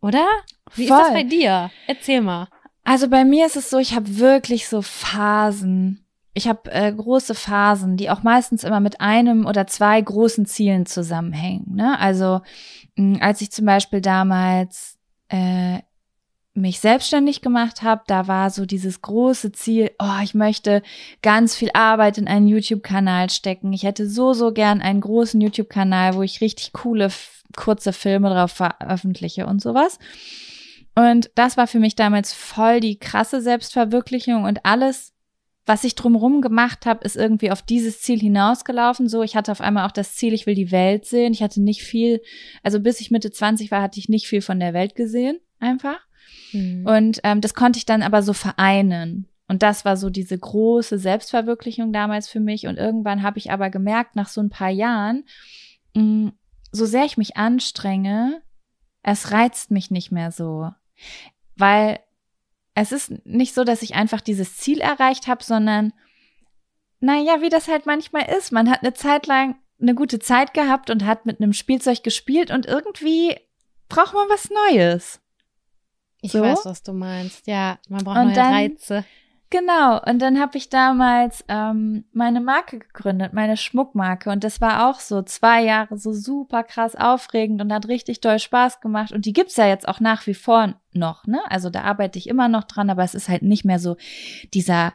Oder? 0.00 0.26
Wie 0.74 0.84
ist 0.84 0.90
das 0.90 1.08
Voll. 1.08 1.12
bei 1.12 1.22
dir? 1.24 1.70
Erzähl 1.86 2.22
mal. 2.22 2.48
Also 2.84 3.08
bei 3.08 3.24
mir 3.24 3.46
ist 3.46 3.56
es 3.56 3.70
so, 3.70 3.78
ich 3.78 3.94
habe 3.94 4.18
wirklich 4.18 4.68
so 4.68 4.82
Phasen. 4.82 6.04
Ich 6.32 6.48
habe 6.48 6.70
äh, 6.70 6.92
große 6.92 7.34
Phasen, 7.34 7.96
die 7.96 8.08
auch 8.10 8.22
meistens 8.22 8.64
immer 8.64 8.80
mit 8.80 9.00
einem 9.00 9.46
oder 9.46 9.66
zwei 9.66 10.00
großen 10.00 10.46
Zielen 10.46 10.86
zusammenhängen. 10.86 11.74
Ne? 11.74 11.98
Also 11.98 12.40
mh, 12.96 13.20
als 13.20 13.40
ich 13.40 13.50
zum 13.50 13.66
Beispiel 13.66 14.00
damals 14.00 14.96
äh, 15.28 15.80
mich 16.54 16.80
selbstständig 16.80 17.42
gemacht 17.42 17.82
habe, 17.82 18.02
da 18.06 18.26
war 18.26 18.50
so 18.50 18.66
dieses 18.66 19.02
große 19.02 19.52
Ziel, 19.52 19.90
oh, 19.98 20.22
ich 20.22 20.34
möchte 20.34 20.82
ganz 21.22 21.54
viel 21.54 21.70
Arbeit 21.74 22.18
in 22.18 22.28
einen 22.28 22.48
YouTube-Kanal 22.48 23.30
stecken. 23.30 23.72
Ich 23.72 23.84
hätte 23.84 24.08
so, 24.08 24.32
so 24.32 24.52
gern 24.52 24.80
einen 24.80 25.00
großen 25.00 25.40
YouTube-Kanal, 25.40 26.14
wo 26.14 26.22
ich 26.22 26.40
richtig 26.40 26.72
coole, 26.72 27.10
kurze 27.56 27.92
Filme 27.92 28.30
drauf 28.30 28.52
veröffentliche 28.52 29.46
und 29.46 29.60
sowas. 29.62 29.98
Und 30.94 31.30
das 31.34 31.56
war 31.56 31.66
für 31.66 31.78
mich 31.78 31.94
damals 31.94 32.32
voll 32.32 32.80
die 32.80 32.98
krasse 32.98 33.40
Selbstverwirklichung 33.40 34.44
und 34.44 34.64
alles, 34.66 35.12
was 35.66 35.84
ich 35.84 35.94
drumherum 35.94 36.40
gemacht 36.40 36.84
habe, 36.84 37.04
ist 37.04 37.16
irgendwie 37.16 37.50
auf 37.50 37.62
dieses 37.62 38.00
Ziel 38.00 38.18
hinausgelaufen. 38.18 39.08
So, 39.08 39.22
ich 39.22 39.36
hatte 39.36 39.52
auf 39.52 39.60
einmal 39.60 39.86
auch 39.86 39.92
das 39.92 40.16
Ziel, 40.16 40.34
ich 40.34 40.46
will 40.46 40.54
die 40.54 40.72
Welt 40.72 41.04
sehen. 41.04 41.32
Ich 41.32 41.42
hatte 41.42 41.62
nicht 41.62 41.82
viel, 41.82 42.20
also 42.62 42.80
bis 42.80 43.00
ich 43.00 43.10
Mitte 43.10 43.30
20 43.30 43.70
war, 43.70 43.82
hatte 43.82 44.00
ich 44.00 44.08
nicht 44.08 44.26
viel 44.26 44.42
von 44.42 44.58
der 44.58 44.74
Welt 44.74 44.94
gesehen, 44.94 45.38
einfach. 45.60 45.98
Mhm. 46.52 46.86
Und 46.86 47.20
ähm, 47.24 47.40
das 47.40 47.54
konnte 47.54 47.78
ich 47.78 47.86
dann 47.86 48.02
aber 48.02 48.22
so 48.22 48.32
vereinen. 48.32 49.28
Und 49.46 49.62
das 49.62 49.84
war 49.84 49.96
so 49.96 50.10
diese 50.10 50.38
große 50.38 50.98
Selbstverwirklichung 50.98 51.92
damals 51.92 52.28
für 52.28 52.40
mich. 52.40 52.66
Und 52.66 52.76
irgendwann 52.76 53.22
habe 53.22 53.38
ich 53.38 53.50
aber 53.50 53.70
gemerkt, 53.70 54.16
nach 54.16 54.28
so 54.28 54.40
ein 54.40 54.50
paar 54.50 54.70
Jahren, 54.70 55.24
mh, 55.94 56.02
mm, 56.02 56.32
so 56.72 56.86
sehr 56.86 57.04
ich 57.04 57.16
mich 57.16 57.36
anstrenge, 57.36 58.42
es 59.02 59.32
reizt 59.32 59.70
mich 59.70 59.90
nicht 59.90 60.12
mehr 60.12 60.30
so. 60.30 60.70
Weil 61.56 62.00
es 62.74 62.92
ist 62.92 63.26
nicht 63.26 63.54
so, 63.54 63.64
dass 63.64 63.82
ich 63.82 63.94
einfach 63.94 64.20
dieses 64.20 64.56
Ziel 64.56 64.80
erreicht 64.80 65.26
habe, 65.26 65.44
sondern, 65.44 65.92
naja, 67.00 67.42
wie 67.42 67.48
das 67.48 67.68
halt 67.68 67.86
manchmal 67.86 68.30
ist. 68.36 68.52
Man 68.52 68.70
hat 68.70 68.82
eine 68.82 68.94
Zeit 68.94 69.26
lang 69.26 69.56
eine 69.80 69.94
gute 69.94 70.18
Zeit 70.18 70.54
gehabt 70.54 70.90
und 70.90 71.04
hat 71.04 71.26
mit 71.26 71.40
einem 71.40 71.52
Spielzeug 71.52 72.02
gespielt 72.02 72.50
und 72.50 72.66
irgendwie 72.66 73.36
braucht 73.88 74.14
man 74.14 74.28
was 74.28 74.50
Neues. 74.50 75.20
Ich 76.20 76.32
so. 76.32 76.42
weiß, 76.42 76.66
was 76.66 76.82
du 76.82 76.92
meinst. 76.92 77.46
Ja, 77.46 77.78
man 77.88 78.04
braucht 78.04 78.18
und 78.18 78.26
neue 78.26 78.34
dann, 78.34 78.52
Reize. 78.52 79.04
Genau, 79.50 80.00
und 80.00 80.20
dann 80.20 80.38
habe 80.38 80.56
ich 80.56 80.68
damals 80.68 81.44
ähm, 81.48 82.04
meine 82.12 82.40
Marke 82.40 82.78
gegründet, 82.78 83.32
meine 83.32 83.56
Schmuckmarke. 83.56 84.30
Und 84.30 84.44
das 84.44 84.60
war 84.60 84.88
auch 84.88 85.00
so 85.00 85.22
zwei 85.22 85.64
Jahre 85.64 85.98
so 85.98 86.12
super 86.12 86.62
krass 86.62 86.94
aufregend 86.94 87.60
und 87.60 87.72
hat 87.72 87.88
richtig 87.88 88.20
doll 88.20 88.38
Spaß 88.38 88.80
gemacht. 88.80 89.10
Und 89.10 89.26
die 89.26 89.32
gibt's 89.32 89.56
ja 89.56 89.66
jetzt 89.66 89.88
auch 89.88 89.98
nach 89.98 90.28
wie 90.28 90.34
vor 90.34 90.74
noch, 90.92 91.26
ne? 91.26 91.40
Also 91.48 91.68
da 91.68 91.82
arbeite 91.82 92.16
ich 92.16 92.28
immer 92.28 92.46
noch 92.46 92.62
dran, 92.62 92.90
aber 92.90 93.02
es 93.02 93.16
ist 93.16 93.28
halt 93.28 93.42
nicht 93.42 93.64
mehr 93.64 93.80
so 93.80 93.96
dieser 94.54 94.92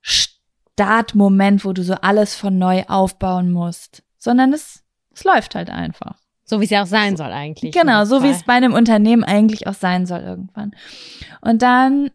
Startmoment, 0.00 1.64
wo 1.64 1.72
du 1.72 1.84
so 1.84 1.94
alles 1.94 2.34
von 2.34 2.58
neu 2.58 2.82
aufbauen 2.88 3.52
musst, 3.52 4.02
sondern 4.18 4.52
es, 4.52 4.82
es 5.14 5.22
läuft 5.22 5.54
halt 5.54 5.70
einfach. 5.70 6.18
So 6.42 6.60
wie 6.60 6.64
es 6.64 6.70
ja 6.70 6.82
auch 6.82 6.86
sein 6.86 7.16
soll 7.16 7.30
eigentlich. 7.30 7.72
Genau, 7.72 8.04
so 8.04 8.24
wie 8.24 8.30
es 8.30 8.42
bei 8.42 8.54
einem 8.54 8.74
Unternehmen 8.74 9.22
eigentlich 9.22 9.68
auch 9.68 9.74
sein 9.74 10.06
soll 10.06 10.20
irgendwann. 10.22 10.72
Und 11.40 11.62
dann 11.62 12.10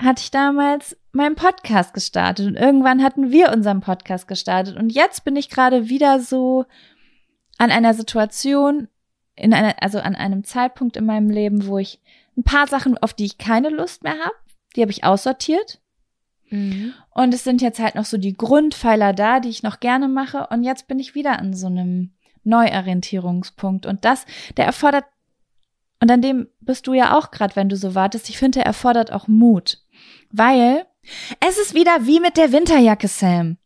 hatte 0.00 0.22
ich 0.22 0.30
damals 0.30 0.96
meinen 1.12 1.34
Podcast 1.34 1.94
gestartet 1.94 2.46
und 2.46 2.54
irgendwann 2.54 3.02
hatten 3.02 3.30
wir 3.30 3.52
unseren 3.52 3.80
Podcast 3.80 4.28
gestartet 4.28 4.76
und 4.76 4.90
jetzt 4.90 5.24
bin 5.24 5.36
ich 5.36 5.50
gerade 5.50 5.88
wieder 5.88 6.20
so 6.20 6.66
an 7.58 7.70
einer 7.70 7.94
Situation, 7.94 8.88
in 9.34 9.52
einer, 9.52 9.74
also 9.82 9.98
an 10.00 10.14
einem 10.14 10.44
Zeitpunkt 10.44 10.96
in 10.96 11.06
meinem 11.06 11.30
Leben, 11.30 11.66
wo 11.66 11.78
ich 11.78 12.00
ein 12.36 12.44
paar 12.44 12.66
Sachen, 12.66 12.96
auf 12.98 13.14
die 13.14 13.26
ich 13.26 13.38
keine 13.38 13.70
Lust 13.70 14.02
mehr 14.02 14.18
habe, 14.18 14.34
die 14.76 14.82
habe 14.82 14.92
ich 14.92 15.04
aussortiert. 15.04 15.80
Mhm. 16.50 16.94
Und 17.10 17.34
es 17.34 17.44
sind 17.44 17.62
jetzt 17.62 17.80
halt 17.80 17.94
noch 17.94 18.04
so 18.04 18.18
die 18.18 18.34
Grundpfeiler 18.34 19.12
da, 19.12 19.40
die 19.40 19.48
ich 19.48 19.62
noch 19.62 19.80
gerne 19.80 20.08
mache. 20.08 20.46
Und 20.50 20.64
jetzt 20.64 20.88
bin 20.88 20.98
ich 20.98 21.14
wieder 21.14 21.38
an 21.38 21.54
so 21.54 21.66
einem 21.66 22.12
Neuorientierungspunkt. 22.44 23.86
Und 23.86 24.04
das, 24.04 24.26
der 24.56 24.66
erfordert, 24.66 25.04
und 26.00 26.10
an 26.10 26.22
dem 26.22 26.48
bist 26.60 26.86
du 26.86 26.94
ja 26.94 27.16
auch 27.16 27.30
gerade, 27.30 27.56
wenn 27.56 27.68
du 27.68 27.76
so 27.76 27.94
wartest, 27.94 28.28
ich 28.28 28.38
finde, 28.38 28.60
der 28.60 28.66
erfordert 28.66 29.12
auch 29.12 29.28
Mut. 29.28 29.78
Weil 30.30 30.86
es 31.40 31.58
ist 31.58 31.74
wieder 31.74 32.06
wie 32.06 32.20
mit 32.20 32.36
der 32.36 32.52
Winterjacke, 32.52 33.08
Sam. 33.08 33.58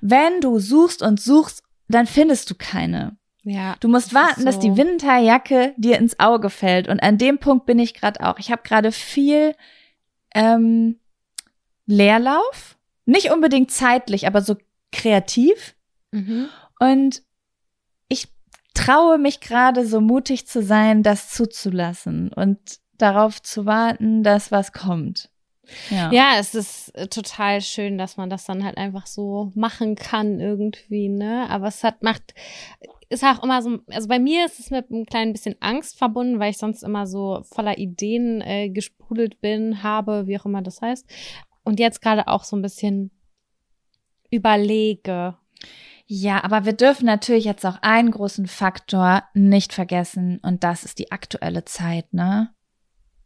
Wenn 0.00 0.40
du 0.40 0.58
suchst 0.58 1.02
und 1.02 1.20
suchst, 1.20 1.62
dann 1.88 2.06
findest 2.06 2.50
du 2.50 2.54
keine. 2.54 3.16
Ja. 3.42 3.76
Du 3.80 3.88
musst 3.88 4.14
warten, 4.14 4.40
so. 4.40 4.46
dass 4.46 4.58
die 4.58 4.76
Winterjacke 4.76 5.74
dir 5.76 5.98
ins 5.98 6.18
Auge 6.18 6.50
fällt. 6.50 6.88
Und 6.88 7.00
an 7.02 7.18
dem 7.18 7.38
Punkt 7.38 7.66
bin 7.66 7.78
ich 7.78 7.94
gerade 7.94 8.20
auch. 8.20 8.38
Ich 8.38 8.50
habe 8.50 8.62
gerade 8.62 8.92
viel 8.92 9.54
ähm, 10.34 10.98
Leerlauf. 11.86 12.76
Nicht 13.06 13.32
unbedingt 13.32 13.70
zeitlich, 13.70 14.26
aber 14.26 14.42
so 14.42 14.56
kreativ. 14.92 15.74
Mhm. 16.12 16.48
Und 16.78 17.22
traue 18.74 19.18
mich 19.18 19.40
gerade 19.40 19.86
so 19.86 20.00
mutig 20.00 20.46
zu 20.46 20.62
sein, 20.62 21.02
das 21.02 21.30
zuzulassen 21.30 22.32
und 22.32 22.58
darauf 22.98 23.42
zu 23.42 23.66
warten, 23.66 24.22
dass 24.22 24.52
was 24.52 24.72
kommt. 24.72 25.30
Ja. 25.90 26.10
ja, 26.12 26.32
es 26.38 26.54
ist 26.54 26.94
äh, 26.94 27.08
total 27.08 27.60
schön, 27.60 27.98
dass 27.98 28.16
man 28.16 28.30
das 28.30 28.44
dann 28.44 28.64
halt 28.64 28.76
einfach 28.76 29.06
so 29.06 29.52
machen 29.54 29.94
kann 29.94 30.40
irgendwie, 30.40 31.08
ne? 31.08 31.48
Aber 31.48 31.68
es 31.68 31.84
hat 31.84 32.02
macht 32.02 32.34
ist 33.08 33.24
auch 33.24 33.42
immer 33.42 33.60
so, 33.60 33.80
also 33.90 34.06
bei 34.06 34.20
mir 34.20 34.46
ist 34.46 34.60
es 34.60 34.70
mit 34.70 34.88
einem 34.88 35.04
kleinen 35.04 35.32
bisschen 35.32 35.56
Angst 35.58 35.98
verbunden, 35.98 36.38
weil 36.38 36.50
ich 36.50 36.58
sonst 36.58 36.84
immer 36.84 37.08
so 37.08 37.42
voller 37.50 37.76
Ideen 37.76 38.40
äh, 38.40 38.70
gesprudelt 38.70 39.40
bin, 39.40 39.82
habe, 39.82 40.28
wie 40.28 40.38
auch 40.38 40.46
immer 40.46 40.62
das 40.62 40.80
heißt. 40.80 41.06
Und 41.64 41.80
jetzt 41.80 42.00
gerade 42.02 42.28
auch 42.28 42.44
so 42.44 42.56
ein 42.56 42.62
bisschen 42.62 43.10
überlege, 44.30 45.36
ja, 46.12 46.42
aber 46.42 46.64
wir 46.64 46.72
dürfen 46.72 47.06
natürlich 47.06 47.44
jetzt 47.44 47.64
auch 47.64 47.78
einen 47.82 48.10
großen 48.10 48.48
Faktor 48.48 49.22
nicht 49.32 49.72
vergessen 49.72 50.40
und 50.42 50.64
das 50.64 50.84
ist 50.84 50.98
die 50.98 51.12
aktuelle 51.12 51.64
Zeit, 51.64 52.12
ne? 52.12 52.52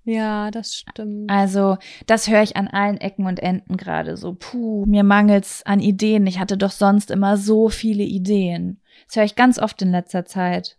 Ja, 0.05 0.51
das 0.51 0.77
stimmt. 0.77 1.31
Also, 1.31 1.79
das 2.07 2.29
höre 2.29 2.43
ich 2.43 2.57
an 2.57 2.69
allen 2.69 2.99
Ecken 2.99 3.27
und 3.27 3.41
Enden 3.41 3.77
gerade 3.77 4.17
so. 4.17 4.35
Puh, 4.35 4.85
mir 4.87 5.03
mangelt's 5.03 5.63
an 5.65 5.81
Ideen. 5.81 6.27
Ich 6.27 6.39
hatte 6.39 6.59
doch 6.59 6.71
sonst 6.71 7.11
immer 7.11 7.39
so 7.39 7.71
viele 7.71 8.03
Ideen. 8.03 8.81
Das 9.07 9.17
höre 9.17 9.25
ich 9.25 9.35
ganz 9.35 9.59
oft 9.59 9.81
in 9.81 9.91
letzter 9.91 10.27
Zeit. 10.27 10.79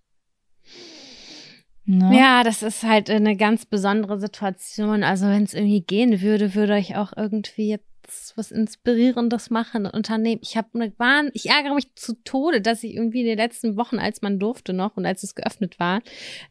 Ne? 1.86 2.18
Ja, 2.18 2.44
das 2.44 2.64
ist 2.64 2.84
halt 2.84 3.10
eine 3.10 3.36
ganz 3.36 3.66
besondere 3.66 4.20
Situation. 4.20 5.04
Also, 5.04 5.26
wenn 5.28 5.44
es 5.44 5.56
irgendwie 5.56 5.82
gehen 5.82 6.22
würde, 6.22 6.54
würde 6.54 6.78
ich 6.78 6.96
auch 6.96 7.14
irgendwie 7.16 7.80
was 8.36 8.52
Inspirierendes 8.52 9.50
machen, 9.50 9.86
unternehmen. 9.86 10.42
Ich 10.44 10.58
habe 10.58 10.70
eine 10.74 10.94
Wahn, 10.98 11.30
ich 11.34 11.50
ärgere 11.50 11.76
mich 11.76 11.94
zu 11.96 12.14
Tode, 12.24 12.62
dass 12.62 12.84
ich 12.84 12.94
irgendwie 12.94 13.22
in 13.22 13.28
den 13.28 13.38
letzten 13.38 13.78
Wochen, 13.78 14.00
als 14.00 14.22
man 14.22 14.40
durfte 14.40 14.74
noch 14.74 14.98
und 14.98 15.06
als 15.06 15.24
es 15.24 15.36
geöffnet 15.36 15.80
war, 15.80 16.02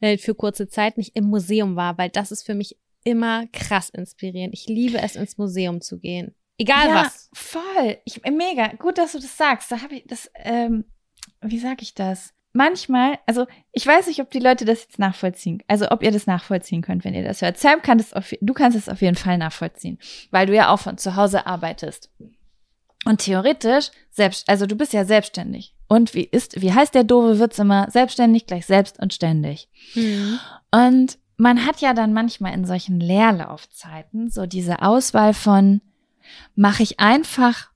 äh, 0.00 0.18
für 0.18 0.34
kurze 0.34 0.68
Zeit 0.68 0.98
nicht 0.98 1.16
im 1.16 1.24
Museum 1.24 1.76
war, 1.76 1.98
weil 1.98 2.10
das 2.10 2.32
ist 2.32 2.44
für 2.44 2.54
mich 2.54 2.76
immer 3.04 3.46
krass 3.52 3.90
inspirierend. 3.90 4.54
Ich 4.54 4.66
liebe 4.66 4.98
es, 4.98 5.16
ins 5.16 5.38
Museum 5.38 5.80
zu 5.80 5.98
gehen. 5.98 6.34
Egal 6.58 6.88
ja, 6.88 7.04
was. 7.04 7.30
Voll. 7.32 7.98
Ich, 8.04 8.22
mega. 8.22 8.68
Gut, 8.74 8.98
dass 8.98 9.12
du 9.12 9.18
das 9.18 9.36
sagst. 9.36 9.70
Da 9.70 9.82
habe 9.82 9.96
ich 9.96 10.04
das, 10.06 10.30
ähm, 10.36 10.84
wie 11.40 11.58
sag 11.58 11.82
ich 11.82 11.94
das? 11.94 12.33
Manchmal, 12.54 13.18
also 13.26 13.46
ich 13.72 13.86
weiß 13.86 14.06
nicht, 14.06 14.20
ob 14.20 14.30
die 14.30 14.38
Leute 14.38 14.64
das 14.64 14.84
jetzt 14.84 14.98
nachvollziehen, 14.98 15.62
also 15.68 15.90
ob 15.90 16.02
ihr 16.02 16.12
das 16.12 16.26
nachvollziehen 16.26 16.80
könnt, 16.80 17.04
wenn 17.04 17.14
ihr 17.14 17.24
das 17.24 17.42
hört. 17.42 17.58
Sam 17.58 17.82
kann 17.82 17.98
das 17.98 18.14
auf, 18.14 18.32
du 18.40 18.54
kannst 18.54 18.78
es 18.78 18.88
auf 18.88 19.02
jeden 19.02 19.16
Fall 19.16 19.36
nachvollziehen, 19.36 19.98
weil 20.30 20.46
du 20.46 20.54
ja 20.54 20.72
auch 20.72 20.78
von 20.78 20.96
zu 20.96 21.16
Hause 21.16 21.46
arbeitest. 21.46 22.10
Und 23.04 23.20
theoretisch, 23.20 23.90
selbst, 24.10 24.48
also 24.48 24.64
du 24.64 24.76
bist 24.76 24.94
ja 24.94 25.04
selbstständig. 25.04 25.74
Und 25.88 26.14
wie 26.14 26.24
ist, 26.24 26.62
wie 26.62 26.72
heißt 26.72 26.94
der 26.94 27.04
doofe 27.04 27.38
Witz 27.38 27.58
immer? 27.58 27.90
Selbstständig 27.90 28.46
gleich 28.46 28.64
selbst 28.64 28.98
und 28.98 29.12
ständig. 29.12 29.68
Mhm. 29.94 30.38
Und 30.70 31.18
man 31.36 31.66
hat 31.66 31.80
ja 31.80 31.92
dann 31.92 32.14
manchmal 32.14 32.54
in 32.54 32.64
solchen 32.64 33.00
Leerlaufzeiten 33.00 34.30
so 34.30 34.46
diese 34.46 34.80
Auswahl 34.80 35.34
von, 35.34 35.82
mache 36.54 36.82
ich 36.82 37.00
einfach 37.00 37.70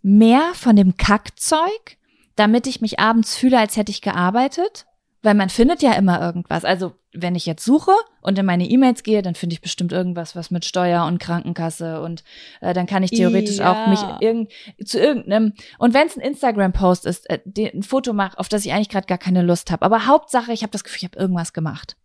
mehr 0.00 0.52
von 0.54 0.76
dem 0.76 0.96
Kackzeug 0.96 1.98
damit 2.36 2.66
ich 2.66 2.80
mich 2.80 2.98
abends 2.98 3.36
fühle, 3.36 3.58
als 3.58 3.76
hätte 3.76 3.92
ich 3.92 4.02
gearbeitet. 4.02 4.86
Weil 5.22 5.34
man 5.34 5.48
findet 5.48 5.80
ja 5.80 5.92
immer 5.94 6.20
irgendwas. 6.20 6.66
Also 6.66 6.92
wenn 7.14 7.34
ich 7.34 7.46
jetzt 7.46 7.64
suche 7.64 7.92
und 8.20 8.38
in 8.38 8.44
meine 8.44 8.68
E-Mails 8.68 9.02
gehe, 9.02 9.22
dann 9.22 9.34
finde 9.34 9.54
ich 9.54 9.62
bestimmt 9.62 9.90
irgendwas, 9.90 10.36
was 10.36 10.50
mit 10.50 10.66
Steuer 10.66 11.06
und 11.06 11.18
Krankenkasse 11.18 12.02
und 12.02 12.24
äh, 12.60 12.74
dann 12.74 12.86
kann 12.86 13.02
ich 13.02 13.10
theoretisch 13.10 13.56
ja. 13.56 13.72
auch 13.72 13.86
mich 13.88 14.00
irgend, 14.20 14.52
zu 14.84 15.00
irgendeinem 15.00 15.54
und 15.78 15.94
wenn 15.94 16.08
es 16.08 16.16
ein 16.16 16.20
Instagram-Post 16.20 17.06
ist, 17.06 17.30
äh, 17.30 17.38
ein 17.56 17.82
Foto 17.82 18.12
mache, 18.12 18.38
auf 18.38 18.50
das 18.50 18.66
ich 18.66 18.72
eigentlich 18.74 18.90
gerade 18.90 19.06
gar 19.06 19.16
keine 19.16 19.40
Lust 19.40 19.70
habe. 19.70 19.82
Aber 19.82 20.06
Hauptsache, 20.06 20.52
ich 20.52 20.62
habe 20.62 20.72
das 20.72 20.84
Gefühl, 20.84 20.98
ich 20.98 21.04
habe 21.04 21.18
irgendwas 21.18 21.54
gemacht. 21.54 21.96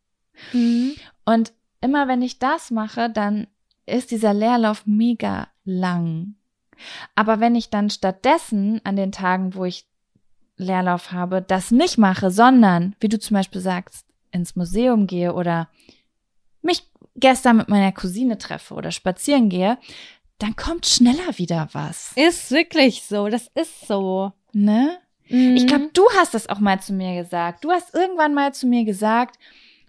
Mhm. 0.54 0.94
Und 1.26 1.52
immer 1.82 2.08
wenn 2.08 2.22
ich 2.22 2.40
das 2.40 2.72
mache, 2.72 3.10
dann 3.10 3.48
ist 3.86 4.12
dieser 4.12 4.34
Leerlauf 4.34 4.86
mega 4.86 5.50
lang. 5.66 6.36
Aber 7.16 7.42
wenn 7.42 7.56
ich 7.56 7.70
dann 7.70 7.90
stattdessen 7.90 8.80
an 8.86 8.96
den 8.96 9.12
Tagen, 9.12 9.56
wo 9.56 9.66
ich 9.66 9.89
Leerlauf 10.60 11.12
habe, 11.12 11.42
das 11.42 11.72
nicht 11.72 11.98
mache, 11.98 12.32
sondern, 12.32 12.96
wie 13.00 13.10
du 13.10 13.18
zum 13.18 13.36
Beispiel 13.36 13.62
sagst, 13.62 14.06
ins 14.32 14.56
Museum 14.56 15.08
gehe 15.08 15.34
oder 15.34 15.70
mich 16.62 16.84
gestern 17.16 17.58
mit 17.58 17.70
meiner 17.70 17.92
Cousine 17.92 18.38
treffe 18.38 18.76
oder 18.76 18.92
spazieren 18.92 19.50
gehe, 19.50 19.78
dann 20.38 20.56
kommt 20.56 20.86
schneller 20.86 21.38
wieder 21.38 21.70
was. 21.74 22.12
Ist 22.16 22.52
wirklich 22.52 23.04
so, 23.04 23.28
das 23.28 23.50
ist 23.56 23.88
so. 23.88 24.32
Ne? 24.54 24.98
Mhm. 25.28 25.56
Ich 25.56 25.68
glaube, 25.68 25.90
du 25.94 26.04
hast 26.18 26.34
das 26.34 26.48
auch 26.48 26.60
mal 26.60 26.80
zu 26.80 26.94
mir 26.94 27.22
gesagt. 27.22 27.64
Du 27.64 27.72
hast 27.72 27.94
irgendwann 27.94 28.34
mal 28.34 28.54
zu 28.54 28.68
mir 28.68 28.86
gesagt, 28.86 29.38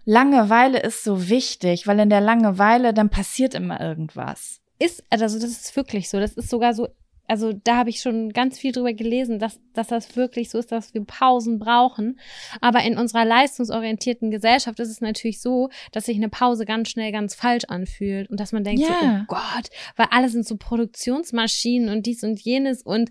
Langeweile 0.03 0.79
ist 0.79 1.03
so 1.03 1.29
wichtig, 1.29 1.85
weil 1.87 1.99
in 1.99 2.09
der 2.09 2.21
Langeweile 2.21 2.93
dann 2.93 3.09
passiert 3.09 3.53
immer 3.53 3.79
irgendwas. 3.79 4.61
Ist, 4.79 5.03
also 5.09 5.39
das 5.39 5.51
ist 5.51 5.75
wirklich 5.75 6.09
so. 6.09 6.19
Das 6.19 6.33
ist 6.33 6.49
sogar 6.49 6.73
so, 6.73 6.87
also 7.31 7.53
da 7.53 7.77
habe 7.77 7.89
ich 7.89 8.01
schon 8.01 8.33
ganz 8.33 8.59
viel 8.59 8.73
drüber 8.73 8.91
gelesen, 8.91 9.39
dass, 9.39 9.57
dass 9.71 9.87
das 9.87 10.17
wirklich 10.17 10.49
so 10.49 10.59
ist, 10.59 10.69
dass 10.69 10.93
wir 10.93 11.05
Pausen 11.05 11.59
brauchen. 11.59 12.19
Aber 12.59 12.83
in 12.83 12.97
unserer 12.97 13.23
leistungsorientierten 13.23 14.31
Gesellschaft 14.31 14.81
ist 14.81 14.89
es 14.89 14.99
natürlich 14.99 15.39
so, 15.39 15.69
dass 15.93 16.07
sich 16.07 16.17
eine 16.17 16.27
Pause 16.27 16.65
ganz 16.65 16.89
schnell 16.89 17.13
ganz 17.13 17.33
falsch 17.33 17.63
anfühlt 17.69 18.29
und 18.29 18.41
dass 18.41 18.51
man 18.51 18.65
denkt, 18.65 18.81
Ja. 18.81 18.87
so, 18.87 18.93
oh 19.05 19.23
Gott, 19.27 19.69
weil 19.95 20.07
alle 20.11 20.27
sind 20.27 20.45
so 20.45 20.57
Produktionsmaschinen 20.57 21.87
und 21.87 22.05
dies 22.05 22.21
und 22.25 22.37
jenes 22.41 22.81
und 22.81 23.09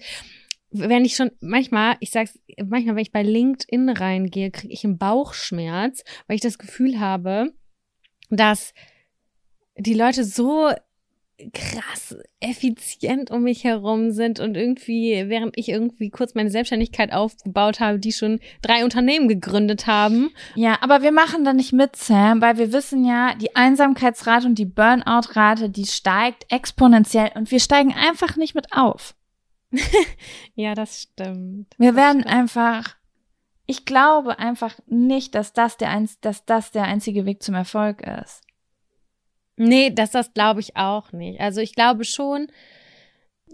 wenn 0.70 1.06
ich 1.06 1.16
schon 1.16 1.30
manchmal, 1.40 1.96
ich 2.00 2.10
sag's, 2.10 2.38
manchmal, 2.62 2.96
wenn 2.96 3.02
ich 3.02 3.12
bei 3.12 3.22
LinkedIn 3.22 3.88
reingehe, 3.88 4.50
kriege 4.50 4.72
ich 4.72 4.84
einen 4.84 4.98
Bauchschmerz, 4.98 6.04
weil 6.26 6.34
ich 6.36 6.42
das 6.42 6.58
Gefühl 6.58 7.00
habe, 7.00 7.54
dass 8.28 8.74
die 9.78 9.94
Leute 9.94 10.24
so 10.24 10.70
krass 11.52 12.16
effizient 12.40 13.30
um 13.30 13.42
mich 13.42 13.64
herum 13.64 14.10
sind 14.10 14.40
und 14.40 14.56
irgendwie, 14.56 15.24
während 15.28 15.56
ich 15.56 15.68
irgendwie 15.68 16.10
kurz 16.10 16.34
meine 16.34 16.50
Selbstständigkeit 16.50 17.12
aufgebaut 17.12 17.80
habe, 17.80 17.98
die 17.98 18.12
schon 18.12 18.40
drei 18.62 18.84
Unternehmen 18.84 19.28
gegründet 19.28 19.86
haben. 19.86 20.30
Ja, 20.54 20.78
aber 20.80 21.02
wir 21.02 21.12
machen 21.12 21.44
da 21.44 21.52
nicht 21.52 21.72
mit, 21.72 21.96
Sam, 21.96 22.40
weil 22.40 22.58
wir 22.58 22.72
wissen 22.72 23.04
ja, 23.04 23.34
die 23.34 23.54
Einsamkeitsrate 23.56 24.46
und 24.46 24.58
die 24.58 24.64
Burnout-Rate, 24.66 25.70
die 25.70 25.86
steigt 25.86 26.46
exponentiell 26.50 27.30
und 27.34 27.50
wir 27.50 27.60
steigen 27.60 27.92
einfach 27.94 28.36
nicht 28.36 28.54
mit 28.54 28.72
auf. 28.72 29.14
Ja, 30.54 30.74
das 30.74 31.02
stimmt. 31.02 31.74
Wir 31.78 31.92
Das 31.92 31.96
werden 31.96 32.22
stimmt. 32.22 32.34
einfach, 32.34 32.96
ich 33.66 33.84
glaube 33.84 34.38
einfach 34.38 34.74
nicht, 34.86 35.34
dass 35.34 35.52
das 35.52 35.76
der, 35.76 36.06
dass 36.20 36.44
das 36.44 36.70
der 36.72 36.84
einzige 36.84 37.24
Weg 37.24 37.42
zum 37.42 37.54
Erfolg 37.54 38.02
ist. 38.02 38.42
Nee, 39.62 39.90
das, 39.90 40.10
das 40.12 40.32
glaube 40.32 40.60
ich 40.60 40.76
auch 40.76 41.12
nicht. 41.12 41.38
Also 41.40 41.60
ich 41.60 41.74
glaube 41.74 42.04
schon, 42.04 42.46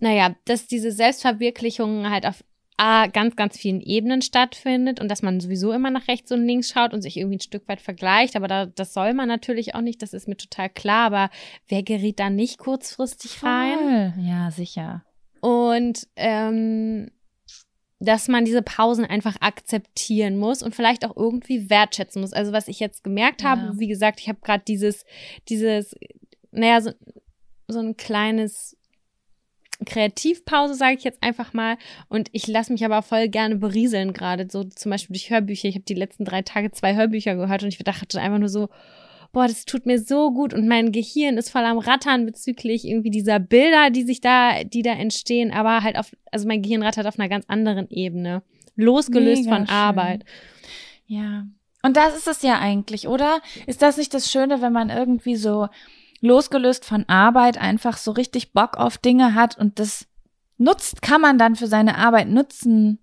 naja, 0.01 0.37
dass 0.45 0.69
diese 0.69 0.93
Selbstverwirklichung 0.93 2.09
halt 2.09 2.27
auf 2.27 2.45
A, 2.77 3.07
ganz, 3.07 3.35
ganz 3.35 3.57
vielen 3.57 3.81
Ebenen 3.81 4.23
stattfindet 4.23 5.01
und 5.01 5.11
dass 5.11 5.23
man 5.23 5.41
sowieso 5.41 5.73
immer 5.73 5.91
nach 5.91 6.07
rechts 6.09 6.31
und 6.31 6.47
links 6.47 6.71
schaut 6.71 6.93
und 6.93 7.03
sich 7.03 7.17
irgendwie 7.17 7.39
ein 7.39 7.41
Stück 7.41 7.67
weit 7.69 7.81
vergleicht. 7.81 8.37
Aber 8.37 8.47
da, 8.49 8.67
das 8.67 8.93
soll 8.93 9.15
man 9.15 9.27
natürlich 9.29 9.75
auch 9.75 9.81
nicht, 9.81 10.01
das 10.03 10.13
ist 10.13 10.29
mir 10.29 10.37
total 10.37 10.69
klar. 10.69 11.07
Aber 11.07 11.31
wer 11.69 11.83
gerät 11.83 12.21
da 12.21 12.31
nicht 12.31 12.59
kurzfristig 12.59 13.43
rein? 13.43 14.13
Voll. 14.15 14.25
Ja, 14.25 14.51
sicher. 14.51 15.05
Und 15.41 16.07
ähm, 16.17 17.11
dass 17.99 18.29
man 18.29 18.45
diese 18.45 18.63
Pausen 18.63 19.05
einfach 19.05 19.37
akzeptieren 19.41 20.37
muss 20.37 20.63
und 20.63 20.75
vielleicht 20.75 21.05
auch 21.05 21.17
irgendwie 21.17 21.71
wertschätzen 21.71 22.21
muss. 22.21 22.33
Also 22.33 22.53
was 22.53 22.69
ich 22.69 22.79
jetzt 22.79 23.03
gemerkt 23.03 23.43
Ja. 23.43 23.51
habe, 23.51 23.79
wie 23.79 23.89
gesagt, 23.89 24.21
ich 24.21 24.29
habe 24.29 24.39
gerade 24.43 24.65
dieses, 24.67 25.05
dieses, 25.49 25.95
naja, 26.51 26.81
so, 26.81 26.91
so 27.69 27.79
ein 27.81 27.97
kleines 27.97 28.77
Kreativpause, 29.85 30.75
sage 30.75 30.97
ich 30.97 31.05
jetzt 31.05 31.23
einfach 31.23 31.53
mal. 31.53 31.77
Und 32.09 32.29
ich 32.33 32.47
lasse 32.47 32.73
mich 32.73 32.85
aber 32.85 33.03
voll 33.03 33.29
gerne 33.29 33.57
berieseln, 33.57 34.13
gerade 34.13 34.49
so 34.51 34.65
zum 34.65 34.91
Beispiel 34.91 35.15
durch 35.15 35.31
Hörbücher. 35.31 35.69
Ich 35.69 35.75
habe 35.75 35.85
die 35.85 35.95
letzten 35.95 36.25
drei 36.25 36.43
Tage 36.43 36.71
zwei 36.73 36.95
Hörbücher 36.95 37.35
gehört 37.35 37.63
und 37.63 37.69
ich 37.69 37.79
dachte 37.79 38.21
einfach 38.21 38.39
nur 38.39 38.49
so, 38.49 38.69
boah, 39.37 39.47
das 39.47 39.67
tut 39.67 39.85
mir 39.85 40.01
so 40.01 40.33
gut 40.33 40.55
und 40.55 40.67
mein 40.67 40.93
Gehirn 40.93 41.37
ist 41.37 41.51
voll 41.51 41.65
am 41.65 41.77
Rattern 41.77 42.25
bezüglich 42.25 42.87
irgendwie 42.87 43.11
dieser 43.11 43.39
Bilder, 43.39 43.91
die 43.91 44.03
sich 44.03 44.23
da, 44.23 44.65
die 44.65 44.81
da 44.81 44.93
entstehen, 44.93 45.53
aber 45.53 45.83
halt 45.83 45.99
auf, 45.99 46.17
also 46.33 46.49
mein 46.49 46.63
Gehirn 46.63 46.83
rattert 46.83 47.07
auf 47.07 47.19
einer 47.19 47.29
ganz 47.29 47.45
anderen 47.47 47.87
Ebene. 47.91 48.43
Losgelöst 48.77 49.45
Mega 49.45 49.55
von 49.55 49.67
schön. 49.67 49.77
Arbeit. 49.77 50.25
Ja. 51.07 51.45
Und 51.83 51.99
das 51.99 52.17
ist 52.17 52.27
es 52.27 52.41
ja 52.41 52.59
eigentlich, 52.61 53.09
oder? 53.09 53.43
Ist 53.67 53.83
das 53.83 53.99
nicht 53.99 54.15
das 54.15 54.33
Schöne, 54.33 54.63
wenn 54.63 54.73
man 54.73 54.89
irgendwie 54.89 55.37
so 55.37 55.69
losgelöst 56.23 56.87
von 56.87 57.07
Arbeit 57.07 57.59
einfach 57.61 57.99
so 57.99 58.13
richtig 58.13 58.55
Bock 58.55 58.79
auf 58.79 58.97
Dinge 58.97 59.35
hat 59.35 59.59
und 59.59 59.79
das 59.79 60.07
nutzt, 60.57 61.03
kann 61.03 61.21
man 61.21 61.37
dann 61.37 61.57
für 61.57 61.67
seine 61.67 61.99
Arbeit 61.99 62.31
nutzen, 62.31 63.01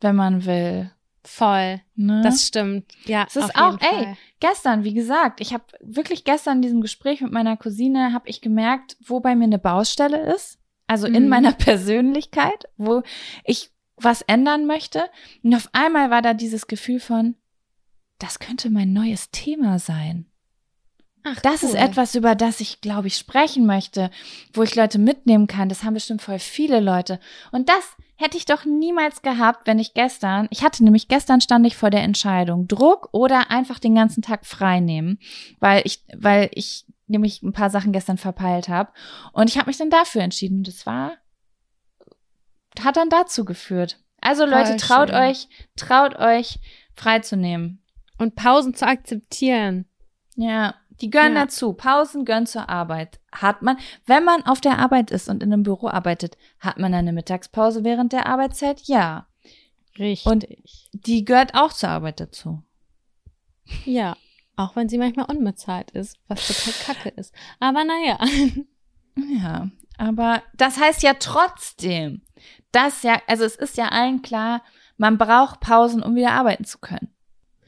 wenn 0.00 0.14
man 0.14 0.44
will. 0.44 0.92
Voll. 1.24 1.80
Ne? 1.94 2.20
Das 2.22 2.46
stimmt. 2.46 2.84
Ja. 3.06 3.24
Es 3.26 3.36
ist 3.36 3.56
auch, 3.56 3.78
ey, 3.80 4.04
Fall. 4.04 4.16
gestern, 4.40 4.84
wie 4.84 4.94
gesagt, 4.94 5.40
ich 5.40 5.54
habe 5.54 5.64
wirklich 5.80 6.24
gestern 6.24 6.56
in 6.58 6.62
diesem 6.62 6.80
Gespräch 6.82 7.20
mit 7.22 7.32
meiner 7.32 7.56
Cousine, 7.56 8.12
habe 8.12 8.28
ich 8.28 8.40
gemerkt, 8.40 8.96
wo 9.06 9.20
bei 9.20 9.34
mir 9.34 9.44
eine 9.44 9.58
Baustelle 9.58 10.20
ist. 10.34 10.58
Also 10.86 11.06
in 11.06 11.24
Mhm. 11.24 11.28
meiner 11.30 11.52
Persönlichkeit, 11.52 12.64
wo 12.76 13.02
ich 13.44 13.70
was 13.96 14.22
ändern 14.22 14.66
möchte. 14.66 15.04
Und 15.42 15.54
auf 15.54 15.68
einmal 15.72 16.10
war 16.10 16.20
da 16.20 16.34
dieses 16.34 16.66
Gefühl 16.66 17.00
von, 17.00 17.36
das 18.18 18.38
könnte 18.38 18.68
mein 18.70 18.92
neues 18.92 19.30
Thema 19.30 19.78
sein. 19.78 20.26
Ach, 21.22 21.40
Das 21.40 21.62
ist 21.62 21.72
cool. 21.72 21.78
etwas, 21.80 22.14
über 22.14 22.34
das 22.34 22.60
ich, 22.60 22.82
glaube 22.82 23.06
ich, 23.08 23.16
sprechen 23.16 23.64
möchte, 23.64 24.10
wo 24.52 24.62
ich 24.62 24.74
Leute 24.74 24.98
mitnehmen 24.98 25.46
kann. 25.46 25.70
Das 25.70 25.82
haben 25.84 25.94
bestimmt 25.94 26.20
voll 26.20 26.38
viele 26.38 26.80
Leute. 26.80 27.18
Und 27.50 27.70
das 27.70 27.96
hätte 28.16 28.36
ich 28.36 28.44
doch 28.44 28.64
niemals 28.64 29.22
gehabt, 29.22 29.66
wenn 29.66 29.78
ich 29.78 29.94
gestern, 29.94 30.46
ich 30.50 30.62
hatte 30.62 30.84
nämlich 30.84 31.08
gestern 31.08 31.40
stand 31.40 31.66
ich 31.66 31.76
vor 31.76 31.90
der 31.90 32.02
Entscheidung, 32.02 32.68
Druck 32.68 33.08
oder 33.12 33.50
einfach 33.50 33.78
den 33.78 33.94
ganzen 33.94 34.22
Tag 34.22 34.46
frei 34.46 34.80
nehmen, 34.80 35.18
weil 35.60 35.82
ich, 35.84 36.04
weil 36.16 36.48
ich 36.52 36.86
nämlich 37.06 37.42
ein 37.42 37.52
paar 37.52 37.70
Sachen 37.70 37.92
gestern 37.92 38.16
verpeilt 38.18 38.68
habe. 38.68 38.92
Und 39.32 39.50
ich 39.50 39.58
habe 39.58 39.68
mich 39.68 39.76
dann 39.76 39.90
dafür 39.90 40.22
entschieden. 40.22 40.58
Und 40.58 40.68
das 40.68 40.86
war, 40.86 41.12
hat 42.82 42.96
dann 42.96 43.10
dazu 43.10 43.44
geführt. 43.44 43.98
Also 44.20 44.46
Leute, 44.46 44.70
Voll 44.70 44.76
traut 44.78 45.08
schön. 45.10 45.18
euch, 45.18 45.48
traut 45.76 46.16
euch, 46.16 46.58
freizunehmen. 46.94 47.82
Und 48.18 48.36
Pausen 48.36 48.74
zu 48.74 48.86
akzeptieren. 48.86 49.86
Ja, 50.36 50.76
die 51.00 51.10
gehören 51.10 51.34
Ja. 51.34 51.42
dazu. 51.42 51.74
Pausen 51.74 52.24
gehören 52.24 52.46
zur 52.46 52.68
Arbeit. 52.68 53.20
Hat 53.34 53.62
man, 53.62 53.76
wenn 54.06 54.24
man 54.24 54.42
auf 54.46 54.60
der 54.60 54.78
Arbeit 54.78 55.10
ist 55.10 55.28
und 55.28 55.42
in 55.42 55.52
einem 55.52 55.62
Büro 55.64 55.88
arbeitet, 55.88 56.36
hat 56.60 56.78
man 56.78 56.94
eine 56.94 57.12
Mittagspause 57.12 57.84
während 57.84 58.12
der 58.12 58.26
Arbeitszeit? 58.26 58.80
Ja. 58.84 59.26
Richtig. 59.98 60.26
Und- 60.26 60.46
Die 60.92 61.24
gehört 61.24 61.54
auch 61.54 61.72
zur 61.72 61.88
Arbeit 61.90 62.20
dazu. 62.20 62.62
ja. 63.84 64.16
Auch 64.56 64.76
wenn 64.76 64.88
sie 64.88 64.98
manchmal 64.98 65.26
unbezahlt 65.26 65.90
ist, 65.90 66.16
was 66.28 66.46
total 66.46 66.94
kacke 66.94 67.08
ist. 67.10 67.34
Aber 67.60 67.84
naja. 67.84 68.18
Ja, 69.16 69.68
aber 69.96 70.42
das 70.56 70.76
heißt 70.80 71.04
ja 71.04 71.14
trotzdem, 71.14 72.22
dass 72.72 73.04
ja, 73.04 73.20
also 73.28 73.44
es 73.44 73.54
ist 73.54 73.76
ja 73.76 73.90
allen 73.90 74.22
klar, 74.22 74.60
man 74.96 75.18
braucht 75.18 75.60
Pausen, 75.60 76.02
um 76.02 76.16
wieder 76.16 76.32
arbeiten 76.32 76.64
zu 76.64 76.78
können. 76.78 77.14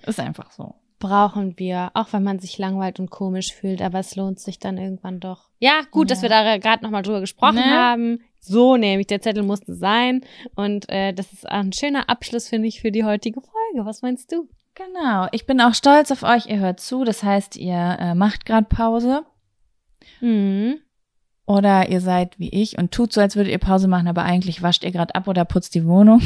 Ist 0.03 0.19
einfach 0.19 0.51
so. 0.51 0.75
brauchen 0.99 1.57
wir, 1.57 1.93
auch 1.95 2.13
wenn 2.13 2.25
man 2.25 2.41
sich 2.41 2.59
langweilt 2.59 2.99
und 2.99 3.11
komisch 3.11 3.53
fühlt, 3.55 3.81
aber 3.81 4.01
es 4.01 4.17
lohnt 4.17 4.41
sich 4.41 4.59
dann 4.59 4.77
irgendwann 4.77 5.21
doch. 5.21 5.46
Ja, 5.59 5.81
gut, 5.91 6.11
dass 6.11 6.19
Ja. 6.23 6.29
wir 6.29 6.29
da 6.31 6.59
gerade 6.59 6.85
nochmal 6.85 7.03
drüber 7.03 7.21
gesprochen 7.21 7.57
Ne? 7.57 7.65
haben. 7.65 8.21
So 8.41 8.77
nämlich, 8.77 9.07
der 9.09 9.21
Zettel 9.21 9.43
musste 9.43 9.75
sein. 9.75 10.21
Und 10.55 10.89
äh, 10.89 11.13
das 11.13 11.33
ist 11.33 11.49
ein 11.49 11.73
schöner 11.73 12.09
Abschluss, 12.09 12.49
finde 12.49 12.69
ich, 12.69 12.81
für 12.81 12.93
die 12.93 13.05
heutige 13.05 13.41
Folge. 13.41 13.87
Was 13.87 14.03
meinst 14.03 14.31
du? 14.33 14.49
Genau. 14.75 15.27
Ich 15.33 15.47
bin 15.47 15.61
auch 15.61 15.75
stolz 15.75 16.11
auf 16.11 16.23
euch. 16.23 16.47
Ihr 16.47 16.59
hört 16.59 16.79
zu. 16.81 17.03
Das 17.05 17.23
heißt, 17.23 17.57
ihr 17.57 17.97
äh, 17.99 18.15
macht 18.15 18.45
gerade 18.47 18.67
Pause. 18.69 19.25
Mhm. 20.21 20.77
Oder 21.47 21.89
ihr 21.89 22.01
seid 22.01 22.39
wie 22.39 22.49
ich 22.51 22.77
und 22.77 22.93
tut 22.93 23.13
so, 23.13 23.21
als 23.21 23.37
würdet 23.37 23.53
ihr 23.53 23.59
Pause 23.59 23.87
machen, 23.89 24.09
aber 24.09 24.25
eigentlich 24.25 24.63
wascht 24.63 24.83
ihr 24.85 24.91
gerade 24.91 25.15
ab 25.15 25.29
oder 25.29 25.45
putzt 25.45 25.75
die 25.75 25.87
Wohnung. 25.87 26.21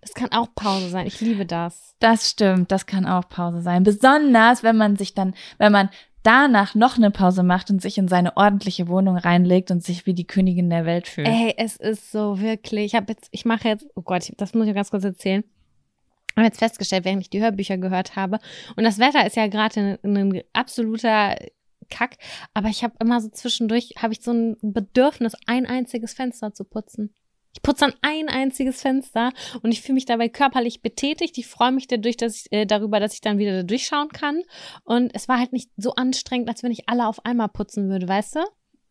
Das 0.00 0.14
kann 0.14 0.30
auch 0.32 0.48
Pause 0.54 0.88
sein. 0.88 1.06
Ich 1.06 1.20
liebe 1.20 1.46
das. 1.46 1.96
Das 1.98 2.30
stimmt, 2.30 2.70
das 2.70 2.86
kann 2.86 3.06
auch 3.06 3.28
Pause 3.28 3.60
sein. 3.62 3.82
Besonders, 3.82 4.62
wenn 4.62 4.76
man 4.76 4.96
sich 4.96 5.14
dann, 5.14 5.34
wenn 5.58 5.72
man 5.72 5.88
danach 6.24 6.74
noch 6.74 6.96
eine 6.96 7.12
Pause 7.12 7.44
macht 7.44 7.70
und 7.70 7.80
sich 7.80 7.98
in 7.98 8.08
seine 8.08 8.36
ordentliche 8.36 8.88
Wohnung 8.88 9.16
reinlegt 9.16 9.70
und 9.70 9.84
sich 9.84 10.06
wie 10.06 10.14
die 10.14 10.26
Königin 10.26 10.70
der 10.70 10.84
Welt 10.84 11.06
fühlt. 11.06 11.28
Ey, 11.28 11.54
es 11.56 11.76
ist 11.76 12.10
so 12.10 12.40
wirklich. 12.40 12.86
Ich 12.86 12.94
habe 12.96 13.12
jetzt, 13.12 13.28
ich 13.30 13.44
mache 13.44 13.68
jetzt, 13.68 13.86
oh 13.94 14.02
Gott, 14.02 14.32
das 14.38 14.54
muss 14.54 14.66
ich 14.66 14.74
ganz 14.74 14.90
kurz 14.90 15.04
erzählen. 15.04 15.44
Ich 16.30 16.36
habe 16.36 16.46
jetzt 16.46 16.58
festgestellt, 16.58 17.04
während 17.04 17.22
ich 17.22 17.30
die 17.30 17.40
Hörbücher 17.40 17.78
gehört 17.78 18.16
habe. 18.16 18.40
Und 18.74 18.82
das 18.82 18.98
Wetter 18.98 19.24
ist 19.24 19.36
ja 19.36 19.46
gerade 19.46 19.98
ein, 20.02 20.16
ein 20.16 20.42
absoluter 20.52 21.36
Kack. 21.90 22.16
Aber 22.54 22.68
ich 22.68 22.82
habe 22.82 22.94
immer 23.00 23.20
so 23.20 23.28
zwischendurch, 23.28 23.94
habe 23.98 24.14
ich 24.14 24.20
so 24.20 24.32
ein 24.32 24.56
Bedürfnis, 24.60 25.34
ein 25.46 25.66
einziges 25.66 26.14
Fenster 26.14 26.52
zu 26.52 26.64
putzen. 26.64 27.14
Ich 27.54 27.62
putze 27.62 27.86
dann 27.86 27.94
ein 28.02 28.28
einziges 28.28 28.82
Fenster 28.82 29.32
und 29.62 29.72
ich 29.72 29.80
fühle 29.80 29.94
mich 29.94 30.06
dabei 30.06 30.28
körperlich 30.28 30.82
betätigt. 30.82 31.38
Ich 31.38 31.46
freue 31.46 31.72
mich 31.72 31.86
dadurch, 31.86 32.16
dass 32.16 32.40
ich, 32.40 32.52
äh, 32.52 32.66
darüber, 32.66 33.00
dass 33.00 33.14
ich 33.14 33.20
dann 33.20 33.38
wieder 33.38 33.52
da 33.52 33.62
durchschauen 33.62 34.08
kann. 34.08 34.42
Und 34.84 35.14
es 35.14 35.28
war 35.28 35.38
halt 35.38 35.52
nicht 35.52 35.70
so 35.76 35.94
anstrengend, 35.94 36.48
als 36.48 36.62
wenn 36.62 36.72
ich 36.72 36.88
alle 36.88 37.06
auf 37.06 37.24
einmal 37.24 37.48
putzen 37.48 37.88
würde, 37.88 38.08
weißt 38.08 38.36
du? 38.36 38.40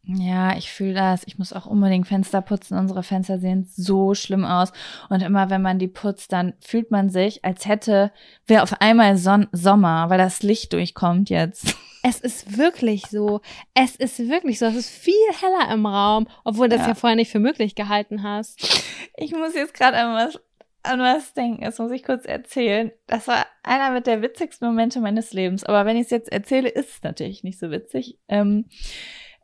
Ja, 0.06 0.57
ich 0.57 0.69
fühle 0.69 0.94
das. 0.94 1.23
Ich 1.26 1.38
muss 1.38 1.53
auch 1.53 1.65
unbedingt 1.65 2.07
Fenster 2.07 2.41
putzen. 2.41 2.77
Unsere 2.77 3.03
Fenster 3.03 3.40
sehen 3.40 3.65
so 3.69 4.14
schlimm 4.14 4.44
aus. 4.44 4.73
Und 5.10 5.22
immer 5.22 5.49
wenn 5.49 5.61
man 5.61 5.80
die 5.80 5.88
putzt, 5.88 6.34
dann 6.34 6.53
fühlt 6.60 6.91
man 6.91 7.10
sich, 7.10 7.45
als 7.45 7.65
hätte, 7.65 8.11
wäre 8.45 8.64
auf 8.64 8.81
einmal 8.81 9.18
Son 9.18 9.48
Sommer, 9.53 10.10
weil 10.10 10.18
das 10.18 10.44
Licht 10.44 10.73
durchkommt 10.73 11.30
jetzt. 11.30 11.77
Es 12.06 12.20
ist 12.20 12.58
wirklich 12.58 13.08
so. 13.08 13.42
Es 13.74 13.96
ist 13.96 14.20
wirklich 14.30 14.60
so. 14.60 14.66
Es 14.66 14.76
ist 14.76 14.90
viel 14.90 15.14
heller 15.42 15.74
im 15.74 15.86
Raum, 15.86 16.28
obwohl 16.44 16.68
du 16.68 16.76
das 16.76 16.86
Ja. 16.86 16.90
ja 16.90 16.96
vorher 16.96 17.16
nicht 17.16 17.32
für 17.32 17.40
möglich 17.40 17.76
gehalten 17.76 18.24
hast. 18.24 18.84
Ich 19.16 19.32
muss 19.32 19.56
jetzt 19.56 19.74
gerade 19.74 19.98
einmal 19.98 20.28
was 20.28 20.40
an 20.84 21.00
was 21.00 21.34
denken. 21.34 21.64
Das 21.64 21.80
muss 21.80 21.92
ich 21.92 22.04
kurz 22.04 22.26
erzählen. 22.26 22.92
Das 23.08 23.28
war 23.30 23.46
einer 23.64 23.92
mit 23.92 24.06
der 24.06 24.22
witzigsten 24.22 24.68
Momente 24.68 25.00
meines 25.00 25.32
Lebens. 25.32 25.64
Aber 25.64 25.86
wenn 25.86 25.96
ich 25.96 26.04
es 26.04 26.10
jetzt 26.10 26.32
erzähle, 26.32 26.68
ist 26.68 26.90
es 26.90 27.04
natürlich 27.04 27.44
nicht 27.44 27.58
so 27.58 27.72
witzig. 27.72 28.20
Ähm, 28.28 28.66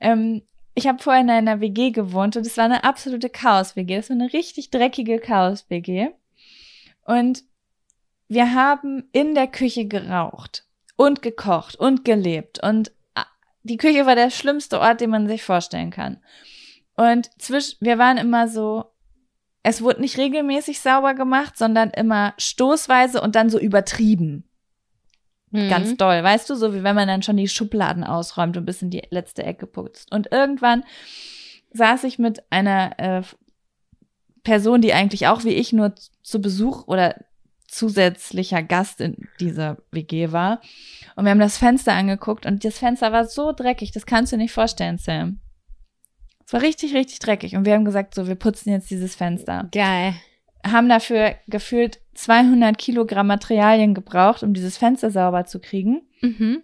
ähm, 0.02 0.42
ich 0.76 0.88
habe 0.88 1.02
vorher 1.02 1.22
in 1.22 1.30
einer 1.30 1.62
WG 1.62 1.92
gewohnt 1.92 2.36
und 2.36 2.46
es 2.46 2.58
war 2.58 2.66
eine 2.66 2.84
absolute 2.84 3.30
Chaos-WG. 3.30 3.96
Das 3.96 4.10
war 4.10 4.18
eine 4.18 4.34
richtig 4.34 4.70
dreckige 4.70 5.20
Chaos-WG. 5.20 6.10
Und 7.06 7.44
wir 8.28 8.54
haben 8.54 9.08
in 9.14 9.34
der 9.34 9.48
Küche 9.48 9.88
geraucht 9.88 10.66
und 11.00 11.22
gekocht 11.22 11.78
und 11.78 12.04
gelebt. 12.04 12.62
Und 12.62 12.92
ah, 13.16 13.26
die 13.64 13.78
Küche 13.78 14.06
war 14.06 14.16
der 14.16 14.30
schlimmste 14.30 14.82
Ort, 14.82 15.00
den 15.00 15.10
man 15.10 15.30
sich 15.30 15.44
vorstellen 15.44 15.92
kann. 15.92 16.22
Und 16.98 17.30
zwischen, 17.42 17.78
wir 17.80 17.98
waren 17.98 18.18
immer 18.18 18.50
so, 18.50 18.84
es 19.64 19.82
wurde 19.82 20.02
nicht 20.02 20.18
regelmäßig 20.18 20.82
sauber 20.82 21.14
gemacht, 21.14 21.58
sondern 21.58 21.92
immer 21.92 22.34
stoßweise 22.38 23.22
und 23.22 23.36
dann 23.36 23.50
so 23.50 23.58
übertrieben. 23.58 24.44
Mhm. 25.52 25.70
Ganz 25.70 25.96
doll, 25.96 26.22
weißt 26.22 26.50
du, 26.50 26.56
so 26.56 26.74
wie 26.74 26.84
wenn 26.84 26.98
man 26.98 27.08
dann 27.08 27.24
schon 27.24 27.38
die 27.38 27.48
Schubladen 27.48 28.04
ausräumt 28.04 28.58
und 28.58 28.66
bis 28.66 28.82
in 28.82 28.90
die 28.90 29.04
letzte 29.10 29.44
Ecke 29.44 29.68
putzt. 29.68 30.12
Und 30.12 30.34
irgendwann 30.34 30.84
saß 31.72 32.04
ich 32.04 32.20
mit 32.20 32.44
einer 32.52 33.00
äh, 33.00 33.22
Person, 34.44 34.82
die 34.82 34.94
eigentlich 34.94 35.28
auch 35.28 35.46
wie 35.46 35.54
ich 35.54 35.72
nur 35.72 35.96
zu 36.24 36.42
Besuch 36.42 36.88
oder 36.88 37.16
zusätzlicher 37.70 38.64
Gast 38.64 39.02
in 39.02 39.16
dieser 39.40 39.78
WG 39.92 40.32
war. 40.32 40.62
Und 41.16 41.26
wir 41.26 41.32
haben 41.32 41.40
das 41.40 41.58
Fenster 41.58 41.94
angeguckt 41.94 42.46
und 42.46 42.64
das 42.66 42.80
Fenster 42.80 43.12
war 43.12 43.26
so 43.26 43.52
dreckig, 43.52 43.92
das 43.92 44.06
kannst 44.06 44.34
du 44.34 44.38
nicht 44.38 44.52
vorstellen, 44.52 44.98
Sam. 44.98 45.40
Es 46.46 46.54
war 46.54 46.62
richtig, 46.62 46.96
richtig 46.96 47.20
dreckig. 47.20 47.56
Und 47.56 47.66
wir 47.66 47.74
haben 47.74 47.86
gesagt, 47.86 48.16
so, 48.16 48.28
wir 48.28 48.36
putzen 48.36 48.72
jetzt 48.72 48.90
dieses 48.90 49.16
Fenster. 49.16 49.70
Geil. 49.72 50.16
Haben 50.66 50.90
dafür 50.90 51.36
gefühlt 51.48 52.02
200 52.16 52.78
Kilogramm 52.78 53.28
Materialien 53.28 53.94
gebraucht, 53.94 54.42
um 54.42 54.54
dieses 54.54 54.78
Fenster 54.78 55.12
sauber 55.12 55.46
zu 55.46 55.60
kriegen. 55.60 56.02
Mhm. 56.22 56.64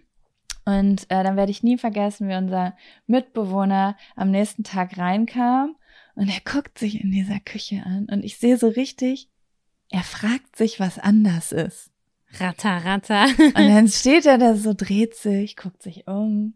Und 0.66 1.04
äh, 1.12 1.24
dann 1.24 1.38
werde 1.38 1.52
ich 1.52 1.62
nie 1.62 1.78
vergessen, 1.78 2.28
wie 2.28 2.36
unser 2.36 2.76
Mitbewohner 3.06 3.96
am 4.16 4.32
nächsten 4.32 4.64
Tag 4.64 4.98
reinkam 4.98 5.76
und 6.16 6.30
er 6.30 6.40
guckt 6.52 6.80
sich 6.80 7.04
in 7.04 7.12
dieser 7.12 7.40
Küche 7.40 7.84
an 7.86 8.08
und 8.10 8.24
ich 8.24 8.38
sehe 8.38 8.58
so 8.58 8.70
richtig, 8.70 9.30
er 9.90 10.04
fragt 10.04 10.56
sich, 10.56 10.80
was 10.80 11.00
anders 11.00 11.52
ist. 11.52 11.92
Ratter, 12.40 12.84
ratter. 12.84 13.26
Und 13.38 13.56
dann 13.56 13.88
steht 13.88 14.26
er 14.26 14.38
da 14.38 14.56
so, 14.56 14.74
dreht 14.74 15.16
sich, 15.16 15.56
guckt 15.56 15.82
sich 15.82 16.08
um, 16.08 16.54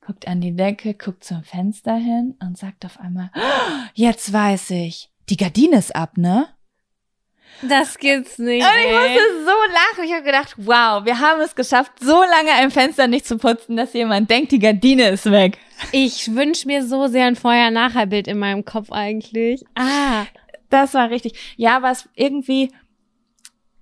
guckt 0.00 0.26
an 0.26 0.40
die 0.40 0.54
Decke, 0.54 0.94
guckt 0.94 1.24
zum 1.24 1.42
Fenster 1.42 1.96
hin 1.96 2.36
und 2.40 2.56
sagt 2.56 2.84
auf 2.84 2.98
einmal, 2.98 3.30
oh, 3.34 3.88
jetzt 3.94 4.32
weiß 4.32 4.70
ich, 4.70 5.10
die 5.28 5.36
Gardine 5.36 5.78
ist 5.78 5.94
ab, 5.94 6.16
ne? 6.16 6.48
Das 7.62 7.98
gibt's 7.98 8.38
nicht. 8.38 8.64
Und 8.64 8.72
ich 8.78 8.90
musste 8.90 9.44
so 9.44 9.50
lachen. 9.50 10.04
Ich 10.04 10.12
habe 10.12 10.22
gedacht, 10.22 10.54
wow, 10.56 11.04
wir 11.04 11.18
haben 11.18 11.40
es 11.42 11.54
geschafft, 11.54 11.92
so 12.00 12.22
lange 12.22 12.52
ein 12.58 12.70
Fenster 12.70 13.06
nicht 13.06 13.26
zu 13.26 13.36
putzen, 13.36 13.76
dass 13.76 13.92
jemand 13.92 14.30
denkt, 14.30 14.52
die 14.52 14.58
Gardine 14.58 15.10
ist 15.10 15.30
weg. 15.30 15.58
Ich 15.92 16.34
wünsche 16.34 16.66
mir 16.66 16.86
so 16.86 17.06
sehr 17.08 17.26
ein 17.26 17.36
Vorher-Nachher-Bild 17.36 18.28
in 18.28 18.38
meinem 18.38 18.64
Kopf 18.64 18.90
eigentlich. 18.90 19.64
Ah, 19.74 20.24
das 20.70 20.94
war 20.94 21.10
richtig. 21.10 21.54
Ja, 21.56 21.82
was 21.82 22.08
irgendwie, 22.14 22.72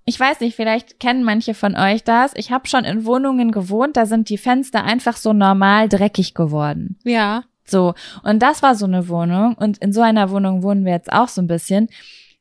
ich 0.04 0.18
weiß 0.18 0.40
nicht, 0.40 0.56
vielleicht 0.56 0.98
kennen 0.98 1.22
manche 1.22 1.54
von 1.54 1.76
euch 1.76 2.02
das. 2.02 2.32
Ich 2.34 2.50
habe 2.50 2.66
schon 2.66 2.84
in 2.84 3.04
Wohnungen 3.04 3.52
gewohnt, 3.52 3.96
da 3.96 4.06
sind 4.06 4.28
die 4.28 4.38
Fenster 4.38 4.84
einfach 4.84 5.16
so 5.16 5.32
normal 5.32 5.88
dreckig 5.88 6.34
geworden. 6.34 6.98
Ja. 7.04 7.44
So, 7.64 7.94
und 8.22 8.42
das 8.42 8.62
war 8.62 8.74
so 8.74 8.86
eine 8.86 9.08
Wohnung 9.08 9.54
und 9.54 9.78
in 9.78 9.92
so 9.92 10.00
einer 10.00 10.30
Wohnung 10.30 10.62
wohnen 10.62 10.86
wir 10.86 10.92
jetzt 10.92 11.12
auch 11.12 11.28
so 11.28 11.42
ein 11.42 11.46
bisschen 11.46 11.88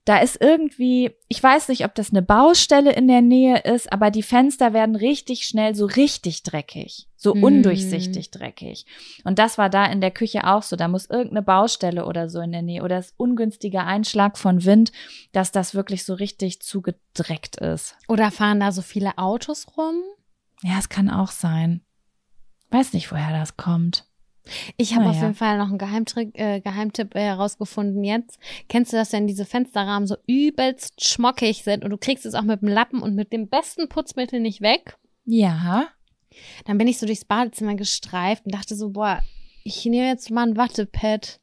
da 0.07 0.19
ist 0.19 0.39
irgendwie, 0.39 1.11
ich 1.27 1.43
weiß 1.43 1.67
nicht, 1.67 1.83
ob 1.83 1.93
das 1.93 2.11
eine 2.11 2.21
Baustelle 2.21 2.93
in 2.93 3.09
der 3.09 3.21
Nähe 3.21 3.57
ist, 3.57 3.91
aber 3.91 4.09
die 4.09 4.23
Fenster 4.23 4.71
werden 4.71 4.95
richtig 4.95 5.45
schnell 5.45 5.75
so 5.75 5.85
richtig 5.85 6.43
dreckig, 6.43 7.09
so 7.17 7.35
mm. 7.35 7.43
undurchsichtig 7.43 8.31
dreckig. 8.31 8.85
Und 9.25 9.37
das 9.37 9.57
war 9.57 9.69
da 9.69 9.85
in 9.85 9.99
der 9.99 10.11
Küche 10.11 10.47
auch 10.47 10.63
so. 10.63 10.77
Da 10.77 10.87
muss 10.87 11.09
irgendeine 11.09 11.41
Baustelle 11.41 12.05
oder 12.05 12.29
so 12.29 12.39
in 12.39 12.53
der 12.53 12.61
Nähe 12.61 12.83
oder 12.83 12.95
das 12.95 13.15
ungünstige 13.17 13.81
Einschlag 13.81 14.37
von 14.37 14.63
Wind, 14.63 14.93
dass 15.33 15.51
das 15.51 15.75
wirklich 15.75 16.05
so 16.05 16.13
richtig 16.13 16.61
zugedreckt 16.61 17.57
ist. 17.57 17.97
Oder 18.07 18.31
fahren 18.31 18.61
da 18.61 18.71
so 18.71 18.83
viele 18.83 19.17
Autos 19.17 19.67
rum? 19.75 20.03
Ja, 20.63 20.79
es 20.79 20.87
kann 20.87 21.09
auch 21.09 21.31
sein. 21.31 21.81
Weiß 22.69 22.93
nicht, 22.93 23.11
woher 23.11 23.37
das 23.37 23.57
kommt. 23.57 24.05
Ich 24.77 24.93
habe 24.93 25.05
naja. 25.05 25.17
auf 25.17 25.21
jeden 25.21 25.35
Fall 25.35 25.57
noch 25.57 25.69
einen 25.69 25.77
Geheimtrick, 25.77 26.37
äh, 26.39 26.59
Geheimtipp 26.61 27.15
herausgefunden 27.15 28.03
jetzt. 28.03 28.39
Kennst 28.69 28.93
du 28.93 28.97
das, 28.97 29.13
wenn 29.13 29.27
diese 29.27 29.45
Fensterrahmen 29.45 30.07
so 30.07 30.15
übelst 30.27 31.03
schmockig 31.05 31.63
sind 31.63 31.83
und 31.83 31.91
du 31.91 31.97
kriegst 31.97 32.25
es 32.25 32.33
auch 32.33 32.43
mit 32.43 32.61
dem 32.61 32.69
Lappen 32.69 33.01
und 33.01 33.15
mit 33.15 33.33
dem 33.33 33.47
besten 33.47 33.89
Putzmittel 33.89 34.39
nicht 34.39 34.61
weg? 34.61 34.97
Ja. 35.25 35.87
Dann 36.65 36.77
bin 36.77 36.87
ich 36.87 36.99
so 36.99 37.05
durchs 37.05 37.25
Badezimmer 37.25 37.75
gestreift 37.75 38.45
und 38.45 38.53
dachte 38.53 38.75
so, 38.75 38.89
boah, 38.89 39.21
ich 39.63 39.85
nehme 39.85 40.07
jetzt 40.07 40.31
mal 40.31 40.47
ein 40.47 40.57
Wattepad. 40.57 41.39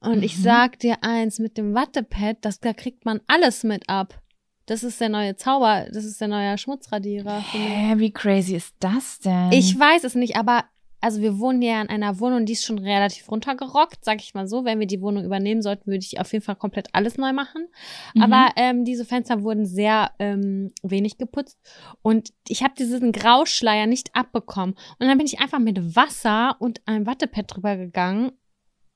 Und 0.00 0.18
mhm. 0.18 0.22
ich 0.22 0.40
sag 0.40 0.78
dir 0.80 0.98
eins, 1.02 1.38
mit 1.38 1.56
dem 1.56 1.74
Wattepad, 1.74 2.38
das, 2.42 2.60
da 2.60 2.72
kriegt 2.72 3.04
man 3.04 3.20
alles 3.26 3.64
mit 3.64 3.88
ab. 3.88 4.20
Das 4.66 4.82
ist 4.82 5.00
der 5.00 5.10
neue 5.10 5.36
Zauber, 5.36 5.86
das 5.92 6.04
ist 6.04 6.20
der 6.20 6.28
neue 6.28 6.56
Schmutzradierer. 6.56 7.44
Hä, 7.52 7.94
wie 7.98 8.10
crazy 8.10 8.56
ist 8.56 8.74
das 8.80 9.18
denn? 9.18 9.52
Ich 9.52 9.78
weiß 9.78 10.04
es 10.04 10.14
nicht, 10.14 10.36
aber 10.36 10.64
also 11.04 11.20
wir 11.20 11.38
wohnen 11.38 11.60
ja 11.60 11.82
in 11.82 11.90
einer 11.90 12.18
Wohnung, 12.18 12.46
die 12.46 12.54
ist 12.54 12.64
schon 12.64 12.78
relativ 12.78 13.30
runtergerockt, 13.30 14.02
sag 14.02 14.22
ich 14.22 14.32
mal 14.32 14.48
so. 14.48 14.64
Wenn 14.64 14.80
wir 14.80 14.86
die 14.86 15.02
Wohnung 15.02 15.22
übernehmen 15.22 15.60
sollten, 15.60 15.84
würde 15.84 16.02
ich 16.02 16.18
auf 16.18 16.32
jeden 16.32 16.42
Fall 16.42 16.56
komplett 16.56 16.88
alles 16.92 17.18
neu 17.18 17.34
machen. 17.34 17.68
Mhm. 18.14 18.22
Aber 18.22 18.48
ähm, 18.56 18.86
diese 18.86 19.04
Fenster 19.04 19.42
wurden 19.42 19.66
sehr 19.66 20.12
ähm, 20.18 20.72
wenig 20.82 21.18
geputzt 21.18 21.58
und 22.00 22.32
ich 22.48 22.62
habe 22.62 22.72
diesen 22.78 23.12
Grauschleier 23.12 23.86
nicht 23.86 24.16
abbekommen. 24.16 24.76
Und 24.98 25.06
dann 25.06 25.18
bin 25.18 25.26
ich 25.26 25.40
einfach 25.40 25.58
mit 25.58 25.94
Wasser 25.94 26.56
und 26.58 26.80
einem 26.86 27.04
Wattepad 27.04 27.54
drüber 27.54 27.76
gegangen 27.76 28.32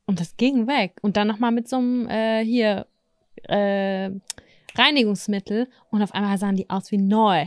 und 0.07 0.19
das 0.19 0.39
ging 0.39 0.67
weg. 0.67 0.97
Und 1.03 1.19
dann 1.19 1.29
nochmal 1.29 1.53
mit 1.53 1.69
so 1.69 1.77
einem 1.77 2.09
äh, 2.09 2.43
hier 2.43 2.87
äh, 3.43 4.11
Reinigungsmittel 4.77 5.69
und 5.91 6.03
auf 6.03 6.15
einmal 6.15 6.39
sahen 6.39 6.57
die 6.57 6.71
aus 6.71 6.91
wie 6.91 6.99
neu. 6.99 7.47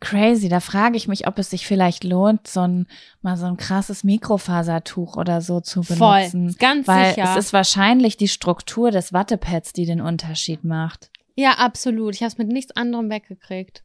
Crazy, 0.00 0.48
da 0.48 0.60
frage 0.60 0.96
ich 0.96 1.08
mich, 1.08 1.26
ob 1.26 1.38
es 1.38 1.50
sich 1.50 1.66
vielleicht 1.66 2.04
lohnt, 2.04 2.46
so 2.46 2.60
ein 2.60 2.86
mal 3.20 3.36
so 3.36 3.46
ein 3.46 3.56
krasses 3.56 4.04
Mikrofasertuch 4.04 5.16
oder 5.16 5.40
so 5.40 5.60
zu 5.60 5.80
benutzen. 5.80 6.50
Voll, 6.50 6.58
ganz 6.58 6.86
weil 6.86 7.14
sicher. 7.14 7.30
es 7.30 7.46
ist 7.46 7.52
wahrscheinlich 7.52 8.16
die 8.16 8.28
Struktur 8.28 8.90
des 8.90 9.12
Wattepads, 9.12 9.72
die 9.72 9.86
den 9.86 10.00
Unterschied 10.00 10.64
macht. 10.64 11.10
Ja, 11.34 11.52
absolut. 11.52 12.14
Ich 12.14 12.22
habe 12.22 12.28
es 12.28 12.38
mit 12.38 12.48
nichts 12.48 12.74
anderem 12.76 13.10
weggekriegt. 13.10 13.82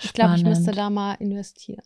Ich 0.00 0.12
glaube, 0.12 0.36
ich 0.36 0.44
müsste 0.44 0.72
da 0.72 0.90
mal 0.90 1.14
investieren. 1.14 1.82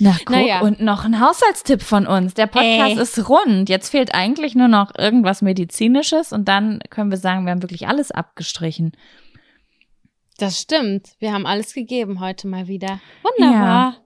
Na, 0.00 0.16
guck, 0.18 0.30
naja. 0.30 0.60
und 0.60 0.80
noch 0.80 1.04
ein 1.04 1.20
Haushaltstipp 1.20 1.82
von 1.82 2.06
uns. 2.06 2.34
Der 2.34 2.46
Podcast 2.46 2.96
Ey. 2.96 3.02
ist 3.02 3.28
rund. 3.28 3.68
Jetzt 3.68 3.88
fehlt 3.88 4.14
eigentlich 4.14 4.54
nur 4.54 4.68
noch 4.68 4.94
irgendwas 4.96 5.42
Medizinisches 5.42 6.32
und 6.32 6.46
dann 6.46 6.80
können 6.90 7.10
wir 7.10 7.18
sagen, 7.18 7.44
wir 7.44 7.50
haben 7.50 7.62
wirklich 7.62 7.88
alles 7.88 8.10
abgestrichen. 8.10 8.92
Das 10.38 10.60
stimmt. 10.60 11.10
Wir 11.18 11.32
haben 11.32 11.46
alles 11.46 11.74
gegeben 11.74 12.20
heute 12.20 12.46
mal 12.46 12.68
wieder. 12.68 13.00
Wunderbar. 13.22 13.96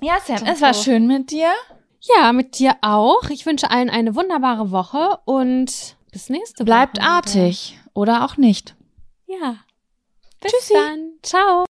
Ja, 0.00 0.14
ja 0.14 0.20
Sam, 0.24 0.46
es 0.46 0.60
war 0.62 0.74
schön 0.74 1.06
mit 1.06 1.32
dir. 1.32 1.52
Ja, 2.16 2.32
mit 2.32 2.58
dir 2.58 2.76
auch. 2.80 3.28
Ich 3.30 3.44
wünsche 3.44 3.70
allen 3.70 3.90
eine 3.90 4.14
wunderbare 4.14 4.70
Woche 4.70 5.18
und 5.24 5.96
bis 6.12 6.30
nächste 6.30 6.60
Woche. 6.60 6.64
Bleibt 6.64 7.02
artig 7.02 7.78
oder 7.94 8.24
auch 8.24 8.36
nicht. 8.36 8.76
Ja. 9.26 9.56
Bis 10.40 10.52
Tschüssi. 10.52 10.74
dann. 10.74 11.12
Ciao. 11.22 11.64